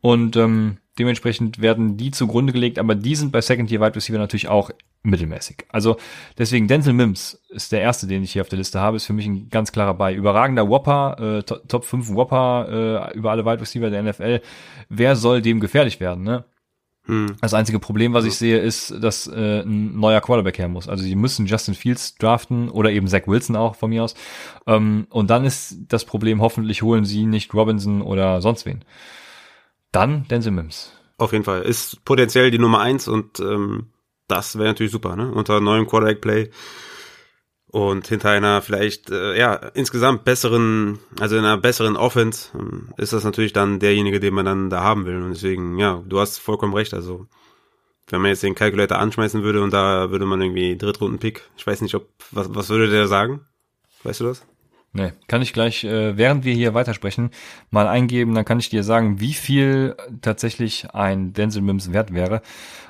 Und 0.00 0.36
ähm, 0.36 0.78
dementsprechend 0.98 1.60
werden 1.60 1.96
die 1.96 2.10
zugrunde 2.10 2.52
gelegt, 2.52 2.78
aber 2.78 2.94
die 2.94 3.14
sind 3.16 3.32
bei 3.32 3.40
Second 3.40 3.70
Year 3.70 3.80
Wide 3.80 3.96
Receiver 3.96 4.18
natürlich 4.18 4.48
auch 4.48 4.70
mittelmäßig. 5.02 5.64
Also 5.70 5.96
deswegen 6.38 6.68
Denzel 6.68 6.92
Mims 6.92 7.40
ist 7.48 7.72
der 7.72 7.80
erste, 7.80 8.06
den 8.06 8.22
ich 8.22 8.32
hier 8.32 8.42
auf 8.42 8.48
der 8.48 8.58
Liste 8.58 8.78
habe, 8.80 8.96
ist 8.96 9.06
für 9.06 9.12
mich 9.12 9.26
ein 9.26 9.48
ganz 9.48 9.72
klarer 9.72 9.94
bei. 9.94 10.14
Überragender 10.14 10.68
Whopper, 10.68 11.38
äh, 11.38 11.42
To- 11.42 11.58
Top 11.66 11.84
5 11.84 12.10
Whopper 12.14 13.10
äh, 13.12 13.16
über 13.16 13.30
alle 13.30 13.44
Wide 13.44 13.60
Receiver 13.60 13.90
der 13.90 14.02
NFL. 14.02 14.40
Wer 14.88 15.16
soll 15.16 15.42
dem 15.42 15.60
gefährlich 15.60 15.98
werden, 15.98 16.22
ne? 16.22 16.44
Hm. 17.06 17.34
Das 17.40 17.52
einzige 17.52 17.80
Problem, 17.80 18.12
was 18.14 18.24
ich 18.24 18.34
sehe, 18.36 18.58
ist, 18.58 18.94
dass 19.02 19.26
äh, 19.26 19.62
ein 19.62 19.98
neuer 19.98 20.20
Quarterback 20.20 20.58
her 20.58 20.68
muss. 20.68 20.88
Also 20.88 21.02
sie 21.02 21.16
müssen 21.16 21.46
Justin 21.46 21.74
Fields 21.74 22.14
draften 22.14 22.68
oder 22.68 22.92
eben 22.92 23.08
Zach 23.08 23.26
Wilson 23.26 23.56
auch 23.56 23.74
von 23.74 23.90
mir 23.90 24.04
aus. 24.04 24.14
Ähm, 24.68 25.08
und 25.10 25.28
dann 25.28 25.44
ist 25.44 25.78
das 25.88 26.04
Problem, 26.04 26.40
hoffentlich 26.40 26.82
holen 26.82 27.04
sie 27.04 27.26
nicht 27.26 27.52
Robinson 27.54 28.02
oder 28.02 28.40
sonst 28.40 28.66
wen. 28.66 28.84
Dann 29.92 30.26
Denzel 30.28 30.52
Mims. 30.52 30.92
Auf 31.18 31.32
jeden 31.32 31.44
Fall. 31.44 31.62
Ist 31.62 32.04
potenziell 32.04 32.50
die 32.50 32.58
Nummer 32.58 32.80
eins 32.80 33.06
und 33.06 33.38
ähm, 33.40 33.92
das 34.26 34.56
wäre 34.56 34.68
natürlich 34.68 34.92
super, 34.92 35.14
ne? 35.14 35.30
Unter 35.30 35.60
neuem 35.60 35.86
Quarterback-Play 35.86 36.50
und 37.72 38.06
hinter 38.06 38.30
einer 38.30 38.60
vielleicht, 38.60 39.10
äh, 39.10 39.38
ja, 39.38 39.54
insgesamt 39.54 40.24
besseren, 40.24 40.98
also 41.20 41.36
in 41.36 41.44
einer 41.44 41.56
besseren 41.56 41.96
Offense 41.96 42.50
ähm, 42.54 42.88
ist 42.98 43.14
das 43.14 43.24
natürlich 43.24 43.54
dann 43.54 43.78
derjenige, 43.78 44.20
den 44.20 44.34
man 44.34 44.44
dann 44.44 44.68
da 44.68 44.82
haben 44.82 45.06
will. 45.06 45.22
Und 45.22 45.30
deswegen, 45.30 45.78
ja, 45.78 46.02
du 46.06 46.20
hast 46.20 46.38
vollkommen 46.38 46.74
recht. 46.74 46.92
Also 46.92 47.26
wenn 48.08 48.20
man 48.20 48.30
jetzt 48.30 48.42
den 48.42 48.54
Calculator 48.54 48.98
anschmeißen 48.98 49.42
würde 49.42 49.62
und 49.62 49.72
da 49.72 50.10
würde 50.10 50.26
man 50.26 50.42
irgendwie 50.42 50.76
Drittrunden-Pick, 50.76 51.48
ich 51.56 51.66
weiß 51.66 51.80
nicht, 51.80 51.94
ob, 51.94 52.08
was, 52.30 52.54
was 52.54 52.68
würde 52.68 52.90
der 52.90 53.08
sagen? 53.08 53.46
Weißt 54.02 54.20
du 54.20 54.24
das? 54.24 54.44
Nee, 54.94 55.12
kann 55.26 55.40
ich 55.40 55.54
gleich, 55.54 55.84
äh, 55.84 56.18
während 56.18 56.44
wir 56.44 56.52
hier 56.52 56.74
weitersprechen, 56.74 57.30
mal 57.70 57.88
eingeben, 57.88 58.34
dann 58.34 58.44
kann 58.44 58.58
ich 58.58 58.68
dir 58.68 58.84
sagen, 58.84 59.20
wie 59.20 59.32
viel 59.32 59.96
tatsächlich 60.20 60.90
ein 60.92 61.32
Denzel 61.32 61.62
Mims 61.62 61.92
wert 61.92 62.12
wäre. 62.12 62.42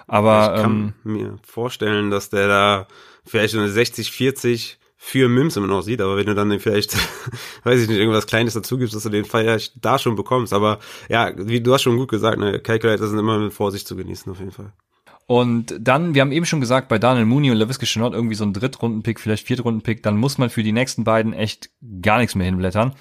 Aber 0.08 0.54
ich 0.56 0.62
kann 0.62 0.94
ähm, 1.04 1.12
mir 1.12 1.38
vorstellen, 1.44 2.10
dass 2.10 2.28
der 2.28 2.48
da 2.48 2.88
vielleicht 3.24 3.52
so 3.52 3.60
eine 3.60 3.68
60, 3.68 4.10
40 4.10 4.78
für 4.96 5.28
Mims 5.28 5.56
immer 5.56 5.68
noch 5.68 5.82
sieht, 5.82 6.00
aber 6.00 6.16
wenn 6.16 6.26
du 6.26 6.34
dann 6.34 6.58
vielleicht, 6.58 6.96
weiß 7.64 7.80
ich 7.80 7.88
nicht, 7.88 7.98
irgendwas 7.98 8.26
Kleines 8.26 8.54
dazu 8.54 8.78
gibst, 8.78 8.94
dass 8.94 9.04
du 9.04 9.08
den 9.08 9.24
vielleicht 9.24 9.74
da 9.84 9.98
schon 9.98 10.16
bekommst. 10.16 10.52
Aber 10.52 10.80
ja, 11.08 11.32
wie 11.36 11.60
du 11.60 11.72
hast 11.72 11.82
schon 11.82 11.96
gut 11.96 12.10
gesagt, 12.10 12.38
ne, 12.38 12.58
Calculator 12.60 13.06
sind 13.06 13.18
immer 13.18 13.38
mit 13.38 13.52
Vorsicht 13.52 13.86
zu 13.86 13.94
genießen, 13.94 14.30
auf 14.30 14.38
jeden 14.38 14.52
Fall. 14.52 14.72
Und 15.26 15.74
dann, 15.80 16.14
wir 16.14 16.20
haben 16.20 16.32
eben 16.32 16.46
schon 16.46 16.60
gesagt, 16.60 16.88
bei 16.88 16.98
Daniel 16.98 17.26
Mooney 17.26 17.50
und 17.50 17.56
LaVisca 17.56 17.86
Chenault 17.86 18.12
irgendwie 18.12 18.34
so 18.34 18.44
ein 18.44 18.52
Drittrunden-Pick, 18.52 19.20
vielleicht 19.20 19.46
Viertrunden-Pick, 19.46 20.02
dann 20.02 20.16
muss 20.16 20.38
man 20.38 20.50
für 20.50 20.62
die 20.62 20.72
nächsten 20.72 21.04
beiden 21.04 21.32
echt 21.32 21.70
gar 22.02 22.18
nichts 22.18 22.34
mehr 22.34 22.46
hinblättern, 22.46 22.94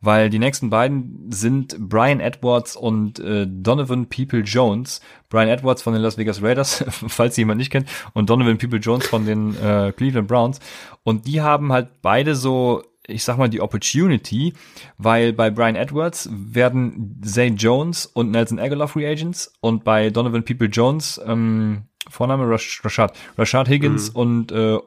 weil 0.00 0.30
die 0.30 0.38
nächsten 0.38 0.70
beiden 0.70 1.30
sind 1.30 1.76
Brian 1.78 2.20
Edwards 2.20 2.76
und 2.76 3.18
äh, 3.18 3.46
Donovan 3.48 4.08
People 4.08 4.40
Jones. 4.40 5.00
Brian 5.28 5.48
Edwards 5.48 5.82
von 5.82 5.92
den 5.92 6.02
Las 6.02 6.18
Vegas 6.18 6.42
Raiders, 6.42 6.84
falls 7.08 7.36
jemand 7.36 7.58
nicht 7.58 7.70
kennt, 7.70 7.88
und 8.14 8.30
Donovan 8.30 8.58
People 8.58 8.78
Jones 8.78 9.06
von 9.06 9.26
den 9.26 9.56
äh, 9.56 9.92
Cleveland 9.92 10.28
Browns. 10.28 10.60
Und 11.02 11.26
die 11.26 11.40
haben 11.40 11.72
halt 11.72 12.02
beide 12.02 12.34
so 12.34 12.82
ich 13.08 13.24
sag 13.24 13.38
mal, 13.38 13.48
die 13.48 13.60
Opportunity, 13.60 14.52
weil 14.98 15.32
bei 15.32 15.50
Brian 15.50 15.76
Edwards 15.76 16.28
werden 16.32 17.20
Zay 17.24 17.48
Jones 17.48 18.06
und 18.06 18.30
Nelson 18.30 18.58
Aguilar 18.58 18.88
Free 18.88 19.06
Agents 19.06 19.52
und 19.60 19.84
bei 19.84 20.10
Donovan 20.10 20.44
People 20.44 20.68
Jones, 20.68 21.20
ähm, 21.24 21.84
Vorname 22.08 22.48
Rash 22.48 22.84
Rashad, 22.84 23.16
Rashad 23.36 23.68
Higgins 23.68 24.10
mhm. 24.10 24.16
und 24.16 24.52
äh, 24.52 24.78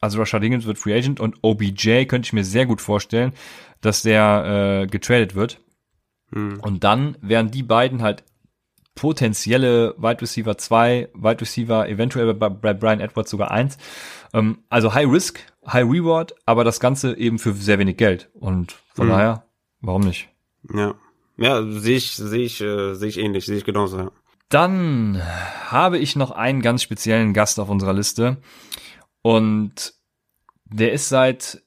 also 0.00 0.18
Rashad 0.18 0.42
Higgins 0.42 0.66
wird 0.66 0.78
Free 0.78 0.96
Agent 0.96 1.20
und 1.20 1.36
OBJ 1.42 2.04
könnte 2.04 2.26
ich 2.26 2.32
mir 2.32 2.44
sehr 2.44 2.66
gut 2.66 2.80
vorstellen, 2.80 3.32
dass 3.80 4.02
der 4.02 4.82
äh, 4.82 4.86
getradet 4.86 5.34
wird. 5.34 5.60
Mhm. 6.30 6.60
Und 6.60 6.84
dann 6.84 7.16
wären 7.20 7.50
die 7.50 7.62
beiden 7.62 8.02
halt 8.02 8.24
potenzielle 8.94 9.94
Wide 9.98 10.20
Receiver 10.20 10.58
2, 10.58 11.10
Wide 11.14 11.40
Receiver 11.40 11.88
eventuell 11.88 12.34
bei, 12.34 12.48
bei 12.48 12.74
Brian 12.74 13.00
Edwards 13.00 13.30
sogar 13.30 13.50
1. 13.50 13.78
Ähm, 14.32 14.58
also 14.68 14.94
High 14.94 15.10
Risk, 15.10 15.40
High 15.66 15.88
Reward, 15.88 16.34
aber 16.46 16.64
das 16.64 16.80
Ganze 16.80 17.16
eben 17.16 17.38
für 17.38 17.52
sehr 17.52 17.78
wenig 17.78 17.96
Geld. 17.96 18.30
Und 18.34 18.76
von 18.94 19.06
mhm. 19.06 19.10
daher, 19.10 19.44
warum 19.80 20.02
nicht? 20.02 20.28
Ja. 20.72 20.94
Ja, 21.36 21.62
sehe 21.62 21.96
ich, 21.96 22.16
sehe 22.16 22.44
ich, 22.44 22.60
äh, 22.60 22.94
sehe 22.94 23.08
ich 23.08 23.18
ähnlich, 23.18 23.46
sehe 23.46 23.56
ich 23.56 23.64
genauso, 23.64 23.98
ja. 23.98 24.10
Dann 24.50 25.22
habe 25.68 25.98
ich 25.98 26.16
noch 26.16 26.32
einen 26.32 26.60
ganz 26.60 26.82
speziellen 26.82 27.32
Gast 27.32 27.60
auf 27.60 27.70
unserer 27.70 27.92
Liste. 27.92 28.38
Und 29.22 29.94
der 30.64 30.92
ist 30.92 31.08
seit, 31.08 31.62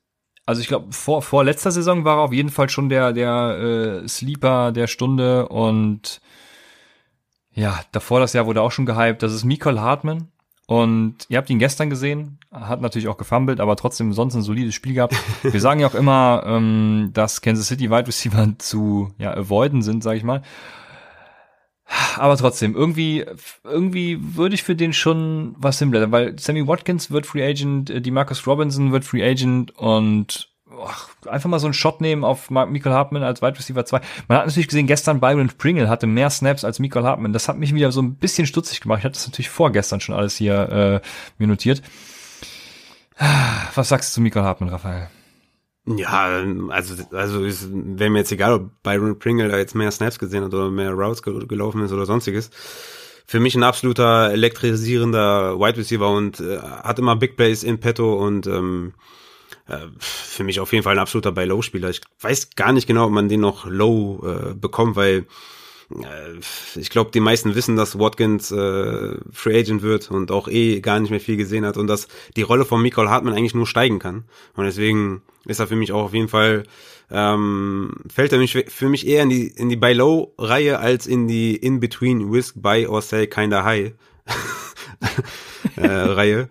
also 0.46 0.62
ich 0.62 0.68
glaube, 0.68 0.92
vor, 0.92 1.22
vor 1.22 1.44
letzter 1.46 1.72
Saison 1.72 2.04
war 2.04 2.18
er 2.18 2.24
auf 2.24 2.34
jeden 2.34 2.50
Fall 2.50 2.70
schon 2.70 2.90
der, 2.90 3.14
der 3.14 4.04
äh, 4.04 4.08
Sleeper 4.08 4.74
der 4.74 4.88
Stunde 4.88 5.48
und 5.48 6.22
ja, 7.56 7.80
davor 7.92 8.20
das 8.20 8.34
Jahr 8.34 8.48
wurde 8.48 8.62
auch 8.62 8.72
schon 8.72 8.86
gehypt. 8.86 9.24
Das 9.24 9.32
ist 9.32 9.44
Michael 9.44 9.80
Hartman. 9.80 10.28
Und 10.66 11.18
ihr 11.28 11.38
habt 11.38 11.50
ihn 11.50 11.60
gestern 11.60 11.90
gesehen, 11.90 12.40
hat 12.52 12.82
natürlich 12.82 13.10
auch 13.10 13.18
gefummelt, 13.18 13.60
aber 13.60 13.76
trotzdem 13.76 14.14
sonst 14.14 14.36
ein 14.36 14.42
solides 14.44 14.74
Spiel 14.74 14.94
gehabt. 14.94 15.16
Wir 15.44 15.60
sagen 15.60 15.82
ja 15.82 15.88
auch 15.88 15.96
immer, 15.96 16.44
ähm, 16.46 17.10
dass 17.14 17.42
Kansas 17.42 17.68
City 17.68 17.90
Wide 17.90 18.08
Receiver 18.08 18.48
zu 18.60 19.14
ja, 19.18 19.34
avoiden 19.34 19.82
sind, 19.82 20.04
sage 20.04 20.18
ich 20.18 20.24
mal. 20.24 20.42
Aber 22.16 22.38
trotzdem, 22.38 22.76
irgendwie, 22.76 23.26
irgendwie 23.64 24.18
würde 24.22 24.56
ich 24.56 24.64
für 24.64 24.76
den 24.76 24.94
schon 24.94 25.54
was 25.58 25.80
hinblättern, 25.80 26.12
weil 26.12 26.40
Sammy 26.40 26.66
Watkins 26.66 27.12
wird 27.12 27.26
Free 27.26 27.46
Agent, 27.46 27.90
äh, 27.90 28.02
die 28.02 28.12
Marcus 28.12 28.48
Robinson 28.48 28.92
wird 28.92 29.04
Free 29.04 29.24
Agent 29.24 29.78
und 29.78 30.53
ach, 30.86 31.10
einfach 31.28 31.50
mal 31.50 31.60
so 31.60 31.68
einen 31.68 31.74
Shot 31.74 32.02
nehmen 32.02 32.24
auf 32.24 32.50
Michael 32.50 32.94
Hartman 32.94 33.24
als 33.24 33.42
Wide 33.42 33.58
Receiver 33.58 33.86
2. 33.86 34.02
Man 34.28 34.38
hat 34.38 34.46
natürlich 34.46 34.68
gesehen, 34.68 34.88
gestern 34.88 35.20
Byron 35.20 35.50
Pringle 35.58 35.90
hatte 35.90 36.08
mehr 36.08 36.30
Snaps 36.30 36.64
als 36.64 36.80
Michael 36.80 37.04
Hartman. 37.04 37.34
Das 37.34 37.48
hat 37.48 37.58
mich 37.58 37.74
wieder 37.74 37.92
so 37.92 38.02
ein 38.02 38.16
bisschen 38.16 38.48
stutzig 38.48 38.82
gemacht. 38.82 39.00
Ich 39.00 39.06
hatte 39.06 39.16
das 39.16 39.28
natürlich 39.28 39.50
vorgestern 39.50 40.00
schon 40.00 40.16
alles 40.16 40.36
hier 40.36 41.02
äh, 41.04 41.08
mir 41.38 41.48
notiert. 41.48 41.82
Was 43.76 43.90
sagst 43.90 44.12
du 44.12 44.16
zu 44.16 44.22
Michael 44.22 44.44
Hartman, 44.44 44.70
Raphael? 44.70 45.10
Ja, 45.86 46.42
also, 46.70 46.96
also 47.12 47.42
wäre 47.42 48.10
mir 48.10 48.20
jetzt 48.20 48.32
egal, 48.32 48.54
ob 48.54 48.84
Byron 48.84 49.20
Pringle 49.20 49.50
da 49.50 49.58
jetzt 49.58 49.76
mehr 49.76 49.92
Snaps 49.92 50.18
gesehen 50.18 50.44
hat 50.44 50.54
oder 50.54 50.72
mehr 50.72 50.92
Routes 50.92 51.22
gelaufen 51.22 51.84
ist 51.84 51.92
oder 51.92 52.06
sonstiges. 52.06 52.50
Für 53.26 53.40
mich 53.40 53.56
ein 53.56 53.64
absoluter 53.64 54.32
elektrisierender 54.32 55.60
Wide 55.60 55.78
Receiver 55.78 56.10
und 56.10 56.40
äh, 56.40 56.60
hat 56.60 57.00
immer 57.00 57.16
Big 57.16 57.36
Plays 57.36 57.64
in 57.64 57.80
petto 57.80 58.14
und 58.16 58.48
ähm, 58.48 58.94
äh, 59.68 59.88
für 60.00 60.44
mich 60.44 60.60
auf 60.60 60.72
jeden 60.74 60.84
Fall 60.84 60.96
ein 60.96 61.00
absoluter 61.00 61.32
Buy-Low-Spieler. 61.32 61.90
Ich 61.90 62.02
weiß 62.22 62.52
gar 62.56 62.74
nicht 62.74 62.88
genau, 62.88 63.06
ob 63.06 63.12
man 63.12 63.30
den 63.30 63.42
noch 63.42 63.66
low 63.66 64.22
äh, 64.26 64.54
bekommt, 64.54 64.96
weil 64.96 65.26
äh, 65.92 66.80
ich 66.80 66.90
glaube, 66.90 67.12
die 67.12 67.20
meisten 67.20 67.56
wissen, 67.56 67.76
dass 67.76 68.00
Watkins 68.00 68.52
äh, 68.52 69.16
Free 69.32 69.60
Agent 69.60 69.82
wird 69.82 70.12
und 70.12 70.32
auch 70.32 70.48
eh 70.48 70.82
gar 70.82 71.00
nicht 71.00 71.12
mehr 71.12 71.20
viel 71.20 71.38
gesehen 71.38 71.66
hat 71.66 71.78
und 71.78 71.88
dass 71.88 72.08
die 72.36 72.42
Rolle 72.42 72.66
von 72.66 72.82
Michael 72.82 73.10
Hartmann 73.10 73.34
eigentlich 73.34 73.56
nur 73.56 73.68
steigen 73.68 74.00
kann. 74.00 74.26
Und 74.56 74.66
deswegen 74.66 75.22
ist 75.46 75.60
er 75.60 75.68
für 75.68 75.76
mich 75.76 75.92
auch 75.92 76.04
auf 76.04 76.14
jeden 76.14 76.30
Fall 76.30 76.64
ähm, 77.12 77.94
fällt 78.12 78.32
er 78.32 78.40
mich 78.40 78.58
für 78.68 78.90
mich 78.90 79.06
eher 79.06 79.24
in 79.24 79.30
die 79.30 79.48
in 79.48 79.70
die 79.70 79.76
Buy 79.76 79.94
Low 79.94 80.34
Reihe 80.38 80.80
als 80.80 81.06
in 81.06 81.28
die 81.28 81.56
In 81.56 81.80
Between 81.80 82.30
Risk 82.30 82.56
Buy 82.62 82.88
or 82.88 83.02
Sell 83.02 83.28
Kinda 83.28 83.64
High 83.64 83.94
äh, 85.76 85.88
Reihe. 85.88 86.50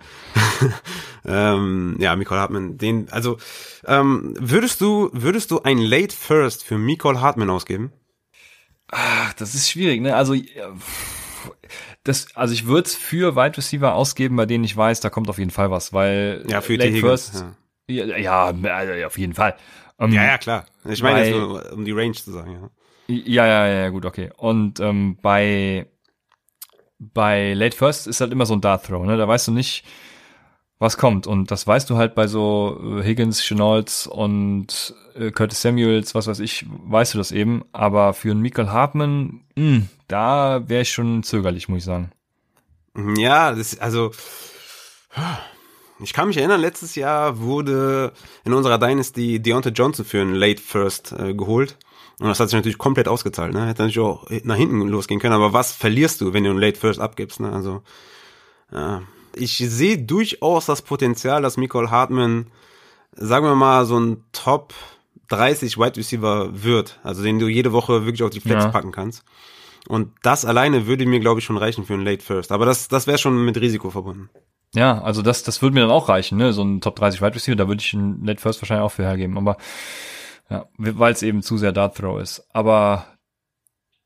ähm, 1.25 1.97
ja, 1.99 2.15
Nicole 2.17 2.41
Hartman, 2.41 2.79
den, 2.79 3.11
also 3.11 3.39
ähm, 3.87 4.35
würdest 4.39 4.81
du, 4.81 5.11
würdest 5.13 5.51
du 5.51 5.63
ein 5.63 5.79
Late 5.79 6.15
First 6.15 6.65
für 6.65 6.79
Nicole 6.79 7.21
Hartman 7.21 7.51
ausgeben? 7.51 7.93
Ach, 8.89 9.33
das 9.35 9.55
ist 9.55 9.71
schwierig, 9.71 10.01
ne? 10.01 10.15
Also 10.15 10.35
das, 12.05 12.35
also 12.35 12.53
ich 12.53 12.67
würde 12.67 12.87
es 12.89 12.95
für 12.95 13.37
Wide 13.37 13.57
Receiver 13.57 13.95
ausgeben, 13.95 14.37
bei 14.37 14.47
denen 14.47 14.65
ich 14.65 14.77
weiß, 14.77 15.01
da 15.01 15.11
kommt 15.11 15.29
auf 15.29 15.39
jeden 15.39 15.51
Fall 15.51 15.71
was, 15.71 15.93
weil 15.93 16.45
ja, 16.49 16.61
für 16.61 16.77
Late 16.77 16.97
First, 16.97 17.35
ja. 17.35 17.55
Ja, 17.89 18.53
ja, 18.53 19.07
auf 19.07 19.19
jeden 19.19 19.35
Fall. 19.35 19.57
Um, 19.99 20.13
ja, 20.13 20.25
ja, 20.25 20.39
klar. 20.39 20.67
Ich 20.85 21.03
meine 21.03 21.31
nur, 21.31 21.73
um 21.73 21.85
die 21.85 21.93
Range 21.93 22.13
zu 22.13 22.33
sagen, 22.33 22.53
ja. 22.53 22.71
Ja, 23.09 23.47
ja, 23.47 23.67
ja, 23.67 23.89
gut, 23.91 24.07
okay. 24.07 24.31
Und 24.37 24.81
ähm, 24.81 25.19
bei 25.21 25.87
bei 27.15 27.55
Late 27.55 27.77
First 27.77 28.07
ist 28.07 28.21
halt 28.21 28.33
immer 28.33 28.47
so 28.47 28.55
ein 28.55 28.61
Dart 28.61 28.87
Throw, 28.87 29.05
ne? 29.05 29.17
Da 29.17 29.27
weißt 29.27 29.49
du 29.49 29.53
nicht, 29.53 29.85
was 30.79 30.97
kommt. 30.97 31.27
Und 31.27 31.51
das 31.51 31.67
weißt 31.67 31.89
du 31.91 31.97
halt 31.97 32.15
bei 32.15 32.27
so 32.27 32.81
äh, 32.99 33.03
Higgins, 33.03 33.43
Chenaults 33.43 34.07
und 34.07 34.95
äh, 35.15 35.31
Curtis 35.31 35.63
Samuels, 35.63 36.15
was 36.15 36.27
weiß 36.27 36.41
ich, 36.41 36.67
weißt 36.69 37.15
du 37.15 37.19
das 37.19 37.33
eben. 37.33 37.65
Aber 37.73 38.15
für 38.15 38.31
einen 38.31 38.41
Michael 38.41 38.69
Hartman, 38.69 39.43
mh, 39.57 39.65
hm, 39.65 39.89
da 40.09 40.69
wäre 40.69 40.83
ich 40.83 40.93
schon 40.93 41.23
zögerlich, 41.23 41.69
muss 41.69 41.79
ich 41.79 41.85
sagen. 41.85 42.13
Ja, 43.17 43.55
das, 43.55 43.79
also 43.79 44.11
ich 46.01 46.13
kann 46.13 46.29
mich 46.29 46.37
erinnern, 46.37 46.61
letztes 46.61 46.95
Jahr 46.95 47.39
wurde 47.39 48.13
in 48.45 48.53
unserer 48.53 48.79
Dynasty 48.79 49.41
Deontay 49.41 49.71
Johnson 49.71 50.05
für 50.05 50.21
einen 50.21 50.35
Late 50.35 50.61
First 50.61 51.13
äh, 51.13 51.35
geholt. 51.35 51.79
Und 52.19 52.29
das 52.29 52.41
hat 52.41 52.49
sich 52.49 52.57
natürlich 52.57 52.79
komplett 52.79 53.09
ausgezahlt, 53.09 53.53
ne? 53.53 53.67
Hätte 53.67 53.83
natürlich 53.83 53.99
auch 53.99 54.27
nach 54.45 54.57
hinten 54.57 54.81
losgehen 54.89 55.21
können, 55.21 55.35
aber 55.35 55.53
was 55.53 55.73
verlierst 55.73 56.21
du, 56.21 56.33
wenn 56.33 56.45
du 56.45 56.51
einen 56.51 56.59
Late 56.61 56.79
First 56.79 57.01
abgibst, 57.01 57.41
ne? 57.41 57.53
Also, 57.53 57.83
ja, 58.73 59.03
ich 59.35 59.57
sehe 59.57 59.99
durchaus 59.99 60.67
das 60.67 60.83
Potenzial, 60.83 61.43
dass 61.43 61.57
Michael 61.57 61.91
Hartman, 61.91 62.47
sagen 63.13 63.47
wir 63.47 63.55
mal, 63.55 63.87
so 63.87 63.99
ein 63.99 64.25
Top 64.33 64.75
30 65.29 65.79
Wide 65.79 65.97
Receiver 65.97 66.51
wird, 66.63 67.01
also 67.03 67.23
den 67.23 67.39
du 67.39 67.49
jede 67.49 67.73
Woche 67.73 68.05
wirklich 68.05 68.23
auf 68.23 68.31
die 68.31 68.41
Flex 68.41 68.65
ja. 68.65 68.71
packen 68.71 68.93
kannst. 68.93 69.25
Und 69.89 70.13
das 70.23 70.45
alleine 70.45 70.87
würde 70.87 71.07
mir, 71.07 71.21
glaube 71.21 71.41
ich, 71.41 71.47
schon 71.47 71.57
reichen 71.57 71.85
für 71.85 71.95
einen 71.95 72.05
Late 72.05 72.23
First. 72.23 72.53
Aber 72.53 72.67
das, 72.67 72.89
das 72.89 73.07
wäre 73.07 73.19
schon 73.19 73.45
mit 73.45 73.61
Risiko 73.61 73.91
verbunden. 73.91 74.31
Ja, 74.75 75.03
also 75.03 75.23
das, 75.23 75.43
das 75.43 75.61
würde 75.61 75.75
mir 75.75 75.81
dann 75.81 75.91
auch 75.91 76.09
reichen, 76.09 76.39
ne? 76.39 76.53
So 76.53 76.63
ein 76.63 76.81
Top 76.81 76.97
30 76.97 77.21
Wide 77.21 77.35
Receiver, 77.35 77.57
da 77.57 77.69
würde 77.69 77.83
ich 77.83 77.93
einen 77.95 78.25
Late 78.25 78.41
First 78.41 78.63
wahrscheinlich 78.63 78.85
auch 78.85 78.93
für 78.93 79.03
hergeben. 79.03 79.37
Aber 79.37 79.57
ja, 80.53 80.67
weil 80.77 81.13
es 81.13 81.23
eben 81.23 81.43
zu 81.43 81.57
sehr 81.57 81.73
Dart 81.73 81.97
Throw 81.97 82.21
ist. 82.21 82.47
Aber 82.53 83.07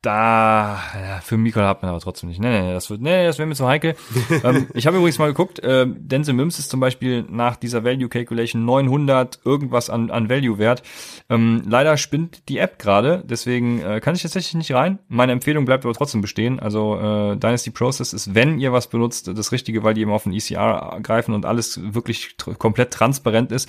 da, 0.06 0.78
ja, 0.94 1.20
für 1.20 1.36
Mikol 1.36 1.64
hat 1.64 1.82
man 1.82 1.90
aber 1.90 1.98
trotzdem 1.98 2.28
nicht. 2.28 2.40
Nee, 2.40 2.60
nee, 2.60 2.72
das 2.72 2.88
wird, 2.90 3.00
nee, 3.00 3.26
das 3.26 3.38
wäre 3.38 3.48
mir 3.48 3.56
zu 3.56 3.66
heikel. 3.66 3.96
ähm, 4.44 4.68
ich 4.72 4.86
habe 4.86 4.98
übrigens 4.98 5.18
mal 5.18 5.26
geguckt, 5.26 5.58
äh, 5.58 5.84
Denzel 5.84 6.34
Mims 6.34 6.60
ist 6.60 6.70
zum 6.70 6.78
Beispiel 6.78 7.24
nach 7.28 7.56
dieser 7.56 7.82
Value 7.82 8.08
Calculation 8.08 8.64
900 8.64 9.40
irgendwas 9.44 9.90
an, 9.90 10.12
an 10.12 10.28
Value 10.28 10.58
wert. 10.58 10.84
Ähm, 11.28 11.62
leider 11.68 11.96
spinnt 11.96 12.48
die 12.48 12.58
App 12.58 12.78
gerade, 12.78 13.24
deswegen 13.26 13.82
äh, 13.82 14.00
kann 14.00 14.14
ich 14.14 14.22
tatsächlich 14.22 14.54
nicht 14.54 14.72
rein. 14.72 15.00
Meine 15.08 15.32
Empfehlung 15.32 15.64
bleibt 15.64 15.84
aber 15.84 15.94
trotzdem 15.94 16.20
bestehen. 16.20 16.60
Also 16.60 16.94
äh, 16.96 17.36
Dynasty 17.36 17.70
Process 17.70 18.12
ist, 18.12 18.32
wenn 18.32 18.60
ihr 18.60 18.72
was 18.72 18.86
benutzt, 18.86 19.26
das 19.26 19.50
Richtige, 19.50 19.82
weil 19.82 19.94
die 19.94 20.02
eben 20.02 20.12
auf 20.12 20.22
den 20.22 20.32
ECR 20.32 21.00
greifen 21.02 21.34
und 21.34 21.46
alles 21.46 21.80
wirklich 21.94 22.36
tr 22.36 22.54
komplett 22.54 22.92
transparent 22.92 23.50
ist. 23.50 23.68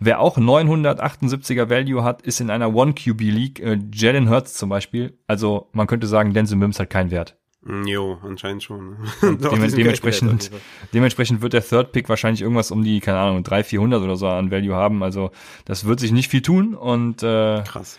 Wer 0.00 0.20
auch 0.20 0.36
978er 0.38 1.70
Value 1.70 2.02
hat, 2.04 2.22
ist 2.22 2.40
in 2.40 2.50
einer 2.50 2.74
One 2.74 2.94
QB 2.94 3.20
League, 3.20 3.60
äh, 3.60 3.78
Jalen 3.92 4.28
Hurts 4.30 4.54
zum 4.54 4.68
Beispiel. 4.68 5.18
Also 5.26 5.68
man 5.72 5.86
könnte 5.86 6.06
sagen, 6.06 6.32
Denzel 6.34 6.56
Mims 6.56 6.78
hat 6.78 6.90
keinen 6.90 7.10
Wert. 7.10 7.36
Mm, 7.62 7.86
Jo, 7.86 8.18
anscheinend 8.22 8.62
schon. 8.62 8.96
Und 9.22 9.44
Doch, 9.44 9.50
dem, 9.52 9.62
die 9.62 9.68
sind 9.70 9.78
dementsprechend, 9.78 10.50
dementsprechend 10.92 11.40
wird 11.42 11.52
der 11.52 11.66
Third 11.66 11.92
Pick 11.92 12.08
wahrscheinlich 12.08 12.42
irgendwas 12.42 12.70
um 12.70 12.84
die, 12.84 13.00
keine 13.00 13.18
Ahnung, 13.18 13.42
300, 13.42 13.66
400 13.66 14.02
oder 14.02 14.16
so 14.16 14.28
an 14.28 14.50
Value 14.50 14.74
haben. 14.74 15.02
Also 15.02 15.30
das 15.64 15.84
wird 15.86 16.00
sich 16.00 16.12
nicht 16.12 16.30
viel 16.30 16.42
tun 16.42 16.74
und 16.74 17.22
äh, 17.22 17.62
Krass. 17.62 17.98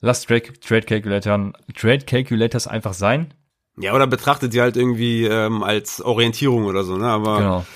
lasst 0.00 0.28
Trade, 0.28 0.52
Trade, 0.60 0.82
Calculatoren, 0.82 1.52
Trade 1.76 2.04
Calculators 2.06 2.66
einfach 2.66 2.94
sein. 2.94 3.34
Ja, 3.78 3.94
oder 3.94 4.06
betrachtet 4.06 4.52
die 4.52 4.60
halt 4.60 4.76
irgendwie 4.76 5.24
ähm, 5.24 5.62
als 5.62 6.02
Orientierung 6.02 6.66
oder 6.66 6.84
so, 6.84 6.96
ne? 6.98 7.06
Aber 7.06 7.38
Genau. 7.38 7.66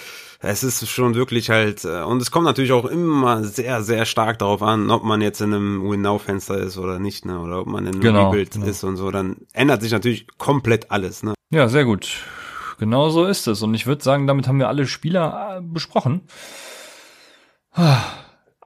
Es 0.41 0.63
ist 0.63 0.89
schon 0.89 1.15
wirklich 1.15 1.51
halt, 1.51 1.85
äh, 1.85 2.03
und 2.03 2.21
es 2.21 2.31
kommt 2.31 2.45
natürlich 2.45 2.73
auch 2.73 2.85
immer 2.85 3.43
sehr, 3.45 3.83
sehr 3.83 4.05
stark 4.05 4.39
darauf 4.39 4.63
an, 4.63 4.91
ob 4.91 5.03
man 5.05 5.21
jetzt 5.21 5.41
in 5.41 5.55
einem 5.55 5.89
Win-Now-Fenster 5.89 6.59
ist 6.59 6.79
oder 6.79 6.99
nicht, 6.99 7.25
ne? 7.25 7.41
Oder 7.41 7.61
ob 7.61 7.67
man 7.67 7.87
in 7.87 7.95
einem 7.95 8.01
Genau, 8.01 8.27
Rebuild 8.31 8.53
genau. 8.53 8.67
ist 8.67 8.85
und 8.85 8.97
so. 8.97 9.11
Dann 9.11 9.37
ändert 9.53 9.83
sich 9.83 9.93
natürlich 9.93 10.27
komplett 10.39 10.91
alles, 10.91 11.23
ne? 11.23 11.35
Ja, 11.51 11.69
sehr 11.69 11.85
gut. 11.85 12.09
Genau 12.79 13.09
so 13.09 13.25
ist 13.25 13.47
es. 13.47 13.63
Und 13.63 13.75
ich 13.75 13.87
würde 13.87 14.03
sagen, 14.05 14.27
damit 14.27 14.49
haben 14.49 14.59
wir 14.59 14.69
alle 14.69 14.87
Spieler 14.87 15.59
äh, 15.59 15.63
besprochen. 15.63 16.23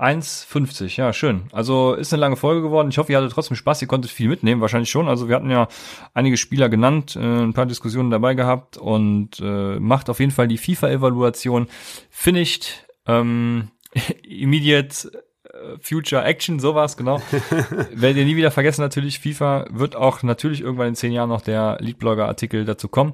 Ah, 0.00 0.06
1,50, 0.06 0.96
ja, 0.96 1.12
schön. 1.12 1.42
Also 1.52 1.92
ist 1.92 2.10
eine 2.12 2.20
lange 2.22 2.36
Folge 2.36 2.62
geworden. 2.62 2.88
Ich 2.88 2.96
hoffe, 2.96 3.12
ihr 3.12 3.18
hattet 3.18 3.32
trotzdem 3.32 3.56
Spaß, 3.56 3.82
ihr 3.82 3.88
konntet 3.88 4.10
viel 4.10 4.28
mitnehmen, 4.28 4.62
wahrscheinlich 4.62 4.90
schon. 4.90 5.08
Also 5.08 5.28
wir 5.28 5.36
hatten 5.36 5.50
ja 5.50 5.68
einige 6.14 6.38
Spieler 6.38 6.70
genannt, 6.70 7.16
äh, 7.16 7.20
ein 7.20 7.52
paar 7.52 7.66
Diskussionen 7.66 8.10
dabei 8.10 8.32
gehabt 8.32 8.78
und 8.78 9.40
äh, 9.40 9.78
macht 9.78 10.08
auf 10.08 10.18
jeden 10.18 10.32
Fall 10.32 10.48
die 10.48 10.56
FIFA-Evaluation. 10.56 11.66
Finished, 12.08 12.86
ähm, 13.06 13.68
immediate 14.22 15.12
äh, 15.44 15.76
Future 15.82 16.24
Action, 16.24 16.60
sowas, 16.60 16.96
genau. 16.96 17.20
Werdet 17.92 18.16
ihr 18.16 18.24
nie 18.24 18.36
wieder 18.36 18.50
vergessen, 18.50 18.80
natürlich, 18.80 19.18
FIFA 19.18 19.66
wird 19.68 19.96
auch 19.96 20.22
natürlich 20.22 20.62
irgendwann 20.62 20.88
in 20.88 20.94
zehn 20.94 21.12
Jahren 21.12 21.28
noch 21.28 21.42
der 21.42 21.76
Leadblogger-Artikel 21.78 22.64
dazu 22.64 22.88
kommen. 22.88 23.12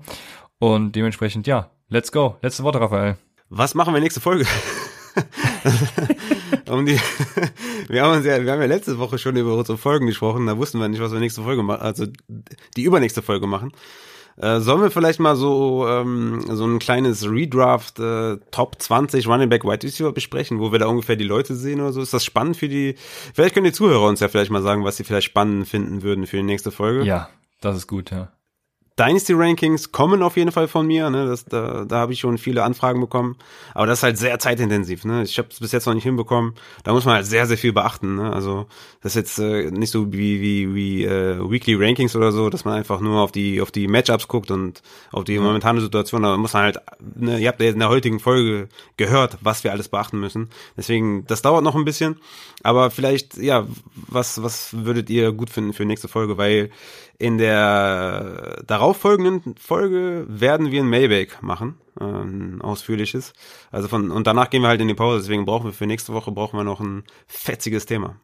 Und 0.60 0.92
dementsprechend, 0.92 1.48
ja, 1.48 1.68
let's 1.88 2.12
go. 2.12 2.36
Letzte 2.42 2.62
Worte, 2.62 2.80
Raphael. 2.80 3.16
Was 3.48 3.74
machen 3.74 3.92
wir 3.92 4.00
nächste 4.00 4.20
Folge? 4.20 4.46
um 6.68 6.86
die, 6.86 6.98
wir 7.88 8.02
haben 8.02 8.16
uns 8.16 8.26
ja, 8.26 8.42
wir 8.42 8.52
haben 8.52 8.60
ja 8.60 8.66
letzte 8.66 8.98
Woche 8.98 9.18
schon 9.18 9.36
über 9.36 9.54
unsere 9.54 9.78
Folgen 9.78 10.06
gesprochen, 10.06 10.46
da 10.46 10.56
wussten 10.56 10.78
wir 10.78 10.88
nicht, 10.88 11.00
was 11.00 11.12
wir 11.12 11.20
nächste 11.20 11.42
Folge 11.42 11.62
machen, 11.62 11.82
also 11.82 12.06
die 12.76 12.82
übernächste 12.82 13.22
Folge 13.22 13.46
machen. 13.46 13.72
Äh, 14.38 14.60
sollen 14.60 14.82
wir 14.82 14.90
vielleicht 14.90 15.18
mal 15.18 15.34
so 15.34 15.86
ähm, 15.88 16.44
so 16.46 16.66
ein 16.66 16.78
kleines 16.78 17.28
Redraft 17.28 17.98
äh, 17.98 18.36
Top 18.50 18.80
20 18.80 19.26
Running 19.26 19.48
Back 19.48 19.64
Wide 19.64 19.82
Receiver 19.82 20.12
besprechen, 20.12 20.60
wo 20.60 20.72
wir 20.72 20.78
da 20.78 20.86
ungefähr 20.86 21.16
die 21.16 21.24
Leute 21.24 21.54
sehen 21.54 21.80
oder 21.80 21.92
so? 21.92 22.02
Ist 22.02 22.12
das 22.12 22.24
spannend 22.24 22.58
für 22.58 22.68
die? 22.68 22.96
Vielleicht 23.32 23.54
können 23.54 23.64
die 23.64 23.72
Zuhörer 23.72 24.06
uns 24.06 24.20
ja 24.20 24.28
vielleicht 24.28 24.50
mal 24.50 24.62
sagen, 24.62 24.84
was 24.84 24.98
sie 24.98 25.04
vielleicht 25.04 25.26
spannend 25.26 25.66
finden 25.66 26.02
würden 26.02 26.26
für 26.26 26.36
die 26.36 26.42
nächste 26.42 26.70
Folge. 26.70 27.04
Ja, 27.04 27.30
das 27.62 27.76
ist 27.76 27.86
gut, 27.86 28.10
ja. 28.10 28.30
Dynasty 28.98 29.34
Rankings 29.34 29.92
kommen 29.92 30.22
auf 30.22 30.38
jeden 30.38 30.52
Fall 30.52 30.68
von 30.68 30.86
mir, 30.86 31.10
ne? 31.10 31.26
Das, 31.26 31.44
da, 31.44 31.84
da 31.84 31.96
habe 31.96 32.14
ich 32.14 32.20
schon 32.20 32.38
viele 32.38 32.64
Anfragen 32.64 32.98
bekommen. 32.98 33.36
Aber 33.74 33.86
das 33.86 33.98
ist 33.98 34.02
halt 34.02 34.16
sehr 34.16 34.38
zeitintensiv, 34.38 35.04
ne? 35.04 35.22
Ich 35.22 35.36
habe 35.36 35.48
es 35.50 35.60
bis 35.60 35.72
jetzt 35.72 35.84
noch 35.84 35.92
nicht 35.92 36.04
hinbekommen. 36.04 36.54
Da 36.82 36.92
muss 36.94 37.04
man 37.04 37.16
halt 37.16 37.26
sehr, 37.26 37.46
sehr 37.46 37.58
viel 37.58 37.74
beachten, 37.74 38.16
ne? 38.16 38.32
Also 38.32 38.66
das 39.02 39.14
ist 39.14 39.16
jetzt 39.16 39.38
äh, 39.38 39.70
nicht 39.70 39.90
so 39.90 40.12
wie 40.14 40.40
wie 40.40 40.74
wie 40.74 41.04
äh, 41.04 41.38
Weekly 41.38 41.74
Rankings 41.74 42.16
oder 42.16 42.32
so, 42.32 42.48
dass 42.48 42.64
man 42.64 42.72
einfach 42.72 43.00
nur 43.00 43.20
auf 43.20 43.32
die 43.32 43.60
auf 43.60 43.70
die 43.70 43.86
Matchups 43.86 44.28
guckt 44.28 44.50
und 44.50 44.82
auf 45.12 45.24
die 45.24 45.38
momentane 45.38 45.82
Situation. 45.82 46.22
Da 46.22 46.36
muss 46.38 46.54
man 46.54 46.62
halt, 46.62 46.78
ne, 47.16 47.38
ihr 47.38 47.48
habt 47.48 47.60
ja 47.60 47.68
in 47.68 47.78
der 47.78 47.90
heutigen 47.90 48.18
Folge 48.18 48.70
gehört, 48.96 49.36
was 49.42 49.62
wir 49.62 49.72
alles 49.72 49.88
beachten 49.88 50.18
müssen. 50.18 50.48
Deswegen, 50.74 51.26
das 51.26 51.42
dauert 51.42 51.64
noch 51.64 51.74
ein 51.74 51.84
bisschen. 51.84 52.16
Aber 52.62 52.90
vielleicht, 52.90 53.36
ja, 53.36 53.66
was 54.08 54.42
was 54.42 54.74
würdet 54.74 55.10
ihr 55.10 55.32
gut 55.32 55.50
finden 55.50 55.74
für 55.74 55.84
nächste 55.84 56.08
Folge? 56.08 56.38
Weil 56.38 56.70
in 57.18 57.38
der 57.38 58.62
darauffolgenden 58.66 59.56
Folge 59.56 60.26
werden 60.28 60.70
wir 60.70 60.82
ein 60.82 60.88
Mailback 60.88 61.42
machen, 61.42 61.80
ein 61.98 62.60
ausführliches. 62.60 63.32
Also 63.70 63.88
von 63.88 64.10
und 64.10 64.26
danach 64.26 64.50
gehen 64.50 64.62
wir 64.62 64.68
halt 64.68 64.80
in 64.80 64.88
die 64.88 64.94
Pause. 64.94 65.20
Deswegen 65.20 65.46
brauchen 65.46 65.66
wir 65.66 65.72
für 65.72 65.86
nächste 65.86 66.12
Woche 66.12 66.32
brauchen 66.32 66.58
wir 66.58 66.64
noch 66.64 66.80
ein 66.80 67.04
fetziges 67.26 67.86
Thema. 67.86 68.20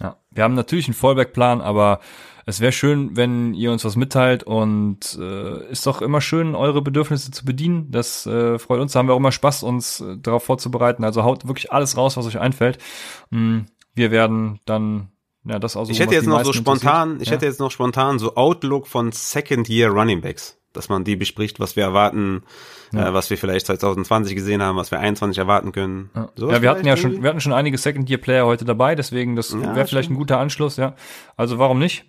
Ja, 0.00 0.16
wir 0.30 0.42
haben 0.42 0.54
natürlich 0.54 0.88
einen 0.88 0.94
Fallback-Plan, 0.94 1.60
aber 1.60 2.00
es 2.46 2.60
wäre 2.60 2.72
schön, 2.72 3.16
wenn 3.16 3.54
ihr 3.54 3.70
uns 3.70 3.84
was 3.84 3.96
mitteilt 3.96 4.42
und 4.42 5.16
äh, 5.18 5.70
ist 5.70 5.86
doch 5.86 6.02
immer 6.02 6.20
schön, 6.20 6.54
eure 6.54 6.82
Bedürfnisse 6.82 7.30
zu 7.30 7.44
bedienen. 7.44 7.90
Das 7.90 8.26
äh, 8.26 8.58
freut 8.58 8.80
uns. 8.80 8.92
Da 8.92 8.98
haben 8.98 9.08
wir 9.08 9.14
auch 9.14 9.18
immer 9.18 9.32
Spaß, 9.32 9.62
uns 9.62 10.00
äh, 10.00 10.18
darauf 10.18 10.44
vorzubereiten. 10.44 11.04
Also 11.04 11.22
haut 11.22 11.46
wirklich 11.46 11.72
alles 11.72 11.96
raus, 11.96 12.16
was 12.16 12.26
euch 12.26 12.38
einfällt. 12.38 12.78
Mm, 13.30 13.60
wir 13.94 14.10
werden 14.10 14.60
dann 14.66 15.13
ja 15.44 15.58
das 15.58 15.76
auch 15.76 15.84
so. 15.84 15.92
Ich 15.92 16.00
hätte 16.00 16.14
jetzt 16.14 16.26
noch 16.26 16.44
so 16.44 16.52
spontan, 16.52 17.18
ich 17.20 17.28
ja. 17.28 17.34
hätte 17.34 17.46
jetzt 17.46 17.60
noch 17.60 17.70
spontan 17.70 18.18
so 18.18 18.34
Outlook 18.36 18.86
von 18.86 19.12
Second 19.12 19.68
Year 19.68 19.90
Running 19.90 20.20
Backs, 20.20 20.58
dass 20.72 20.88
man 20.88 21.04
die 21.04 21.16
bespricht, 21.16 21.60
was 21.60 21.76
wir 21.76 21.84
erwarten, 21.84 22.42
Ja. 22.92 23.08
äh, 23.08 23.14
was 23.14 23.30
wir 23.30 23.38
vielleicht 23.38 23.66
2020 23.66 24.34
gesehen 24.34 24.62
haben, 24.62 24.76
was 24.76 24.90
wir 24.90 25.00
21 25.00 25.38
erwarten 25.38 25.72
können. 25.72 26.10
Ja, 26.14 26.28
Sowas 26.36 26.56
ja 26.56 26.62
wir 26.62 26.70
hatten 26.70 26.78
ja 26.80 26.92
vielleicht 26.92 27.02
schon, 27.02 27.10
irgendwie? 27.12 27.22
wir 27.24 27.30
hatten 27.30 27.40
schon 27.40 27.52
einige 27.52 27.78
Second-Year-Player 27.78 28.46
heute 28.46 28.64
dabei, 28.64 28.94
deswegen 28.94 29.36
das 29.36 29.52
wäre 29.58 29.86
vielleicht 29.86 30.10
ein 30.10 30.16
guter 30.16 30.38
Anschluss, 30.38 30.76
ja. 30.76 30.94
Also 31.36 31.58
warum 31.58 31.78
nicht? 31.78 32.04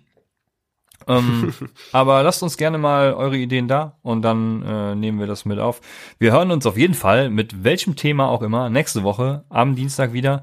ähm, 1.08 1.52
aber 1.92 2.22
lasst 2.22 2.42
uns 2.42 2.56
gerne 2.56 2.78
mal 2.78 3.12
eure 3.14 3.36
Ideen 3.36 3.68
da 3.68 3.96
und 4.02 4.22
dann 4.22 4.62
äh, 4.62 4.94
nehmen 4.94 5.18
wir 5.20 5.26
das 5.26 5.44
mit 5.44 5.58
auf. 5.58 5.80
Wir 6.18 6.32
hören 6.32 6.50
uns 6.50 6.66
auf 6.66 6.76
jeden 6.76 6.94
Fall 6.94 7.30
mit 7.30 7.64
welchem 7.64 7.96
Thema 7.96 8.28
auch 8.28 8.42
immer 8.42 8.70
nächste 8.70 9.02
Woche 9.02 9.44
am 9.48 9.76
Dienstag 9.76 10.12
wieder 10.12 10.42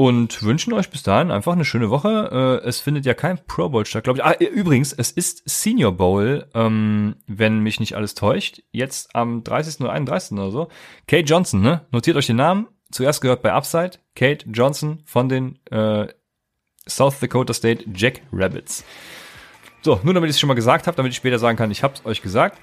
und 0.00 0.42
wünschen 0.42 0.72
euch 0.72 0.88
bis 0.88 1.02
dahin 1.02 1.30
einfach 1.30 1.52
eine 1.52 1.66
schöne 1.66 1.90
Woche. 1.90 2.60
Äh, 2.64 2.66
es 2.66 2.80
findet 2.80 3.04
ja 3.04 3.12
kein 3.12 3.38
Pro 3.46 3.68
Bowl 3.68 3.84
statt, 3.84 4.04
glaube 4.04 4.18
ich. 4.18 4.24
Ah, 4.24 4.32
übrigens, 4.32 4.94
es 4.94 5.10
ist 5.10 5.42
Senior 5.44 5.92
Bowl, 5.92 6.48
ähm, 6.54 7.16
wenn 7.26 7.58
mich 7.58 7.80
nicht 7.80 7.96
alles 7.96 8.14
täuscht. 8.14 8.62
Jetzt 8.72 9.14
am 9.14 9.44
30. 9.44 9.82
oder 9.82 9.92
31. 9.92 10.38
oder 10.38 10.50
so. 10.50 10.68
Kate 11.06 11.24
Johnson, 11.24 11.60
ne? 11.60 11.82
Notiert 11.92 12.16
euch 12.16 12.28
den 12.28 12.36
Namen. 12.36 12.68
Zuerst 12.90 13.20
gehört 13.20 13.42
bei 13.42 13.52
Upside. 13.52 13.98
Kate 14.14 14.46
Johnson 14.50 15.02
von 15.04 15.28
den 15.28 15.58
äh, 15.70 16.06
South 16.88 17.20
Dakota 17.20 17.52
State 17.52 17.84
Jack 17.94 18.22
Rabbits. 18.32 18.86
So, 19.82 20.00
nur 20.02 20.14
damit 20.14 20.30
ich 20.30 20.36
es 20.36 20.40
schon 20.40 20.48
mal 20.48 20.54
gesagt 20.54 20.86
habe, 20.86 20.96
damit 20.96 21.12
ich 21.12 21.16
später 21.16 21.38
sagen 21.38 21.58
kann, 21.58 21.70
ich 21.70 21.82
hab's 21.82 22.06
euch 22.06 22.22
gesagt. 22.22 22.58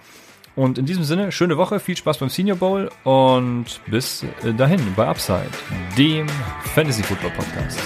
Und 0.57 0.79
in 0.79 0.87
diesem 0.87 1.03
Sinne, 1.03 1.31
schöne 1.31 1.55
Woche, 1.55 1.79
viel 1.79 1.95
Spaß 1.95 2.17
beim 2.17 2.29
Senior 2.29 2.57
Bowl 2.57 2.89
und 3.03 3.79
bis 3.85 4.25
äh, 4.43 4.53
dahin 4.53 4.81
bei 4.95 5.07
Upside, 5.07 5.51
dem 5.95 6.27
Fantasy 6.73 7.03
Football 7.03 7.29
Podcast. 7.29 7.79